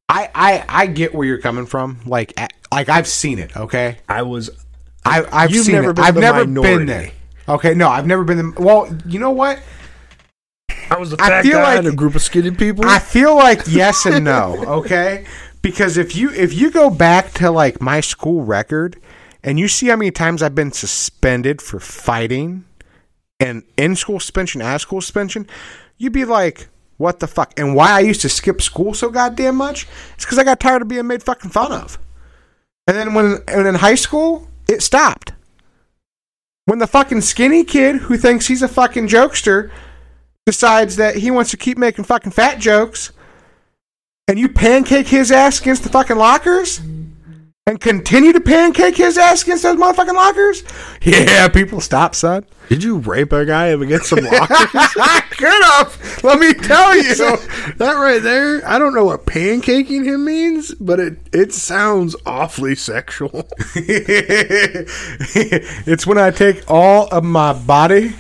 I 0.09 0.31
I 0.35 0.65
I 0.69 0.87
get 0.87 1.15
where 1.15 1.27
you're 1.27 1.41
coming 1.41 1.67
from. 1.67 2.01
Like 2.07 2.33
like 2.73 2.89
I've 2.89 3.07
seen 3.07 3.39
it. 3.39 3.55
Okay. 3.57 3.99
I 4.09 4.23
was, 4.23 4.49
I 5.05 5.25
I've 5.31 5.55
seen 5.55 5.75
never 5.75 5.91
it. 5.91 5.97
been 5.97 6.05
I've 6.05 6.17
never 6.17 6.47
minority. 6.47 6.77
been 6.79 6.87
there. 6.87 7.11
Okay. 7.49 7.75
No, 7.75 7.89
I've 7.91 8.07
never 8.07 8.25
been. 8.25 8.39
The, 8.55 8.63
well, 8.63 8.89
you 9.07 9.19
know 9.19 9.31
what? 9.33 9.61
I 10.91 10.97
was 10.99 11.11
the 11.11 11.23
I 11.23 11.29
fat 11.29 11.43
feel 11.45 11.59
guy 11.59 11.75
like- 11.77 11.85
in 11.85 11.93
a 11.93 11.95
group 11.95 12.15
of 12.15 12.23
skinny 12.23 12.51
people. 12.51 12.87
I 12.87 12.99
feel 12.99 13.37
like 13.37 13.61
yes 13.69 14.07
and 14.07 14.25
no, 14.25 14.57
okay? 14.81 15.27
Because 15.63 15.97
if 15.97 16.17
you 16.17 16.31
if 16.31 16.55
you 16.55 16.71
go 16.71 16.91
back 16.91 17.33
to 17.35 17.51
like 17.51 17.81
my 17.81 18.01
school 18.01 18.43
record 18.43 19.01
and 19.43 19.59
you 19.59 19.69
see 19.69 19.89
how 19.89 19.97
many 19.97 20.11
times 20.11 20.43
I've 20.43 20.55
been 20.55 20.73
suspended 20.73 21.61
for 21.61 21.81
fighting 21.81 22.65
and 23.39 23.63
in 23.77 23.97
school 23.97 24.21
suspension, 24.21 24.61
out 24.63 24.77
of 24.77 24.81
school 24.81 25.01
suspension, 25.01 25.47
you'd 25.99 26.13
be 26.13 26.25
like, 26.25 26.69
What 26.97 27.21
the 27.21 27.27
fuck? 27.27 27.59
And 27.59 27.75
why 27.75 27.91
I 27.91 28.01
used 28.01 28.23
to 28.23 28.29
skip 28.29 28.63
school 28.63 28.95
so 28.95 29.11
goddamn 29.11 29.57
much? 29.57 29.87
It's 30.15 30.25
because 30.25 30.39
I 30.39 30.45
got 30.45 30.61
tired 30.61 30.83
of 30.83 30.89
being 30.89 31.07
made 31.07 31.23
fucking 31.23 31.51
fun 31.51 31.73
of. 31.73 31.99
And 32.87 32.97
then 32.97 33.15
when 33.15 33.39
and 33.47 33.67
in 33.67 33.77
high 33.77 33.95
school, 33.95 34.49
it 34.69 34.83
stopped. 34.83 35.33
When 36.65 36.79
the 36.79 36.87
fucking 36.87 37.23
skinny 37.23 37.65
kid 37.65 37.97
who 37.97 38.17
thinks 38.17 38.47
he's 38.47 38.63
a 38.63 38.69
fucking 38.69 39.09
jokester 39.09 39.71
decides 40.47 40.97
that 40.97 41.17
he 41.17 41.31
wants 41.31 41.51
to 41.51 41.57
keep 41.57 41.77
making 41.77 42.05
fucking 42.05 42.33
fat 42.33 42.59
jokes, 42.59 43.13
and 44.31 44.39
you 44.39 44.49
pancake 44.49 45.09
his 45.09 45.33
ass 45.33 45.61
against 45.61 45.83
the 45.83 45.89
fucking 45.89 46.17
lockers, 46.17 46.79
and 47.67 47.81
continue 47.81 48.33
to 48.33 48.41
pancake 48.41 48.97
his 48.97 49.19
ass 49.19 49.43
against 49.43 49.65
those 49.65 49.75
motherfucking 49.77 50.15
lockers, 50.15 50.63
yeah, 51.03 51.49
people 51.49 51.81
stop, 51.81 52.15
son. 52.15 52.47
Did 52.69 52.85
you 52.85 52.99
rape 52.99 53.33
a 53.33 53.45
guy 53.45 53.67
against 53.67 54.11
some 54.11 54.21
lockers? 54.21 54.49
I 54.77 55.25
could 55.31 55.65
have. 55.65 56.23
Let 56.23 56.39
me 56.39 56.55
tell 56.55 56.97
you. 56.97 57.13
that 57.79 57.95
right 57.97 58.23
there, 58.23 58.65
I 58.69 58.79
don't 58.79 58.95
know 58.95 59.05
what 59.05 59.27
pancaking 59.27 60.05
him 60.05 60.27
means, 60.27 60.77
but 60.77 61.01
it 61.01 61.19
it 61.33 61.53
sounds 61.53 62.15
awfully 62.25 62.77
sexual. 62.77 63.49
it's 65.87 66.07
when 66.07 66.19
I 66.19 66.31
take 66.31 66.63
all 66.71 67.09
of 67.09 67.25
my 67.25 67.53
body 67.53 68.15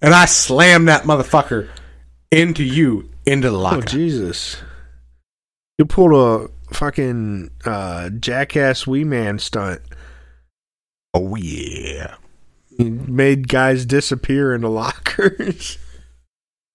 and 0.00 0.14
I 0.14 0.26
slam 0.26 0.84
that 0.84 1.02
motherfucker 1.02 1.68
into 2.30 2.62
you, 2.62 3.10
into 3.26 3.50
the 3.50 3.56
oh, 3.56 3.60
locker. 3.60 3.78
Oh. 3.78 3.86
Jesus! 3.86 4.62
You 5.78 5.86
pulled 5.86 6.12
a 6.12 6.74
fucking 6.74 7.50
uh, 7.64 8.10
jackass 8.10 8.86
wee 8.86 9.04
man 9.04 9.38
stunt. 9.38 9.80
Oh, 11.14 11.36
yeah. 11.36 12.16
You 12.78 12.90
made 12.90 13.48
guys 13.48 13.86
disappear 13.86 14.54
into 14.54 14.68
lockers. 14.68 15.78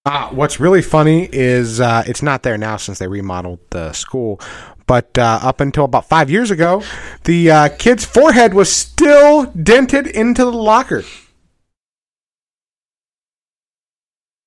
Uh, 0.06 0.28
what's 0.28 0.60
really 0.60 0.82
funny 0.82 1.26
is 1.32 1.80
uh, 1.80 2.04
it's 2.06 2.20
not 2.20 2.42
there 2.42 2.58
now 2.58 2.76
since 2.76 2.98
they 2.98 3.08
remodeled 3.08 3.58
the 3.70 3.90
school. 3.94 4.38
But 4.86 5.16
uh, 5.16 5.40
up 5.42 5.60
until 5.62 5.84
about 5.84 6.10
five 6.10 6.28
years 6.28 6.50
ago, 6.50 6.82
the 7.24 7.50
uh, 7.50 7.68
kid's 7.78 8.04
forehead 8.04 8.52
was 8.52 8.70
still 8.70 9.46
dented 9.46 10.06
into 10.06 10.44
the 10.44 10.52
locker. 10.52 11.04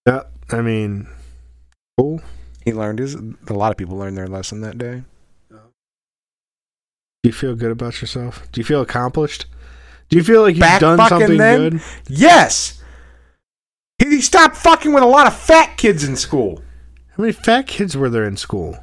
Yeah, 0.05 0.25
I 0.51 0.61
mean, 0.61 1.07
cool. 1.97 2.21
He 2.67 2.73
learned 2.73 2.99
his. 2.99 3.15
A 3.15 3.53
lot 3.53 3.71
of 3.71 3.77
people 3.77 3.95
learned 3.95 4.17
their 4.17 4.27
lesson 4.27 4.59
that 4.59 4.77
day. 4.77 5.03
Do 5.49 5.57
you 7.23 7.31
feel 7.31 7.55
good 7.55 7.71
about 7.71 8.01
yourself? 8.01 8.45
Do 8.51 8.59
you 8.59 8.65
feel 8.65 8.81
accomplished? 8.81 9.45
Do 10.09 10.17
you 10.17 10.23
feel 10.23 10.41
like 10.41 10.55
you've 10.55 10.59
Back 10.59 10.81
done 10.81 10.99
something 11.07 11.37
then? 11.37 11.69
good? 11.69 11.81
Yes. 12.09 12.83
He, 13.99 14.09
he 14.09 14.21
stopped 14.21 14.57
fucking 14.57 14.91
with 14.91 15.01
a 15.01 15.07
lot 15.07 15.27
of 15.27 15.33
fat 15.33 15.77
kids 15.77 16.03
in 16.03 16.17
school. 16.17 16.61
How 17.15 17.21
many 17.23 17.31
fat 17.31 17.67
kids 17.67 17.95
were 17.95 18.09
there 18.09 18.27
in 18.27 18.35
school? 18.35 18.77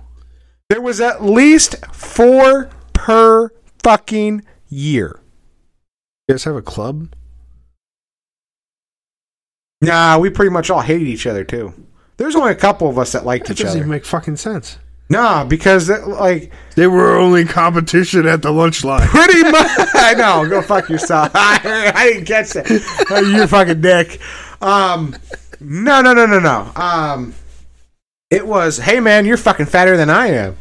There 0.70 0.80
was 0.80 0.98
at 1.02 1.22
least 1.22 1.76
four 1.92 2.70
per 2.94 3.50
fucking 3.82 4.46
year. 4.70 5.20
You 6.26 6.32
guys 6.36 6.44
have 6.44 6.56
a 6.56 6.62
club? 6.62 7.14
Nah, 9.82 10.16
we 10.16 10.30
pretty 10.30 10.52
much 10.52 10.70
all 10.70 10.80
hated 10.80 11.06
each 11.06 11.26
other 11.26 11.44
too. 11.44 11.74
There's 12.16 12.36
only 12.36 12.52
a 12.52 12.56
couple 12.56 12.88
of 12.88 12.98
us 12.98 13.12
that 13.12 13.24
liked 13.26 13.46
That 13.48 13.54
each 13.54 13.58
doesn't 13.58 13.70
other. 13.70 13.78
even 13.80 13.90
make 13.90 14.04
fucking 14.04 14.36
sense. 14.36 14.78
nah, 15.10 15.44
because 15.44 15.86
that, 15.88 16.06
like 16.08 16.52
They 16.76 16.86
were 16.86 17.16
only 17.16 17.44
competition 17.44 18.26
at 18.26 18.42
the 18.42 18.52
lunch 18.52 18.84
line. 18.84 19.06
pretty 19.08 19.42
much. 19.42 19.68
I 19.94 20.14
know. 20.14 20.48
Go 20.48 20.62
fuck 20.62 20.88
yourself. 20.88 21.30
I, 21.34 21.92
I 21.94 22.04
didn't 22.12 22.26
catch 22.26 22.50
that. 22.52 23.06
Oh, 23.10 23.20
you 23.20 23.46
fucking 23.46 23.80
dick. 23.80 24.20
Um, 24.62 25.16
no, 25.60 26.00
no, 26.00 26.12
no, 26.14 26.26
no, 26.26 26.38
no. 26.40 26.70
Um, 26.76 27.34
it 28.30 28.46
was. 28.46 28.78
Hey, 28.78 29.00
man, 29.00 29.26
you're 29.26 29.36
fucking 29.36 29.66
fatter 29.66 29.96
than 29.96 30.08
I 30.10 30.28
am. 30.28 30.56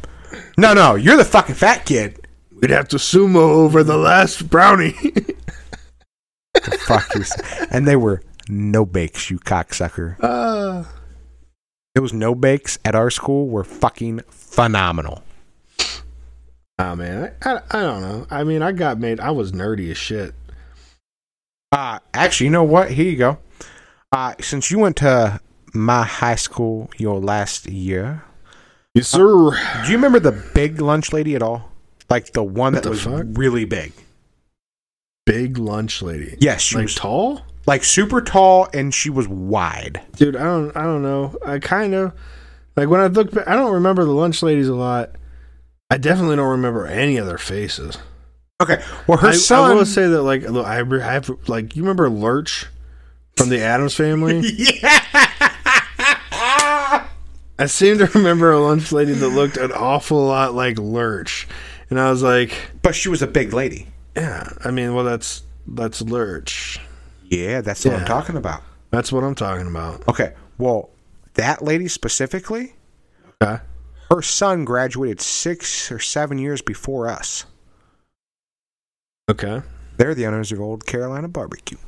No, 0.58 0.74
no, 0.74 0.94
you're 0.96 1.16
the 1.16 1.24
fucking 1.24 1.54
fat 1.54 1.86
kid. 1.86 2.20
We'd 2.60 2.70
have 2.70 2.88
to 2.88 2.96
sumo 2.96 3.36
over 3.36 3.82
the 3.82 3.96
last 3.96 4.48
brownie. 4.50 4.92
Fuck 6.86 7.14
you. 7.14 7.24
And 7.70 7.86
they 7.86 7.96
were 7.96 8.22
no 8.48 8.84
bakes, 8.84 9.30
you 9.30 9.38
cocksucker. 9.38 10.16
uh, 10.20 10.84
Those 11.94 12.12
no 12.12 12.34
bakes 12.34 12.78
at 12.84 12.94
our 12.94 13.10
school 13.10 13.48
were 13.48 13.64
fucking 13.64 14.20
phenomenal. 14.28 15.22
oh 16.78 16.96
man, 16.96 17.32
I, 17.42 17.50
I 17.52 17.60
I 17.70 17.80
don't 17.82 18.00
know. 18.02 18.26
I 18.30 18.42
mean, 18.44 18.62
I 18.62 18.72
got 18.72 18.98
made. 18.98 19.20
I 19.20 19.30
was 19.30 19.52
nerdy 19.52 19.90
as 19.90 19.96
shit. 19.96 20.34
Uh, 21.70 21.98
actually, 22.12 22.46
you 22.46 22.50
know 22.52 22.64
what? 22.64 22.90
Here 22.90 23.04
you 23.10 23.16
go. 23.16 23.38
Uh, 24.12 24.34
since 24.40 24.70
you 24.70 24.78
went 24.78 24.96
to 24.96 25.40
my 25.72 26.04
high 26.04 26.36
school 26.36 26.88
your 26.98 27.20
last 27.20 27.66
year, 27.66 28.22
Yes, 28.94 29.08
sir. 29.08 29.50
do 29.84 29.90
you 29.90 29.96
remember 29.96 30.20
the 30.20 30.32
big 30.54 30.80
lunch 30.80 31.12
lady 31.12 31.34
at 31.34 31.42
all? 31.42 31.70
Like 32.10 32.32
the 32.32 32.44
one 32.44 32.74
What 32.74 32.82
that 32.82 32.84
the 32.84 32.90
was 32.90 33.02
fuck? 33.02 33.24
really 33.32 33.64
big. 33.64 33.92
Big 35.26 35.58
lunch 35.58 36.02
lady. 36.02 36.36
Yes, 36.38 36.60
she 36.60 36.76
like 36.76 36.84
was 36.84 36.94
tall. 36.94 37.40
Like 37.66 37.82
super 37.84 38.20
tall 38.20 38.68
and 38.74 38.92
she 38.92 39.10
was 39.10 39.26
wide. 39.26 40.02
Dude, 40.16 40.36
I 40.36 40.42
don't. 40.42 40.76
I 40.76 40.82
don't 40.82 41.02
know. 41.02 41.34
I 41.44 41.58
kind 41.58 41.94
of 41.94 42.12
like 42.76 42.88
when 42.88 43.00
I 43.00 43.06
look 43.06 43.32
back. 43.32 43.48
I 43.48 43.54
don't 43.54 43.72
remember 43.72 44.04
the 44.04 44.12
lunch 44.12 44.42
ladies 44.42 44.68
a 44.68 44.74
lot. 44.74 45.12
I 45.90 45.96
definitely 45.96 46.36
don't 46.36 46.50
remember 46.50 46.86
any 46.86 47.16
of 47.16 47.26
their 47.26 47.38
faces. 47.38 47.98
Okay, 48.62 48.82
well 49.06 49.18
her 49.18 49.28
I, 49.28 49.32
son. 49.32 49.70
I 49.70 49.74
will 49.74 49.86
say 49.86 50.06
that 50.08 50.22
like 50.22 50.42
look, 50.42 50.66
I, 50.66 50.80
I 50.80 51.12
have 51.12 51.30
like 51.48 51.74
you 51.74 51.82
remember 51.82 52.08
Lurch 52.10 52.66
from 53.36 53.48
the 53.48 53.60
Addams 53.60 53.94
Family. 53.94 54.40
yeah. 54.56 55.00
I 57.56 57.66
seem 57.66 57.98
to 57.98 58.06
remember 58.06 58.50
a 58.50 58.60
lunch 58.60 58.90
lady 58.90 59.12
that 59.12 59.28
looked 59.28 59.56
an 59.56 59.72
awful 59.72 60.24
lot 60.24 60.54
like 60.54 60.78
Lurch, 60.78 61.46
and 61.88 62.00
I 62.00 62.10
was 62.10 62.22
like, 62.22 62.52
but 62.82 62.94
she 62.94 63.08
was 63.08 63.22
a 63.22 63.26
big 63.26 63.52
lady. 63.52 63.86
yeah. 64.16 64.48
I 64.64 64.70
mean, 64.70 64.94
well, 64.94 65.04
that's 65.04 65.42
that's 65.66 66.02
Lurch. 66.02 66.80
Yeah, 67.36 67.60
that's 67.60 67.84
what 67.84 67.94
I'm 67.94 68.04
talking 68.06 68.36
about. 68.36 68.62
That's 68.90 69.10
what 69.12 69.24
I'm 69.24 69.34
talking 69.34 69.66
about. 69.66 70.06
Okay, 70.08 70.34
well 70.58 70.90
that 71.34 71.62
lady 71.62 71.88
specifically, 71.88 72.74
Okay. 73.42 73.60
her 74.10 74.22
son 74.22 74.64
graduated 74.64 75.20
six 75.20 75.90
or 75.90 75.98
seven 75.98 76.38
years 76.38 76.62
before 76.62 77.08
us. 77.08 77.44
Okay. 79.28 79.62
They're 79.96 80.14
the 80.14 80.26
owners 80.26 80.52
of 80.52 80.60
Old 80.60 80.86
Carolina 80.86 81.28
Barbecue. 81.28 81.78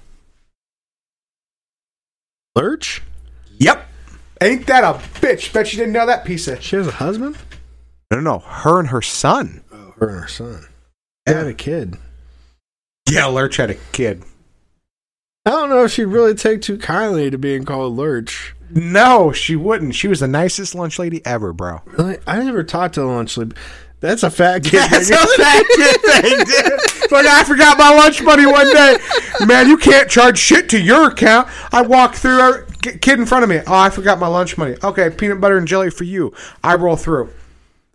Lurch. 2.54 3.02
Yep. 3.58 3.86
Ain't 4.40 4.66
that 4.66 4.84
a 4.84 4.98
bitch? 5.20 5.52
Bet 5.52 5.72
you 5.72 5.78
didn't 5.78 5.92
know 5.92 6.06
that 6.06 6.24
piece 6.24 6.48
of. 6.48 6.62
She 6.62 6.76
has 6.76 6.86
a 6.86 6.92
husband. 6.92 7.36
No, 8.10 8.18
no, 8.20 8.22
no. 8.22 8.38
Her 8.40 8.78
and 8.80 8.88
her 8.88 9.02
son. 9.02 9.62
Oh, 9.72 9.94
her 9.98 10.08
and 10.08 10.20
her 10.22 10.28
son. 10.28 10.66
They 11.24 11.34
had 11.34 11.46
a 11.46 11.54
kid. 11.54 11.96
Yeah, 13.10 13.26
Lurch 13.26 13.56
had 13.56 13.70
a 13.70 13.74
kid. 13.92 14.24
I 15.46 15.50
don't 15.50 15.70
know 15.70 15.84
if 15.84 15.92
she'd 15.92 16.06
really 16.06 16.34
take 16.34 16.60
too 16.60 16.76
kindly 16.76 17.30
to 17.30 17.38
being 17.38 17.64
called 17.64 17.96
Lurch. 17.96 18.56
No, 18.68 19.30
she 19.30 19.54
wouldn't. 19.54 19.94
She 19.94 20.08
was 20.08 20.18
the 20.18 20.26
nicest 20.26 20.74
lunch 20.74 20.98
lady 20.98 21.24
ever, 21.24 21.52
bro. 21.52 21.82
Really? 21.84 22.18
I 22.26 22.42
never 22.42 22.64
talked 22.64 22.96
to 22.96 23.04
a 23.04 23.06
lunch 23.06 23.36
lady. 23.36 23.54
That's 24.00 24.24
a 24.24 24.30
fat 24.30 24.64
kid. 24.64 24.90
That's 24.90 25.08
a 25.10 25.16
fat 25.16 25.64
kid 25.76 26.00
thing, 26.00 26.38
dude. 26.38 27.12
Like 27.12 27.26
I 27.26 27.44
forgot 27.44 27.78
my 27.78 27.94
lunch 27.94 28.20
money 28.24 28.44
one 28.44 28.72
day. 28.72 28.96
Man, 29.46 29.68
you 29.68 29.76
can't 29.76 30.10
charge 30.10 30.36
shit 30.36 30.68
to 30.70 30.80
your 30.80 31.10
account. 31.10 31.48
I 31.72 31.82
walk 31.82 32.16
through, 32.16 32.40
a 32.40 32.64
kid 32.82 33.20
in 33.20 33.24
front 33.24 33.44
of 33.44 33.48
me. 33.48 33.60
Oh, 33.68 33.74
I 33.74 33.90
forgot 33.90 34.18
my 34.18 34.26
lunch 34.26 34.58
money. 34.58 34.74
Okay, 34.82 35.10
peanut 35.10 35.40
butter 35.40 35.58
and 35.58 35.68
jelly 35.68 35.90
for 35.90 36.02
you. 36.02 36.34
I 36.64 36.74
roll 36.74 36.96
through. 36.96 37.30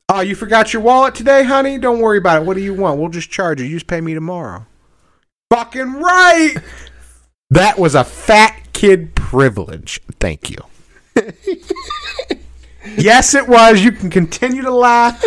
Oh, 0.07 0.21
you 0.21 0.35
forgot 0.35 0.71
your 0.71 0.81
wallet 0.81 1.15
today, 1.15 1.43
honey? 1.43 1.77
Don't 1.77 1.99
worry 1.99 2.17
about 2.17 2.41
it. 2.41 2.45
What 2.45 2.55
do 2.55 2.63
you 2.63 2.73
want? 2.73 2.97
We'll 2.97 3.09
just 3.09 3.29
charge 3.29 3.59
you. 3.59 3.67
You 3.67 3.75
just 3.75 3.87
pay 3.87 3.99
me 3.99 4.13
tomorrow. 4.13 4.65
Fucking 5.51 5.93
right. 5.95 6.55
That 7.51 7.77
was 7.77 7.95
a 7.95 8.03
fat 8.05 8.57
kid 8.71 9.13
privilege. 9.13 9.99
Thank 10.19 10.49
you. 10.49 10.57
yes, 12.97 13.35
it 13.35 13.47
was. 13.47 13.83
You 13.83 13.91
can 13.91 14.09
continue 14.09 14.61
to 14.61 14.71
laugh. 14.71 15.23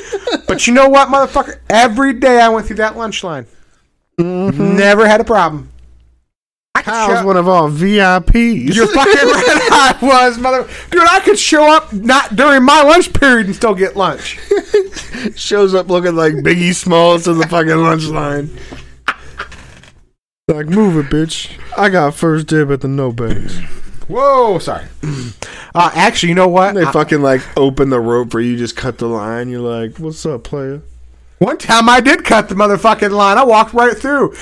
But 0.48 0.66
you 0.66 0.72
know 0.72 0.88
what, 0.88 1.08
motherfucker? 1.08 1.60
Every 1.68 2.14
day 2.14 2.40
I 2.40 2.48
went 2.48 2.66
through 2.66 2.76
that 2.76 2.96
lunch 2.96 3.22
line. 3.22 3.46
Mm-hmm. 4.18 4.76
Never 4.76 5.06
had 5.06 5.20
a 5.20 5.24
problem. 5.24 5.70
I 6.74 6.82
Kyle's 6.82 7.20
show- 7.20 7.26
one 7.26 7.36
of 7.36 7.46
our 7.46 7.68
VIPs. 7.68 8.74
You're 8.74 8.86
fucking 8.86 9.12
right. 9.12 9.68
I 9.70 9.98
was, 10.00 10.38
mother. 10.38 10.66
Dude, 10.90 11.06
I 11.06 11.20
could 11.20 11.38
show 11.38 11.70
up 11.70 11.92
not 11.92 12.36
during 12.36 12.64
my 12.64 12.82
lunch 12.82 13.12
period 13.12 13.46
and 13.46 13.54
still 13.54 13.74
get 13.74 13.96
lunch. 13.96 14.38
shows 15.36 15.74
up 15.74 15.88
looking 15.88 16.16
like 16.16 16.32
Biggie 16.34 16.74
Smalls 16.74 17.24
to 17.24 17.34
the 17.34 17.46
fucking 17.46 17.76
lunch 17.76 18.04
line. 18.06 18.50
Like, 20.48 20.66
move 20.66 20.98
it, 20.98 21.10
bitch. 21.10 21.50
I 21.74 21.88
got 21.88 22.14
first 22.14 22.48
dib 22.48 22.70
at 22.70 22.82
the 22.82 22.88
no 22.88 23.12
bakes. 23.12 23.56
Whoa, 24.08 24.58
sorry. 24.58 24.86
Uh, 25.76 25.90
actually, 25.92 26.28
you 26.28 26.36
know 26.36 26.46
what? 26.46 26.72
They 26.76 26.84
I- 26.84 26.92
fucking 26.92 27.20
like 27.20 27.40
open 27.56 27.90
the 27.90 27.98
rope 27.98 28.32
where 28.32 28.40
you 28.44 28.56
just 28.56 28.76
cut 28.76 28.98
the 28.98 29.08
line. 29.08 29.48
You're 29.48 29.58
like, 29.60 29.98
what's 29.98 30.24
up, 30.24 30.44
player? 30.44 30.82
one 31.40 31.58
time 31.58 31.88
I 31.88 32.00
did 32.00 32.24
cut 32.24 32.48
the 32.48 32.54
motherfucking 32.54 33.10
line. 33.10 33.38
I 33.38 33.42
walked 33.44 33.74
right 33.74 33.96
through. 33.96 34.34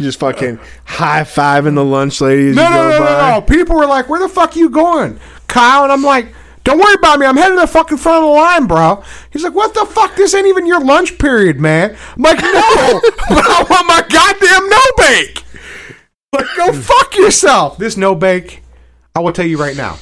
You 0.00 0.06
just 0.06 0.18
fucking 0.18 0.58
high 0.84 1.22
fiving 1.22 1.76
the 1.76 1.84
lunch 1.84 2.20
lady 2.20 2.48
as 2.48 2.56
No, 2.56 2.64
you 2.64 2.70
no, 2.70 2.76
go 2.76 2.88
no, 2.90 2.98
no, 2.98 3.04
by. 3.04 3.30
no. 3.34 3.40
People 3.42 3.76
were 3.76 3.86
like, 3.86 4.08
"Where 4.08 4.18
the 4.18 4.28
fuck 4.28 4.56
you 4.56 4.68
going, 4.68 5.20
Kyle?" 5.46 5.84
And 5.84 5.92
I'm 5.92 6.02
like, 6.02 6.34
Don't 6.64 6.78
worry 6.80 6.94
about 6.94 7.20
me. 7.20 7.26
I'm 7.26 7.36
headed 7.36 7.54
to 7.54 7.60
the 7.60 7.66
fucking 7.68 7.98
front 7.98 8.24
of 8.24 8.28
the 8.30 8.34
line, 8.34 8.66
bro. 8.66 9.04
He's 9.32 9.44
like, 9.44 9.54
what 9.54 9.74
the 9.74 9.86
fuck? 9.86 10.16
This 10.16 10.34
ain't 10.34 10.48
even 10.48 10.66
your 10.66 10.80
lunch 10.84 11.18
period, 11.18 11.60
man. 11.60 11.96
I'm 12.16 12.22
like, 12.22 12.38
no, 12.38 12.50
but 13.28 13.44
I 13.46 13.64
want 13.70 13.86
my 13.86 14.02
goddamn 14.08 14.68
no 14.68 14.80
bake. 14.98 15.44
Like, 16.32 16.46
go 16.56 16.72
hmm. 16.72 16.80
fuck 16.80 17.16
yourself. 17.16 17.78
This 17.78 17.96
no 17.96 18.14
bake, 18.14 18.62
I 19.14 19.20
will 19.20 19.32
tell 19.32 19.46
you 19.46 19.58
right 19.58 19.76
now. 19.76 19.98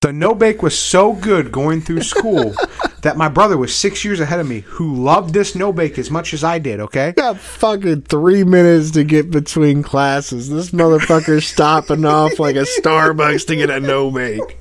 The 0.00 0.12
no 0.12 0.34
bake 0.34 0.62
was 0.62 0.76
so 0.76 1.12
good 1.12 1.52
going 1.52 1.80
through 1.80 2.02
school 2.02 2.54
that 3.02 3.16
my 3.16 3.28
brother 3.28 3.56
was 3.56 3.74
six 3.74 4.04
years 4.04 4.20
ahead 4.20 4.40
of 4.40 4.48
me 4.48 4.60
who 4.60 4.94
loved 4.94 5.34
this 5.34 5.54
no 5.54 5.72
bake 5.72 5.98
as 5.98 6.10
much 6.10 6.32
as 6.32 6.42
I 6.42 6.58
did, 6.58 6.80
okay? 6.80 7.12
got 7.12 7.38
fucking 7.38 8.02
three 8.02 8.44
minutes 8.44 8.92
to 8.92 9.04
get 9.04 9.30
between 9.30 9.82
classes. 9.82 10.48
This 10.48 10.70
motherfucker's 10.70 11.46
stopping 11.52 12.04
off 12.04 12.38
like 12.38 12.56
a 12.56 12.64
Starbucks 12.80 13.46
to 13.48 13.56
get 13.56 13.70
a 13.70 13.80
no 13.80 14.10
bake. 14.10 14.58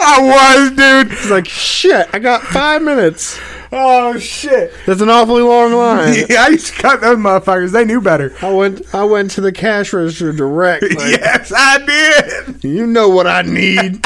I 0.00 0.20
was, 0.20 0.70
dude. 0.70 1.12
It's 1.12 1.30
like 1.30 1.48
shit. 1.48 2.08
I 2.12 2.18
got 2.18 2.42
five 2.42 2.82
minutes. 2.82 3.38
Oh, 3.70 4.18
shit. 4.18 4.72
That's 4.86 5.00
an 5.00 5.10
awfully 5.10 5.42
long 5.42 5.72
line. 5.72 6.14
Yeah, 6.28 6.44
I 6.44 6.48
used 6.48 6.74
to 6.74 6.80
cut 6.82 7.00
those 7.00 7.18
motherfuckers. 7.18 7.72
They 7.72 7.84
knew 7.84 8.00
better. 8.00 8.34
I 8.42 8.50
went. 8.50 8.94
I 8.94 9.04
went 9.04 9.30
to 9.32 9.40
the 9.40 9.52
cash 9.52 9.92
register 9.92 10.32
direct. 10.32 10.82
Like, 10.88 11.20
yes, 11.20 11.52
I 11.54 11.78
did. 11.84 12.64
You 12.64 12.86
know 12.86 13.08
what 13.08 13.26
I 13.26 13.42
need. 13.42 14.04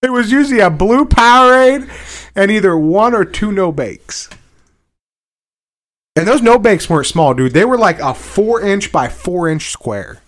It 0.00 0.12
was 0.12 0.30
usually 0.30 0.60
a 0.60 0.70
blue 0.70 1.04
Powerade 1.04 1.90
and 2.36 2.50
either 2.50 2.76
one 2.76 3.14
or 3.14 3.24
two 3.24 3.50
no 3.50 3.72
bakes. 3.72 4.28
And 6.14 6.26
those 6.26 6.42
no 6.42 6.58
bakes 6.58 6.88
weren't 6.88 7.06
small, 7.06 7.34
dude. 7.34 7.52
They 7.52 7.64
were 7.64 7.78
like 7.78 7.98
a 8.00 8.14
four 8.14 8.60
inch 8.60 8.92
by 8.92 9.08
four 9.08 9.48
inch 9.48 9.70
square. 9.70 10.20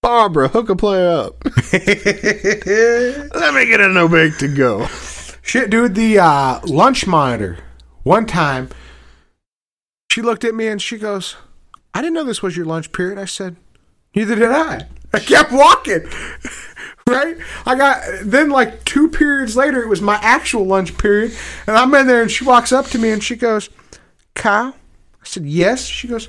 Barbara, 0.00 0.48
hook 0.48 0.68
a 0.68 0.76
play 0.76 1.06
up. 1.06 1.44
Let 1.72 3.54
me 3.54 3.66
get 3.66 3.80
a 3.80 3.88
no 3.88 4.08
bake 4.08 4.36
to 4.38 4.48
go. 4.48 4.86
Shit, 5.42 5.70
dude, 5.70 5.94
the 5.94 6.18
uh, 6.18 6.60
lunch 6.64 7.06
monitor, 7.06 7.58
one 8.02 8.26
time, 8.26 8.70
she 10.10 10.22
looked 10.22 10.44
at 10.44 10.54
me 10.54 10.68
and 10.68 10.82
she 10.82 10.98
goes, 10.98 11.36
I 11.94 12.00
didn't 12.00 12.14
know 12.14 12.24
this 12.24 12.42
was 12.42 12.56
your 12.56 12.66
lunch 12.66 12.92
period. 12.92 13.18
I 13.18 13.26
said, 13.26 13.56
Neither 14.14 14.34
did 14.34 14.50
I. 14.50 14.86
I 15.12 15.20
kept 15.20 15.52
walking. 15.52 16.04
right? 17.08 17.36
I 17.66 17.74
got, 17.74 18.02
then 18.22 18.50
like 18.50 18.84
two 18.84 19.08
periods 19.08 19.56
later, 19.56 19.82
it 19.82 19.88
was 19.88 20.00
my 20.00 20.18
actual 20.22 20.66
lunch 20.66 20.96
period. 20.98 21.36
And 21.66 21.76
I'm 21.76 21.94
in 21.94 22.06
there 22.06 22.22
and 22.22 22.30
she 22.30 22.44
walks 22.44 22.72
up 22.72 22.86
to 22.86 22.98
me 22.98 23.10
and 23.10 23.22
she 23.22 23.36
goes, 23.36 23.70
Kyle? 24.34 24.74
I 25.20 25.24
said, 25.24 25.44
Yes. 25.44 25.86
She 25.86 26.08
goes, 26.08 26.28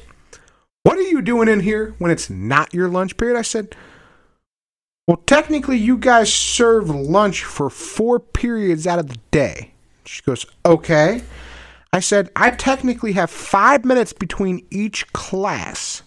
What 0.84 0.98
are 0.98 1.04
you 1.04 1.22
doing 1.22 1.48
in 1.48 1.60
here 1.60 1.96
when 1.98 2.12
it's 2.12 2.30
not 2.30 2.74
your 2.74 2.88
lunch 2.88 3.18
period? 3.18 3.38
I 3.38 3.44
said, 3.44 3.76
well, 5.06 5.18
technically, 5.26 5.78
you 5.78 5.98
guys 5.98 6.34
serve 6.34 6.90
lunch 6.90 7.44
for 7.44 7.70
four 7.70 8.22
periods 8.22 8.88
out 8.88 9.00
of 9.00 9.10
the 9.10 9.18
day. 9.32 9.74
She 10.06 10.22
goes, 10.22 10.46
Okay. 10.66 11.22
I 11.92 12.00
said, 12.00 12.30
I 12.36 12.52
technically 12.52 13.12
have 13.14 13.30
five 13.30 13.86
minutes 13.86 14.14
between 14.14 14.66
each 14.72 15.12
class. 15.14 16.03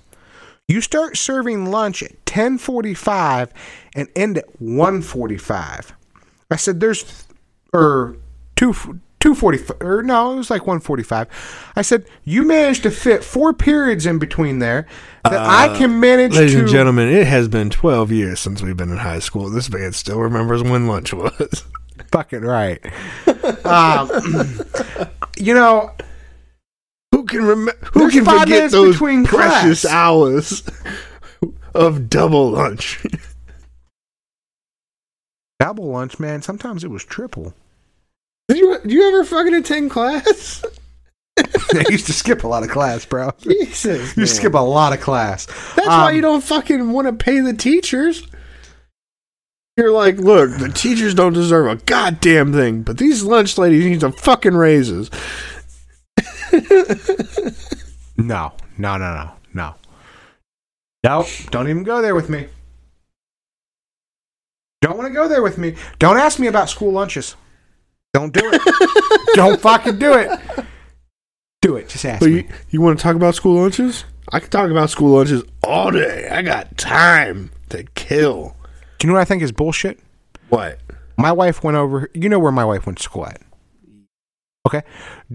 You 0.69 0.81
start 0.81 1.17
serving 1.17 1.67
lunch 1.71 2.03
at 2.03 2.11
1045 2.27 3.53
and 3.95 4.09
end 4.17 4.39
at 4.39 4.61
145. 4.61 5.93
I 6.51 6.57
said, 6.57 6.81
there's, 6.81 7.25
or 7.73 8.17
2, 8.57 8.73
245, 9.21 9.77
or 9.81 10.03
no, 10.03 10.33
it 10.33 10.37
was 10.37 10.51
like 10.51 10.63
145. 10.63 11.73
I 11.77 11.83
said, 11.83 12.07
you 12.25 12.45
managed 12.45 12.83
to 12.83 12.91
fit 12.91 13.23
four 13.23 13.53
periods 13.53 14.07
in 14.07 14.19
between 14.19 14.59
there 14.59 14.87
that 15.23 15.35
I 15.35 15.77
can 15.79 16.01
manage 16.01 16.33
Uh, 16.35 16.41
Ladies 16.41 16.55
to. 16.55 16.61
and 16.61 16.69
gentlemen, 16.69 17.09
it 17.11 17.29
has 17.29 17.47
been 17.47 17.71
12 17.71 18.11
years 18.11 18.41
since 18.41 18.61
we've 18.61 18.77
been 18.77 18.91
in 18.91 18.99
high 18.99 19.21
school. 19.21 19.49
This 19.51 19.71
man 19.71 19.93
still 19.93 20.19
remembers 20.19 20.65
when 20.65 20.89
lunch 20.89 21.13
was. 21.13 21.63
Fucking 22.11 22.43
right. 22.43 22.85
um, 23.65 24.11
you 25.37 25.55
know, 25.55 25.93
can 27.27 27.45
remember? 27.45 27.75
Who 27.93 28.01
There's 28.11 28.15
can 28.15 28.25
forget 28.25 28.71
those 28.71 28.95
between 28.95 29.25
precious 29.25 29.83
class. 29.83 29.93
hours 29.93 30.63
of 31.75 32.09
double 32.09 32.51
lunch? 32.51 33.05
double 35.61 35.89
lunch, 35.91 36.19
man. 36.19 36.43
Sometimes 36.43 36.85
it 36.85 36.91
was 36.91 37.05
triple. 37.05 37.55
Did 38.49 38.59
you 38.59 38.79
did 38.81 38.93
you 38.93 39.09
ever 39.09 39.25
fucking 39.25 39.55
attend 39.55 39.91
class? 39.91 40.65
I 41.39 41.85
used 41.91 42.07
to 42.07 42.13
skip 42.15 42.45
a 42.45 42.49
lot 42.49 42.63
of 42.63 42.71
class, 42.71 43.05
bro. 43.05 43.31
Jesus, 43.41 44.17
You 44.17 44.25
skip 44.27 44.55
a 44.55 44.59
lot 44.59 44.95
of 44.95 45.01
class. 45.01 45.45
That's 45.75 45.89
why 45.89 46.11
Um, 46.11 46.17
you 46.17 46.23
don't 46.23 46.43
fucking 46.43 46.93
want 46.93 47.09
to 47.09 47.13
pay 47.13 47.41
the 47.41 47.53
teachers. 47.53 48.27
You're 49.77 49.93
like, 49.93 50.17
look, 50.17 50.57
the 50.57 50.71
teachers 50.71 51.13
don't 51.13 51.35
deserve 51.35 51.67
a 51.67 51.77
goddamn 51.85 52.55
thing, 52.55 52.81
but 52.81 52.97
these 52.97 53.23
lunch 53.23 53.59
ladies 53.59 53.85
need 53.85 54.01
some 54.01 54.13
fucking 54.13 54.55
raises. 54.55 55.11
No, 58.19 58.53
no, 58.79 58.97
no, 58.97 59.15
no, 59.15 59.31
no. 59.53 59.75
Nope. 61.05 61.27
Don't 61.51 61.69
even 61.69 61.83
go 61.83 62.01
there 62.01 62.15
with 62.15 62.31
me. 62.31 62.47
Don't 64.81 64.97
want 64.97 65.09
to 65.09 65.13
go 65.15 65.29
there 65.29 65.43
with 65.43 65.59
me. 65.59 65.75
Don't 65.99 66.17
ask 66.17 66.39
me 66.39 66.47
about 66.47 66.71
school 66.71 66.93
lunches. 66.93 67.37
Don't 68.15 68.33
do 68.33 68.41
it. 68.43 69.35
don't 69.35 69.61
fucking 69.61 69.99
do 69.99 70.15
it. 70.15 70.31
Do 71.61 71.77
it. 71.77 71.89
Just 71.89 72.05
ask 72.07 72.21
But 72.21 72.31
me. 72.31 72.35
you, 72.37 72.49
you 72.71 72.81
want 72.81 72.99
to 72.99 73.03
talk 73.03 73.17
about 73.17 73.35
school 73.35 73.61
lunches? 73.61 74.05
I 74.33 74.41
can 74.41 74.49
talk 74.49 74.71
about 74.71 74.89
school 74.91 75.11
lunches 75.17 75.43
all 75.63 75.91
day. 75.91 76.29
I 76.29 76.41
got 76.43 76.77
time 76.79 77.51
to 77.69 77.85
kill. 77.95 78.57
Do 78.99 79.07
you 79.07 79.13
know 79.13 79.19
what 79.19 79.23
I 79.23 79.27
think 79.27 79.43
is 79.43 79.53
bullshit? 79.53 80.01
What? 80.49 80.79
My 81.19 81.33
wife 81.33 81.63
went 81.63 81.77
over. 81.77 82.09
You 82.15 82.29
know 82.31 82.39
where 82.39 82.53
my 82.53 82.65
wife 82.65 82.87
went 82.87 82.97
to 82.99 83.05
school 83.05 83.27
at? 83.27 83.41
Okay. 84.67 84.83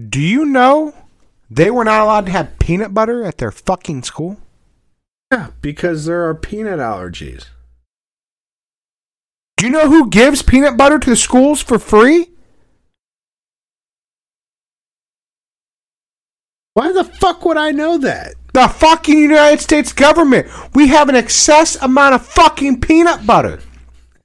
Do 0.08 0.20
you 0.20 0.44
know 0.44 0.94
they 1.54 1.70
were 1.70 1.84
not 1.84 2.00
allowed 2.02 2.26
to 2.26 2.32
have 2.32 2.58
peanut 2.58 2.94
butter 2.94 3.24
at 3.24 3.38
their 3.38 3.50
fucking 3.50 4.02
school? 4.02 4.38
Yeah, 5.32 5.48
because 5.60 6.04
there 6.06 6.28
are 6.28 6.34
peanut 6.34 6.78
allergies. 6.78 7.46
Do 9.56 9.66
you 9.66 9.72
know 9.72 9.88
who 9.88 10.10
gives 10.10 10.42
peanut 10.42 10.76
butter 10.76 10.98
to 10.98 11.10
the 11.10 11.16
schools 11.16 11.62
for 11.62 11.78
free? 11.78 12.28
Why 16.74 16.92
the 16.92 17.04
fuck 17.04 17.44
would 17.44 17.56
I 17.56 17.70
know 17.70 17.98
that? 17.98 18.34
The 18.54 18.68
fucking 18.68 19.18
United 19.18 19.60
States 19.60 19.92
government. 19.92 20.48
We 20.74 20.88
have 20.88 21.08
an 21.08 21.14
excess 21.16 21.76
amount 21.76 22.14
of 22.14 22.26
fucking 22.26 22.80
peanut 22.80 23.26
butter. 23.26 23.60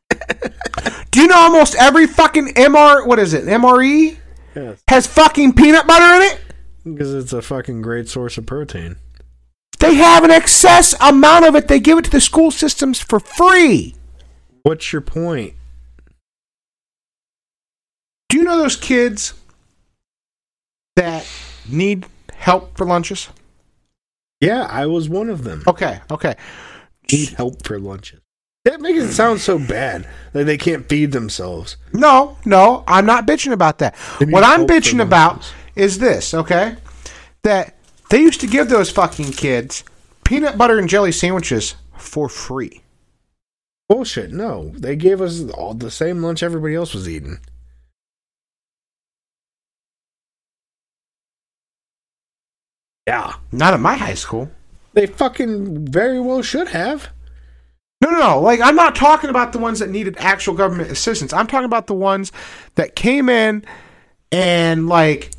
Do 1.12 1.22
you 1.22 1.28
know 1.28 1.38
almost 1.38 1.76
every 1.76 2.08
fucking 2.08 2.54
MR 2.56 3.06
what 3.06 3.20
is 3.20 3.34
it? 3.34 3.46
MRE 3.46 4.18
Yes. 4.56 4.82
has 4.88 5.06
fucking 5.08 5.54
peanut 5.54 5.86
butter 5.86 6.16
in 6.16 6.22
it? 6.32 6.42
Because 6.94 7.14
it's 7.14 7.34
a 7.34 7.42
fucking 7.42 7.82
great 7.82 8.08
source 8.10 8.38
of 8.38 8.46
protein. 8.46 8.98
They 9.80 9.96
have 9.96 10.24
an 10.24 10.32
excess 10.32 10.96
amount 11.00 11.46
of 11.46 11.56
it. 11.56 11.68
They 11.68 11.80
give 11.80 11.98
it 11.98 12.06
to 12.06 12.12
the 12.12 12.22
school 12.22 12.52
systems 12.52 13.00
for 13.00 13.20
free. 13.20 13.96
What's 14.64 14.92
your 14.92 15.02
point? 15.02 15.54
Do 18.30 18.38
you 18.38 18.44
know 18.44 18.58
those 18.58 18.76
kids 18.76 19.34
that 20.96 21.26
need 21.70 22.06
help 22.34 22.78
for 22.78 22.86
lunches? 22.86 23.30
Yeah, 24.42 24.68
I 24.70 24.86
was 24.86 25.08
one 25.08 25.30
of 25.30 25.44
them. 25.44 25.64
Okay, 25.68 26.02
okay. 26.12 26.36
Need 27.12 27.30
help 27.30 27.66
for 27.66 27.80
lunches. 27.80 28.20
That 28.66 28.82
makes 28.82 29.00
it 29.00 29.14
sound 29.14 29.40
so 29.40 29.58
bad. 29.58 30.06
Like 30.34 30.46
they 30.46 30.58
can't 30.58 30.90
feed 30.90 31.14
themselves. 31.14 31.78
No, 31.94 32.38
no, 32.44 32.84
I'm 32.86 33.06
not 33.06 33.26
bitching 33.26 33.54
about 33.54 33.78
that. 33.80 33.96
What 33.96 34.44
I'm 34.44 34.68
bitching 34.68 35.02
about 35.02 35.36
lunches. 35.36 35.54
Is 35.78 36.00
this, 36.00 36.34
okay? 36.34 36.76
That 37.44 37.76
they 38.10 38.20
used 38.22 38.42
to 38.42 38.48
give 38.48 38.70
those 38.70 38.90
fucking 38.90 39.32
kids 39.34 39.84
peanut 40.24 40.58
butter 40.58 40.78
and 40.80 40.90
jelly 40.90 41.12
sandwiches 41.12 41.76
for 41.98 42.28
free. 42.30 42.82
Bullshit. 43.90 44.32
No, 44.32 44.70
they 44.76 44.96
gave 44.96 45.22
us 45.22 45.50
all 45.52 45.74
the 45.74 45.90
same 45.92 46.22
lunch 46.22 46.44
everybody 46.44 46.76
else 46.76 46.94
was 46.94 47.08
eating. 47.08 47.40
Yeah, 53.08 53.36
Not 53.52 53.74
at 53.74 53.80
my 53.80 53.96
high 53.96 54.16
school. 54.16 54.50
they 54.94 55.06
fucking 55.06 55.88
very 55.88 56.20
well 56.20 56.42
should 56.42 56.70
have. 56.70 57.10
No, 58.02 58.10
no, 58.10 58.20
no. 58.20 58.42
Like, 58.42 58.60
I'm 58.60 58.76
not 58.76 58.96
talking 58.96 59.30
about 59.30 59.54
the 59.54 59.60
ones 59.60 59.80
that 59.80 59.90
needed 59.90 60.16
actual 60.20 60.54
government 60.56 60.92
assistance. 60.92 61.32
I'm 61.34 61.48
talking 61.48 61.66
about 61.66 61.88
the 61.88 61.94
ones 61.94 62.32
that 62.76 62.96
came 62.96 63.30
in 63.30 63.64
and, 64.32 64.88
like, 64.88 65.32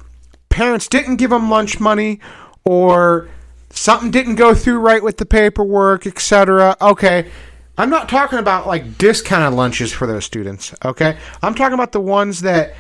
parents 0.59 0.89
didn't 0.89 1.17
give 1.17 1.31
them 1.31 1.49
lunch 1.49 1.79
money 1.79 2.19
or 2.65 3.29
something 3.71 4.11
didn't 4.11 4.35
go 4.35 4.57
through 4.57 4.81
right 4.81 5.05
with 5.05 5.17
the 5.19 5.25
paperwork, 5.25 6.05
etc. 6.05 6.77
Okay. 6.81 7.31
I'm 7.77 7.91
not 7.91 8.09
talking 8.09 8.41
about, 8.41 8.67
like, 8.67 8.99
discounted 8.99 9.57
lunches 9.57 9.93
for 9.93 10.09
those 10.09 10.25
students. 10.25 10.75
Okay. 10.85 11.17
I'm 11.45 11.55
talking 11.55 11.75
about 11.75 11.93
the 11.93 12.01
ones 12.01 12.41
that 12.41 12.75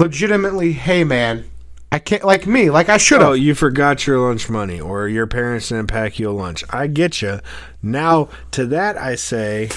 legitimately, 0.00 0.72
hey, 0.72 1.04
man, 1.04 1.44
I 1.92 2.00
can't, 2.00 2.24
like 2.24 2.48
me, 2.48 2.68
like 2.68 2.88
I 2.88 2.96
should 2.96 3.20
have. 3.20 3.30
Oh, 3.30 3.34
you 3.34 3.54
forgot 3.54 4.04
your 4.04 4.18
lunch 4.18 4.50
money, 4.50 4.80
or 4.80 5.06
your 5.06 5.28
parents 5.28 5.68
didn't 5.68 5.86
pack 5.86 6.18
you 6.18 6.28
a 6.28 6.32
lunch. 6.32 6.64
I 6.70 6.88
get 6.88 7.22
you. 7.22 7.38
Now, 7.80 8.28
to 8.50 8.66
that 8.66 8.98
I 8.98 9.14
say, 9.14 9.70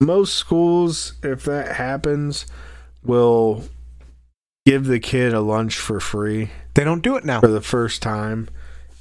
most 0.00 0.34
schools, 0.34 1.14
if 1.24 1.42
that 1.46 1.74
happens, 1.74 2.46
will 3.02 3.64
give 4.70 4.86
the 4.86 5.00
kid 5.00 5.34
a 5.34 5.40
lunch 5.40 5.76
for 5.76 5.98
free 5.98 6.48
They 6.74 6.84
don't 6.84 7.02
do 7.02 7.16
it 7.16 7.24
now. 7.24 7.40
for 7.40 7.48
the 7.48 7.60
first 7.60 8.02
time. 8.02 8.48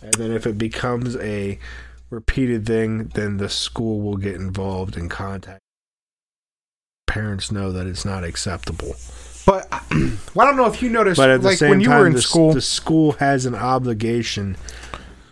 And 0.01 0.13
then 0.15 0.31
if 0.31 0.47
it 0.47 0.57
becomes 0.57 1.15
a 1.17 1.59
repeated 2.09 2.65
thing, 2.65 3.05
then 3.13 3.37
the 3.37 3.49
school 3.49 4.01
will 4.01 4.17
get 4.17 4.33
involved 4.35 4.97
in 4.97 5.09
contact. 5.09 5.59
Parents 7.05 7.51
know 7.51 7.71
that 7.71 7.85
it's 7.85 8.03
not 8.03 8.23
acceptable. 8.23 8.95
But 9.45 9.67
well, 10.33 10.47
I 10.47 10.49
don't 10.49 10.57
know 10.57 10.65
if 10.65 10.81
you 10.81 10.89
noticed, 10.89 11.17
But 11.17 11.29
at 11.29 11.41
the 11.41 11.49
like 11.49 11.57
same 11.59 11.69
when 11.69 11.81
you 11.81 11.87
time, 11.87 11.99
were 11.99 12.07
in 12.07 12.13
the, 12.13 12.21
school. 12.21 12.51
the 12.53 12.61
school 12.61 13.11
has 13.13 13.45
an 13.45 13.53
obligation 13.55 14.57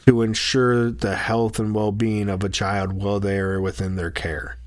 to 0.05 0.21
ensure 0.21 0.91
the 0.91 1.15
health 1.15 1.59
and 1.59 1.73
well-being 1.73 2.29
of 2.29 2.43
a 2.43 2.49
child 2.49 2.93
while 2.93 3.19
they 3.19 3.39
are 3.39 3.59
within 3.59 3.95
their 3.95 4.11
care. 4.11 4.57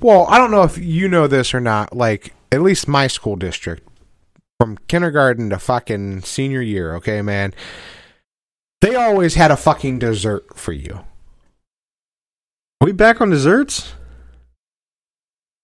Well, 0.00 0.26
I 0.28 0.38
don't 0.38 0.50
know 0.50 0.64
if 0.64 0.76
you 0.76 1.06
know 1.08 1.28
this 1.28 1.54
or 1.54 1.60
not. 1.60 1.94
Like, 1.96 2.34
at 2.50 2.62
least 2.62 2.88
my 2.88 3.06
school 3.06 3.36
district, 3.36 3.86
from 4.60 4.76
kindergarten 4.88 5.48
to 5.48 5.58
fucking 5.58 6.20
senior 6.20 6.60
year, 6.60 6.94
okay, 6.96 7.22
man, 7.22 7.54
they 8.82 8.94
always 8.94 9.34
had 9.34 9.50
a 9.50 9.56
fucking 9.56 9.98
dessert 9.98 10.54
for 10.54 10.72
you. 10.72 11.00
Are 12.82 12.84
we 12.86 12.92
back 12.92 13.22
on 13.22 13.30
desserts? 13.30 13.94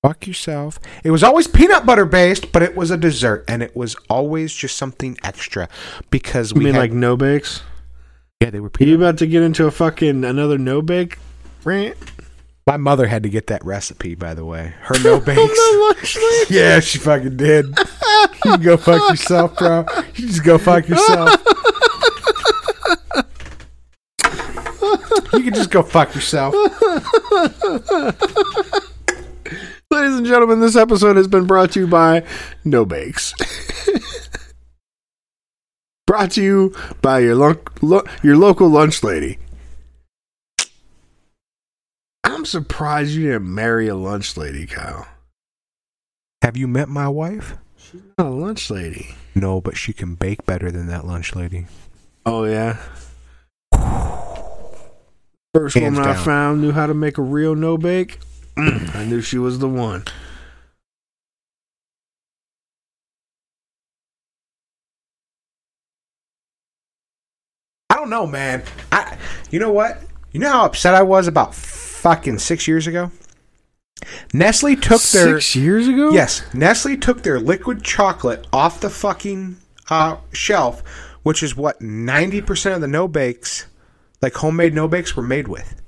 Fuck 0.03 0.26
yourself. 0.26 0.78
It 1.05 1.11
was 1.11 1.22
always 1.22 1.47
peanut 1.47 1.84
butter 1.84 2.07
based, 2.07 2.53
but 2.53 2.62
it 2.62 2.74
was 2.74 2.90
a 2.90 2.97
dessert, 2.97 3.44
and 3.47 3.62
it 3.62 3.76
was 3.76 3.97
always 4.09 4.55
just 4.55 4.76
something 4.78 5.18
extra 5.22 5.68
because 6.11 6.53
You 6.53 6.59
we 6.61 6.64
mean 6.64 6.74
had, 6.74 6.80
like 6.80 6.92
no 6.92 7.18
bakes? 7.18 7.62
yeah, 8.40 8.49
they 8.49 8.61
were 8.61 8.70
peanut. 8.70 8.88
you 8.90 8.97
about 8.97 9.18
to 9.18 9.26
get 9.26 9.42
into 9.42 9.66
a 9.66 9.70
fucking 9.70 10.24
another 10.24 10.57
no 10.57 10.80
bake 10.80 11.18
rant? 11.64 11.97
My 12.66 12.76
mother 12.76 13.06
had 13.06 13.22
to 13.22 13.28
get 13.28 13.46
that 13.46 13.64
recipe, 13.64 14.16
by 14.16 14.34
the 14.34 14.44
way. 14.44 14.74
Her 14.80 14.96
no 15.04 15.20
bakes. 15.24 16.18
yeah, 16.50 16.80
she 16.80 16.98
fucking 16.98 17.36
did. 17.36 17.66
You 17.66 17.76
can 18.42 18.60
go 18.62 18.76
fuck 18.76 19.08
yourself, 19.10 19.56
bro. 19.56 19.84
You 20.16 20.26
just 20.26 20.42
go 20.44 20.58
fuck 20.58 20.88
yourself. 20.88 21.30
You 25.32 25.42
can 25.44 25.54
just 25.54 25.70
go 25.70 25.82
fuck 25.84 26.12
yourself. 26.14 26.54
Ladies 29.90 30.16
and 30.16 30.26
gentlemen, 30.26 30.58
this 30.60 30.74
episode 30.74 31.16
has 31.16 31.28
been 31.28 31.44
brought 31.46 31.70
to 31.72 31.80
you 31.80 31.86
by 31.86 32.24
No 32.64 32.84
Bakes. 32.84 33.32
brought 36.04 36.32
to 36.32 36.42
you 36.42 36.74
by 37.00 37.20
your 37.20 37.36
lo- 37.36 37.60
lo- 37.80 38.04
your 38.24 38.36
local 38.36 38.68
lunch 38.68 39.04
lady. 39.04 39.38
I'm 42.26 42.44
surprised 42.44 43.12
you 43.12 43.30
didn't 43.30 43.54
marry 43.54 43.86
a 43.86 43.94
lunch 43.94 44.36
lady, 44.36 44.66
Kyle. 44.66 45.06
Have 46.42 46.56
you 46.56 46.66
met 46.66 46.88
my 46.88 47.08
wife? 47.08 47.54
She's 47.76 48.02
not 48.18 48.26
a 48.26 48.30
lunch 48.30 48.68
lady. 48.68 49.14
No, 49.36 49.60
but 49.60 49.76
she 49.76 49.92
can 49.92 50.16
bake 50.16 50.44
better 50.44 50.72
than 50.72 50.88
that 50.88 51.06
lunch 51.06 51.36
lady. 51.36 51.66
Oh 52.26 52.42
yeah. 52.42 52.78
First 55.54 55.76
Hands 55.76 55.96
woman 55.96 56.10
I 56.10 56.14
found 56.14 56.60
knew 56.60 56.72
how 56.72 56.88
to 56.88 56.94
make 56.94 57.16
a 57.16 57.22
real 57.22 57.54
no 57.54 57.78
bake. 57.78 58.18
Mm, 58.56 58.96
I 58.96 59.04
knew 59.04 59.20
she 59.20 59.38
was 59.38 59.60
the 59.60 59.68
one. 59.68 60.02
I 67.88 67.94
don't 67.94 68.10
know, 68.10 68.26
man. 68.26 68.64
I, 68.90 69.16
you 69.50 69.60
know 69.60 69.70
what? 69.70 70.02
You 70.32 70.40
know 70.40 70.50
how 70.50 70.64
upset 70.64 70.96
I 70.96 71.02
was 71.02 71.28
about 71.28 71.54
fucking 72.07 72.38
six 72.38 72.68
years 72.68 72.86
ago. 72.86 73.11
Nestle 74.32 74.76
took 74.76 75.02
their 75.02 75.40
Six 75.40 75.57
years 75.57 75.88
ago. 75.88 76.11
yes, 76.11 76.42
Nestle 76.54 76.96
took 76.96 77.22
their 77.22 77.40
liquid 77.40 77.82
chocolate 77.82 78.46
off 78.52 78.80
the 78.80 78.90
fucking 78.90 79.57
uh, 79.90 80.18
shelf, 80.32 80.82
which 81.22 81.42
is 81.42 81.57
what 81.57 81.80
ninety 81.80 82.40
percent 82.40 82.74
of 82.74 82.80
the 82.80 82.86
no 82.86 83.09
bakes, 83.09 83.66
like 84.22 84.34
homemade 84.34 84.74
no 84.74 84.86
bakes, 84.86 85.16
were 85.16 85.22
made 85.22 85.48
with. 85.48 85.80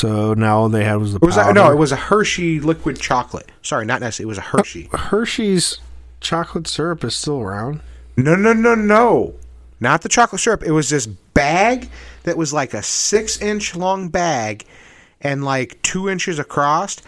So 0.00 0.34
now 0.34 0.58
all 0.58 0.68
they 0.68 0.84
had 0.84 0.96
was 0.96 1.12
the 1.12 1.20
It 1.22 1.26
was 1.26 1.36
a, 1.36 1.52
no, 1.52 1.70
it 1.70 1.78
was 1.78 1.92
a 1.92 1.96
Hershey 1.96 2.60
liquid 2.60 2.98
chocolate. 2.98 3.50
Sorry, 3.62 3.86
not 3.86 4.00
Nestle. 4.00 4.24
It 4.24 4.26
was 4.26 4.38
a 4.38 4.42
Hershey. 4.42 4.88
Hershey's 4.92 5.78
chocolate 6.20 6.66
syrup 6.66 7.04
is 7.04 7.14
still 7.14 7.40
around. 7.40 7.80
No, 8.16 8.34
no, 8.34 8.52
no, 8.52 8.74
no. 8.74 9.34
Not 9.78 10.02
the 10.02 10.08
chocolate 10.08 10.40
syrup. 10.40 10.64
It 10.64 10.72
was 10.72 10.90
this 10.90 11.06
bag 11.06 11.88
that 12.24 12.36
was 12.36 12.52
like 12.52 12.74
a 12.74 12.82
six 12.82 13.40
inch 13.40 13.76
long 13.76 14.08
bag 14.08 14.66
and 15.22 15.44
like 15.44 15.80
two 15.82 16.08
inches 16.08 16.38
across, 16.38 16.98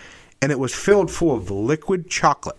and 0.41 0.51
it 0.51 0.59
was 0.59 0.75
filled 0.75 1.11
full 1.11 1.35
of 1.37 1.51
liquid 1.51 2.09
chocolate. 2.09 2.57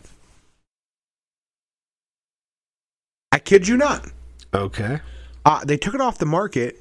I 3.32 3.39
kid 3.39 3.68
you 3.68 3.78
not. 3.78 4.06
Okay. 4.53 4.99
Uh, 5.43 5.64
they 5.66 5.78
took 5.78 5.93
it 5.93 6.01
off 6.01 6.18
the 6.18 6.26
market 6.26 6.78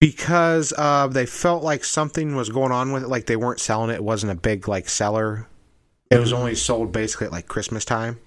because 0.00 0.72
uh, 0.76 1.06
they 1.06 1.26
felt 1.26 1.62
like 1.62 1.84
something 1.84 2.34
was 2.34 2.48
going 2.48 2.72
on 2.72 2.92
with 2.92 3.04
it. 3.04 3.08
Like 3.08 3.26
they 3.26 3.36
weren't 3.36 3.60
selling 3.60 3.90
it. 3.90 3.94
It 3.94 4.04
wasn't 4.04 4.32
a 4.32 4.36
big 4.36 4.68
like 4.68 4.88
seller. 4.88 5.46
It 6.10 6.18
was 6.20 6.32
only 6.32 6.54
sold 6.54 6.92
basically 6.92 7.26
at 7.26 7.32
like 7.32 7.48
Christmas 7.48 7.84
time. 7.84 8.18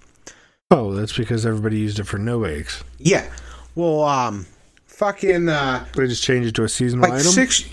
Oh, 0.70 0.92
that's 0.94 1.16
because 1.16 1.46
everybody 1.46 1.78
used 1.78 1.98
it 1.98 2.04
for 2.04 2.18
no 2.18 2.44
eggs. 2.44 2.84
Yeah. 2.98 3.30
Well, 3.74 4.04
um, 4.04 4.46
fucking 4.86 5.48
uh, 5.48 5.86
They 5.94 6.06
just 6.06 6.22
changed 6.22 6.48
it 6.48 6.54
to 6.56 6.64
a 6.64 6.68
seasonal 6.68 7.08
like 7.08 7.20
item. 7.20 7.32
six. 7.32 7.64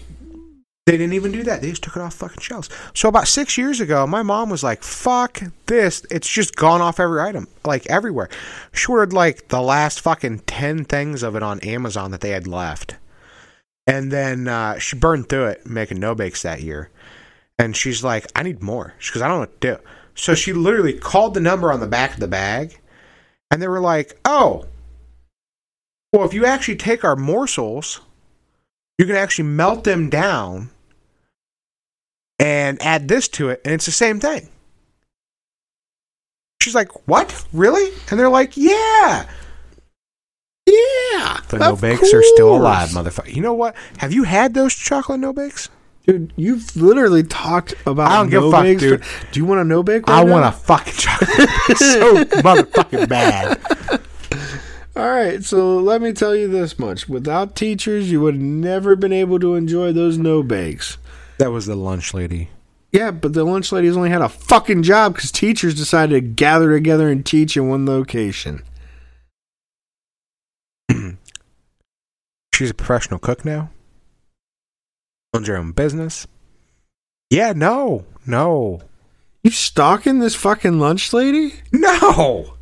They 0.87 0.93
didn't 0.93 1.15
even 1.15 1.33
do 1.33 1.43
that. 1.43 1.61
They 1.61 1.69
just 1.69 1.83
took 1.83 1.97
it 1.97 2.01
off 2.01 2.13
fucking 2.13 2.39
shelves. 2.39 2.69
So 2.93 3.09
about 3.09 3.27
six 3.27 3.57
years 3.57 3.81
ago, 3.81 4.07
my 4.07 4.23
mom 4.23 4.49
was 4.49 4.63
like, 4.63 4.83
"Fuck 4.83 5.41
this! 5.65 6.01
It's 6.09 6.29
just 6.29 6.55
gone 6.55 6.79
off 6.79 7.01
every 7.01 7.19
item, 7.19 7.49
like 7.65 7.85
everywhere." 7.87 8.29
She 8.71 8.89
ordered 8.89 9.11
like 9.11 9.49
the 9.49 9.61
last 9.61 9.99
fucking 9.99 10.39
ten 10.47 10.85
things 10.85 11.23
of 11.23 11.35
it 11.35 11.43
on 11.43 11.59
Amazon 11.59 12.11
that 12.11 12.21
they 12.21 12.29
had 12.29 12.47
left, 12.47 12.95
and 13.85 14.13
then 14.13 14.47
uh, 14.47 14.79
she 14.79 14.95
burned 14.95 15.27
through 15.27 15.47
it 15.47 15.67
making 15.67 15.99
no 15.99 16.15
bakes 16.15 16.43
that 16.43 16.61
year. 16.61 16.89
And 17.59 17.75
she's 17.75 18.01
like, 18.01 18.25
"I 18.33 18.43
need 18.43 18.63
more." 18.63 18.93
Goes, 19.13 19.21
"I 19.21 19.27
don't 19.27 19.35
know 19.35 19.39
what 19.41 19.59
to 19.59 19.75
do." 19.75 19.83
So 20.15 20.35
she 20.35 20.53
literally 20.53 20.93
called 20.93 21.33
the 21.33 21.41
number 21.41 21.69
on 21.69 21.81
the 21.81 21.87
back 21.87 22.13
of 22.13 22.21
the 22.21 22.29
bag, 22.29 22.79
and 23.51 23.61
they 23.61 23.67
were 23.67 23.81
like, 23.81 24.17
"Oh, 24.23 24.67
well, 26.13 26.25
if 26.25 26.33
you 26.33 26.45
actually 26.45 26.77
take 26.77 27.03
our 27.03 27.17
morsels." 27.17 27.99
you 28.99 29.05
can 29.05 29.15
actually 29.15 29.47
melt 29.47 29.83
them 29.83 30.09
down 30.09 30.71
and 32.39 32.81
add 32.81 33.07
this 33.07 33.27
to 33.29 33.49
it, 33.49 33.61
and 33.65 33.73
it's 33.73 33.85
the 33.85 33.91
same 33.91 34.19
thing. 34.19 34.49
She's 36.61 36.75
like, 36.75 37.07
"What? 37.07 37.45
Really?" 37.53 37.91
And 38.09 38.19
they're 38.19 38.29
like, 38.29 38.57
"Yeah." 38.57 39.27
yeah. 40.67 41.39
The 41.47 41.57
no 41.59 41.75
bakes 41.75 42.13
are 42.13 42.23
still 42.23 42.55
alive, 42.55 42.89
motherfucker. 42.89 43.33
You 43.33 43.41
know 43.41 43.53
what? 43.53 43.75
Have 43.97 44.13
you 44.13 44.23
had 44.23 44.53
those 44.53 44.73
chocolate 44.73 45.19
no 45.19 45.33
bakes? 45.33 45.69
Dude, 46.05 46.31
you've 46.37 46.75
literally 46.75 47.23
talked 47.23 47.75
about 47.85 48.09
I 48.11 48.17
don't 48.17 48.29
give 48.29 48.43
a 48.43 48.45
no 48.45 48.51
fuck, 48.51 48.63
bakes. 48.63 48.81
dude. 48.81 49.03
Do 49.31 49.39
you 49.39 49.45
want 49.45 49.59
a 49.61 49.65
no 49.65 49.83
bake? 49.83 50.07
I 50.07 50.23
right 50.23 50.29
want 50.29 50.45
a 50.45 50.51
fucking 50.51 50.93
chocolate 50.93 51.37
bake 51.37 51.77
so 51.77 52.23
motherfucking 52.23 53.09
bad. 53.09 53.59
All 54.95 55.09
right, 55.09 55.43
so 55.43 55.77
let 55.77 56.01
me 56.01 56.13
tell 56.13 56.35
you 56.35 56.47
this 56.47 56.79
much: 56.79 57.09
without 57.09 57.55
teachers, 57.55 58.09
you 58.09 58.21
would 58.21 58.35
have 58.35 58.43
never 58.43 58.95
been 58.95 59.13
able 59.13 59.39
to 59.39 59.55
enjoy 59.55 59.91
those 59.91 60.17
no 60.17 60.43
bakes. 60.43 60.97
That 61.39 61.51
was 61.51 61.65
the 61.65 61.75
lunch 61.75 62.13
lady. 62.13 62.49
Yeah, 62.91 63.11
but 63.11 63.33
the 63.33 63.43
lunch 63.43 63.71
ladies 63.71 63.95
only 63.97 64.09
had 64.09 64.21
a 64.21 64.29
fucking 64.29 64.83
job 64.83 65.13
because 65.13 65.31
teachers 65.31 65.75
decided 65.75 66.13
to 66.13 66.21
gather 66.21 66.71
together 66.71 67.09
and 67.09 67.25
teach 67.25 67.55
in 67.57 67.67
one 67.69 67.85
location. 67.85 68.63
She's 72.53 72.71
a 72.71 72.73
professional 72.73 73.19
cook 73.19 73.43
now. 73.45 73.69
Owns 75.33 75.47
her 75.47 75.57
own 75.57 75.73
business. 75.73 76.25
Yeah, 77.29 77.51
no, 77.53 78.05
no, 78.25 78.81
You 79.43 79.51
stalking 79.51 80.19
this 80.19 80.33
fucking 80.35 80.79
lunch 80.79 81.11
lady? 81.13 81.55
no. 81.71 82.53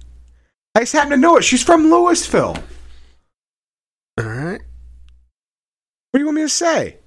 I 0.78 0.82
just 0.82 0.92
happen 0.94 1.12
to 1.12 1.18
know 1.18 1.38
it. 1.38 1.44
She's 1.46 1.64
from 1.64 1.90
Louisville. 1.90 2.58
All 4.20 4.26
right. 4.26 4.60
What 4.60 6.18
do 6.18 6.20
you 6.20 6.26
want 6.26 6.36
me 6.36 6.42
to 6.42 6.50
say? 6.50 6.98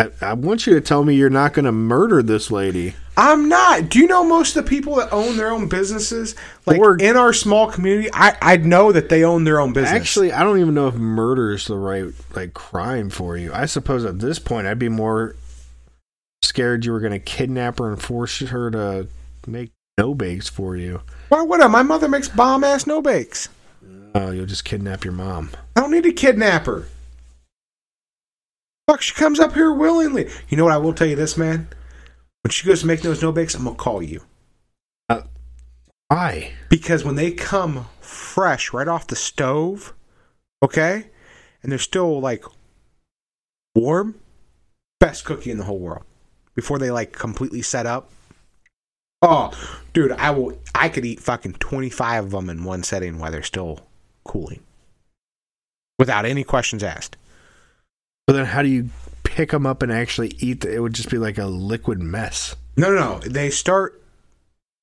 I, 0.00 0.10
I 0.30 0.32
want 0.34 0.66
you 0.66 0.74
to 0.74 0.80
tell 0.80 1.04
me 1.04 1.14
you're 1.14 1.30
not 1.30 1.52
going 1.52 1.64
to 1.66 1.72
murder 1.72 2.22
this 2.22 2.50
lady. 2.50 2.94
I'm 3.16 3.48
not. 3.48 3.90
Do 3.90 3.98
you 3.98 4.06
know 4.06 4.24
most 4.24 4.56
of 4.56 4.64
the 4.64 4.68
people 4.70 4.94
that 4.96 5.12
own 5.12 5.36
their 5.36 5.50
own 5.50 5.68
businesses? 5.68 6.34
Like 6.64 6.78
Or- 6.78 6.96
in 6.96 7.16
our 7.16 7.32
small 7.32 7.70
community, 7.70 8.08
I 8.14 8.36
I 8.40 8.56
know 8.56 8.92
that 8.92 9.08
they 9.10 9.24
own 9.24 9.44
their 9.44 9.60
own 9.60 9.72
business. 9.74 9.92
Actually, 9.92 10.32
I 10.32 10.42
don't 10.42 10.58
even 10.58 10.74
know 10.74 10.88
if 10.88 10.94
murder 10.94 11.52
is 11.52 11.66
the 11.66 11.76
right 11.76 12.06
like 12.34 12.54
crime 12.54 13.10
for 13.10 13.36
you. 13.36 13.52
I 13.52 13.66
suppose 13.66 14.04
at 14.04 14.20
this 14.20 14.38
point, 14.38 14.66
I'd 14.66 14.78
be 14.78 14.88
more 14.88 15.36
scared 16.42 16.84
you 16.86 16.92
were 16.92 17.00
going 17.00 17.12
to 17.12 17.18
kidnap 17.18 17.78
her 17.78 17.90
and 17.90 18.00
force 18.00 18.38
her 18.40 18.70
to 18.70 19.06
make 19.46 19.70
no 19.98 20.14
bakes 20.14 20.48
for 20.48 20.76
you. 20.76 21.02
why 21.28 21.42
would 21.42 21.60
I? 21.60 21.66
My 21.66 21.82
mother 21.82 22.08
makes 22.08 22.28
bomb 22.28 22.64
ass 22.64 22.86
no 22.86 23.02
bakes. 23.02 23.50
Oh, 24.14 24.30
you'll 24.30 24.46
just 24.46 24.64
kidnap 24.64 25.04
your 25.04 25.12
mom. 25.12 25.50
I 25.76 25.80
don't 25.82 25.90
need 25.90 26.04
to 26.04 26.12
kidnap 26.12 26.66
her. 26.66 26.86
Fuck, 28.90 29.02
she 29.02 29.14
comes 29.14 29.38
up 29.38 29.52
here 29.52 29.72
willingly. 29.72 30.28
You 30.48 30.56
know 30.56 30.64
what? 30.64 30.72
I 30.72 30.78
will 30.78 30.92
tell 30.92 31.06
you 31.06 31.14
this, 31.14 31.36
man. 31.36 31.68
When 32.42 32.50
she 32.50 32.66
goes 32.66 32.80
to 32.80 32.88
make 32.88 33.02
those 33.02 33.22
no 33.22 33.30
bakes, 33.30 33.54
I'm 33.54 33.62
gonna 33.62 33.76
call 33.76 34.02
you 34.02 34.22
uh, 35.08 35.20
Why? 36.08 36.54
because 36.68 37.04
when 37.04 37.14
they 37.14 37.30
come 37.30 37.86
fresh 38.00 38.72
right 38.72 38.88
off 38.88 39.06
the 39.06 39.14
stove, 39.14 39.94
okay, 40.60 41.06
and 41.62 41.70
they're 41.70 41.78
still 41.78 42.20
like 42.20 42.44
warm, 43.76 44.16
best 44.98 45.24
cookie 45.24 45.52
in 45.52 45.58
the 45.58 45.66
whole 45.66 45.78
world. 45.78 46.02
Before 46.56 46.80
they 46.80 46.90
like 46.90 47.12
completely 47.12 47.62
set 47.62 47.86
up. 47.86 48.10
Oh, 49.22 49.52
dude, 49.92 50.10
I 50.10 50.32
will. 50.32 50.58
I 50.74 50.88
could 50.88 51.04
eat 51.04 51.20
fucking 51.20 51.52
twenty 51.60 51.90
five 51.90 52.24
of 52.24 52.30
them 52.32 52.50
in 52.50 52.64
one 52.64 52.82
setting 52.82 53.20
while 53.20 53.30
they're 53.30 53.44
still 53.44 53.86
cooling, 54.24 54.64
without 55.96 56.24
any 56.24 56.42
questions 56.42 56.82
asked. 56.82 57.16
But 58.30 58.36
then 58.36 58.46
how 58.46 58.62
do 58.62 58.68
you 58.68 58.90
pick 59.24 59.50
them 59.50 59.66
up 59.66 59.82
and 59.82 59.90
actually 59.90 60.36
eat? 60.38 60.60
The, 60.60 60.72
it 60.72 60.78
would 60.78 60.92
just 60.92 61.10
be 61.10 61.18
like 61.18 61.36
a 61.36 61.46
liquid 61.46 61.98
mess. 61.98 62.54
No, 62.76 62.94
no, 62.94 63.14
no. 63.14 63.18
They 63.18 63.50
start, 63.50 64.00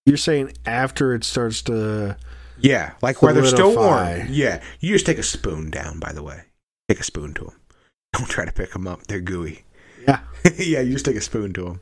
You're 0.06 0.18
saying 0.18 0.52
after 0.66 1.16
it 1.16 1.24
starts 1.24 1.62
to. 1.62 2.18
yeah, 2.60 2.96
like 3.02 3.22
where 3.22 3.32
they're 3.32 3.46
still 3.46 3.74
warm. 3.74 4.24
Yeah, 4.28 4.62
you 4.82 4.92
just 4.92 5.06
take 5.06 5.18
a 5.18 5.24
spoon 5.24 5.72
down. 5.72 5.98
By 5.98 6.12
the 6.12 6.24
way, 6.24 6.42
take 6.90 7.00
a 7.00 7.06
spoon 7.06 7.34
to 7.36 7.46
them. 7.46 7.54
Don't 8.18 8.28
try 8.28 8.44
to 8.44 8.52
pick 8.52 8.74
them 8.74 8.86
up; 8.86 9.08
they're 9.08 9.22
gooey. 9.22 9.64
Yeah. 10.06 10.20
yeah, 10.58 10.82
you 10.82 10.92
just 10.92 11.06
take 11.06 11.16
a 11.16 11.22
spoon 11.22 11.54
to 11.54 11.64
them. 11.64 11.82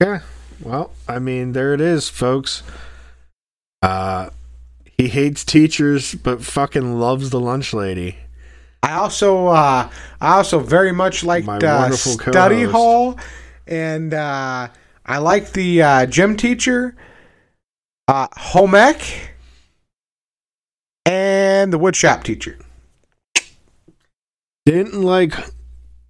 Yeah. 0.00 0.22
Well, 0.60 0.90
I 1.06 1.20
mean, 1.20 1.52
there 1.52 1.74
it 1.74 1.80
is, 1.80 2.08
folks. 2.08 2.64
Uh, 3.82 4.30
he 4.98 5.06
hates 5.06 5.44
teachers, 5.44 6.16
but 6.16 6.42
fucking 6.42 6.98
loves 6.98 7.30
the 7.30 7.38
lunch 7.38 7.72
lady. 7.72 8.18
I 8.86 8.98
also, 8.98 9.48
uh, 9.48 9.90
I 10.20 10.36
also 10.36 10.60
very 10.60 10.92
much 10.92 11.24
liked 11.24 11.48
uh, 11.48 11.90
study 11.90 12.60
co-host. 12.60 12.72
hall, 12.72 13.18
and 13.66 14.14
uh, 14.14 14.68
I 15.04 15.18
liked 15.18 15.54
the 15.54 15.82
uh, 15.82 16.06
gym 16.06 16.36
teacher, 16.36 16.94
uh, 18.06 18.28
home 18.36 18.76
ec, 18.76 19.32
and 21.04 21.72
the 21.72 21.80
woodshop 21.80 22.22
teacher. 22.22 22.58
Didn't 24.64 25.02
like 25.02 25.34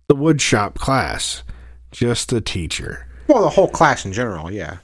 the 0.09 0.15
woodshop 0.15 0.75
class, 0.75 1.45
just 1.91 2.29
the 2.29 2.43
teacher. 2.43 3.07
Well, 3.27 3.41
the 3.41 3.49
whole 3.49 3.69
class 3.69 4.05
in 4.05 4.13
general, 4.13 4.53
yeah. 4.53 4.79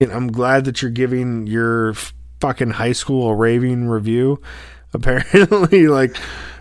And 0.00 0.10
I'm 0.10 0.32
glad 0.32 0.64
that 0.64 0.82
you're 0.82 0.90
giving 0.90 1.46
your 1.46 1.94
fucking 2.40 2.70
high 2.70 2.92
school 2.92 3.28
a 3.28 3.34
raving 3.36 3.88
review. 3.88 4.42
Apparently, 4.92 5.86
like, 5.86 6.16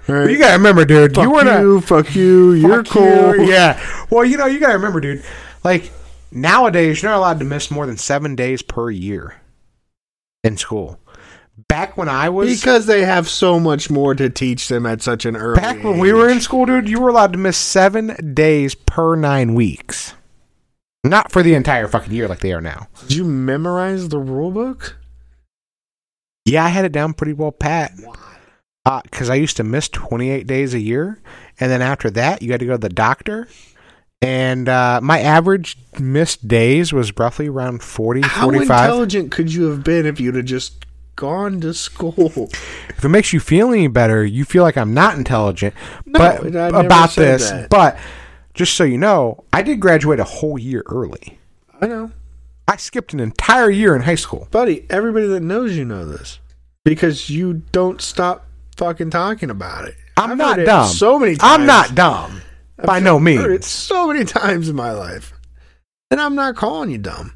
right, 0.10 0.23
But 0.26 0.31
you 0.31 0.38
gotta 0.40 0.57
remember, 0.57 0.86
dude, 0.86 1.15
fuck 1.15 1.23
you 1.23 1.31
were 1.31 1.44
not. 1.44 1.61
you, 1.61 1.81
fuck 1.81 2.15
you, 2.15 2.53
you're 2.53 2.84
Fuck 2.84 2.94
cool. 2.94 3.36
you. 3.38 3.49
Yeah. 3.49 3.80
Well, 4.10 4.26
you 4.26 4.38
know, 4.38 4.45
you 4.45 4.60
gotta 4.60 4.73
remember, 4.73 4.99
dude. 4.99 5.23
Like 5.64 5.91
nowadays, 6.31 7.02
you're 7.02 7.11
not 7.11 7.18
allowed 7.18 7.40
to 7.40 7.45
miss 7.45 7.69
more 7.72 7.86
than 7.86 7.98
seven 7.98 8.36
days 8.36 8.61
per 8.61 8.90
year 8.90 9.36
in 10.44 10.57
school. 10.57 10.99
Back 11.68 11.98
when 11.98 12.07
I 12.10 12.30
was, 12.30 12.57
Because 12.60 12.86
they 12.86 13.03
have 13.03 13.27
so 13.30 13.60
much 13.60 13.90
more 13.90 14.15
to 14.15 14.30
teach 14.30 14.69
them 14.69 14.86
at 14.86 15.02
such 15.02 15.26
an 15.26 15.36
early 15.36 15.60
back 15.60 15.84
when 15.84 15.99
we 15.99 16.14
were 16.14 16.30
in 16.30 16.40
school, 16.40 16.65
dude, 16.65 16.88
you 16.90 16.99
were 17.02 17.10
allowed 17.10 17.34
to 17.34 17.38
miss 17.38 17.57
seven 17.57 18.34
days 18.34 18.73
per 18.76 19.15
nine 19.15 19.53
weeks. 19.53 20.14
Not 21.03 21.31
for 21.31 21.44
the 21.44 21.53
entire 21.53 21.88
fucking 21.88 22.14
year 22.14 22.27
like 22.27 22.40
they 22.40 22.53
are 22.53 22.61
now. 22.61 22.88
Did 23.02 23.14
you 23.18 23.23
memorize 23.26 24.10
the 24.10 24.19
rule 24.19 24.52
book? 24.52 24.98
Yeah, 26.45 26.65
I 26.65 26.69
had 26.69 26.86
it 26.86 26.91
down 26.91 27.14
pretty 27.14 27.34
well 27.34 27.52
pat. 27.52 27.91
Because 29.03 29.29
I 29.29 29.35
used 29.35 29.57
to 29.57 29.63
miss 29.63 29.89
28 29.89 30.47
days 30.47 30.73
a 30.73 30.79
year. 30.79 31.19
And 31.59 31.71
then 31.71 31.81
after 31.81 32.09
that, 32.11 32.41
you 32.41 32.51
had 32.51 32.59
to 32.61 32.65
go 32.65 32.73
to 32.73 32.77
the 32.77 32.89
doctor. 32.89 33.47
And 34.21 34.67
uh, 34.67 34.99
my 35.01 35.19
average 35.19 35.77
missed 35.99 36.47
days 36.47 36.91
was 36.91 37.17
roughly 37.17 37.47
around 37.47 37.81
40, 37.83 38.21
How 38.21 38.45
45. 38.45 38.61
intelligent 38.61 39.31
could 39.31 39.53
you 39.53 39.69
have 39.69 39.83
been 39.83 40.05
if 40.05 40.19
you'd 40.19 40.35
have 40.35 40.45
just 40.45 40.85
gone 41.15 41.61
to 41.61 41.73
school? 41.73 42.49
If 42.89 43.05
it 43.05 43.09
makes 43.09 43.31
you 43.31 43.39
feel 43.39 43.69
any 43.71 43.87
better, 43.87 44.25
you 44.25 44.43
feel 44.43 44.63
like 44.63 44.75
I'm 44.77 44.93
not 44.93 45.17
intelligent 45.17 45.73
No, 46.05 46.19
but 46.19 46.45
about 46.75 47.15
this. 47.15 47.49
that. 47.49 47.69
But 47.69 47.97
just 48.53 48.73
so 48.75 48.83
you 48.83 48.97
know, 48.97 49.43
I 49.53 49.61
did 49.61 49.79
graduate 49.79 50.19
a 50.19 50.25
whole 50.25 50.59
year 50.59 50.83
early. 50.87 51.39
I 51.79 51.87
know. 51.87 52.11
I 52.67 52.75
skipped 52.75 53.13
an 53.13 53.21
entire 53.21 53.69
year 53.69 53.95
in 53.95 54.01
high 54.01 54.15
school. 54.15 54.49
Buddy, 54.51 54.85
everybody 54.89 55.27
that 55.27 55.39
knows 55.39 55.77
you 55.77 55.85
know 55.85 56.05
this. 56.05 56.39
Because 56.83 57.29
you 57.29 57.53
don't 57.71 58.01
stop 58.01 58.45
fucking 58.80 59.10
talking 59.11 59.49
about 59.49 59.85
it. 59.88 59.95
I'm 60.18 60.31
I've 60.31 60.38
not 60.38 60.60
dumb. 60.65 60.88
So 60.88 61.19
many 61.19 61.35
times. 61.35 61.60
I'm 61.61 61.65
not 61.68 61.93
dumb. 61.93 62.41
By 62.84 62.99
no 62.99 63.18
I've 63.18 63.23
heard 63.38 63.45
it 63.45 63.49
means. 63.51 63.65
so 63.68 64.07
many 64.07 64.23
times 64.26 64.69
in 64.69 64.76
my 64.76 64.91
life. 64.91 65.34
And 66.10 66.19
I'm 66.19 66.34
not 66.34 66.56
calling 66.56 66.89
you 66.89 66.97
dumb. 66.97 67.34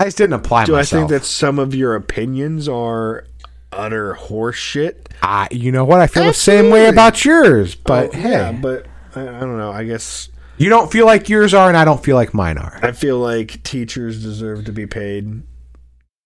I 0.00 0.06
just 0.06 0.16
didn't 0.16 0.32
apply 0.32 0.62
myself. 0.62 0.66
Do 0.66 0.76
I 0.76 0.84
think 0.84 1.10
that 1.10 1.24
some 1.24 1.58
of 1.58 1.74
your 1.74 1.94
opinions 1.94 2.68
are 2.68 3.26
utter 3.70 4.14
horseshit? 4.14 5.06
I, 5.22 5.48
you 5.50 5.70
know 5.70 5.84
what? 5.84 6.00
I 6.00 6.06
feel 6.06 6.24
the 6.24 6.34
same 6.34 6.70
way 6.70 6.88
about 6.88 7.24
yours. 7.24 7.76
Oh, 7.76 7.80
but 7.84 8.08
Oh, 8.08 8.18
hey, 8.18 8.30
yeah, 8.30 8.52
but 8.52 8.86
I, 9.14 9.20
I 9.20 9.40
don't 9.40 9.58
know. 9.58 9.70
I 9.70 9.84
guess 9.84 10.28
you 10.56 10.68
don't 10.70 10.90
feel 10.90 11.06
like 11.06 11.28
yours 11.28 11.54
are, 11.54 11.68
and 11.68 11.76
I 11.76 11.84
don't 11.84 12.02
feel 12.02 12.16
like 12.16 12.34
mine 12.34 12.58
are. 12.58 12.80
I 12.82 12.92
feel 12.92 13.18
like 13.18 13.62
teachers 13.62 14.22
deserve 14.22 14.64
to 14.64 14.72
be 14.72 14.86
paid 14.86 15.42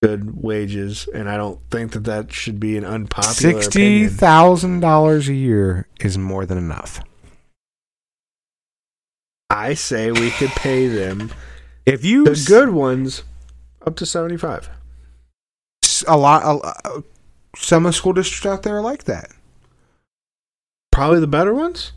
good 0.07 0.43
wages, 0.43 1.09
and 1.13 1.29
I 1.29 1.37
don't 1.37 1.59
think 1.71 1.93
that 1.93 2.05
that 2.05 2.33
should 2.33 2.61
be 2.61 2.77
an 2.77 2.85
unpopular 2.85 3.61
Sixty 3.63 4.07
thousand 4.07 4.81
dollars 4.81 5.29
a 5.29 5.35
year 5.35 5.89
is 6.01 6.17
more 6.17 6.47
than 6.47 6.59
enough. 6.59 7.01
I 9.51 9.75
say 9.75 10.13
we 10.13 10.31
could 10.31 10.51
pay 10.51 10.87
them 10.87 11.33
If 11.85 12.05
you 12.05 12.25
the 12.25 12.45
good 12.47 12.71
ones 12.71 13.25
up 13.85 13.97
to 13.97 14.07
seventy 14.07 14.37
five. 14.37 14.71
A 16.07 16.17
lot, 16.17 16.43
a, 16.45 17.03
some 17.57 17.87
of 17.87 17.93
the 17.93 17.97
school 17.97 18.13
districts 18.13 18.47
out 18.47 18.63
there 18.63 18.77
are 18.77 18.83
like 18.83 19.05
that. 19.05 19.31
Probably 20.93 21.21
the 21.21 21.27
better 21.27 21.55
ones. 21.55 21.93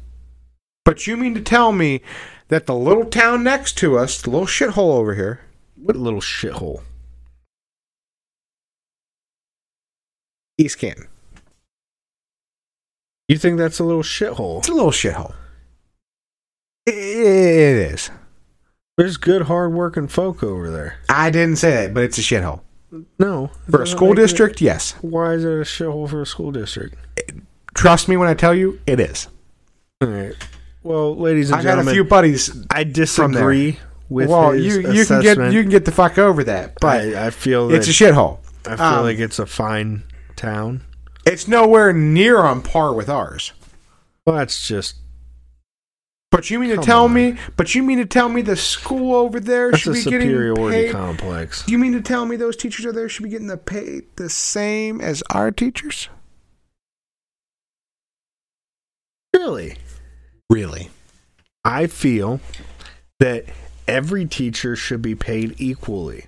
But 0.83 1.05
you 1.05 1.15
mean 1.15 1.35
to 1.35 1.41
tell 1.41 1.71
me 1.71 2.01
that 2.47 2.65
the 2.65 2.75
little 2.75 3.05
town 3.05 3.43
next 3.43 3.77
to 3.79 3.97
us, 3.97 4.21
the 4.21 4.31
little 4.31 4.47
shithole 4.47 4.95
over 4.95 5.13
here, 5.13 5.41
What 5.75 5.95
little 5.95 6.21
shithole. 6.21 6.81
East 10.59 10.77
Canton, 10.77 11.07
You 13.29 13.37
think 13.37 13.57
that's 13.57 13.79
a 13.79 13.83
little 13.83 14.03
shithole? 14.03 14.59
it's 14.59 14.67
a 14.69 14.73
little 14.73 14.91
shithole. 14.91 15.33
It, 16.85 16.93
it 16.95 17.93
is. 17.93 18.11
There's 18.97 19.15
good, 19.17 19.43
hard-working 19.43 20.09
folk 20.09 20.43
over 20.43 20.69
there. 20.69 20.97
I 21.07 21.29
didn't 21.29 21.55
say 21.55 21.71
that, 21.71 21.93
but 21.93 22.03
it's 22.03 22.17
a 22.17 22.21
shithole 22.21 22.59
No, 23.17 23.51
for 23.69 23.81
a 23.83 23.87
school 23.87 24.09
make 24.09 24.17
it- 24.17 24.21
district. 24.23 24.61
Yes, 24.61 24.95
why 25.01 25.33
is 25.33 25.45
it 25.45 25.47
a 25.49 25.61
shithole 25.61 26.09
for 26.09 26.21
a 26.21 26.25
school 26.25 26.51
district? 26.51 26.95
trust 27.75 28.09
me 28.09 28.17
when 28.17 28.27
I 28.27 28.33
tell 28.33 28.53
you, 28.53 28.79
it 28.85 28.99
is. 28.99 29.27
All 30.01 30.09
right. 30.09 30.33
Well, 30.83 31.15
ladies 31.15 31.49
and 31.51 31.59
I 31.59 31.63
got 31.63 31.69
a 31.69 31.71
gentlemen, 31.71 31.93
few 31.93 32.03
buddies. 32.03 32.65
I 32.71 32.83
disagree 32.83 33.79
with 34.09 34.27
well, 34.29 34.53
you 34.55 34.91
you 34.91 35.05
can 35.05 35.21
get 35.21 35.37
you 35.53 35.61
can 35.61 35.69
get 35.69 35.85
the 35.85 35.91
fuck 35.91 36.17
over 36.17 36.43
that, 36.45 36.73
but 36.81 37.01
I, 37.15 37.27
I 37.27 37.29
feel 37.29 37.67
that 37.69 37.75
it's 37.75 37.87
a 37.87 37.91
shithole. 37.91 38.39
I 38.65 38.75
feel 38.75 38.85
um, 38.85 39.03
like 39.05 39.19
it's 39.19 39.39
a 39.39 39.45
fine 39.45 40.03
town. 40.39 40.81
It's 41.25 41.47
nowhere 41.47 41.93
near 41.93 42.39
on 42.39 42.61
par 42.61 42.93
with 42.93 43.09
ours. 43.09 43.51
Well, 44.25 44.35
that's 44.37 44.67
just 44.67 44.95
But 46.31 46.49
you 46.49 46.59
mean 46.59 46.69
to 46.75 46.77
tell 46.77 47.03
on. 47.05 47.13
me? 47.13 47.37
But 47.57 47.75
you 47.75 47.83
mean 47.83 47.97
to 47.99 48.05
tell 48.05 48.29
me 48.29 48.41
the 48.41 48.55
school 48.55 49.15
over 49.15 49.39
there 49.39 49.71
that's 49.71 49.83
should 49.83 49.93
be 49.93 50.03
getting 50.03 50.21
superiority 50.21 50.83
paid? 50.85 50.91
complex. 50.91 51.67
You 51.67 51.77
mean 51.77 51.93
to 51.93 52.01
tell 52.01 52.25
me 52.25 52.35
those 52.35 52.55
teachers 52.55 52.85
over 52.85 52.93
there 52.93 53.09
should 53.09 53.23
be 53.23 53.29
getting 53.29 53.47
the 53.47 53.57
pay 53.57 54.01
the 54.15 54.29
same 54.29 55.01
as 55.01 55.21
our 55.29 55.51
teachers? 55.51 56.09
Really, 59.33 59.77
Really? 60.49 60.89
I 61.63 61.85
feel 61.87 62.39
that 63.19 63.45
every 63.87 64.25
teacher 64.25 64.75
should 64.75 65.01
be 65.01 65.13
paid 65.13 65.55
equally, 65.59 66.25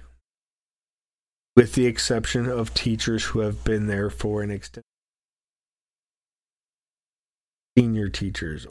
with 1.55 1.73
the 1.73 1.85
exception 1.85 2.47
of 2.47 2.73
teachers 2.73 3.25
who 3.25 3.39
have 3.39 3.63
been 3.63 3.87
there 3.87 4.09
for 4.09 4.41
an 4.41 4.51
extended 4.51 4.83
Senior 7.77 8.09
teachers, 8.09 8.67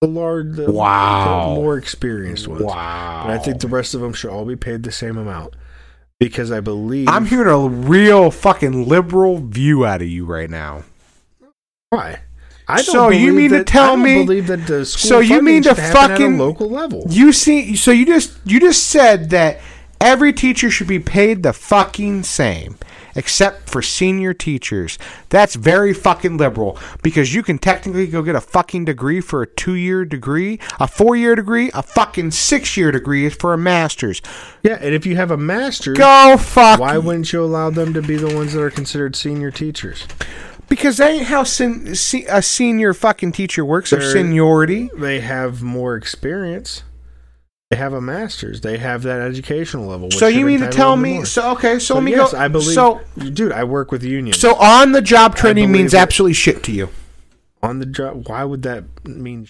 the 0.00 0.08
large, 0.08 0.56
the, 0.56 0.70
Wow. 0.72 1.54
more 1.54 1.78
experienced 1.78 2.48
ones. 2.48 2.62
Wow. 2.64 3.22
But 3.26 3.32
I 3.32 3.38
think 3.38 3.60
the 3.60 3.68
rest 3.68 3.94
of 3.94 4.00
them 4.00 4.12
should 4.12 4.30
all 4.30 4.44
be 4.44 4.56
paid 4.56 4.82
the 4.82 4.90
same 4.90 5.16
amount 5.16 5.54
because 6.18 6.50
I 6.50 6.58
believe. 6.58 7.06
I'm 7.08 7.26
hearing 7.26 7.46
a 7.48 7.68
real 7.68 8.32
fucking 8.32 8.88
liberal 8.88 9.38
view 9.38 9.86
out 9.86 10.02
of 10.02 10.08
you 10.08 10.24
right 10.26 10.50
now. 10.50 10.82
Why? 11.90 12.22
I 12.66 12.76
don't 12.82 12.84
So 12.86 13.08
you 13.10 13.32
mean 13.32 13.52
to 13.52 13.62
tell 13.62 13.96
me- 13.96 14.24
Believe 14.24 14.48
that 14.48 14.66
the 14.66 14.84
school 14.84 15.08
so 15.08 15.18
you 15.20 15.40
mean 15.40 15.62
to 15.62 15.68
should 15.68 15.78
happen 15.78 15.96
at 15.96 16.04
a 16.06 16.08
fucking- 16.14 16.38
local 16.38 16.68
level? 16.68 17.04
You 17.08 17.32
see, 17.32 17.76
so 17.76 17.92
you 17.92 18.04
just 18.04 18.32
you 18.44 18.58
just 18.58 18.88
said 18.88 19.30
that 19.30 19.60
every 20.00 20.32
teacher 20.32 20.70
should 20.70 20.86
be 20.88 20.98
paid 20.98 21.42
the 21.42 21.52
fucking 21.52 22.22
same, 22.22 22.76
except 23.14 23.68
for 23.70 23.82
senior 23.82 24.34
teachers. 24.34 24.98
That's 25.28 25.54
very 25.54 25.92
fucking 25.94 26.36
liberal 26.36 26.78
because 27.02 27.34
you 27.34 27.42
can 27.42 27.58
technically 27.58 28.06
go 28.06 28.22
get 28.22 28.34
a 28.36 28.40
fucking 28.40 28.84
degree 28.84 29.20
for 29.20 29.42
a 29.42 29.46
two 29.46 29.74
year 29.74 30.04
degree, 30.04 30.58
a 30.78 30.86
four 30.86 31.16
year 31.16 31.34
degree, 31.34 31.70
a 31.74 31.82
fucking 31.82 32.32
six 32.32 32.76
year 32.76 32.92
degree 32.92 33.28
for 33.28 33.52
a 33.52 33.58
master's. 33.58 34.20
Yeah, 34.62 34.78
and 34.80 34.94
if 34.94 35.06
you 35.06 35.16
have 35.16 35.30
a 35.30 35.36
master's, 35.36 35.96
Go 35.98 36.36
fuck. 36.38 36.78
why 36.80 36.98
wouldn't 36.98 37.32
you 37.32 37.42
allow 37.42 37.70
them 37.70 37.92
to 37.94 38.02
be 38.02 38.16
the 38.16 38.34
ones 38.34 38.52
that 38.52 38.62
are 38.62 38.70
considered 38.70 39.16
senior 39.16 39.50
teachers? 39.50 40.06
Because 40.68 40.96
that 40.96 41.10
ain't 41.12 41.26
how 41.26 41.44
sen- 41.44 41.94
se- 41.94 42.26
a 42.28 42.42
senior 42.42 42.92
fucking 42.92 43.30
teacher 43.30 43.64
works 43.64 43.92
or 43.92 44.00
They're- 44.00 44.10
seniority. 44.10 44.90
They 44.98 45.20
have 45.20 45.62
more 45.62 45.94
experience. 45.94 46.82
They 47.70 47.76
have 47.76 47.92
a 47.92 48.00
master's. 48.00 48.60
They 48.60 48.78
have 48.78 49.02
that 49.02 49.20
educational 49.20 49.86
level. 49.86 50.10
So 50.12 50.28
you 50.28 50.46
mean 50.46 50.60
to 50.60 50.68
tell 50.70 50.96
me? 50.96 51.14
more. 51.14 51.26
So 51.26 51.50
okay, 51.52 51.74
so, 51.74 51.78
So 51.78 51.94
let 51.94 52.04
me 52.04 52.12
yes, 52.12 52.32
go. 52.32 52.38
I 52.38 52.46
believe. 52.46 52.74
So 52.74 53.00
dude, 53.18 53.50
I 53.50 53.64
work 53.64 53.90
with 53.90 54.04
unions. 54.04 54.38
so 54.38 54.54
on 54.54 54.92
the 54.92 55.02
job 55.02 55.34
training 55.34 55.72
means 55.72 55.92
it. 55.92 55.98
absolutely 55.98 56.34
shit 56.34 56.62
to 56.64 56.72
you. 56.72 56.90
on 57.62 57.80
the 57.80 57.86
job, 57.86 58.28
why 58.28 58.44
would 58.44 58.62
that 58.62 58.84
mean? 59.04 59.48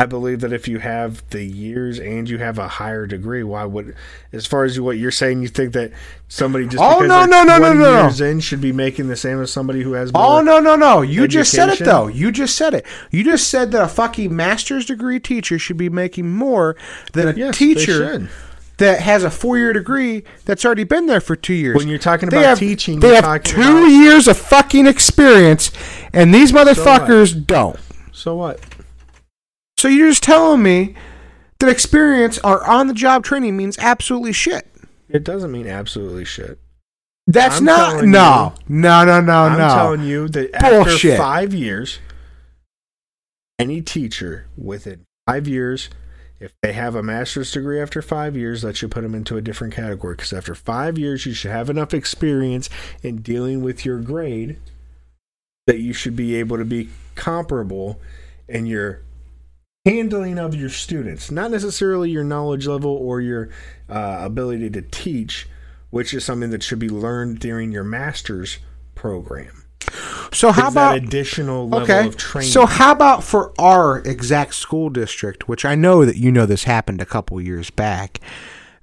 I 0.00 0.06
believe 0.06 0.40
that 0.40 0.50
if 0.50 0.66
you 0.66 0.78
have 0.78 1.22
the 1.28 1.44
years 1.44 1.98
and 2.00 2.26
you 2.26 2.38
have 2.38 2.58
a 2.58 2.66
higher 2.66 3.06
degree, 3.06 3.42
why 3.42 3.66
would, 3.66 3.94
as 4.32 4.46
far 4.46 4.64
as 4.64 4.80
what 4.80 4.96
you're 4.96 5.10
saying, 5.10 5.42
you 5.42 5.48
think 5.48 5.74
that 5.74 5.92
somebody 6.26 6.66
just 6.66 6.82
Oh, 6.82 7.00
no, 7.00 7.26
no, 7.26 7.44
no, 7.44 7.58
no, 7.58 7.74
no, 7.74 8.02
years 8.04 8.18
in 8.22 8.40
should 8.40 8.62
be 8.62 8.72
making 8.72 9.08
the 9.08 9.16
same 9.16 9.42
as 9.42 9.52
somebody 9.52 9.82
who 9.82 9.92
has 9.92 10.10
oh, 10.14 10.18
more? 10.18 10.38
Oh 10.38 10.40
no 10.40 10.58
no 10.58 10.74
no! 10.74 11.02
You 11.02 11.28
just 11.28 11.52
said 11.52 11.68
it 11.68 11.80
though. 11.80 12.06
You 12.06 12.32
just 12.32 12.56
said 12.56 12.72
it. 12.72 12.86
You 13.10 13.22
just 13.24 13.48
said 13.48 13.72
that 13.72 13.82
a 13.82 13.88
fucking 13.88 14.34
master's 14.34 14.86
degree 14.86 15.20
teacher 15.20 15.58
should 15.58 15.76
be 15.76 15.90
making 15.90 16.30
more 16.30 16.76
than 17.12 17.28
a 17.28 17.32
Yes, 17.34 17.58
teacher 17.58 18.26
that 18.78 19.00
has 19.00 19.22
a 19.22 19.30
four 19.30 19.58
year 19.58 19.74
degree 19.74 20.24
that's 20.46 20.64
already 20.64 20.84
been 20.84 21.04
there 21.04 21.20
for 21.20 21.36
two 21.36 21.52
years. 21.52 21.76
When 21.76 21.88
you're 21.88 21.98
talking 21.98 22.30
They 22.30 22.38
about 22.38 22.48
have- 22.48 22.58
teaching, 22.58 23.00
they 23.00 23.16
have 23.16 23.42
two 23.42 23.60
about- 23.60 23.86
years 23.88 24.28
of 24.28 24.38
fucking 24.38 24.86
experience, 24.86 25.70
and 26.14 26.34
these 26.34 26.52
motherfuckers 26.52 27.46
don't. 27.46 27.78
So 28.12 28.36
what? 28.36 28.60
So 29.80 29.88
you're 29.88 30.08
just 30.08 30.22
telling 30.22 30.62
me 30.62 30.94
that 31.58 31.70
experience 31.70 32.38
or 32.44 32.62
on 32.68 32.86
the 32.86 32.92
job 32.92 33.24
training 33.24 33.56
means 33.56 33.78
absolutely 33.78 34.34
shit. 34.34 34.66
It 35.08 35.24
doesn't 35.24 35.50
mean 35.50 35.66
absolutely 35.66 36.26
shit. 36.26 36.58
That's 37.26 37.60
I'm 37.60 37.64
not 37.64 38.04
no 38.04 38.52
no 38.68 39.06
no 39.06 39.22
no 39.22 39.32
I'm 39.32 39.58
no. 39.58 39.68
telling 39.68 40.02
you 40.02 40.28
that 40.28 40.54
after 40.54 41.16
five 41.16 41.54
years, 41.54 41.98
any 43.58 43.80
teacher 43.80 44.48
within 44.54 45.06
five 45.26 45.48
years, 45.48 45.88
if 46.40 46.52
they 46.60 46.74
have 46.74 46.94
a 46.94 47.02
master's 47.02 47.50
degree 47.50 47.80
after 47.80 48.02
five 48.02 48.36
years, 48.36 48.60
that 48.60 48.76
should 48.76 48.90
put 48.90 49.00
them 49.00 49.14
into 49.14 49.38
a 49.38 49.40
different 49.40 49.72
category. 49.72 50.14
Because 50.14 50.34
after 50.34 50.54
five 50.54 50.98
years, 50.98 51.24
you 51.24 51.32
should 51.32 51.52
have 51.52 51.70
enough 51.70 51.94
experience 51.94 52.68
in 53.02 53.22
dealing 53.22 53.62
with 53.62 53.86
your 53.86 53.98
grade 53.98 54.58
that 55.66 55.78
you 55.78 55.94
should 55.94 56.16
be 56.16 56.34
able 56.34 56.58
to 56.58 56.66
be 56.66 56.90
comparable 57.14 57.98
in 58.46 58.66
your 58.66 59.00
handling 59.90 60.38
of 60.38 60.54
your 60.54 60.68
students, 60.68 61.30
not 61.30 61.50
necessarily 61.50 62.10
your 62.10 62.24
knowledge 62.24 62.66
level 62.66 62.90
or 62.90 63.20
your 63.20 63.50
uh, 63.88 64.18
ability 64.20 64.70
to 64.70 64.82
teach, 64.82 65.48
which 65.90 66.14
is 66.14 66.24
something 66.24 66.50
that 66.50 66.62
should 66.62 66.78
be 66.78 66.88
learned 66.88 67.40
during 67.40 67.72
your 67.72 67.84
master's 67.84 68.58
program. 68.94 69.64
so 70.32 70.52
how 70.52 70.68
about 70.68 70.96
additional 70.96 71.68
level 71.68 71.82
okay? 71.82 72.06
of 72.06 72.16
training? 72.16 72.50
So 72.50 72.66
how 72.66 72.92
about 72.92 73.24
for 73.24 73.52
our 73.58 73.98
exact 74.00 74.54
school 74.54 74.90
district, 74.90 75.48
which 75.48 75.64
I 75.64 75.74
know 75.74 76.04
that 76.04 76.16
you 76.16 76.30
know 76.30 76.46
this 76.46 76.64
happened 76.64 77.00
a 77.00 77.06
couple 77.06 77.40
years 77.40 77.70
back, 77.70 78.20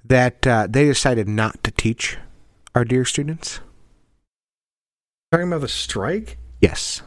that 0.04 0.46
uh, 0.46 0.66
they 0.68 0.84
decided 0.84 1.28
not 1.28 1.62
to 1.64 1.70
teach 1.70 2.18
our 2.74 2.84
dear 2.84 3.04
students. 3.04 3.60
talking 5.32 5.48
about 5.48 5.62
the 5.62 5.68
strike? 5.68 6.36
Yes. 6.60 7.02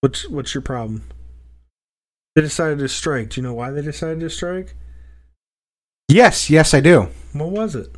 What's 0.00 0.28
what's 0.28 0.54
your 0.54 0.62
problem? 0.62 1.04
They 2.34 2.42
decided 2.42 2.78
to 2.78 2.88
strike. 2.88 3.30
Do 3.30 3.40
you 3.40 3.46
know 3.46 3.54
why 3.54 3.70
they 3.70 3.82
decided 3.82 4.20
to 4.20 4.30
strike? 4.30 4.74
Yes, 6.08 6.48
yes, 6.50 6.72
I 6.74 6.80
do. 6.80 7.08
What 7.32 7.50
was 7.50 7.74
it? 7.74 7.94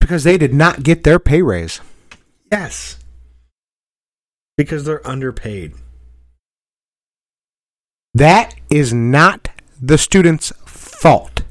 Because 0.00 0.24
they 0.24 0.38
did 0.38 0.54
not 0.54 0.82
get 0.82 1.02
their 1.04 1.18
pay 1.18 1.42
raise. 1.42 1.80
Yes. 2.52 2.98
Because 4.56 4.84
they're 4.84 5.06
underpaid. 5.06 5.72
That 8.14 8.54
is 8.70 8.92
not 8.94 9.48
the 9.80 9.98
student's 9.98 10.52
fault. 10.66 11.42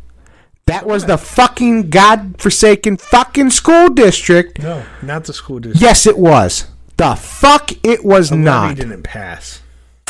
That 0.66 0.86
was 0.88 1.06
the 1.06 1.18
fucking 1.18 1.90
godforsaken 1.90 2.98
fucking 2.98 3.50
school 3.50 3.90
district. 3.90 4.60
No, 4.60 4.86
not 5.02 5.26
the 5.26 5.34
school 5.34 5.60
district. 5.60 5.82
Yes, 5.82 6.08
it 6.08 6.18
was. 6.18 6.68
The 6.96 7.16
fuck 7.16 7.72
it 7.86 8.06
was 8.06 8.30
The 8.30 8.38
not. 8.38 8.78
didn't 8.78 9.04
pass. 9.04 9.60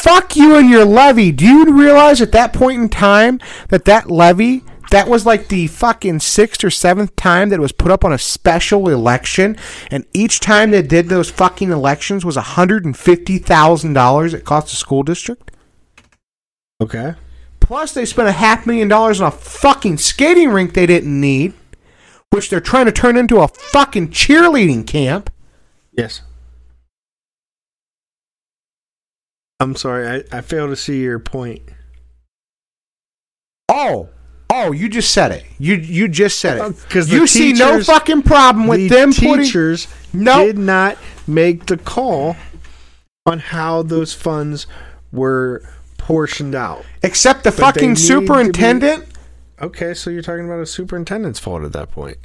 Fuck 0.03 0.35
you 0.35 0.55
and 0.57 0.69
your 0.69 0.83
levy. 0.83 1.31
Do 1.31 1.45
you 1.45 1.73
realize 1.73 2.21
at 2.21 2.33
that 2.33 2.51
point 2.51 2.81
in 2.81 2.89
time 2.89 3.39
that 3.69 3.85
that 3.85 4.11
levy, 4.11 4.65
that 4.91 5.07
was 5.07 5.25
like 5.25 5.47
the 5.47 5.67
fucking 5.67 6.19
sixth 6.19 6.61
or 6.65 6.69
seventh 6.69 7.15
time 7.15 7.47
that 7.47 7.59
it 7.59 7.61
was 7.61 7.71
put 7.71 7.89
up 7.89 8.03
on 8.03 8.11
a 8.11 8.17
special 8.17 8.89
election, 8.89 9.55
and 9.89 10.05
each 10.13 10.41
time 10.41 10.71
they 10.71 10.81
did 10.81 11.07
those 11.07 11.31
fucking 11.31 11.71
elections 11.71 12.25
was 12.25 12.35
$150,000 12.35 14.33
it 14.33 14.43
cost 14.43 14.67
the 14.67 14.75
school 14.75 15.03
district? 15.03 15.51
Okay. 16.81 17.13
Plus, 17.61 17.93
they 17.93 18.03
spent 18.03 18.27
a 18.27 18.33
half 18.33 18.67
million 18.67 18.89
dollars 18.89 19.21
on 19.21 19.29
a 19.29 19.31
fucking 19.31 19.99
skating 19.99 20.49
rink 20.49 20.73
they 20.73 20.85
didn't 20.85 21.21
need, 21.21 21.53
which 22.29 22.49
they're 22.49 22.59
trying 22.59 22.87
to 22.87 22.91
turn 22.91 23.15
into 23.15 23.39
a 23.39 23.47
fucking 23.47 24.09
cheerleading 24.09 24.85
camp. 24.85 25.29
Yes. 25.93 26.23
I'm 29.63 29.75
sorry, 29.77 30.07
I, 30.31 30.37
I 30.37 30.41
fail 30.41 30.67
to 30.67 30.75
see 30.75 31.01
your 31.01 31.19
point. 31.19 31.61
Oh, 33.69 34.09
oh, 34.49 34.71
you 34.71 34.89
just 34.89 35.11
said 35.11 35.31
it. 35.31 35.45
You 35.57 35.75
you 35.75 36.07
just 36.07 36.39
said 36.39 36.57
it. 36.59 36.81
Because 36.81 37.11
you 37.11 37.25
see 37.27 37.53
no 37.53 37.81
fucking 37.81 38.23
problem 38.23 38.67
with 38.67 38.81
the 38.81 38.87
them 38.89 39.13
putting. 39.13 39.37
teachers 39.43 39.87
Nope. 40.11 40.45
did 40.47 40.57
not 40.57 40.97
make 41.27 41.65
the 41.67 41.77
call 41.77 42.35
on 43.25 43.39
how 43.39 43.81
those 43.83 44.13
funds 44.13 44.67
were 45.11 45.63
portioned 45.97 46.55
out. 46.55 46.85
Except 47.01 47.43
the 47.43 47.51
But 47.51 47.59
fucking 47.59 47.95
to 47.95 48.01
be- 48.01 48.05
superintendent. 48.05 49.05
Okay, 49.61 49.93
so 49.93 50.09
you're 50.09 50.21
talking 50.21 50.45
about 50.45 50.59
a 50.59 50.65
superintendent's 50.65 51.39
fault 51.39 51.63
at 51.63 51.71
that 51.71 51.89
point, 51.89 52.17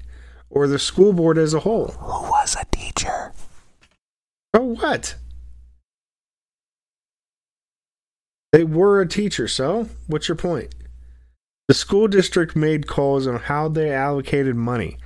or 0.50 0.66
the 0.66 0.78
school 0.78 1.12
board 1.12 1.38
as 1.38 1.54
a 1.54 1.60
whole. 1.60 1.88
Who 1.92 2.30
was 2.30 2.56
a 2.60 2.64
teacher? 2.76 3.32
Oh, 4.52 4.74
what? 4.74 5.14
They 8.52 8.64
were 8.64 9.00
a 9.00 9.08
teacher, 9.08 9.48
so 9.48 9.88
what's 10.06 10.28
your 10.28 10.36
point? 10.36 10.74
The 11.68 11.74
school 11.74 12.08
district 12.08 12.56
made 12.56 12.86
calls 12.86 13.26
on 13.26 13.40
how 13.40 13.68
they 13.68 13.92
allocated 13.92 14.56
money. 14.56 14.96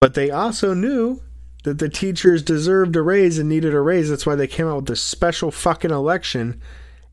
But 0.00 0.14
they 0.14 0.30
also 0.30 0.74
knew 0.74 1.22
that 1.64 1.78
the 1.78 1.88
teachers 1.88 2.42
deserved 2.42 2.94
a 2.94 3.02
raise 3.02 3.38
and 3.38 3.48
needed 3.48 3.74
a 3.74 3.80
raise. 3.80 4.10
That's 4.10 4.26
why 4.26 4.36
they 4.36 4.46
came 4.46 4.68
out 4.68 4.76
with 4.76 4.86
this 4.86 5.02
special 5.02 5.50
fucking 5.50 5.90
election 5.90 6.60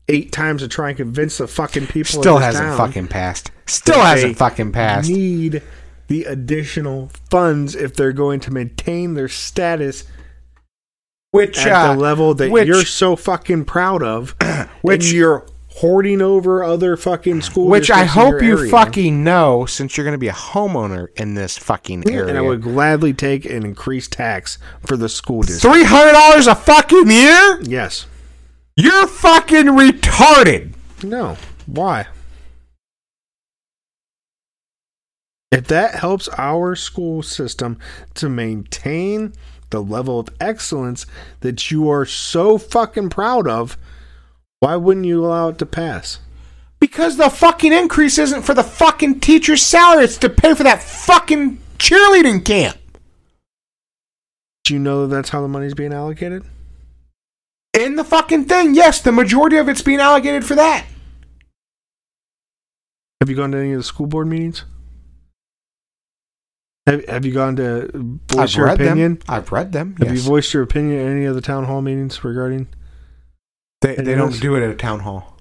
eight 0.08 0.30
times 0.30 0.62
to 0.62 0.68
try 0.68 0.88
and 0.88 0.96
convince 0.96 1.38
the 1.38 1.48
fucking 1.48 1.88
people. 1.88 2.20
Still 2.20 2.38
hasn't 2.38 2.76
fucking 2.76 3.08
passed. 3.08 3.50
Still 3.66 4.00
hasn't 4.00 4.36
fucking 4.36 4.72
passed. 4.72 5.10
Need 5.10 5.62
the 6.08 6.24
additional 6.24 7.10
funds 7.30 7.74
if 7.74 7.94
they're 7.94 8.12
going 8.12 8.40
to 8.40 8.50
maintain 8.52 9.14
their 9.14 9.28
status 9.28 10.04
Which 11.32 11.58
at 11.58 11.72
uh, 11.72 11.94
the 11.94 12.00
level 12.00 12.34
that 12.34 12.50
which- 12.50 12.68
you're 12.68 12.84
so 12.84 13.16
fucking 13.16 13.64
proud 13.64 14.02
of, 14.02 14.36
Which- 14.82 15.10
you're 15.12 15.46
hoarding 15.76 16.20
over 16.20 16.62
other 16.62 16.98
fucking 16.98 17.40
school. 17.40 17.66
which 17.66 17.90
I 17.90 18.04
hope 18.04 18.42
you 18.42 18.58
area. 18.58 18.70
fucking 18.70 19.24
know, 19.24 19.64
since 19.64 19.96
you're 19.96 20.04
going 20.04 20.12
to 20.12 20.18
be 20.18 20.28
a 20.28 20.32
homeowner 20.32 21.08
in 21.18 21.32
this 21.32 21.56
fucking 21.56 22.10
area. 22.10 22.28
and 22.28 22.36
I 22.36 22.42
would 22.42 22.60
gladly 22.60 23.14
take 23.14 23.46
an 23.46 23.64
increased 23.64 24.12
tax 24.12 24.58
for 24.86 24.98
the 24.98 25.08
school 25.08 25.40
district. 25.40 25.74
Three 25.74 25.84
hundred 25.84 26.12
dollars 26.12 26.46
a 26.46 26.54
fucking 26.54 27.10
year? 27.10 27.58
Yes. 27.62 28.06
You're 28.76 29.06
fucking 29.06 29.64
retarded. 29.66 30.74
No. 31.02 31.38
Why? 31.64 32.06
If 35.50 35.66
that 35.68 35.94
helps 35.94 36.28
our 36.36 36.74
school 36.76 37.22
system 37.22 37.78
to 38.14 38.28
maintain 38.28 39.32
the 39.72 39.82
level 39.82 40.20
of 40.20 40.28
excellence 40.40 41.04
that 41.40 41.72
you 41.72 41.90
are 41.90 42.06
so 42.06 42.56
fucking 42.56 43.10
proud 43.10 43.48
of, 43.48 43.76
why 44.60 44.76
wouldn't 44.76 45.06
you 45.06 45.26
allow 45.26 45.48
it 45.48 45.58
to 45.58 45.66
pass? 45.66 46.20
Because 46.78 47.16
the 47.16 47.28
fucking 47.28 47.72
increase 47.72 48.18
isn't 48.18 48.42
for 48.42 48.54
the 48.54 48.62
fucking 48.62 49.18
teacher's 49.18 49.62
salary, 49.62 50.04
it's 50.04 50.16
to 50.18 50.30
pay 50.30 50.54
for 50.54 50.62
that 50.62 50.82
fucking 50.82 51.58
cheerleading 51.78 52.44
camp. 52.44 52.78
Do 54.64 54.74
you 54.74 54.80
know 54.80 55.02
that 55.06 55.14
that's 55.14 55.30
how 55.30 55.42
the 55.42 55.48
money's 55.48 55.74
being 55.74 55.92
allocated? 55.92 56.44
In 57.74 57.96
the 57.96 58.04
fucking 58.04 58.44
thing, 58.44 58.74
yes, 58.74 59.00
the 59.00 59.10
majority 59.10 59.56
of 59.56 59.68
it's 59.68 59.82
being 59.82 59.98
allocated 59.98 60.44
for 60.44 60.54
that. 60.54 60.86
Have 63.20 63.30
you 63.30 63.36
gone 63.36 63.52
to 63.52 63.58
any 63.58 63.72
of 63.72 63.78
the 63.78 63.84
school 63.84 64.06
board 64.06 64.28
meetings? 64.28 64.64
Have, 66.86 67.04
have 67.06 67.24
you 67.24 67.32
gone 67.32 67.56
to 67.56 67.90
voice 67.94 68.54
I've 68.54 68.54
your 68.54 68.68
opinion? 68.68 69.14
them. 69.14 69.22
I've 69.28 69.52
read 69.52 69.72
them. 69.72 69.94
Have 70.00 70.08
yes. 70.08 70.16
you 70.16 70.22
voiced 70.22 70.52
your 70.52 70.62
opinion 70.64 70.98
at 70.98 71.06
any 71.06 71.24
of 71.26 71.34
the 71.34 71.40
town 71.40 71.64
hall 71.64 71.80
meetings 71.80 72.24
regarding 72.24 72.66
they 73.82 73.96
they 73.96 74.14
don't 74.14 74.40
do 74.40 74.54
it 74.56 74.62
at 74.62 74.70
a 74.70 74.74
town 74.74 75.00
hall. 75.00 75.36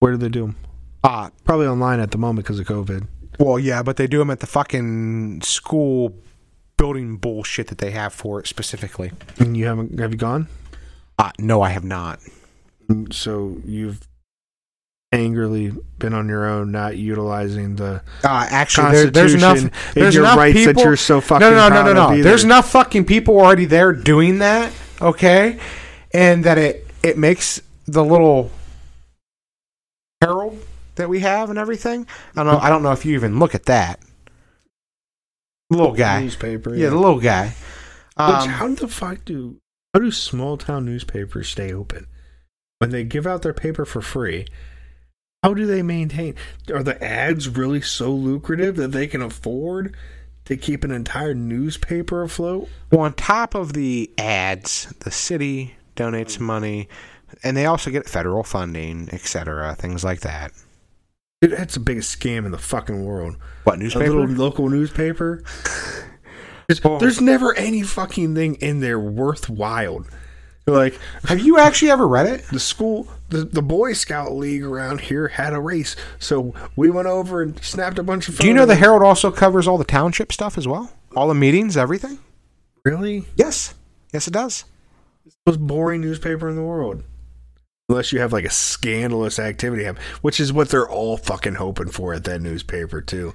where 0.00 0.12
do 0.12 0.18
they 0.18 0.28
do 0.28 0.46
them? 0.46 0.56
Uh, 1.04 1.30
Probably 1.44 1.66
online 1.66 2.00
at 2.00 2.10
the 2.10 2.18
moment 2.18 2.44
because 2.44 2.58
of 2.58 2.66
COVID. 2.66 3.06
well, 3.38 3.58
yeah, 3.58 3.82
but 3.82 3.96
they 3.96 4.06
do 4.08 4.18
them 4.18 4.30
at 4.30 4.40
the 4.40 4.46
fucking 4.46 5.42
school 5.42 6.14
building 6.76 7.16
bullshit 7.16 7.68
that 7.68 7.78
they 7.78 7.92
have 7.92 8.12
for 8.12 8.40
it 8.40 8.46
specifically. 8.46 9.12
And 9.38 9.56
you 9.56 9.66
haven't? 9.66 9.98
Have 10.00 10.12
you 10.12 10.18
gone? 10.18 10.48
Uh, 11.18 11.30
no, 11.38 11.62
I 11.62 11.70
have 11.70 11.84
not. 11.84 12.20
So 13.10 13.58
you've 13.64 14.06
angrily 15.12 15.72
been 15.98 16.12
on 16.12 16.28
your 16.28 16.46
own, 16.46 16.72
not 16.72 16.96
utilizing 16.96 17.76
the 17.76 18.02
Uh, 18.24 18.46
actually, 18.50 18.92
there, 18.92 19.10
there's 19.10 19.34
enough. 19.34 19.58
There's 19.94 20.14
your 20.14 20.24
enough 20.24 20.36
rights 20.38 20.58
people. 20.58 20.74
that 20.74 20.84
you're 20.84 20.96
so 20.96 21.20
fucking 21.20 21.40
no, 21.40 21.50
no, 21.50 21.68
no, 21.68 21.92
no, 21.92 22.02
of 22.08 22.16
no. 22.16 22.22
There's 22.22 22.44
enough 22.44 22.70
fucking 22.70 23.04
people 23.04 23.38
already 23.38 23.64
there 23.64 23.92
doing 23.92 24.38
that. 24.38 24.72
Okay, 25.00 25.58
and 26.12 26.44
that 26.44 26.58
it 26.58 26.86
it 27.02 27.18
makes 27.18 27.60
the 27.86 28.04
little 28.04 28.50
herald 30.20 30.58
that 30.96 31.08
we 31.08 31.20
have 31.20 31.50
and 31.50 31.58
everything. 31.58 32.06
I 32.34 32.42
don't 32.42 32.52
know. 32.52 32.58
I 32.58 32.68
don't 32.68 32.82
know 32.82 32.92
if 32.92 33.04
you 33.04 33.14
even 33.14 33.38
look 33.38 33.54
at 33.54 33.66
that 33.66 34.00
little 35.70 35.92
guy. 35.92 36.22
newspaper. 36.22 36.74
Yeah, 36.74 36.90
the 36.90 36.96
little 36.96 37.20
guy. 37.20 37.48
Which, 37.48 37.54
Um, 38.16 38.48
how 38.48 38.68
the 38.68 38.88
fuck 38.88 39.24
do 39.26 39.58
how 39.92 40.00
do 40.00 40.10
small 40.10 40.56
town 40.56 40.84
newspapers 40.86 41.48
stay 41.48 41.72
open 41.72 42.06
when 42.78 42.90
they 42.90 43.04
give 43.04 43.26
out 43.26 43.42
their 43.42 43.52
paper 43.54 43.84
for 43.84 44.00
free? 44.00 44.46
How 45.46 45.54
do 45.54 45.64
they 45.64 45.80
maintain? 45.82 46.34
Are 46.74 46.82
the 46.82 47.00
ads 47.00 47.48
really 47.48 47.80
so 47.80 48.10
lucrative 48.10 48.74
that 48.74 48.90
they 48.90 49.06
can 49.06 49.22
afford 49.22 49.94
to 50.46 50.56
keep 50.56 50.82
an 50.82 50.90
entire 50.90 51.34
newspaper 51.34 52.24
afloat? 52.24 52.68
Well, 52.90 53.02
on 53.02 53.12
top 53.12 53.54
of 53.54 53.72
the 53.72 54.10
ads, 54.18 54.92
the 55.04 55.12
city 55.12 55.76
donates 55.94 56.40
money, 56.40 56.88
and 57.44 57.56
they 57.56 57.64
also 57.64 57.92
get 57.92 58.08
federal 58.08 58.42
funding, 58.42 59.08
etc., 59.12 59.76
things 59.76 60.02
like 60.02 60.22
that. 60.22 60.50
Dude, 61.40 61.52
that's 61.52 61.74
the 61.74 61.80
biggest 61.80 62.18
scam 62.18 62.44
in 62.44 62.50
the 62.50 62.58
fucking 62.58 63.04
world. 63.04 63.36
What 63.62 63.78
newspaper? 63.78 64.04
A 64.06 64.14
little 64.16 64.34
local 64.34 64.68
newspaper. 64.68 65.44
There's, 66.66 66.82
Well- 66.82 66.98
there's 66.98 67.20
never 67.20 67.54
any 67.54 67.82
fucking 67.82 68.34
thing 68.34 68.56
in 68.56 68.80
there 68.80 68.98
worthwhile. 68.98 70.04
Like 70.66 70.98
Have 71.24 71.40
you 71.40 71.58
actually 71.58 71.92
ever 71.92 72.08
read 72.08 72.26
it? 72.26 72.44
the 72.48 72.58
school, 72.58 73.06
the, 73.28 73.44
the 73.44 73.62
Boy 73.62 73.92
Scout 73.92 74.32
League 74.32 74.64
around 74.64 75.00
here 75.00 75.28
had 75.28 75.52
a 75.52 75.60
race, 75.60 75.94
so 76.18 76.54
we 76.74 76.90
went 76.90 77.06
over 77.06 77.40
and 77.40 77.62
snapped 77.62 78.00
a 78.00 78.02
bunch 78.02 78.28
of. 78.28 78.38
Do 78.38 78.48
you 78.48 78.54
know 78.54 78.66
the. 78.66 78.74
Herald 78.74 79.02
also 79.02 79.30
covers 79.30 79.68
all 79.68 79.78
the 79.78 79.84
township 79.84 80.32
stuff 80.32 80.58
as 80.58 80.66
well? 80.66 80.92
All 81.14 81.28
the 81.28 81.34
meetings, 81.34 81.76
everything? 81.76 82.18
Really? 82.84 83.24
Yes. 83.36 83.74
Yes, 84.12 84.26
it 84.26 84.32
does. 84.32 84.64
It's 85.24 85.36
the 85.44 85.52
most 85.52 85.66
boring 85.66 86.00
newspaper 86.00 86.48
in 86.48 86.56
the 86.56 86.62
world. 86.62 87.02
Unless 87.88 88.12
you 88.12 88.18
have 88.18 88.32
like 88.32 88.44
a 88.44 88.50
scandalous 88.50 89.38
activity, 89.38 89.88
which 90.20 90.40
is 90.40 90.52
what 90.52 90.70
they're 90.70 90.88
all 90.88 91.16
fucking 91.16 91.54
hoping 91.54 91.90
for 91.90 92.12
at 92.14 92.24
that 92.24 92.40
newspaper 92.40 93.00
too. 93.00 93.34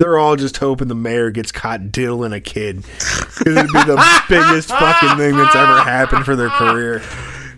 They're 0.00 0.18
all 0.18 0.34
just 0.34 0.56
hoping 0.56 0.88
the 0.88 0.94
mayor 0.94 1.30
gets 1.30 1.52
caught 1.52 1.92
diddling 1.92 2.32
a 2.32 2.40
kid 2.40 2.76
because 2.76 3.54
it'd 3.56 3.66
be 3.70 3.84
the 3.84 4.22
biggest 4.30 4.70
fucking 4.70 5.18
thing 5.18 5.36
that's 5.36 5.54
ever 5.54 5.82
happened 5.82 6.24
for 6.24 6.34
their 6.36 6.48
career. 6.48 7.02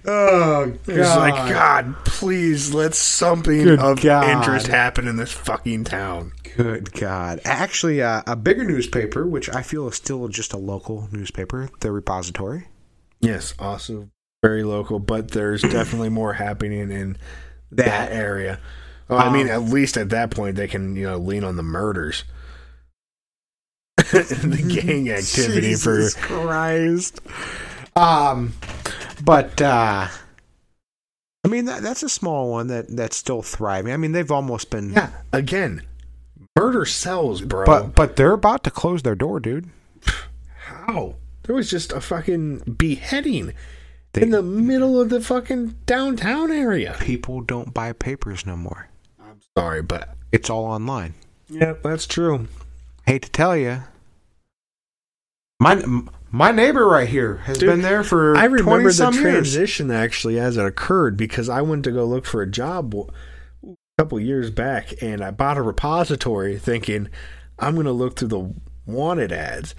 Oh, 0.04 0.74
It's 0.88 1.16
like, 1.16 1.34
God, 1.48 1.94
please 2.04 2.74
let 2.74 2.96
something 2.96 3.62
Good 3.62 3.78
of 3.78 4.00
God. 4.02 4.28
interest 4.28 4.66
happen 4.66 5.06
in 5.06 5.14
this 5.16 5.30
fucking 5.30 5.84
town. 5.84 6.32
Good 6.56 6.92
God. 6.92 7.40
Actually, 7.44 8.02
uh, 8.02 8.22
a 8.26 8.34
bigger 8.34 8.64
newspaper, 8.64 9.24
which 9.24 9.48
I 9.48 9.62
feel 9.62 9.86
is 9.86 9.94
still 9.94 10.26
just 10.26 10.52
a 10.52 10.58
local 10.58 11.08
newspaper, 11.12 11.70
The 11.78 11.92
Repository. 11.92 12.66
Yes, 13.20 13.54
also 13.60 14.10
very 14.42 14.64
local, 14.64 14.98
but 14.98 15.30
there's 15.30 15.62
definitely 15.62 16.08
more 16.08 16.32
happening 16.32 16.90
in 16.90 17.16
that, 17.70 17.86
That- 17.86 18.12
area. 18.12 18.58
Well, 19.08 19.18
I 19.18 19.32
mean, 19.32 19.48
Um, 19.48 19.52
at 19.52 19.62
least 19.70 19.96
at 19.96 20.08
that 20.10 20.30
point, 20.30 20.56
they 20.56 20.68
can 20.68 20.96
you 20.96 21.04
know 21.04 21.18
lean 21.18 21.44
on 21.44 21.56
the 21.56 21.62
murders, 21.62 22.24
the 23.96 24.80
gang 24.82 25.10
activity 25.10 25.60
Jesus 25.60 26.14
for. 26.16 26.20
Christ. 26.20 27.20
Um, 27.94 28.54
but 29.22 29.60
uh, 29.60 30.08
I 31.44 31.48
mean 31.48 31.66
that 31.66 31.82
that's 31.82 32.02
a 32.02 32.08
small 32.08 32.50
one 32.50 32.68
that 32.68 32.94
that's 32.96 33.16
still 33.16 33.42
thriving. 33.42 33.92
I 33.92 33.96
mean 33.96 34.12
they've 34.12 34.30
almost 34.30 34.70
been, 34.70 34.92
Yeah, 34.92 35.10
again, 35.32 35.82
murder 36.58 36.84
sells, 36.86 37.42
bro. 37.42 37.66
but 37.66 37.94
but 37.94 38.16
they're 38.16 38.32
about 38.32 38.64
to 38.64 38.70
close 38.70 39.02
their 39.02 39.14
door, 39.14 39.40
dude. 39.40 39.68
how? 40.56 41.16
There 41.44 41.54
was 41.56 41.68
just 41.68 41.92
a 41.92 42.00
fucking 42.00 42.76
beheading 42.78 43.52
They, 44.12 44.22
in 44.22 44.30
the 44.30 44.42
middle 44.42 45.00
of 45.00 45.08
the 45.10 45.20
fucking 45.20 45.76
downtown 45.86 46.50
area. 46.52 46.96
people 47.00 47.40
don't 47.40 47.74
buy 47.74 47.92
papers 47.92 48.46
no 48.46 48.56
more. 48.56 48.88
Sorry, 49.56 49.82
but 49.82 50.16
It's 50.30 50.48
all 50.50 50.64
online. 50.64 51.14
yeah, 51.48 51.74
that's 51.82 52.06
true. 52.06 52.48
Hate 53.06 53.22
to 53.22 53.30
tell 53.30 53.56
you, 53.56 53.82
my 55.60 55.82
my 56.30 56.50
neighbor 56.50 56.86
right 56.86 57.08
here 57.08 57.36
has 57.38 57.58
Dude, 57.58 57.68
been 57.68 57.82
there 57.82 58.02
for 58.04 58.36
I 58.36 58.44
remember 58.44 58.90
the 58.90 59.10
years. 59.10 59.20
transition 59.20 59.90
actually 59.90 60.38
as 60.38 60.56
it 60.56 60.64
occurred 60.64 61.16
because 61.16 61.48
I 61.48 61.60
went 61.62 61.84
to 61.84 61.92
go 61.92 62.04
look 62.06 62.24
for 62.24 62.40
a 62.42 62.46
job 62.50 62.94
a 62.94 63.74
couple 63.98 64.18
years 64.18 64.50
back 64.50 64.94
and 65.02 65.22
I 65.22 65.30
bought 65.30 65.58
a 65.58 65.62
repository 65.62 66.58
thinking 66.58 67.08
I'm 67.58 67.74
going 67.74 67.86
to 67.86 67.92
look 67.92 68.16
through 68.18 68.28
the 68.28 68.54
wanted 68.86 69.32
ads. 69.32 69.74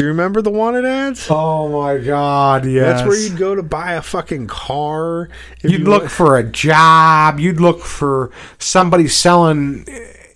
Do 0.00 0.06
you 0.06 0.12
remember 0.12 0.40
the 0.40 0.50
wanted 0.50 0.86
ads? 0.86 1.26
Oh 1.28 1.68
my 1.68 1.98
god, 1.98 2.64
yes. 2.64 3.00
That's 3.00 3.06
where 3.06 3.20
you'd 3.20 3.36
go 3.36 3.54
to 3.54 3.62
buy 3.62 3.92
a 3.92 4.00
fucking 4.00 4.46
car. 4.46 5.28
You'd 5.62 5.72
you 5.72 5.78
look 5.80 6.08
for 6.08 6.38
a 6.38 6.42
job. 6.42 7.38
You'd 7.38 7.60
look 7.60 7.82
for 7.82 8.30
somebody 8.58 9.08
selling 9.08 9.84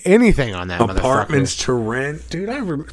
anything 0.04 0.54
on 0.54 0.68
that 0.68 0.82
apartments 0.82 1.56
to 1.64 1.72
rent. 1.72 2.28
Dude, 2.28 2.50
I 2.50 2.58
remember 2.58 2.92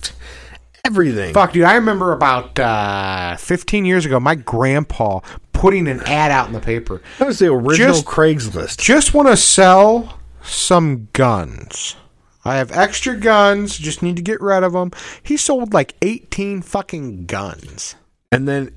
everything. 0.85 1.33
Fuck, 1.33 1.51
dude! 1.51 1.65
I 1.65 1.75
remember 1.75 2.13
about 2.13 2.57
uh, 2.57 3.35
15 3.35 3.83
years 3.83 4.05
ago, 4.05 4.21
my 4.21 4.35
grandpa 4.35 5.19
putting 5.51 5.89
an 5.89 5.99
ad 6.03 6.31
out 6.31 6.47
in 6.47 6.53
the 6.53 6.61
paper. 6.61 7.01
That 7.19 7.27
was 7.27 7.39
the 7.39 7.51
original 7.51 7.95
Just- 7.95 8.05
Craigslist. 8.05 8.77
Just 8.77 9.13
want 9.13 9.27
to 9.27 9.35
sell 9.35 10.19
some 10.41 11.09
guns. 11.11 11.97
I 12.43 12.57
have 12.57 12.71
extra 12.71 13.15
guns. 13.15 13.77
Just 13.77 14.01
need 14.01 14.15
to 14.15 14.21
get 14.21 14.41
rid 14.41 14.63
of 14.63 14.73
them. 14.73 14.91
He 15.21 15.37
sold 15.37 15.73
like 15.73 15.95
18 16.01 16.61
fucking 16.61 17.25
guns. 17.25 17.95
And 18.31 18.47
then 18.47 18.73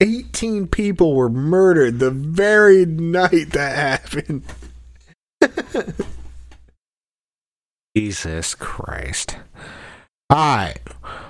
18 0.00 0.66
people 0.68 1.14
were 1.14 1.30
murdered 1.30 1.98
the 1.98 2.10
very 2.10 2.84
night 2.84 3.50
that 3.52 4.02
happened. 4.12 4.42
Jesus 7.96 8.54
Christ! 8.54 9.36
All 10.30 10.56
right, 10.56 10.80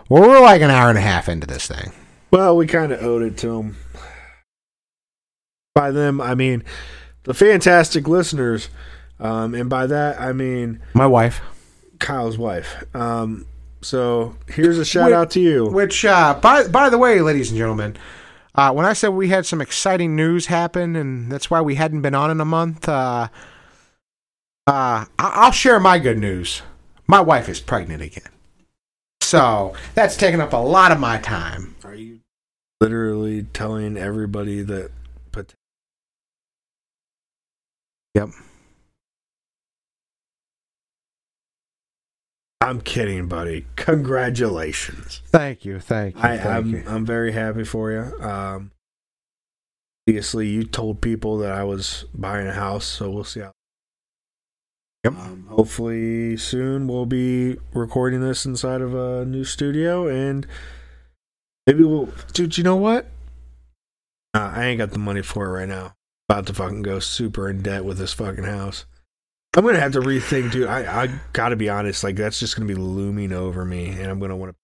well, 0.08 0.22
we're 0.22 0.40
like 0.40 0.62
an 0.62 0.70
hour 0.70 0.88
and 0.88 0.96
a 0.96 1.02
half 1.02 1.28
into 1.28 1.46
this 1.46 1.66
thing. 1.66 1.92
Well, 2.30 2.56
we 2.56 2.66
kind 2.66 2.90
of 2.90 3.02
owed 3.02 3.22
it 3.22 3.36
to 3.38 3.48
them. 3.48 3.76
By 5.74 5.90
them, 5.90 6.20
I 6.20 6.34
mean 6.34 6.64
the 7.24 7.34
fantastic 7.34 8.08
listeners. 8.08 8.70
Um, 9.20 9.54
and 9.54 9.70
by 9.70 9.86
that, 9.86 10.20
I 10.20 10.32
mean 10.32 10.80
My 10.92 11.06
wife. 11.06 11.40
Kyle's 11.98 12.36
wife. 12.36 12.84
Um, 12.94 13.46
so 13.80 14.36
here's 14.48 14.78
a 14.78 14.84
shout 14.84 15.06
Wait, 15.10 15.14
out 15.14 15.30
to 15.32 15.40
you. 15.40 15.66
Which, 15.66 16.04
uh, 16.04 16.34
by 16.40 16.66
by 16.68 16.90
the 16.90 16.98
way, 16.98 17.20
ladies 17.20 17.50
and 17.50 17.58
gentlemen, 17.58 17.96
uh, 18.54 18.72
when 18.72 18.86
I 18.86 18.92
said 18.92 19.08
we 19.08 19.28
had 19.28 19.46
some 19.46 19.60
exciting 19.60 20.16
news 20.16 20.46
happen, 20.46 20.96
and 20.96 21.30
that's 21.30 21.50
why 21.50 21.60
we 21.60 21.76
hadn't 21.76 22.02
been 22.02 22.14
on 22.14 22.30
in 22.30 22.40
a 22.40 22.44
month, 22.44 22.88
uh, 22.88 23.28
uh, 24.66 25.04
I- 25.06 25.06
I'll 25.18 25.50
share 25.52 25.78
my 25.80 25.98
good 25.98 26.18
news. 26.18 26.62
My 27.06 27.20
wife 27.20 27.48
is 27.48 27.60
pregnant 27.60 28.02
again, 28.02 28.30
so 29.20 29.74
that's 29.94 30.16
taken 30.16 30.40
up 30.40 30.52
a 30.52 30.56
lot 30.58 30.90
of 30.92 30.98
my 30.98 31.18
time. 31.18 31.76
Are 31.84 31.94
you 31.94 32.20
literally 32.80 33.44
telling 33.52 33.96
everybody 33.96 34.62
that? 34.62 34.90
But 35.32 35.54
Yep. 38.14 38.28
I'm 42.64 42.80
kidding, 42.80 43.28
buddy. 43.28 43.66
Congratulations. 43.76 45.20
Thank 45.26 45.66
you, 45.66 45.80
thank 45.80 46.14
you, 46.14 46.22
I, 46.22 46.38
thank 46.38 46.46
I'm. 46.46 46.88
I'm 46.88 47.04
very 47.04 47.32
happy 47.32 47.62
for 47.62 47.92
you. 47.92 48.18
Um, 48.24 48.70
obviously, 50.08 50.48
you 50.48 50.64
told 50.64 51.02
people 51.02 51.36
that 51.38 51.52
I 51.52 51.62
was 51.64 52.06
buying 52.14 52.46
a 52.46 52.54
house, 52.54 52.86
so 52.86 53.10
we'll 53.10 53.24
see 53.24 53.40
how. 53.40 53.52
Yep. 55.04 55.12
Um, 55.12 55.46
hopefully, 55.50 56.38
soon 56.38 56.88
we'll 56.88 57.04
be 57.04 57.58
recording 57.74 58.22
this 58.22 58.46
inside 58.46 58.80
of 58.80 58.94
a 58.94 59.26
new 59.26 59.44
studio, 59.44 60.08
and 60.08 60.46
maybe 61.66 61.84
we'll. 61.84 62.08
Dude, 62.32 62.56
you 62.56 62.64
know 62.64 62.76
what? 62.76 63.04
Uh, 64.32 64.52
I 64.56 64.64
ain't 64.64 64.78
got 64.78 64.92
the 64.92 64.98
money 64.98 65.20
for 65.20 65.44
it 65.44 65.50
right 65.50 65.68
now. 65.68 65.92
About 66.30 66.46
to 66.46 66.54
fucking 66.54 66.80
go 66.80 66.98
super 66.98 67.50
in 67.50 67.60
debt 67.60 67.84
with 67.84 67.98
this 67.98 68.14
fucking 68.14 68.44
house. 68.44 68.86
I'm 69.56 69.64
gonna 69.64 69.78
have 69.78 69.92
to 69.92 70.00
rethink, 70.00 70.50
dude. 70.50 70.66
I 70.66 71.04
I 71.04 71.08
gotta 71.32 71.56
be 71.56 71.68
honest. 71.68 72.02
Like 72.02 72.16
that's 72.16 72.40
just 72.40 72.56
gonna 72.56 72.66
be 72.66 72.74
looming 72.74 73.32
over 73.32 73.64
me, 73.64 73.88
and 73.88 74.06
I'm 74.06 74.18
gonna 74.18 74.36
want 74.36 74.52
to. 74.52 74.56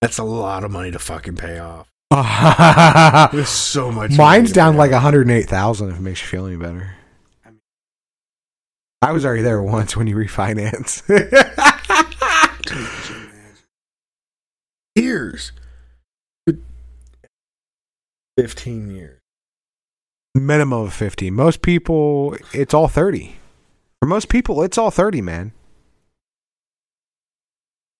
That's 0.00 0.18
a 0.18 0.24
lot 0.24 0.62
of 0.62 0.70
money 0.70 0.92
to 0.92 0.98
fucking 0.98 1.36
pay 1.36 1.58
off. 1.58 1.88
There's 3.32 3.48
so 3.48 3.90
much. 3.90 4.12
Mine's 4.12 4.52
down 4.52 4.76
like 4.76 4.92
off. 4.92 5.04
108,000 5.04 5.90
if 5.90 5.96
it 5.96 6.00
makes 6.00 6.22
you 6.22 6.28
feel 6.28 6.46
any 6.46 6.56
better. 6.56 6.94
I 9.02 9.12
was 9.12 9.24
already 9.24 9.42
there 9.42 9.62
once 9.62 9.96
when 9.96 10.06
you 10.06 10.16
refinance. 10.16 11.02
years. 14.96 15.52
Fifteen 18.36 18.94
years. 18.94 19.20
Minimum 20.34 20.86
of 20.86 20.94
50. 20.94 21.30
Most 21.30 21.62
people, 21.62 22.36
it's 22.52 22.72
all 22.72 22.86
30. 22.86 23.37
For 24.00 24.06
most 24.06 24.28
people, 24.28 24.62
it's 24.62 24.78
all 24.78 24.90
30, 24.90 25.20
man. 25.22 25.52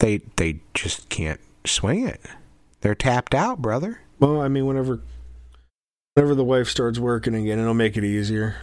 They 0.01 0.19
they 0.37 0.61
just 0.75 1.09
can't 1.09 1.41
swing 1.67 2.07
it. 2.07 2.21
They're 2.81 2.95
tapped 2.95 3.35
out, 3.35 3.61
brother. 3.61 4.01
Well, 4.21 4.41
I 4.41 4.49
mean, 4.49 4.67
whenever, 4.67 5.01
whenever 6.15 6.35
the 6.35 6.45
wife 6.45 6.69
starts 6.69 6.99
working 6.99 7.35
again, 7.35 7.59
it'll 7.59 7.75
make 7.75 7.97
it 7.97 8.05
easier. 8.05 8.57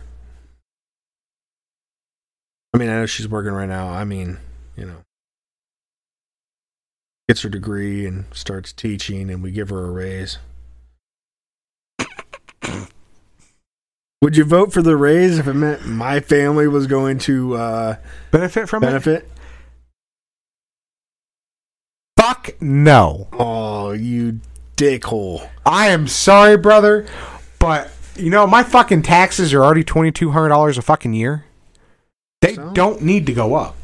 I 2.73 2.77
mean, 2.77 2.89
I 2.89 2.99
know 2.99 3.05
she's 3.05 3.27
working 3.27 3.51
right 3.51 3.69
now. 3.69 3.89
I 3.89 4.05
mean, 4.05 4.37
you 4.77 4.85
know, 4.85 4.97
gets 7.27 7.41
her 7.41 7.49
degree 7.49 8.05
and 8.05 8.25
starts 8.33 8.71
teaching, 8.71 9.29
and 9.29 9.43
we 9.43 9.51
give 9.51 9.69
her 9.69 9.85
a 9.85 9.91
raise. 9.91 10.37
Would 14.21 14.37
you 14.37 14.43
vote 14.43 14.73
for 14.73 14.81
the 14.81 14.95
raise 14.97 15.37
if 15.37 15.47
it 15.47 15.53
meant 15.53 15.85
my 15.85 16.19
family 16.19 16.67
was 16.67 16.87
going 16.87 17.19
to 17.19 17.55
uh, 17.55 17.95
Benefit 18.31 18.67
from 18.69 18.83
it? 18.83 19.29
Fuck 22.17 22.55
no. 22.61 23.27
Oh, 23.33 23.91
you 23.91 24.39
dickhole! 24.77 25.47
I 25.65 25.89
am 25.89 26.07
sorry, 26.07 26.57
brother, 26.57 27.05
but 27.59 27.91
you 28.15 28.29
know 28.29 28.47
my 28.47 28.63
fucking 28.63 29.03
taxes 29.03 29.53
are 29.53 29.63
already 29.63 29.83
twenty 29.83 30.11
two 30.11 30.31
hundred 30.31 30.49
dollars 30.49 30.77
a 30.77 30.81
fucking 30.81 31.13
year. 31.13 31.45
They 32.41 32.55
So? 32.55 32.71
don't 32.73 33.01
need 33.01 33.25
to 33.27 33.33
go 33.33 33.55
up. 33.55 33.75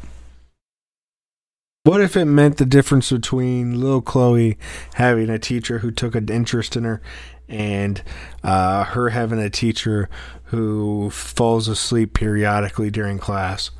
What 1.84 2.00
if 2.00 2.16
it 2.16 2.26
meant 2.26 2.58
the 2.58 2.66
difference 2.66 3.10
between 3.10 3.80
little 3.80 4.02
Chloe 4.02 4.56
having 4.94 5.28
a 5.28 5.38
teacher 5.38 5.78
who 5.80 5.90
took 5.90 6.14
an 6.14 6.28
interest 6.28 6.76
in 6.76 6.84
her 6.84 7.02
and 7.48 8.02
uh, 8.42 8.84
her 8.84 9.10
having 9.10 9.38
a 9.38 9.50
teacher 9.50 10.08
who 10.44 11.10
falls 11.10 11.68
asleep 11.68 12.14
periodically 12.14 12.90
during 12.90 13.18
class? 13.18 13.70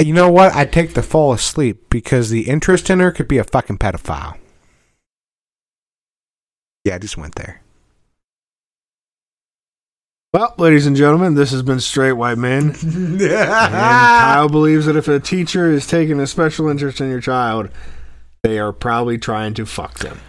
You 0.00 0.14
know 0.14 0.30
what? 0.30 0.54
I'd 0.54 0.72
take 0.72 0.94
the 0.94 1.02
fall 1.02 1.32
asleep 1.32 1.90
because 1.90 2.30
the 2.30 2.48
interest 2.48 2.88
in 2.88 3.00
her 3.00 3.10
could 3.10 3.26
be 3.26 3.38
a 3.38 3.44
fucking 3.44 3.78
pedophile. 3.78 4.38
Yeah, 6.84 6.94
I 6.94 6.98
just 6.98 7.16
went 7.16 7.34
there. 7.34 7.62
Well, 10.32 10.54
ladies 10.58 10.86
and 10.86 10.94
gentlemen, 10.94 11.34
this 11.34 11.50
has 11.52 11.62
been 11.62 11.80
Straight 11.80 12.12
White 12.12 12.38
Men. 12.38 12.74
And 12.82 13.18
Kyle 13.28 14.48
believes 14.48 14.86
that 14.86 14.94
if 14.94 15.08
a 15.08 15.18
teacher 15.18 15.70
is 15.72 15.86
taking 15.86 16.20
a 16.20 16.26
special 16.26 16.68
interest 16.68 17.00
in 17.00 17.08
your 17.08 17.20
child, 17.20 17.70
they 18.42 18.58
are 18.58 18.72
probably 18.72 19.18
trying 19.18 19.54
to 19.54 19.66
fuck 19.66 19.98
them. 19.98 20.20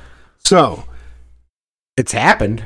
So, 0.50 0.86
It's 1.96 2.12
happened. 2.12 2.66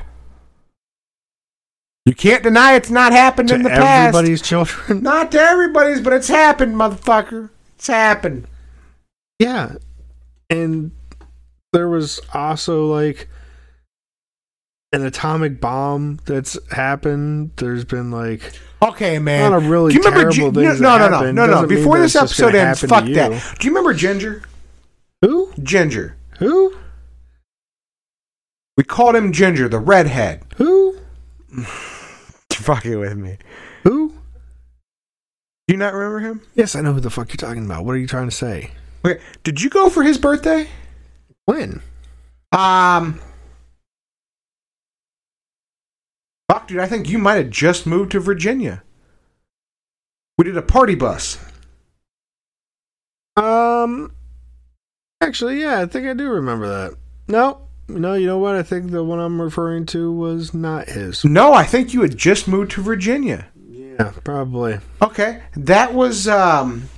You 2.06 2.16
can't 2.16 2.42
deny 2.42 2.76
it's 2.76 2.90
not 2.90 3.12
happened 3.12 3.52
in 3.52 3.64
the 3.64 3.70
past. 3.70 4.16
everybody's 4.16 4.42
children, 4.42 5.04
Not 5.04 5.34
to 5.34 5.40
everybody's, 5.42 6.00
but 6.00 6.14
it's 6.14 6.30
happened, 6.30 6.76
motherfucker. 6.76 7.50
It's 7.76 7.88
happened. 7.88 8.48
Yeah. 9.38 9.74
And 10.50 10.92
there 11.74 11.90
was 11.90 12.22
also 12.34 12.86
like 12.86 13.28
an 14.94 15.06
atomic 15.06 15.60
bomb 15.60 16.22
that's 16.26 16.58
happened. 16.72 17.52
There's 17.58 17.84
been 17.84 18.12
like 18.12 18.58
Okay, 18.82 19.20
man. 19.20 19.52
Not 19.52 19.62
a 19.62 19.68
really 19.70 19.92
Do 19.92 19.98
you 19.98 20.04
remember 20.06 20.32
terrible 20.32 20.54
Gi- 20.54 20.68
things 20.68 20.80
no, 20.80 20.98
no, 20.98 21.10
no, 21.10 21.32
no, 21.34 21.48
no. 21.48 21.68
Before 21.68 22.00
this 22.00 22.16
it's 22.16 22.32
just 22.32 22.40
gonna 22.40 22.58
episode 22.58 22.66
ends, 22.66 22.82
fuck 22.82 23.06
that. 23.14 23.60
Do 23.60 23.68
you 23.68 23.74
remember 23.74 23.94
Ginger? 23.94 24.42
who? 25.22 25.52
Ginger. 25.62 26.16
Who? 26.40 26.78
We 28.78 28.84
called 28.84 29.16
him 29.16 29.32
Ginger, 29.32 29.70
the 29.70 29.80
redhead. 29.80 30.44
Who? 30.58 30.98
You're 31.56 31.66
fucking 31.66 33.00
with 33.00 33.18
me. 33.18 33.38
Who? 33.84 34.10
Do 35.68 35.74
you 35.74 35.78
not 35.78 35.94
remember 35.94 36.20
him? 36.20 36.42
Yes, 36.56 36.76
I 36.76 36.82
know 36.82 36.94
who 36.94 37.00
the 37.00 37.10
fuck 37.10 37.30
you're 37.30 37.38
talking 37.38 37.66
about. 37.66 37.86
What 37.86 37.94
are 37.96 38.00
you 38.00 38.08
trying 38.08 38.30
to 38.30 38.36
say? 38.36 38.72
Okay. 39.06 39.22
Did 39.44 39.62
you 39.62 39.70
go 39.70 39.90
for 39.90 40.04
his 40.04 40.18
birthday? 40.18 40.68
When? 41.46 41.82
Um. 42.52 43.20
Fuck, 46.50 46.68
dude, 46.68 46.80
I 46.80 46.88
think 46.88 47.10
you 47.10 47.18
might 47.18 47.36
have 47.36 47.50
just 47.50 47.86
moved 47.86 48.12
to 48.12 48.20
Virginia. 48.20 48.84
We 50.38 50.46
did 50.46 50.58
a 50.58 50.62
party 50.62 50.96
bus. 50.96 51.38
Um 53.36 54.14
actually, 55.22 55.62
yeah, 55.62 55.82
I 55.82 55.86
think 55.86 56.06
I 56.08 56.14
do 56.14 56.30
remember 56.30 56.68
that. 56.68 56.98
No. 57.28 57.68
No, 57.94 58.14
you 58.16 58.28
know 58.28 58.38
what? 58.38 58.56
I 58.56 58.64
think 58.64 58.92
the 58.92 59.04
one 59.04 59.20
I'm 59.20 59.42
referring 59.42 59.86
to 59.88 60.12
was 60.12 60.54
not 60.54 60.90
his. 60.90 61.24
No, 61.26 61.54
I 61.54 61.64
think 61.64 61.94
you 61.94 62.02
had 62.02 62.18
just 62.18 62.48
moved 62.48 62.72
to 62.72 62.82
Virginia. 62.82 63.48
Yeah, 63.70 64.12
probably. 64.24 64.80
Okay, 65.02 65.42
that 65.56 65.94
was 65.94 66.28
um. 66.28 66.90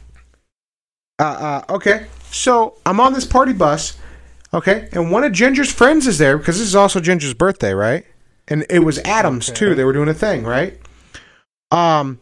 Uh, 1.20 1.64
uh, 1.70 1.74
okay, 1.76 2.08
so 2.32 2.76
I'm 2.86 3.00
on 3.00 3.14
this 3.14 3.26
party 3.26 3.54
bus. 3.54 3.98
Okay, 4.54 4.88
and 4.94 5.12
one 5.12 5.24
of 5.24 5.32
Ginger's 5.34 5.72
friends 5.72 6.08
is 6.08 6.18
there 6.18 6.38
because 6.38 6.58
this 6.60 6.68
is 6.68 6.76
also 6.76 7.00
Ginger's 7.00 7.34
birthday, 7.34 7.74
right? 7.74 8.06
And 8.48 8.66
it 8.70 8.80
was 8.80 9.00
Adams 9.00 9.50
Okay. 9.50 9.58
too. 9.60 9.76
They 9.76 9.84
were 9.84 9.94
doing 9.94 10.08
a 10.10 10.14
thing, 10.14 10.44
right? 10.44 10.78
Um, 11.72 12.20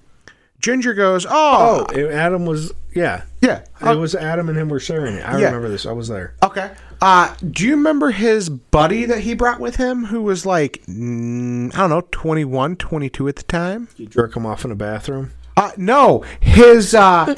Ginger 0.59 0.93
goes, 0.93 1.25
"Oh, 1.29 1.85
Oh, 1.93 2.09
Adam 2.09 2.45
was 2.45 2.71
yeah. 2.95 3.23
yeah, 3.41 3.61
It 3.81 3.97
was 3.97 4.15
Adam 4.15 4.47
and 4.49 4.57
him 4.57 4.69
were 4.69 4.79
sharing 4.79 5.15
it. 5.15 5.27
I 5.27 5.37
Yeah. 5.37 5.47
remember 5.47 5.69
this. 5.69 5.85
I 5.85 5.91
was 5.91 6.07
there. 6.07 6.35
okay." 6.41 6.71
Uh, 7.03 7.35
do 7.51 7.65
you 7.65 7.71
remember 7.75 8.11
his 8.11 8.47
buddy 8.49 9.03
that 9.03 9.19
he 9.19 9.33
brought 9.33 9.59
with 9.59 9.75
him, 9.75 10.05
who 10.05 10.21
was 10.21 10.45
like, 10.45 10.81
mm, 10.87 11.73
I 11.75 11.77
don't 11.79 11.89
know, 11.89 12.07
21, 12.11 12.77
22 12.77 13.27
at 13.27 13.35
the 13.35 13.43
time? 13.43 13.89
You 13.97 14.05
jerk 14.05 14.37
him 14.37 14.45
off 14.45 14.63
in 14.63 14.71
a 14.71 14.75
bathroom. 14.75 15.31
Uh, 15.57 15.71
no, 15.75 16.23
his 16.39 16.93
uh, 16.95 17.35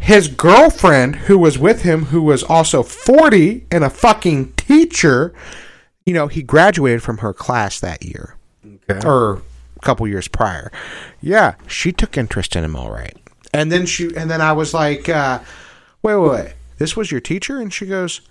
his 0.00 0.28
girlfriend 0.28 1.16
who 1.16 1.36
was 1.36 1.58
with 1.58 1.82
him, 1.82 2.06
who 2.06 2.22
was 2.22 2.42
also 2.42 2.82
forty 2.82 3.66
and 3.70 3.84
a 3.84 3.90
fucking 3.90 4.54
teacher. 4.54 5.34
You 6.06 6.14
know, 6.14 6.28
he 6.28 6.42
graduated 6.42 7.02
from 7.02 7.18
her 7.18 7.34
class 7.34 7.78
that 7.80 8.02
year 8.02 8.36
Okay. 8.90 9.06
or 9.06 9.42
a 9.76 9.80
couple 9.82 10.08
years 10.08 10.28
prior. 10.28 10.72
Yeah, 11.20 11.56
she 11.66 11.92
took 11.92 12.16
interest 12.16 12.56
in 12.56 12.64
him, 12.64 12.74
all 12.74 12.90
right. 12.90 13.14
And 13.52 13.70
then 13.70 13.84
she, 13.84 14.06
and 14.16 14.30
then 14.30 14.40
I 14.40 14.52
was 14.52 14.72
like, 14.72 15.10
uh, 15.10 15.40
"Wait, 16.02 16.16
wait, 16.16 16.30
wait, 16.30 16.54
this 16.78 16.96
was 16.96 17.12
your 17.12 17.20
teacher?" 17.20 17.60
And 17.60 17.70
she 17.72 17.84
goes, 17.84 18.22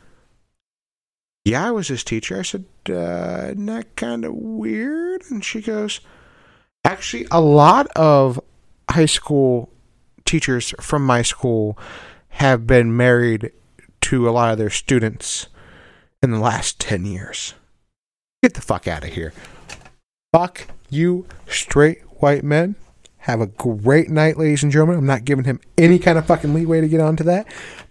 "Yeah, 1.48 1.68
I 1.68 1.72
was 1.72 1.88
his 1.88 2.04
teacher." 2.04 2.40
I 2.40 2.44
said, 2.44 2.66
uh, 2.90 3.52
"Isn't 3.52 3.66
that 3.68 3.96
kind 3.96 4.26
of 4.26 4.34
weird?" 4.34 5.24
And 5.30 5.44
she 5.44 5.62
goes, 5.62 6.02
"Actually, 6.84 7.28
a 7.32 7.42
lot 7.42 7.88
of 7.96 8.40
high 8.90 9.06
school 9.06 9.70
teachers 10.26 10.74
from 10.80 11.06
my 11.06 11.22
school 11.22 11.78
have 12.30 12.68
been 12.68 12.96
married 12.96 13.52
to 14.02 14.30
a 14.30 14.32
lot 14.32 14.52
of 14.52 14.58
their 14.58 14.70
students 14.70 15.48
in 16.22 16.32
the 16.32 16.40
last 16.40 16.80
10 16.80 17.06
years. 17.06 17.54
Get 18.44 18.54
the 18.54 18.62
fuck 18.62 18.88
out 18.88 19.04
of 19.04 19.12
here. 19.12 19.34
Fuck 20.34 20.68
you, 20.90 21.26
straight 21.48 22.02
white 22.22 22.44
men. 22.44 22.76
Have 23.20 23.42
a 23.42 23.48
great 23.48 24.10
night, 24.10 24.38
ladies 24.38 24.64
and 24.64 24.72
gentlemen. 24.72 25.00
I'm 25.00 25.06
not 25.06 25.26
giving 25.26 25.46
him 25.46 25.60
any 25.78 26.00
kind 26.00 26.18
of 26.18 26.26
fucking 26.26 26.54
leeway 26.54 26.82
to 26.82 26.88
get 26.88 27.02
onto 27.02 27.24
that, 27.26 27.48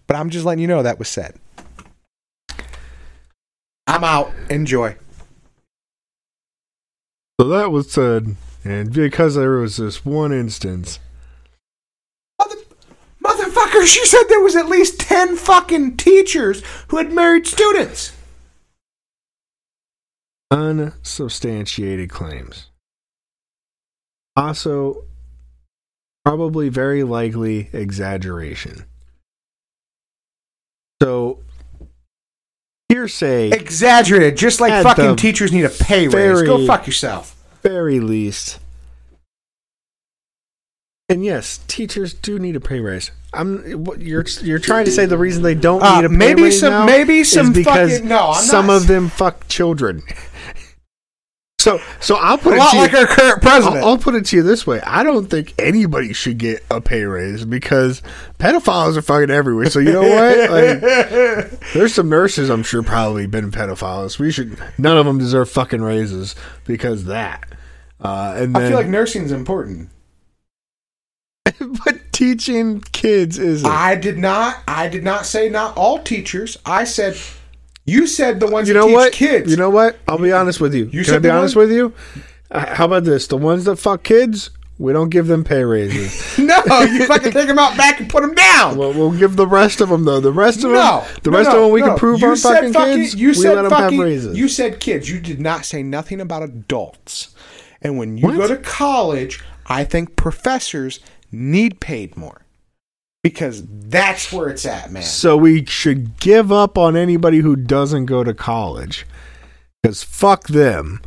but 0.06 0.16
I'm 0.16 0.30
just 0.30 0.46
letting 0.46 0.62
you 0.62 0.68
know 0.68 0.82
that 0.82 0.98
was 0.98 1.08
said. 1.08 1.34
I'm 3.86 4.04
out. 4.04 4.32
Enjoy. 4.50 4.96
So 7.40 7.48
that 7.48 7.70
was 7.70 7.90
said, 7.90 8.36
and 8.64 8.92
because 8.92 9.34
there 9.34 9.58
was 9.58 9.76
this 9.76 10.04
one 10.04 10.32
instance, 10.32 10.98
Mother- 12.40 12.56
motherfucker, 13.22 13.86
she 13.86 14.04
said 14.06 14.24
there 14.28 14.40
was 14.40 14.56
at 14.56 14.68
least 14.68 14.98
10 15.00 15.36
fucking 15.36 15.96
teachers 15.98 16.62
who 16.88 16.96
had 16.96 17.12
married 17.12 17.46
students. 17.46 18.12
unsubstantiated 20.50 22.08
claims. 22.08 22.66
Also, 24.36 25.04
probably 26.24 26.68
very 26.68 27.02
likely 27.02 27.68
exaggeration. 27.72 28.84
So, 31.02 31.42
hearsay, 33.00 33.50
Exaggerated, 33.50 34.36
just 34.38 34.58
like 34.60 34.72
At 34.72 34.82
fucking 34.82 35.04
the 35.10 35.16
teachers 35.16 35.52
need 35.52 35.64
a 35.66 35.68
pay 35.70 36.04
raise. 36.08 36.12
very- 36.12 36.46
Go 36.46 36.66
fuck 36.66 36.86
yourself. 36.86 37.36
very 37.62 38.00
least, 38.00 38.58
And 41.08 41.24
yes, 41.24 41.60
teachers 41.68 42.14
do 42.14 42.38
need 42.38 42.56
a 42.56 42.60
pay 42.60 42.80
raise. 42.80 43.10
I'm 43.32 43.58
what 43.84 44.00
you're 44.00 44.24
you're 44.42 44.58
trying 44.58 44.86
to 44.86 44.90
say 44.90 45.04
the 45.06 45.18
reason 45.18 45.42
they 45.44 45.54
don't 45.54 45.80
Uh, 45.82 45.96
need 46.00 46.06
a 46.06 46.08
pay 46.08 46.14
maybe 46.16 46.42
raise 46.44 46.58
some- 46.60 46.72
now 46.72 46.84
maybe 46.86 47.18
is 47.20 47.30
some 47.30 47.52
because 47.52 47.92
fucking- 47.92 48.08
no, 48.08 48.30
I'm 48.30 48.42
some 48.42 48.66
not- 48.68 48.76
of 48.78 48.86
them 48.88 49.08
fuck 49.10 49.46
children. 49.46 50.02
So 51.66 51.80
so 51.98 52.14
I'll 52.14 52.38
put 52.38 52.52
A 52.52 52.56
it 52.56 52.58
lot 52.60 52.70
to 52.70 52.78
like 52.78 52.92
you, 52.92 52.98
our 52.98 53.06
current 53.06 53.42
president. 53.42 53.82
I'll, 53.82 53.90
I'll 53.90 53.98
put 53.98 54.14
it 54.14 54.26
to 54.26 54.36
you 54.36 54.44
this 54.44 54.66
way: 54.66 54.80
I 54.82 55.02
don't 55.02 55.26
think 55.26 55.52
anybody 55.58 56.12
should 56.12 56.38
get 56.38 56.64
a 56.70 56.80
pay 56.80 57.02
raise 57.04 57.44
because 57.44 58.02
pedophiles 58.38 58.96
are 58.96 59.02
fucking 59.02 59.30
everywhere. 59.30 59.68
So 59.68 59.80
you 59.80 59.92
know 59.92 60.02
what? 60.02 60.36
Like, 60.56 60.80
there's 61.72 61.92
some 61.92 62.08
nurses 62.08 62.50
I'm 62.50 62.62
sure 62.62 62.82
probably 62.82 63.26
been 63.26 63.50
pedophiles. 63.50 64.18
We 64.18 64.30
should 64.30 64.58
none 64.78 64.96
of 64.96 65.06
them 65.06 65.18
deserve 65.18 65.50
fucking 65.50 65.82
raises 65.82 66.36
because 66.64 67.06
that. 67.06 67.44
Uh, 68.00 68.34
and 68.36 68.56
I 68.56 68.68
feel 68.68 68.76
like 68.76 68.86
nursing 68.86 69.24
is 69.24 69.32
important. 69.32 69.90
but 71.58 72.12
teaching 72.12 72.80
kids 72.92 73.38
isn't. 73.38 73.68
I 73.68 73.96
did 73.96 74.18
not. 74.18 74.62
I 74.68 74.88
did 74.88 75.02
not 75.02 75.26
say 75.26 75.48
not 75.48 75.76
all 75.76 75.98
teachers. 75.98 76.56
I 76.64 76.84
said 76.84 77.16
you 77.86 78.06
said 78.06 78.40
the 78.40 78.46
ones 78.48 78.68
you 78.68 78.74
that 78.74 78.80
know 78.80 78.86
teach 78.88 78.94
what? 78.94 79.12
kids. 79.12 79.50
You 79.50 79.56
know 79.56 79.70
what? 79.70 79.98
I'll 80.08 80.18
be 80.18 80.32
honest 80.32 80.60
with 80.60 80.74
you. 80.74 80.84
You 80.86 81.02
Can 81.04 81.12
I 81.12 81.16
said 81.16 81.22
be 81.22 81.30
honest 81.30 81.56
one- 81.56 81.68
with 81.68 81.76
you? 81.76 81.92
Uh, 82.50 82.74
how 82.74 82.84
about 82.84 83.04
this? 83.04 83.26
The 83.26 83.36
ones 83.36 83.64
that 83.64 83.76
fuck 83.76 84.02
kids, 84.04 84.50
we 84.78 84.92
don't 84.92 85.08
give 85.08 85.26
them 85.26 85.42
pay 85.42 85.64
raises. 85.64 86.38
no, 86.38 86.56
you 86.82 87.06
fucking 87.06 87.32
take 87.32 87.48
them 87.48 87.58
out 87.58 87.76
back 87.76 87.98
and 87.98 88.08
put 88.08 88.22
them 88.22 88.34
down. 88.34 88.76
well, 88.76 88.92
we'll 88.92 89.10
give 89.18 89.34
the 89.36 89.46
rest 89.46 89.80
of 89.80 89.88
them 89.88 90.04
though. 90.04 90.20
The 90.20 90.30
rest 90.32 90.58
of 90.58 90.70
no, 90.70 91.00
them, 91.00 91.16
the 91.24 91.30
no, 91.30 91.38
rest 91.38 91.50
no, 91.50 91.56
of 91.56 91.62
them, 91.62 91.70
we 91.72 91.80
can 91.82 91.96
prove 91.98 92.20
You 92.20 92.28
our 92.28 92.36
said 92.36 92.72
fucking, 92.72 93.00
kids. 93.00 93.14
You 93.14 93.28
we 93.28 93.34
said 93.34 93.54
them 93.56 93.70
fucking, 93.70 93.98
have 93.98 94.06
raises. 94.06 94.36
You 94.38 94.48
said 94.48 94.78
kids. 94.80 95.10
You 95.10 95.18
did 95.20 95.40
not 95.40 95.64
say 95.64 95.82
nothing 95.82 96.20
about 96.20 96.42
adults. 96.42 97.34
And 97.82 97.98
when 97.98 98.16
you 98.16 98.24
What? 98.26 98.36
go 98.36 98.48
to 98.48 98.56
college, 98.58 99.42
I 99.66 99.82
think 99.84 100.14
professors 100.16 101.00
need 101.32 101.80
paid 101.80 102.16
more 102.16 102.42
because 103.32 103.62
that's 103.66 104.32
where 104.32 104.48
it's 104.48 104.66
at, 104.66 104.90
man. 104.90 105.02
so 105.02 105.36
we 105.36 105.64
should 105.66 106.18
give 106.18 106.50
up 106.52 106.76
on 106.78 106.96
anybody 106.96 107.38
who 107.38 107.56
doesn't 107.56 108.06
go 108.06 108.24
to 108.24 108.34
college, 108.34 109.06
because 109.82 110.02
fuck 110.02 110.48
them. 110.48 111.00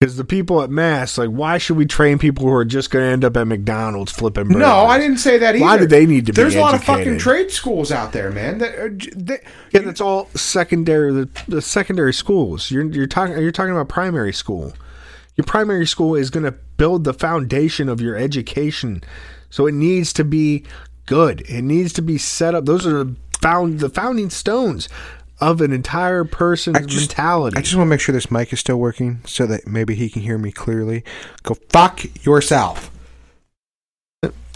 Because 0.00 0.16
the 0.16 0.24
people 0.24 0.60
at 0.60 0.68
Mass, 0.68 1.16
like, 1.16 1.30
why 1.30 1.56
should 1.56 1.78
we 1.78 1.86
train 1.86 2.18
people 2.18 2.44
who 2.44 2.52
are 2.52 2.64
just 2.64 2.90
going 2.90 3.04
to 3.04 3.10
end 3.10 3.24
up 3.24 3.36
at 3.38 3.46
McDonald's 3.46 4.12
flipping 4.12 4.44
burgers? 4.48 4.58
No, 4.58 4.84
I 4.84 4.98
didn't 4.98 5.16
say 5.18 5.38
that 5.38 5.54
either. 5.54 5.64
Why 5.64 5.78
do 5.78 5.86
they 5.86 6.04
need 6.04 6.26
to 6.26 6.32
be 6.32 6.36
There's 6.36 6.56
a 6.56 6.60
lot 6.60 6.74
of 6.74 6.84
fucking 6.84 7.18
trade 7.18 7.50
schools 7.50 7.90
out 7.90 8.12
there, 8.12 8.30
man. 8.30 8.58
That 8.58 8.74
are, 8.74 8.90
j- 8.90 9.12
they, 9.14 9.38
Yeah, 9.70 9.80
that's 9.80 10.02
all 10.02 10.28
secondary. 10.34 11.10
The, 11.12 11.28
the 11.48 11.62
secondary 11.62 12.12
schools. 12.12 12.70
You're 12.70 12.84
you're 12.90 13.06
talking. 13.06 13.38
You're 13.38 13.52
talking 13.52 13.72
about 13.72 13.88
primary 13.88 14.32
school. 14.34 14.74
Your 15.36 15.44
primary 15.46 15.86
school 15.86 16.14
is 16.14 16.28
going 16.28 16.44
to 16.44 16.52
build 16.76 17.04
the 17.04 17.14
foundation 17.14 17.88
of 17.88 18.00
your 18.00 18.14
education, 18.16 19.02
so 19.48 19.66
it 19.66 19.72
needs 19.72 20.12
to 20.14 20.24
be 20.24 20.64
good. 21.06 21.42
It 21.42 21.62
needs 21.62 21.92
to 21.94 22.02
be 22.02 22.18
set 22.18 22.54
up. 22.54 22.64
Those 22.66 22.86
are 22.86 23.04
the 23.04 23.16
found 23.40 23.80
the 23.80 23.90
founding 23.90 24.30
stones 24.30 24.88
of 25.40 25.60
an 25.60 25.72
entire 25.72 26.24
person's 26.24 26.86
just- 26.86 27.10
mentality. 27.10 27.56
I 27.56 27.60
just 27.60 27.74
want 27.74 27.86
to 27.86 27.90
make 27.90 28.00
sure 28.00 28.12
this 28.12 28.30
mic 28.30 28.52
is 28.52 28.60
still 28.60 28.78
working 28.78 29.20
so 29.26 29.46
that 29.46 29.66
maybe 29.66 29.94
he 29.94 30.08
can 30.08 30.22
hear 30.22 30.38
me 30.38 30.52
clearly. 30.52 31.04
Go 31.42 31.56
fuck 31.70 32.02
yourself. 32.24 32.90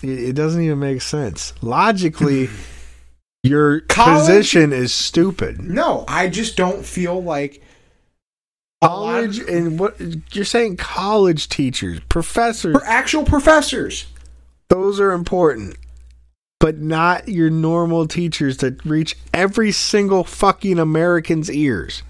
it, 0.02 0.34
doesn't 0.34 0.62
even 0.62 0.78
make 0.78 1.02
sense 1.02 1.52
logically. 1.62 2.48
your 3.42 3.80
College- 3.80 4.20
position 4.26 4.72
is 4.72 4.92
stupid. 4.92 5.60
No, 5.60 6.04
I 6.08 6.28
just 6.28 6.56
don't 6.56 6.84
feel 6.84 7.22
like 7.22 7.62
lot 8.82 8.92
of- 8.92 9.32
College 9.34 9.38
and 9.40 9.78
what 9.78 9.96
you're 10.34 10.44
saying? 10.44 10.76
College 10.76 11.48
teachers, 11.48 12.00
professors. 12.08 12.76
actual 12.86 13.24
professors. 13.24 14.06
Those 14.68 15.00
are 15.00 15.12
important. 15.12 15.76
But 16.60 16.78
not 16.78 17.28
your 17.28 17.50
normal 17.50 18.08
teachers 18.08 18.56
that 18.58 18.84
reach 18.84 19.16
every 19.32 19.70
single 19.70 20.24
fucking 20.24 20.78
American's 20.78 21.50
ears. 21.50 22.02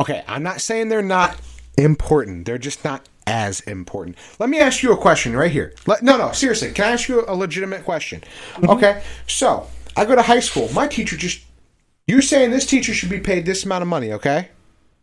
Okay, 0.00 0.24
I'm 0.26 0.42
not 0.42 0.60
saying 0.60 0.88
they're 0.88 1.02
not 1.02 1.36
important. 1.76 2.46
They're 2.46 2.58
just 2.58 2.84
not 2.84 3.08
as 3.26 3.60
important. 3.60 4.16
Let 4.38 4.48
me 4.48 4.58
ask 4.58 4.82
you 4.82 4.92
a 4.92 4.96
question 4.96 5.36
right 5.36 5.50
here. 5.50 5.74
Let, 5.86 6.02
no, 6.02 6.16
no, 6.16 6.32
seriously. 6.32 6.72
Can 6.72 6.86
I 6.86 6.92
ask 6.92 7.08
you 7.08 7.24
a 7.26 7.34
legitimate 7.34 7.84
question? 7.84 8.20
Mm-hmm. 8.54 8.70
Okay, 8.70 9.02
so 9.26 9.68
I 9.96 10.04
go 10.04 10.16
to 10.16 10.22
high 10.22 10.40
school. 10.40 10.68
My 10.72 10.86
teacher 10.88 11.16
just. 11.16 11.42
You're 12.06 12.22
saying 12.22 12.50
this 12.50 12.66
teacher 12.66 12.92
should 12.92 13.10
be 13.10 13.20
paid 13.20 13.46
this 13.46 13.64
amount 13.64 13.82
of 13.82 13.88
money, 13.88 14.12
okay? 14.12 14.48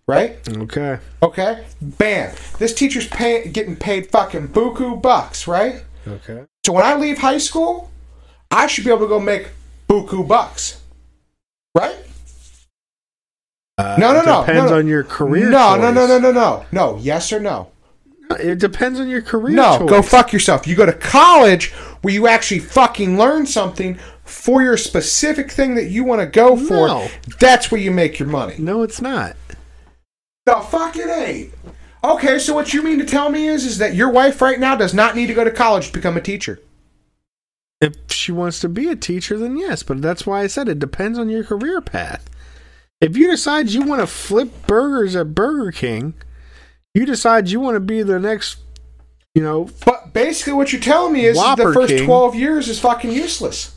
Right? 0.06 0.38
Okay. 0.50 1.00
Okay? 1.24 1.66
Bam. 1.82 2.36
This 2.58 2.74
teacher's 2.74 3.08
pay, 3.08 3.48
getting 3.48 3.78
paid 3.78 4.12
fucking 4.12 4.50
buku 4.50 5.02
bucks, 5.02 5.48
right? 5.48 5.84
Okay. 6.06 6.46
So 6.66 6.74
when 6.74 6.84
I 6.86 6.96
leave 6.96 7.18
high 7.20 7.38
school, 7.38 7.90
I 8.52 8.68
should 8.68 8.84
be 8.84 8.90
able 8.90 9.02
to 9.02 9.08
go 9.08 9.20
make 9.20 9.50
buku 9.88 10.28
bucks. 10.28 10.82
Right? 11.76 11.96
Uh, 13.78 13.96
No, 14.00 14.12
no, 14.14 14.22
no, 14.24 14.42
Depends 14.42 14.66
no, 14.66 14.70
no. 14.72 14.78
on 14.78 14.88
your 14.88 15.04
career. 15.04 15.50
No, 15.50 15.76
no, 15.78 15.92
no, 15.92 16.06
no, 16.06 16.20
no, 16.20 16.32
no. 16.32 16.66
No, 16.72 16.98
yes 16.98 17.32
or 17.32 17.40
no? 17.40 17.72
It 18.40 18.60
depends 18.60 19.00
on 19.00 19.08
your 19.10 19.22
career. 19.24 19.56
No, 19.56 19.80
choice. 19.80 19.90
go 19.90 20.02
fuck 20.02 20.32
yourself. 20.34 20.68
You 20.68 20.76
go 20.76 20.86
to 20.86 20.94
college 20.94 21.72
where 22.02 22.14
you 22.14 22.28
actually 22.28 22.60
fucking 22.60 23.18
learn 23.18 23.46
something 23.48 23.98
for 24.24 24.62
your 24.62 24.78
specific 24.78 25.50
thing 25.50 25.74
that 25.76 25.86
you 25.86 26.04
want 26.04 26.22
to 26.22 26.28
go 26.28 26.56
for. 26.56 26.88
No. 26.88 27.08
That's 27.40 27.72
where 27.72 27.82
you 27.82 27.90
make 27.90 28.20
your 28.20 28.28
money. 28.28 28.56
No, 28.60 28.84
it's 28.84 29.02
not. 29.02 29.36
The 30.46 30.56
fuck 30.58 30.96
it 30.96 31.10
ain't. 31.10 31.54
Okay, 32.04 32.40
so 32.40 32.54
what 32.54 32.74
you 32.74 32.82
mean 32.82 33.00
to 33.00 33.06
tell 33.06 33.30
me 33.30 33.48
is 33.48 33.66
is 33.66 33.78
that 33.80 33.96
your 33.96 34.10
wife 34.10 34.42
right 34.42 34.60
now 34.60 34.76
does 34.76 34.94
not 34.94 35.16
need 35.16 35.28
to 35.28 35.34
go 35.34 35.44
to 35.44 35.52
college 35.52 35.88
to 35.88 35.94
become 35.94 36.16
a 36.16 36.22
teacher. 36.22 36.60
If 37.82 37.94
she 38.10 38.32
wants 38.32 38.60
to 38.62 38.70
be 38.70 38.88
a 38.90 38.96
teacher, 38.96 39.38
then 39.38 39.58
yes. 39.58 39.84
But 39.84 40.02
that's 40.02 40.26
why 40.26 40.42
I 40.42 40.48
said 40.48 40.68
it 40.68 40.80
depends 40.80 41.18
on 41.20 41.30
your 41.30 41.44
career 41.44 41.82
path. 41.82 42.30
If 43.02 43.16
you 43.16 43.30
decide 43.30 43.70
you 43.70 43.82
want 43.82 44.02
to 44.02 44.08
flip 44.08 44.68
burgers 44.68 45.16
at 45.16 45.34
Burger 45.34 45.72
King, 45.72 46.14
you 46.94 47.06
decide 47.06 47.50
you 47.50 47.60
want 47.60 47.76
to 47.76 47.80
be 47.80 48.04
the 48.04 48.20
next, 48.20 48.60
you 49.34 49.42
know, 49.42 49.70
But 49.86 50.14
basically 50.14 50.54
what 50.54 50.74
you're 50.74 50.82
telling 50.82 51.14
me 51.14 51.26
is, 51.26 51.38
is 51.38 51.56
the 51.56 51.72
first 51.74 51.94
King. 51.94 52.06
12 52.06 52.36
years 52.36 52.68
is 52.68 52.80
fucking 52.80 53.12
useless. 53.12 53.74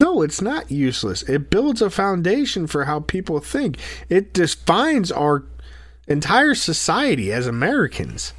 No, 0.00 0.22
it's 0.22 0.42
not 0.42 0.70
useless. 0.70 1.22
It 1.22 1.50
builds 1.50 1.82
a 1.82 1.90
foundation 1.90 2.66
for 2.66 2.84
how 2.84 3.00
people 3.00 3.40
think. 3.40 3.78
It 4.08 4.32
defines 4.32 5.10
our 5.10 5.44
entire 6.08 6.54
society 6.54 7.32
as 7.32 7.46
Americans. 7.46 8.32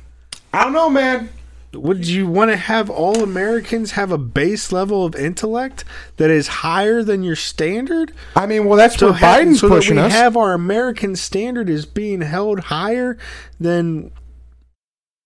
I 0.54 0.64
don't 0.64 0.74
know, 0.74 0.90
man. 0.90 1.30
Would 1.72 2.08
you 2.08 2.26
want 2.28 2.50
to 2.50 2.58
have 2.58 2.90
all 2.90 3.22
Americans 3.22 3.92
have 3.92 4.12
a 4.12 4.18
base 4.18 4.72
level 4.72 5.06
of 5.06 5.16
intellect 5.16 5.86
that 6.18 6.32
is 6.32 6.48
higher 6.48 7.04
than 7.04 7.22
your 7.22 7.36
standard? 7.36 8.12
I 8.36 8.48
mean, 8.48 8.66
well, 8.66 8.76
that's 8.76 9.00
where 9.00 9.14
ha- 9.14 9.38
Biden's 9.38 9.60
so 9.60 9.70
pushing 9.70 9.98
that 9.98 10.02
we 10.02 10.08
us. 10.08 10.14
have 10.14 10.36
our 10.36 10.54
American 10.54 11.16
standard 11.16 11.70
is 11.70 11.86
being 11.86 12.22
held 12.22 12.60
higher 12.60 13.20
than 13.60 14.12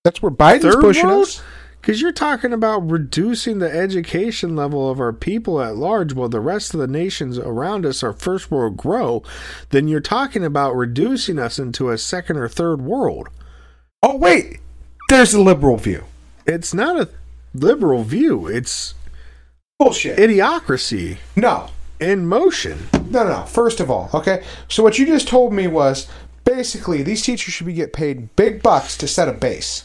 that's 0.03 0.21
where 0.21 0.31
Biden's 0.33 0.63
third 0.63 0.81
pushing 0.81 1.07
world? 1.07 1.23
us. 1.23 1.41
Because 1.83 2.01
you're 2.01 2.13
talking 2.13 2.53
about 2.53 2.89
reducing 2.89 3.59
the 3.59 3.69
education 3.69 4.55
level 4.55 4.89
of 4.89 5.01
our 5.01 5.11
people 5.11 5.61
at 5.61 5.75
large 5.75 6.13
while 6.13 6.29
the 6.29 6.39
rest 6.39 6.73
of 6.73 6.79
the 6.79 6.87
nations 6.87 7.37
around 7.37 7.85
us 7.85 8.01
are 8.01 8.13
first 8.13 8.49
world 8.49 8.77
grow, 8.77 9.21
then 9.71 9.89
you're 9.89 9.99
talking 9.99 10.45
about 10.45 10.77
reducing 10.77 11.37
us 11.37 11.59
into 11.59 11.89
a 11.89 11.97
second 11.97 12.37
or 12.37 12.47
third 12.47 12.81
world. 12.81 13.27
Oh, 14.01 14.15
wait. 14.15 14.61
There's 15.09 15.33
a 15.33 15.41
liberal 15.41 15.75
view. 15.75 16.05
It's 16.45 16.73
not 16.73 17.01
a 17.01 17.09
liberal 17.53 18.03
view, 18.03 18.47
it's 18.47 18.93
Bullshit. 19.77 20.17
idiocracy 20.17 21.17
no. 21.35 21.67
in 21.99 22.25
motion. 22.25 22.87
No, 22.93 23.25
no, 23.25 23.41
no. 23.41 23.43
First 23.43 23.81
of 23.81 23.91
all, 23.91 24.09
okay. 24.13 24.45
So 24.69 24.83
what 24.83 24.97
you 24.97 25.05
just 25.05 25.27
told 25.27 25.51
me 25.51 25.67
was 25.67 26.07
basically 26.45 27.03
these 27.03 27.23
teachers 27.23 27.53
should 27.53 27.67
be 27.67 27.73
get 27.73 27.91
paid 27.91 28.33
big 28.37 28.63
bucks 28.63 28.97
to 28.99 29.05
set 29.05 29.27
a 29.27 29.33
base. 29.33 29.83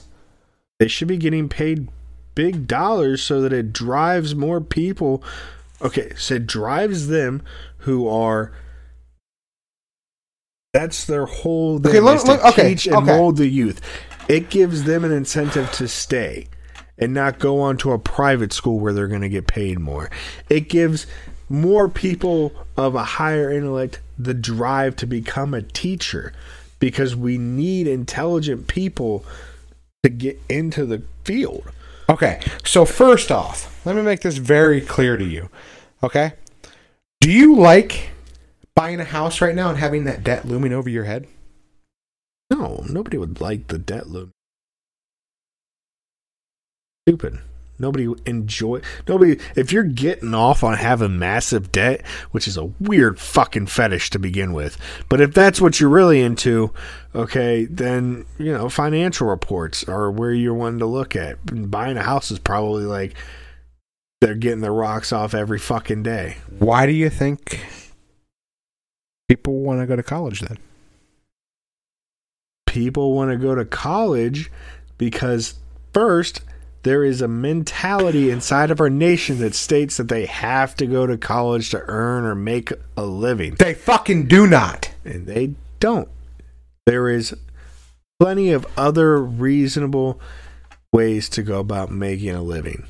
They 0.79 0.89
should 0.89 1.09
be 1.09 1.17
getting 1.17 1.49
paid 1.49 1.89
big 2.35 2.69
dollars 2.69 3.21
so 3.23 3.41
that 3.41 3.53
it 3.53 3.73
drives 3.73 4.35
more 4.35 4.61
people. 4.61 5.23
Okay, 5.83 6.13
so 6.17 6.35
it 6.37 6.47
drives 6.47 7.09
them 7.09 7.43
who 7.79 8.09
are. 8.09 8.53
That's 10.73 11.05
their 11.05 11.27
whole 11.27 11.79
thing 11.79 11.91
Okay, 11.91 12.01
look- 12.01 12.25
look- 12.27 12.45
okay, 12.45 12.71
teach 12.71 12.87
and 12.87 12.97
okay. 12.97 13.07
mold 13.07 13.37
the 13.39 13.49
youth. 13.49 13.81
It 14.29 14.51
gives 14.51 14.85
them 14.85 15.05
an 15.05 15.11
incentive 15.13 15.73
to 15.73 15.89
stay 15.89 16.47
and 16.99 17.15
not 17.15 17.39
go 17.39 17.61
on 17.61 17.77
to 17.79 17.93
a 17.93 17.99
private 17.99 18.53
school 18.53 18.79
where 18.79 18.93
they're 18.93 19.09
going 19.09 19.23
to 19.23 19.29
get 19.29 19.47
paid 19.47 19.79
more. 19.81 20.11
It 20.49 20.69
gives 20.69 21.07
more 21.49 21.89
people 21.89 22.53
of 22.77 22.95
a 22.95 23.03
higher 23.03 23.51
intellect 23.51 24.01
the 24.19 24.35
drive 24.35 24.95
to 24.97 25.07
become 25.07 25.55
a 25.55 25.63
teacher 25.63 26.33
because 26.79 27.17
we 27.17 27.39
need 27.39 27.87
intelligent 27.87 28.67
people 28.69 29.25
to 30.03 30.11
get 30.11 30.41
into 30.49 30.87
the 30.87 31.03
field. 31.25 31.71
Okay. 32.09 32.41
So 32.65 32.85
first 32.85 33.31
off, 33.31 33.85
let 33.85 33.97
me 33.97 34.03
make 34.03 34.21
this 34.21 34.39
very 34.39 34.81
clear 34.81 35.17
to 35.17 35.25
you. 35.25 35.51
Okay? 36.03 36.33
Do 37.21 37.31
you 37.31 37.57
like 37.57 38.11
buying 38.75 39.01
a 39.01 39.05
house 39.05 39.41
right 39.41 39.55
now 39.55 39.69
and 39.69 39.79
having 39.79 40.05
that 40.05 40.23
debt 40.23 40.47
looming 40.47 40.73
over 40.73 40.89
your 40.89 41.05
head? 41.05 41.27
No, 42.51 42.85
nobody 42.89 43.19
would 43.19 43.41
like 43.41 43.69
the 43.69 43.79
debt 43.79 44.09
load. 44.09 44.31
Stupid. 47.07 47.39
Nobody 47.79 48.13
enjoy. 48.27 48.81
Nobody. 49.07 49.39
If 49.55 49.73
you're 49.73 49.85
getting 49.85 50.35
off 50.35 50.65
on 50.65 50.77
having 50.77 51.19
massive 51.19 51.71
debt, 51.71 52.05
which 52.33 52.49
is 52.49 52.57
a 52.57 52.65
weird 52.81 53.21
fucking 53.21 53.67
fetish 53.67 54.11
to 54.11 54.19
begin 54.19 54.53
with, 54.53 54.77
but 55.09 55.21
if 55.21 55.33
that's 55.33 55.61
what 55.61 55.79
you're 55.79 55.91
really 55.91 56.21
into, 56.21 56.73
okay, 57.15 57.67
then 57.67 58.27
you 58.39 58.53
know 58.53 58.69
financial 58.69 59.29
reports 59.29 59.85
are 59.89 60.11
where 60.11 60.33
you're 60.33 60.55
wanting 60.55 60.81
to 60.81 60.87
look 60.87 61.15
at. 61.15 61.39
Buying 61.71 61.97
a 61.97 62.03
house 62.03 62.31
is 62.31 62.39
probably 62.39 62.85
like 62.85 63.15
they're 64.21 64.35
getting 64.35 64.61
the 64.61 64.71
rocks 64.71 65.13
off 65.13 65.35
every 65.35 65.59
fucking 65.59 66.03
day. 66.03 66.39
Why 66.59 66.87
do 66.87 66.93
you 66.93 67.11
think 67.11 67.65
people 69.29 69.61
want 69.61 69.81
to 69.81 69.87
go 69.87 69.95
to 69.95 70.03
college 70.03 70.41
then? 70.41 70.59
People 72.67 73.15
want 73.15 73.31
to 73.31 73.37
go 73.37 73.55
to 73.55 73.65
college 73.65 74.51
because 74.99 75.55
first 75.93 76.43
there 76.83 77.05
is 77.05 77.21
a 77.21 77.29
mentality 77.29 78.31
inside 78.31 78.71
of 78.71 78.81
our 78.81 78.91
nation 78.91 79.39
that 79.39 79.55
states 79.55 79.97
that 79.97 80.09
they 80.09 80.27
have 80.27 80.75
to 80.77 80.87
go 80.87 81.07
to 81.07 81.19
college 81.19 81.71
to 81.71 81.83
earn 81.87 82.25
or 82.25 82.35
make 82.35 82.73
a 82.97 83.05
living. 83.05 83.55
They 83.55 83.75
fucking 83.75 84.27
do 84.27 84.47
not. 84.47 84.91
And 85.05 85.27
they 85.27 85.55
don't. 85.81 86.09
There 86.87 87.09
is 87.09 87.35
plenty 88.21 88.51
of 88.53 88.67
other 88.77 89.23
reasonable 89.23 90.21
ways 90.93 91.29
to 91.31 91.43
go 91.43 91.59
about 91.59 91.91
making 91.91 92.31
a 92.31 92.43
living. 92.43 92.87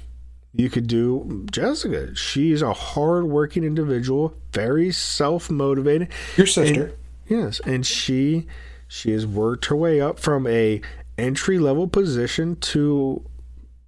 You 0.55 0.71
could 0.71 0.87
do 0.87 1.47
Jessica. 1.51 2.15
She's 2.15 2.63
a 2.63 2.73
hard-working 2.73 3.65
individual, 3.65 4.35
very 4.53 4.91
self-motivated. 4.93 6.09
Your 6.37 6.47
sister. 6.47 6.85
And- 6.85 6.93
yes, 7.27 7.61
and 7.61 7.87
she 7.87 8.47
she 8.87 9.13
has 9.13 9.27
worked 9.27 9.67
her 9.67 9.77
way 9.77 10.01
up 10.01 10.19
from 10.19 10.47
a 10.47 10.81
entry-level 11.19 11.89
position 11.89 12.57
to 12.57 13.23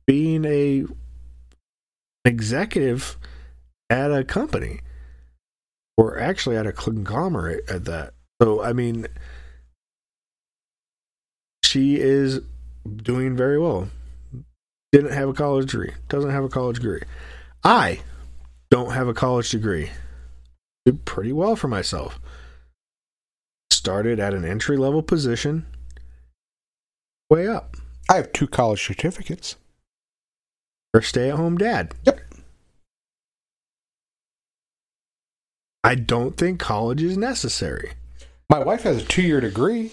being 0.06 0.44
a 0.44 0.85
executive 2.24 3.16
at 3.89 4.12
a 4.12 4.24
company 4.24 4.81
or 5.97 6.18
actually 6.18 6.56
at 6.56 6.66
a 6.66 6.72
conglomerate 6.72 7.68
at 7.68 7.85
that. 7.86 8.14
So 8.43 8.62
I 8.62 8.72
mean 8.72 9.06
she 11.64 11.97
is 12.01 12.40
doing 12.97 13.36
very 13.36 13.59
well. 13.59 13.89
Didn't 14.93 15.12
have 15.12 15.28
a 15.28 15.32
college 15.32 15.70
degree. 15.70 15.93
Doesn't 16.09 16.31
have 16.31 16.44
a 16.44 16.48
college 16.48 16.77
degree. 16.77 17.02
I 17.62 18.01
don't 18.70 18.93
have 18.93 19.09
a 19.09 19.14
college 19.14 19.51
degree. 19.51 19.90
Did 20.85 21.05
pretty 21.05 21.32
well 21.32 21.56
for 21.56 21.68
myself. 21.68 22.18
Started 23.70 24.18
at 24.18 24.35
an 24.35 24.44
entry 24.44 24.77
level 24.77 25.02
position, 25.02 25.66
way 27.31 27.47
up. 27.47 27.77
I 28.09 28.16
have 28.16 28.32
two 28.32 28.48
college 28.48 28.85
certificates. 28.85 29.56
Or 30.93 31.03
stay 31.03 31.31
at 31.31 31.37
home 31.37 31.57
dad. 31.57 31.95
Yep. 32.05 32.21
I 35.83 35.95
don't 35.95 36.37
think 36.37 36.61
college 36.61 37.03
is 37.03 37.17
necessary. 37.17 37.93
My 38.49 38.59
wife 38.59 38.83
has 38.83 39.03
a 39.03 39.07
two 39.07 39.23
year 39.23 39.41
degree, 39.41 39.93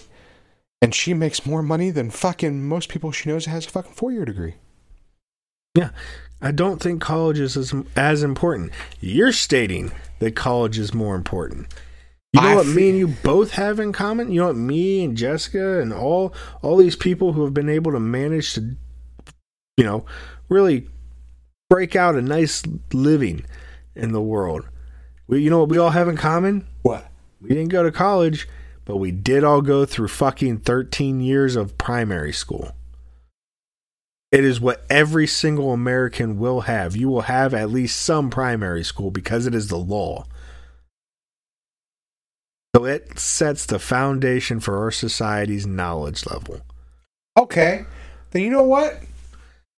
and 0.82 0.94
she 0.94 1.14
makes 1.14 1.46
more 1.46 1.62
money 1.62 1.90
than 1.90 2.10
fucking 2.10 2.66
most 2.66 2.88
people 2.88 3.12
she 3.12 3.28
knows 3.28 3.46
has 3.46 3.66
a 3.66 3.70
fucking 3.70 3.92
four 3.92 4.12
year 4.12 4.24
degree. 4.24 4.54
Yeah. 5.74 5.90
I 6.40 6.52
don't 6.52 6.80
think 6.80 7.00
college 7.00 7.38
is 7.38 7.56
as, 7.56 7.74
as 7.96 8.22
important. 8.22 8.72
You're 9.00 9.32
stating 9.32 9.92
that 10.18 10.36
college 10.36 10.78
is 10.78 10.94
more 10.94 11.14
important. 11.14 11.72
You 12.32 12.42
know 12.42 12.48
I 12.48 12.54
what 12.56 12.66
me 12.66 12.90
and 12.90 12.98
you 12.98 13.08
both 13.08 13.52
have 13.52 13.80
in 13.80 13.92
common? 13.92 14.30
You 14.30 14.40
know 14.40 14.46
what 14.48 14.56
me 14.56 15.02
and 15.04 15.16
Jessica 15.16 15.80
and 15.80 15.92
all 15.92 16.34
all 16.60 16.76
these 16.76 16.96
people 16.96 17.32
who 17.32 17.44
have 17.44 17.54
been 17.54 17.70
able 17.70 17.92
to 17.92 18.00
manage 18.00 18.52
to 18.54 18.76
you 19.78 19.84
know, 19.84 20.04
really 20.48 20.88
break 21.68 21.94
out 21.94 22.16
a 22.16 22.22
nice 22.22 22.62
living 22.92 23.44
in 23.94 24.12
the 24.12 24.22
world. 24.22 24.66
We, 25.26 25.42
you 25.42 25.50
know 25.50 25.60
what 25.60 25.68
we 25.68 25.78
all 25.78 25.90
have 25.90 26.08
in 26.08 26.16
common? 26.16 26.66
What? 26.82 27.10
We 27.40 27.50
didn't 27.50 27.68
go 27.68 27.82
to 27.82 27.92
college, 27.92 28.48
but 28.84 28.96
we 28.96 29.10
did 29.10 29.44
all 29.44 29.60
go 29.60 29.84
through 29.84 30.08
fucking 30.08 30.60
13 30.60 31.20
years 31.20 31.56
of 31.56 31.78
primary 31.78 32.32
school. 32.32 32.72
It 34.30 34.44
is 34.44 34.60
what 34.60 34.84
every 34.90 35.26
single 35.26 35.72
American 35.72 36.38
will 36.38 36.62
have. 36.62 36.96
You 36.96 37.08
will 37.08 37.22
have 37.22 37.54
at 37.54 37.70
least 37.70 38.00
some 38.00 38.28
primary 38.28 38.84
school 38.84 39.10
because 39.10 39.46
it 39.46 39.54
is 39.54 39.68
the 39.68 39.78
law. 39.78 40.24
So 42.76 42.84
it 42.84 43.18
sets 43.18 43.64
the 43.64 43.78
foundation 43.78 44.60
for 44.60 44.78
our 44.78 44.90
society's 44.90 45.66
knowledge 45.66 46.26
level. 46.26 46.60
Okay. 47.38 47.86
Then 48.30 48.42
you 48.42 48.50
know 48.50 48.62
what? 48.62 49.00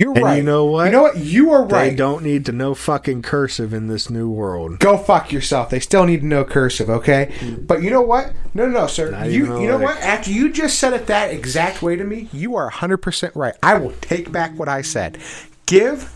You're 0.00 0.14
And 0.14 0.24
right. 0.24 0.36
you 0.38 0.42
know 0.42 0.64
what? 0.64 0.86
You 0.86 0.92
know 0.92 1.02
what? 1.02 1.18
You 1.18 1.50
are 1.50 1.62
right. 1.62 1.90
They 1.90 1.94
don't 1.94 2.24
need 2.24 2.46
to 2.46 2.52
know 2.52 2.74
fucking 2.74 3.20
cursive 3.20 3.74
in 3.74 3.88
this 3.88 4.08
new 4.08 4.30
world. 4.30 4.78
Go 4.78 4.96
fuck 4.96 5.30
yourself. 5.30 5.68
They 5.68 5.78
still 5.78 6.06
need 6.06 6.20
to 6.22 6.26
know 6.26 6.42
cursive, 6.42 6.88
okay? 6.88 7.34
Hmm. 7.38 7.66
But 7.66 7.82
you 7.82 7.90
know 7.90 8.00
what? 8.00 8.32
No, 8.54 8.64
no, 8.64 8.72
no, 8.72 8.86
sir. 8.86 9.10
Not 9.10 9.30
You, 9.30 9.60
you 9.60 9.68
know 9.68 9.76
what? 9.76 9.98
After 9.98 10.30
you 10.30 10.50
just 10.50 10.78
said 10.78 10.94
it 10.94 11.06
that 11.08 11.34
exact 11.34 11.82
way 11.82 11.96
to 11.96 12.04
me, 12.04 12.30
you 12.32 12.56
are 12.56 12.70
100% 12.70 13.32
right. 13.36 13.54
I 13.62 13.74
will 13.74 13.92
take 14.00 14.32
back 14.32 14.58
what 14.58 14.70
I 14.70 14.80
said. 14.80 15.18
Give 15.66 16.10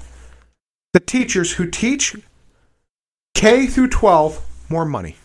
the 0.95 1.01
teachers 1.01 1.53
who 1.53 1.69
teach 1.69 2.17
K 3.35 3.67
through 3.67 3.89
12 3.89 4.41
more 4.71 4.87
money. 4.87 5.17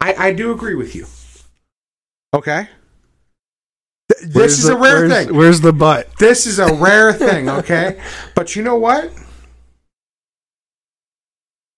I, 0.00 0.14
I 0.14 0.32
do 0.32 0.50
agree 0.50 0.74
with 0.74 0.96
you. 0.96 1.06
Okay? 2.34 2.66
Where's 4.22 4.34
This 4.34 4.58
is 4.60 4.64
the- 4.66 4.76
a 4.76 4.80
rare 4.80 5.06
where's- 5.08 5.26
thing. 5.26 5.36
Where's 5.36 5.60
the 5.60 5.72
butt? 5.72 6.08
This 6.18 6.46
is 6.46 6.58
a 6.58 6.72
rare 6.74 7.12
thing, 7.24 7.48
okay? 7.48 8.00
But 8.34 8.54
you 8.56 8.62
know 8.62 8.76
what? 8.76 9.10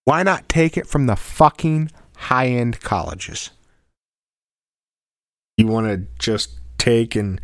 Why 0.05 0.21
not 0.23 0.47
take 0.47 0.77
it 0.77 0.87
from 0.87 1.07
the 1.07 1.15
fucking 1.15 1.91
high 2.17 2.47
end 2.47 2.79
colleges? 2.81 3.49
You 5.57 5.67
want 5.67 5.87
to 5.87 6.05
just 6.19 6.59
take 6.77 7.15
and 7.15 7.41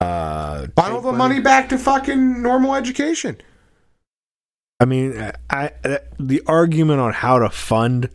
uh, 0.00 0.68
Funnel 0.76 1.00
the 1.02 1.12
money 1.12 1.40
back 1.40 1.68
to 1.68 1.78
fucking 1.78 2.40
normal 2.40 2.74
education. 2.74 3.36
I 4.80 4.84
mean, 4.84 5.32
I, 5.50 5.70
I 5.84 5.98
the 6.18 6.42
argument 6.46 7.00
on 7.00 7.12
how 7.12 7.38
to 7.38 7.50
fund 7.50 8.08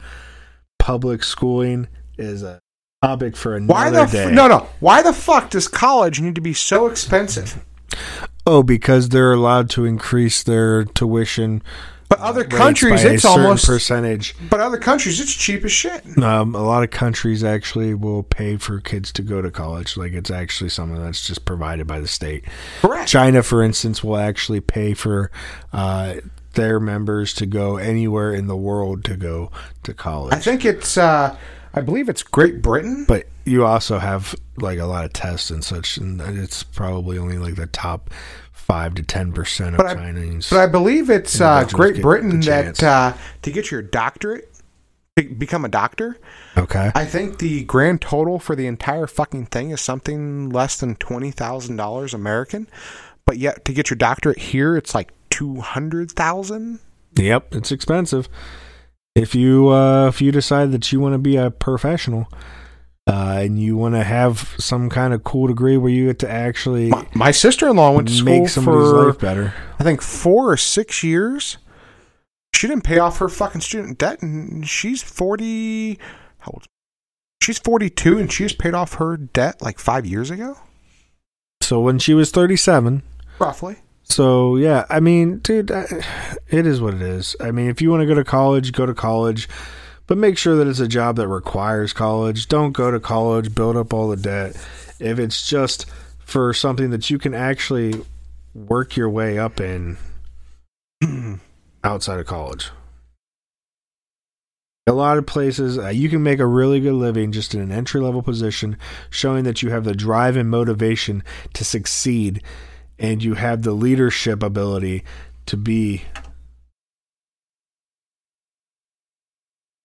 public 0.79 1.23
schooling 1.23 1.87
is 2.17 2.41
a 2.43 2.59
topic 3.01 3.37
for 3.37 3.55
another 3.55 3.73
Why 3.73 3.89
the 3.89 4.05
day. 4.05 4.23
f- 4.25 4.31
no 4.31 4.47
no? 4.47 4.67
Why 4.79 5.01
the 5.01 5.13
fuck 5.13 5.49
does 5.51 5.67
college 5.67 6.19
need 6.19 6.35
to 6.35 6.41
be 6.41 6.53
so 6.53 6.87
expensive? 6.87 7.63
Oh, 8.45 8.63
because 8.63 9.09
they're 9.09 9.33
allowed 9.33 9.69
to 9.71 9.85
increase 9.85 10.41
their 10.43 10.83
tuition. 10.85 11.61
But 12.09 12.19
other 12.19 12.41
rates 12.43 12.55
countries, 12.55 13.03
by 13.03 13.09
a 13.09 13.13
it's 13.15 13.23
certain 13.23 13.41
almost. 13.43 13.65
percentage. 13.67 14.33
But 14.49 14.61
other 14.61 14.77
countries, 14.77 15.19
it's 15.19 15.33
cheap 15.33 15.65
as 15.65 15.73
shit. 15.73 16.17
Um, 16.23 16.55
a 16.55 16.63
lot 16.63 16.81
of 16.83 16.89
countries 16.89 17.43
actually 17.43 17.93
will 17.93 18.23
pay 18.23 18.55
for 18.55 18.79
kids 18.79 19.11
to 19.13 19.21
go 19.21 19.41
to 19.41 19.51
college. 19.51 19.97
Like 19.97 20.13
it's 20.13 20.31
actually 20.31 20.69
something 20.69 21.01
that's 21.03 21.27
just 21.27 21.43
provided 21.43 21.85
by 21.85 21.99
the 21.99 22.07
state. 22.07 22.45
Correct. 22.81 23.09
China, 23.09 23.43
for 23.43 23.61
instance, 23.61 24.03
will 24.05 24.17
actually 24.17 24.61
pay 24.61 24.93
for 24.93 25.29
uh, 25.73 26.15
their 26.53 26.79
members 26.79 27.33
to 27.35 27.45
go 27.45 27.75
anywhere 27.75 28.33
in 28.33 28.47
the 28.47 28.55
world 28.57 29.03
to 29.03 29.17
go 29.17 29.51
to 29.83 29.93
college. 29.93 30.33
I 30.33 30.39
think 30.39 30.65
it's. 30.65 30.97
uh 30.97 31.35
I 31.73 31.81
believe 31.81 32.09
it's 32.09 32.23
Great 32.23 32.61
Britain. 32.61 33.05
but 33.07 33.25
you 33.45 33.65
also 33.65 33.97
have 33.99 34.35
like 34.57 34.79
a 34.79 34.85
lot 34.85 35.05
of 35.05 35.13
tests 35.13 35.49
and 35.51 35.63
such, 35.63 35.97
and 35.97 36.19
it's 36.21 36.63
probably 36.63 37.17
only 37.17 37.37
like 37.37 37.55
the 37.55 37.67
top 37.67 38.09
five 38.51 38.95
to 38.95 39.03
ten 39.03 39.31
percent 39.31 39.75
of 39.75 39.77
But 39.77 39.87
I- 39.87 39.93
Chinese. 39.95 40.49
But 40.49 40.59
I 40.59 40.67
believe 40.67 41.09
it's 41.09 41.39
uh, 41.39 41.65
Great 41.71 42.01
Britain 42.01 42.39
that 42.41 42.81
uh, 42.83 43.13
to 43.43 43.51
get 43.51 43.71
your 43.71 43.81
doctorate, 43.81 44.49
to 45.17 45.23
become 45.23 45.63
a 45.65 45.69
doctor. 45.69 46.17
okay, 46.57 46.91
I 46.95 47.05
think 47.05 47.37
the 47.39 47.63
grand 47.65 48.01
total 48.01 48.39
for 48.39 48.55
the 48.55 48.67
entire 48.67 49.07
fucking 49.07 49.47
thing 49.47 49.71
is 49.71 49.81
something 49.81 50.49
less 50.49 50.79
than 50.79 50.95
twenty 50.95 51.31
thousand 51.31 51.75
dollars 51.77 52.13
American. 52.13 52.67
But 53.25 53.37
yet 53.37 53.65
to 53.65 53.73
get 53.73 53.89
your 53.89 53.97
doctorate 53.97 54.39
here, 54.39 54.75
it's 54.77 54.95
like 54.95 55.11
two 55.29 55.61
hundred 55.61 56.11
thousand. 56.11 56.79
yep, 57.15 57.53
it's 57.53 57.71
expensive. 57.71 58.27
If 59.17 59.33
you 59.33 59.69
uh, 59.69 60.07
if 60.07 60.21
you 60.21 60.31
decide 60.31 60.71
that 60.73 60.91
you 60.91 60.99
want 60.99 61.13
to 61.13 61.19
be 61.19 61.35
a 61.37 61.51
professional. 61.51 62.27
Uh, 63.09 63.39
and 63.39 63.57
you 63.57 63.77
want 63.77 63.95
to 63.95 64.03
have 64.03 64.53
some 64.59 64.89
kind 64.89 65.13
of 65.13 65.23
cool 65.23 65.47
degree 65.47 65.77
where 65.77 65.89
you 65.89 66.07
get 66.07 66.19
to 66.19 66.29
actually 66.29 66.89
My, 66.89 67.07
my 67.13 67.31
sister-in-law 67.31 67.91
went 67.91 68.09
to 68.09 68.13
school 68.13 68.39
make 68.41 68.49
somebody's 68.49 68.91
for 68.91 69.07
life 69.07 69.19
better. 69.19 69.53
I 69.79 69.83
think 69.85 70.01
four 70.01 70.51
or 70.51 70.57
six 70.57 71.03
years. 71.03 71.57
She 72.53 72.67
didn't 72.67 72.83
pay 72.83 72.99
off 72.99 73.19
her 73.19 73.29
fucking 73.29 73.61
student 73.61 73.97
debt, 73.97 74.21
and 74.21 74.67
she's 74.67 75.01
forty. 75.01 75.97
How 76.39 76.51
old? 76.53 76.65
She's 77.41 77.59
forty-two, 77.59 78.17
and 78.19 78.29
she 78.29 78.43
just 78.43 78.57
paid 78.57 78.73
off 78.73 78.95
her 78.95 79.15
debt 79.15 79.61
like 79.61 79.79
five 79.79 80.05
years 80.05 80.29
ago, 80.29 80.57
So 81.61 81.79
when 81.79 81.99
she 81.99 82.13
was 82.13 82.29
37, 82.31 83.03
roughly. 83.39 83.77
So 84.09 84.55
yeah, 84.55 84.85
I 84.89 84.99
mean, 84.99 85.39
dude, 85.39 85.69
it 85.69 86.65
is 86.65 86.81
what 86.81 86.93
it 86.93 87.01
is. 87.01 87.35
I 87.39 87.51
mean, 87.51 87.69
if 87.69 87.81
you 87.81 87.91
want 87.91 88.01
to 88.01 88.07
go 88.07 88.15
to 88.15 88.23
college, 88.23 88.71
go 88.71 88.85
to 88.85 88.93
college, 88.93 89.49
but 90.07 90.17
make 90.17 90.37
sure 90.37 90.55
that 90.55 90.67
it's 90.67 90.79
a 90.79 90.87
job 90.87 91.17
that 91.17 91.27
requires 91.27 91.93
college. 91.93 92.47
Don't 92.47 92.71
go 92.71 92.89
to 92.89 92.99
college, 92.99 93.53
build 93.53 93.75
up 93.75 93.93
all 93.93 94.09
the 94.09 94.17
debt. 94.17 94.55
If 94.99 95.19
it's 95.19 95.47
just 95.47 95.85
for 96.19 96.53
something 96.53 96.89
that 96.91 97.09
you 97.09 97.19
can 97.19 97.33
actually 97.33 98.01
work 98.53 98.95
your 98.95 99.09
way 99.09 99.37
up 99.37 99.59
in, 99.59 99.97
outside 101.83 102.19
of 102.19 102.25
college. 102.25 102.71
A 104.87 104.93
lot 104.93 105.17
of 105.17 105.25
places 105.25 105.77
uh, 105.77 105.89
you 105.89 106.07
can 106.07 106.23
make 106.23 106.39
a 106.39 106.45
really 106.45 106.79
good 106.79 106.93
living 106.93 107.33
just 107.33 107.53
in 107.53 107.59
an 107.59 107.73
entry 107.73 107.99
level 107.99 108.23
position, 108.23 108.77
showing 109.09 109.43
that 109.43 109.61
you 109.61 109.69
have 109.69 109.83
the 109.83 109.93
drive 109.93 110.37
and 110.37 110.49
motivation 110.49 111.23
to 111.53 111.65
succeed 111.65 112.41
and 112.99 113.23
you 113.23 113.33
have 113.35 113.61
the 113.63 113.71
leadership 113.73 114.41
ability 114.43 115.03
to 115.47 115.57
be. 115.57 116.03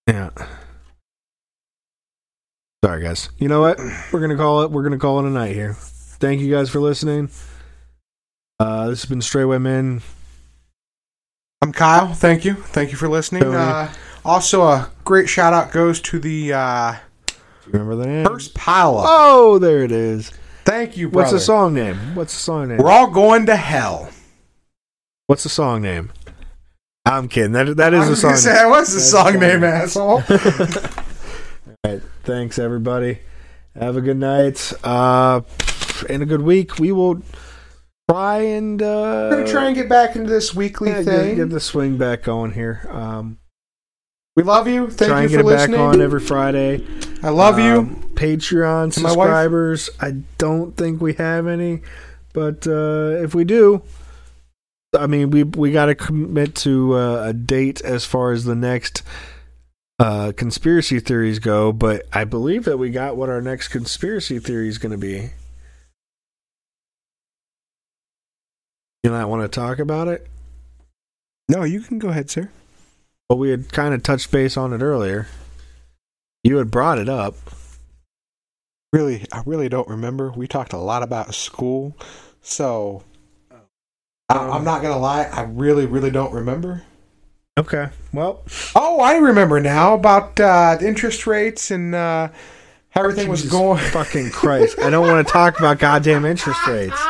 Yeah. 0.07 0.29
Sorry, 2.83 3.01
guys. 3.01 3.29
You 3.37 3.47
know 3.47 3.61
what? 3.61 3.79
We're 4.11 4.19
gonna 4.19 4.35
call 4.35 4.63
it. 4.63 4.71
We're 4.71 4.83
gonna 4.83 4.97
call 4.99 5.19
it 5.19 5.25
a 5.25 5.29
night 5.29 5.55
here. 5.55 5.73
Thank 5.73 6.41
you 6.41 6.51
guys 6.53 6.69
for 6.69 6.79
listening. 6.79 7.29
Uh, 8.59 8.89
this 8.89 9.01
has 9.01 9.09
been 9.09 9.21
Straightway 9.21 9.57
Men. 9.57 10.01
I'm 11.61 11.71
Kyle. 11.71 12.13
Thank 12.13 12.43
you. 12.43 12.55
Thank 12.55 12.91
you 12.91 12.97
for 12.97 13.07
listening. 13.07 13.43
Uh, 13.43 13.91
also, 14.25 14.63
a 14.63 14.91
great 15.05 15.29
shout 15.29 15.53
out 15.53 15.71
goes 15.71 16.01
to 16.01 16.19
the 16.19 16.51
uh, 16.53 16.95
Do 17.25 17.33
you 17.67 17.71
remember 17.71 17.95
the 17.95 18.05
name? 18.05 18.25
first 18.25 18.53
pile 18.53 18.97
up. 18.97 19.05
Oh, 19.07 19.59
there 19.59 19.83
it 19.83 19.91
is. 19.93 20.31
Thank 20.65 20.97
you, 20.97 21.09
brother. 21.09 21.25
What's 21.25 21.31
the 21.33 21.39
song 21.45 21.73
name? 21.73 22.15
What's 22.15 22.33
the 22.33 22.39
song 22.39 22.69
name? 22.69 22.77
We're 22.77 22.91
all 22.91 23.09
going 23.09 23.45
to 23.47 23.55
hell. 23.55 24.09
What's 25.27 25.43
the 25.43 25.49
song 25.49 25.81
name? 25.81 26.11
I'm 27.05 27.27
kidding. 27.27 27.51
That 27.51 27.75
that 27.77 27.93
is 27.93 28.07
a 28.07 28.15
song. 28.15 28.35
say, 28.37 28.65
what's 28.65 28.91
the 28.91 28.99
That's 28.99 29.11
song 29.11 29.33
funny. 29.33 29.39
name, 29.39 29.63
asshole? 29.63 30.23
All 30.29 31.75
right. 31.85 32.01
Thanks, 32.23 32.57
everybody. 32.57 33.19
Have 33.77 33.97
a 33.97 34.01
good 34.01 34.17
night. 34.17 34.71
Uh, 34.83 35.41
and 36.09 36.23
a 36.23 36.25
good 36.25 36.41
week. 36.41 36.79
We 36.79 36.93
will 36.93 37.21
try 38.09 38.39
and 38.39 38.81
uh, 38.81 39.27
We're 39.31 39.37
gonna 39.37 39.47
try 39.51 39.65
and 39.65 39.75
get 39.75 39.89
back 39.89 40.15
into 40.15 40.29
this 40.29 40.55
weekly 40.55 40.91
yeah, 40.91 41.03
get, 41.03 41.05
thing. 41.05 41.35
get 41.35 41.49
the 41.49 41.59
swing 41.59 41.97
back 41.97 42.23
going 42.23 42.51
here. 42.51 42.87
Um, 42.89 43.37
we 44.35 44.43
love 44.43 44.67
you. 44.67 44.89
Thank 44.89 45.09
try 45.09 45.19
you 45.19 45.23
and 45.23 45.29
get 45.29 45.35
for 45.37 45.41
it 45.41 45.45
listening. 45.45 45.77
back 45.77 45.93
on 45.93 46.01
every 46.01 46.19
Friday. 46.19 46.85
I 47.21 47.29
love 47.29 47.59
you. 47.59 47.79
Um, 47.79 48.03
Patreon 48.15 48.93
To 48.93 49.01
my 49.01 49.09
subscribers. 49.09 49.89
I 49.99 50.11
don't 50.37 50.75
think 50.75 51.01
we 51.01 51.13
have 51.13 51.47
any, 51.47 51.81
but 52.33 52.67
uh, 52.67 53.21
if 53.23 53.33
we 53.35 53.43
do, 53.43 53.81
I 54.97 55.07
mean, 55.07 55.31
we 55.31 55.43
we 55.43 55.71
got 55.71 55.85
to 55.87 55.95
commit 55.95 56.55
to 56.57 56.95
uh, 56.95 57.23
a 57.27 57.33
date 57.33 57.81
as 57.81 58.05
far 58.05 58.31
as 58.31 58.43
the 58.43 58.55
next 58.55 59.03
uh, 59.99 60.31
conspiracy 60.35 60.99
theories 60.99 61.39
go. 61.39 61.71
But 61.71 62.05
I 62.13 62.23
believe 62.23 62.65
that 62.65 62.77
we 62.77 62.89
got 62.89 63.15
what 63.17 63.29
our 63.29 63.41
next 63.41 63.69
conspiracy 63.69 64.39
theory 64.39 64.67
is 64.67 64.77
going 64.77 64.91
to 64.91 64.97
be. 64.97 65.31
You 69.03 69.11
not 69.11 69.29
want 69.29 69.41
to 69.41 69.47
talk 69.49 69.79
about 69.79 70.07
it? 70.07 70.27
No, 71.49 71.63
you 71.63 71.81
can 71.81 71.99
go 71.99 72.09
ahead, 72.09 72.29
sir. 72.29 72.49
Well, 73.29 73.39
we 73.39 73.49
had 73.49 73.71
kind 73.71 73.93
of 73.93 74.03
touched 74.03 74.31
base 74.31 74.57
on 74.57 74.73
it 74.73 74.81
earlier. 74.81 75.27
You 76.43 76.57
had 76.57 76.69
brought 76.71 76.99
it 76.99 77.09
up. 77.09 77.35
Really, 78.91 79.25
I 79.31 79.41
really 79.45 79.69
don't 79.69 79.87
remember. 79.87 80.31
We 80.31 80.47
talked 80.47 80.73
a 80.73 80.77
lot 80.77 81.01
about 81.03 81.33
school, 81.33 81.97
so 82.41 83.03
I, 84.29 84.37
I'm 84.37 84.63
not 84.63 84.81
gonna 84.81 84.99
lie. 84.99 85.23
I 85.23 85.41
really, 85.43 85.85
really 85.85 86.11
don't 86.11 86.33
remember. 86.33 86.83
Okay. 87.57 87.89
Well, 88.11 88.43
Oh, 88.75 88.99
I 88.99 89.17
remember 89.17 89.59
now 89.59 89.93
about 89.93 90.39
uh, 90.39 90.75
the 90.79 90.87
interest 90.87 91.25
rates 91.25 91.71
and 91.71 91.95
uh, 91.95 92.29
how 92.89 93.01
everything 93.01 93.29
was 93.29 93.49
going. 93.49 93.79
Fucking 93.79 94.29
Christ! 94.31 94.77
I 94.79 94.89
don't 94.91 95.07
want 95.07 95.25
to 95.25 95.31
talk 95.31 95.57
about 95.57 95.79
goddamn 95.79 96.25
interest 96.25 96.59
rates. 96.67 96.99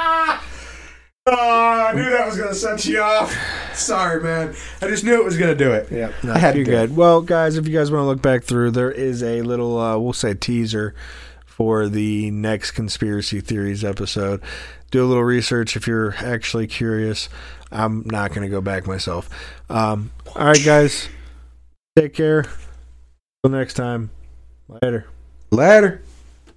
Oh, 1.26 1.86
I 1.90 1.94
knew 1.94 2.10
that 2.10 2.26
was 2.26 2.38
gonna 2.38 2.54
set 2.54 2.86
you 2.86 3.00
off. 3.02 3.34
Sorry, 3.74 4.22
man. 4.22 4.54
I 4.82 4.88
just 4.88 5.06
knew 5.06 5.14
it 5.20 5.24
was 5.24 5.38
gonna 5.38 5.56
do 5.56 5.72
it. 5.72 5.90
Yeah, 5.90 6.12
I 6.24 6.38
had 6.38 6.56
you're 6.56 6.66
to. 6.66 6.72
good. 6.72 6.96
Well, 6.98 7.22
guys, 7.22 7.56
if 7.56 7.66
you 7.66 7.74
guys 7.78 7.92
want 7.92 8.02
to 8.04 8.08
look 8.08 8.22
back 8.22 8.44
through, 8.44 8.72
there 8.72 8.92
is 8.92 9.24
a 9.24 9.42
little, 9.42 9.80
uh, 9.80 9.98
we'll 9.98 10.12
say, 10.12 10.34
teaser 10.34 10.94
for 11.46 11.88
the 11.88 12.30
next 12.32 12.72
conspiracy 12.72 13.40
theories 13.40 13.86
episode. 13.86 14.42
Do 14.92 15.04
a 15.04 15.08
little 15.08 15.24
research 15.24 15.78
if 15.78 15.88
you're 15.88 16.14
actually 16.18 16.68
curious. 16.68 17.30
I'm 17.72 18.04
not 18.06 18.30
going 18.30 18.42
to 18.42 18.50
go 18.50 18.62
back 18.62 18.86
myself. 18.86 19.30
Um, 19.70 20.12
all 20.36 20.46
right, 20.46 20.64
guys, 20.64 21.10
take 21.96 22.14
care. 22.14 22.44
Till 23.44 23.52
next 23.52 23.74
time. 23.76 24.12
Later. 24.68 25.08
Later. 25.52 26.02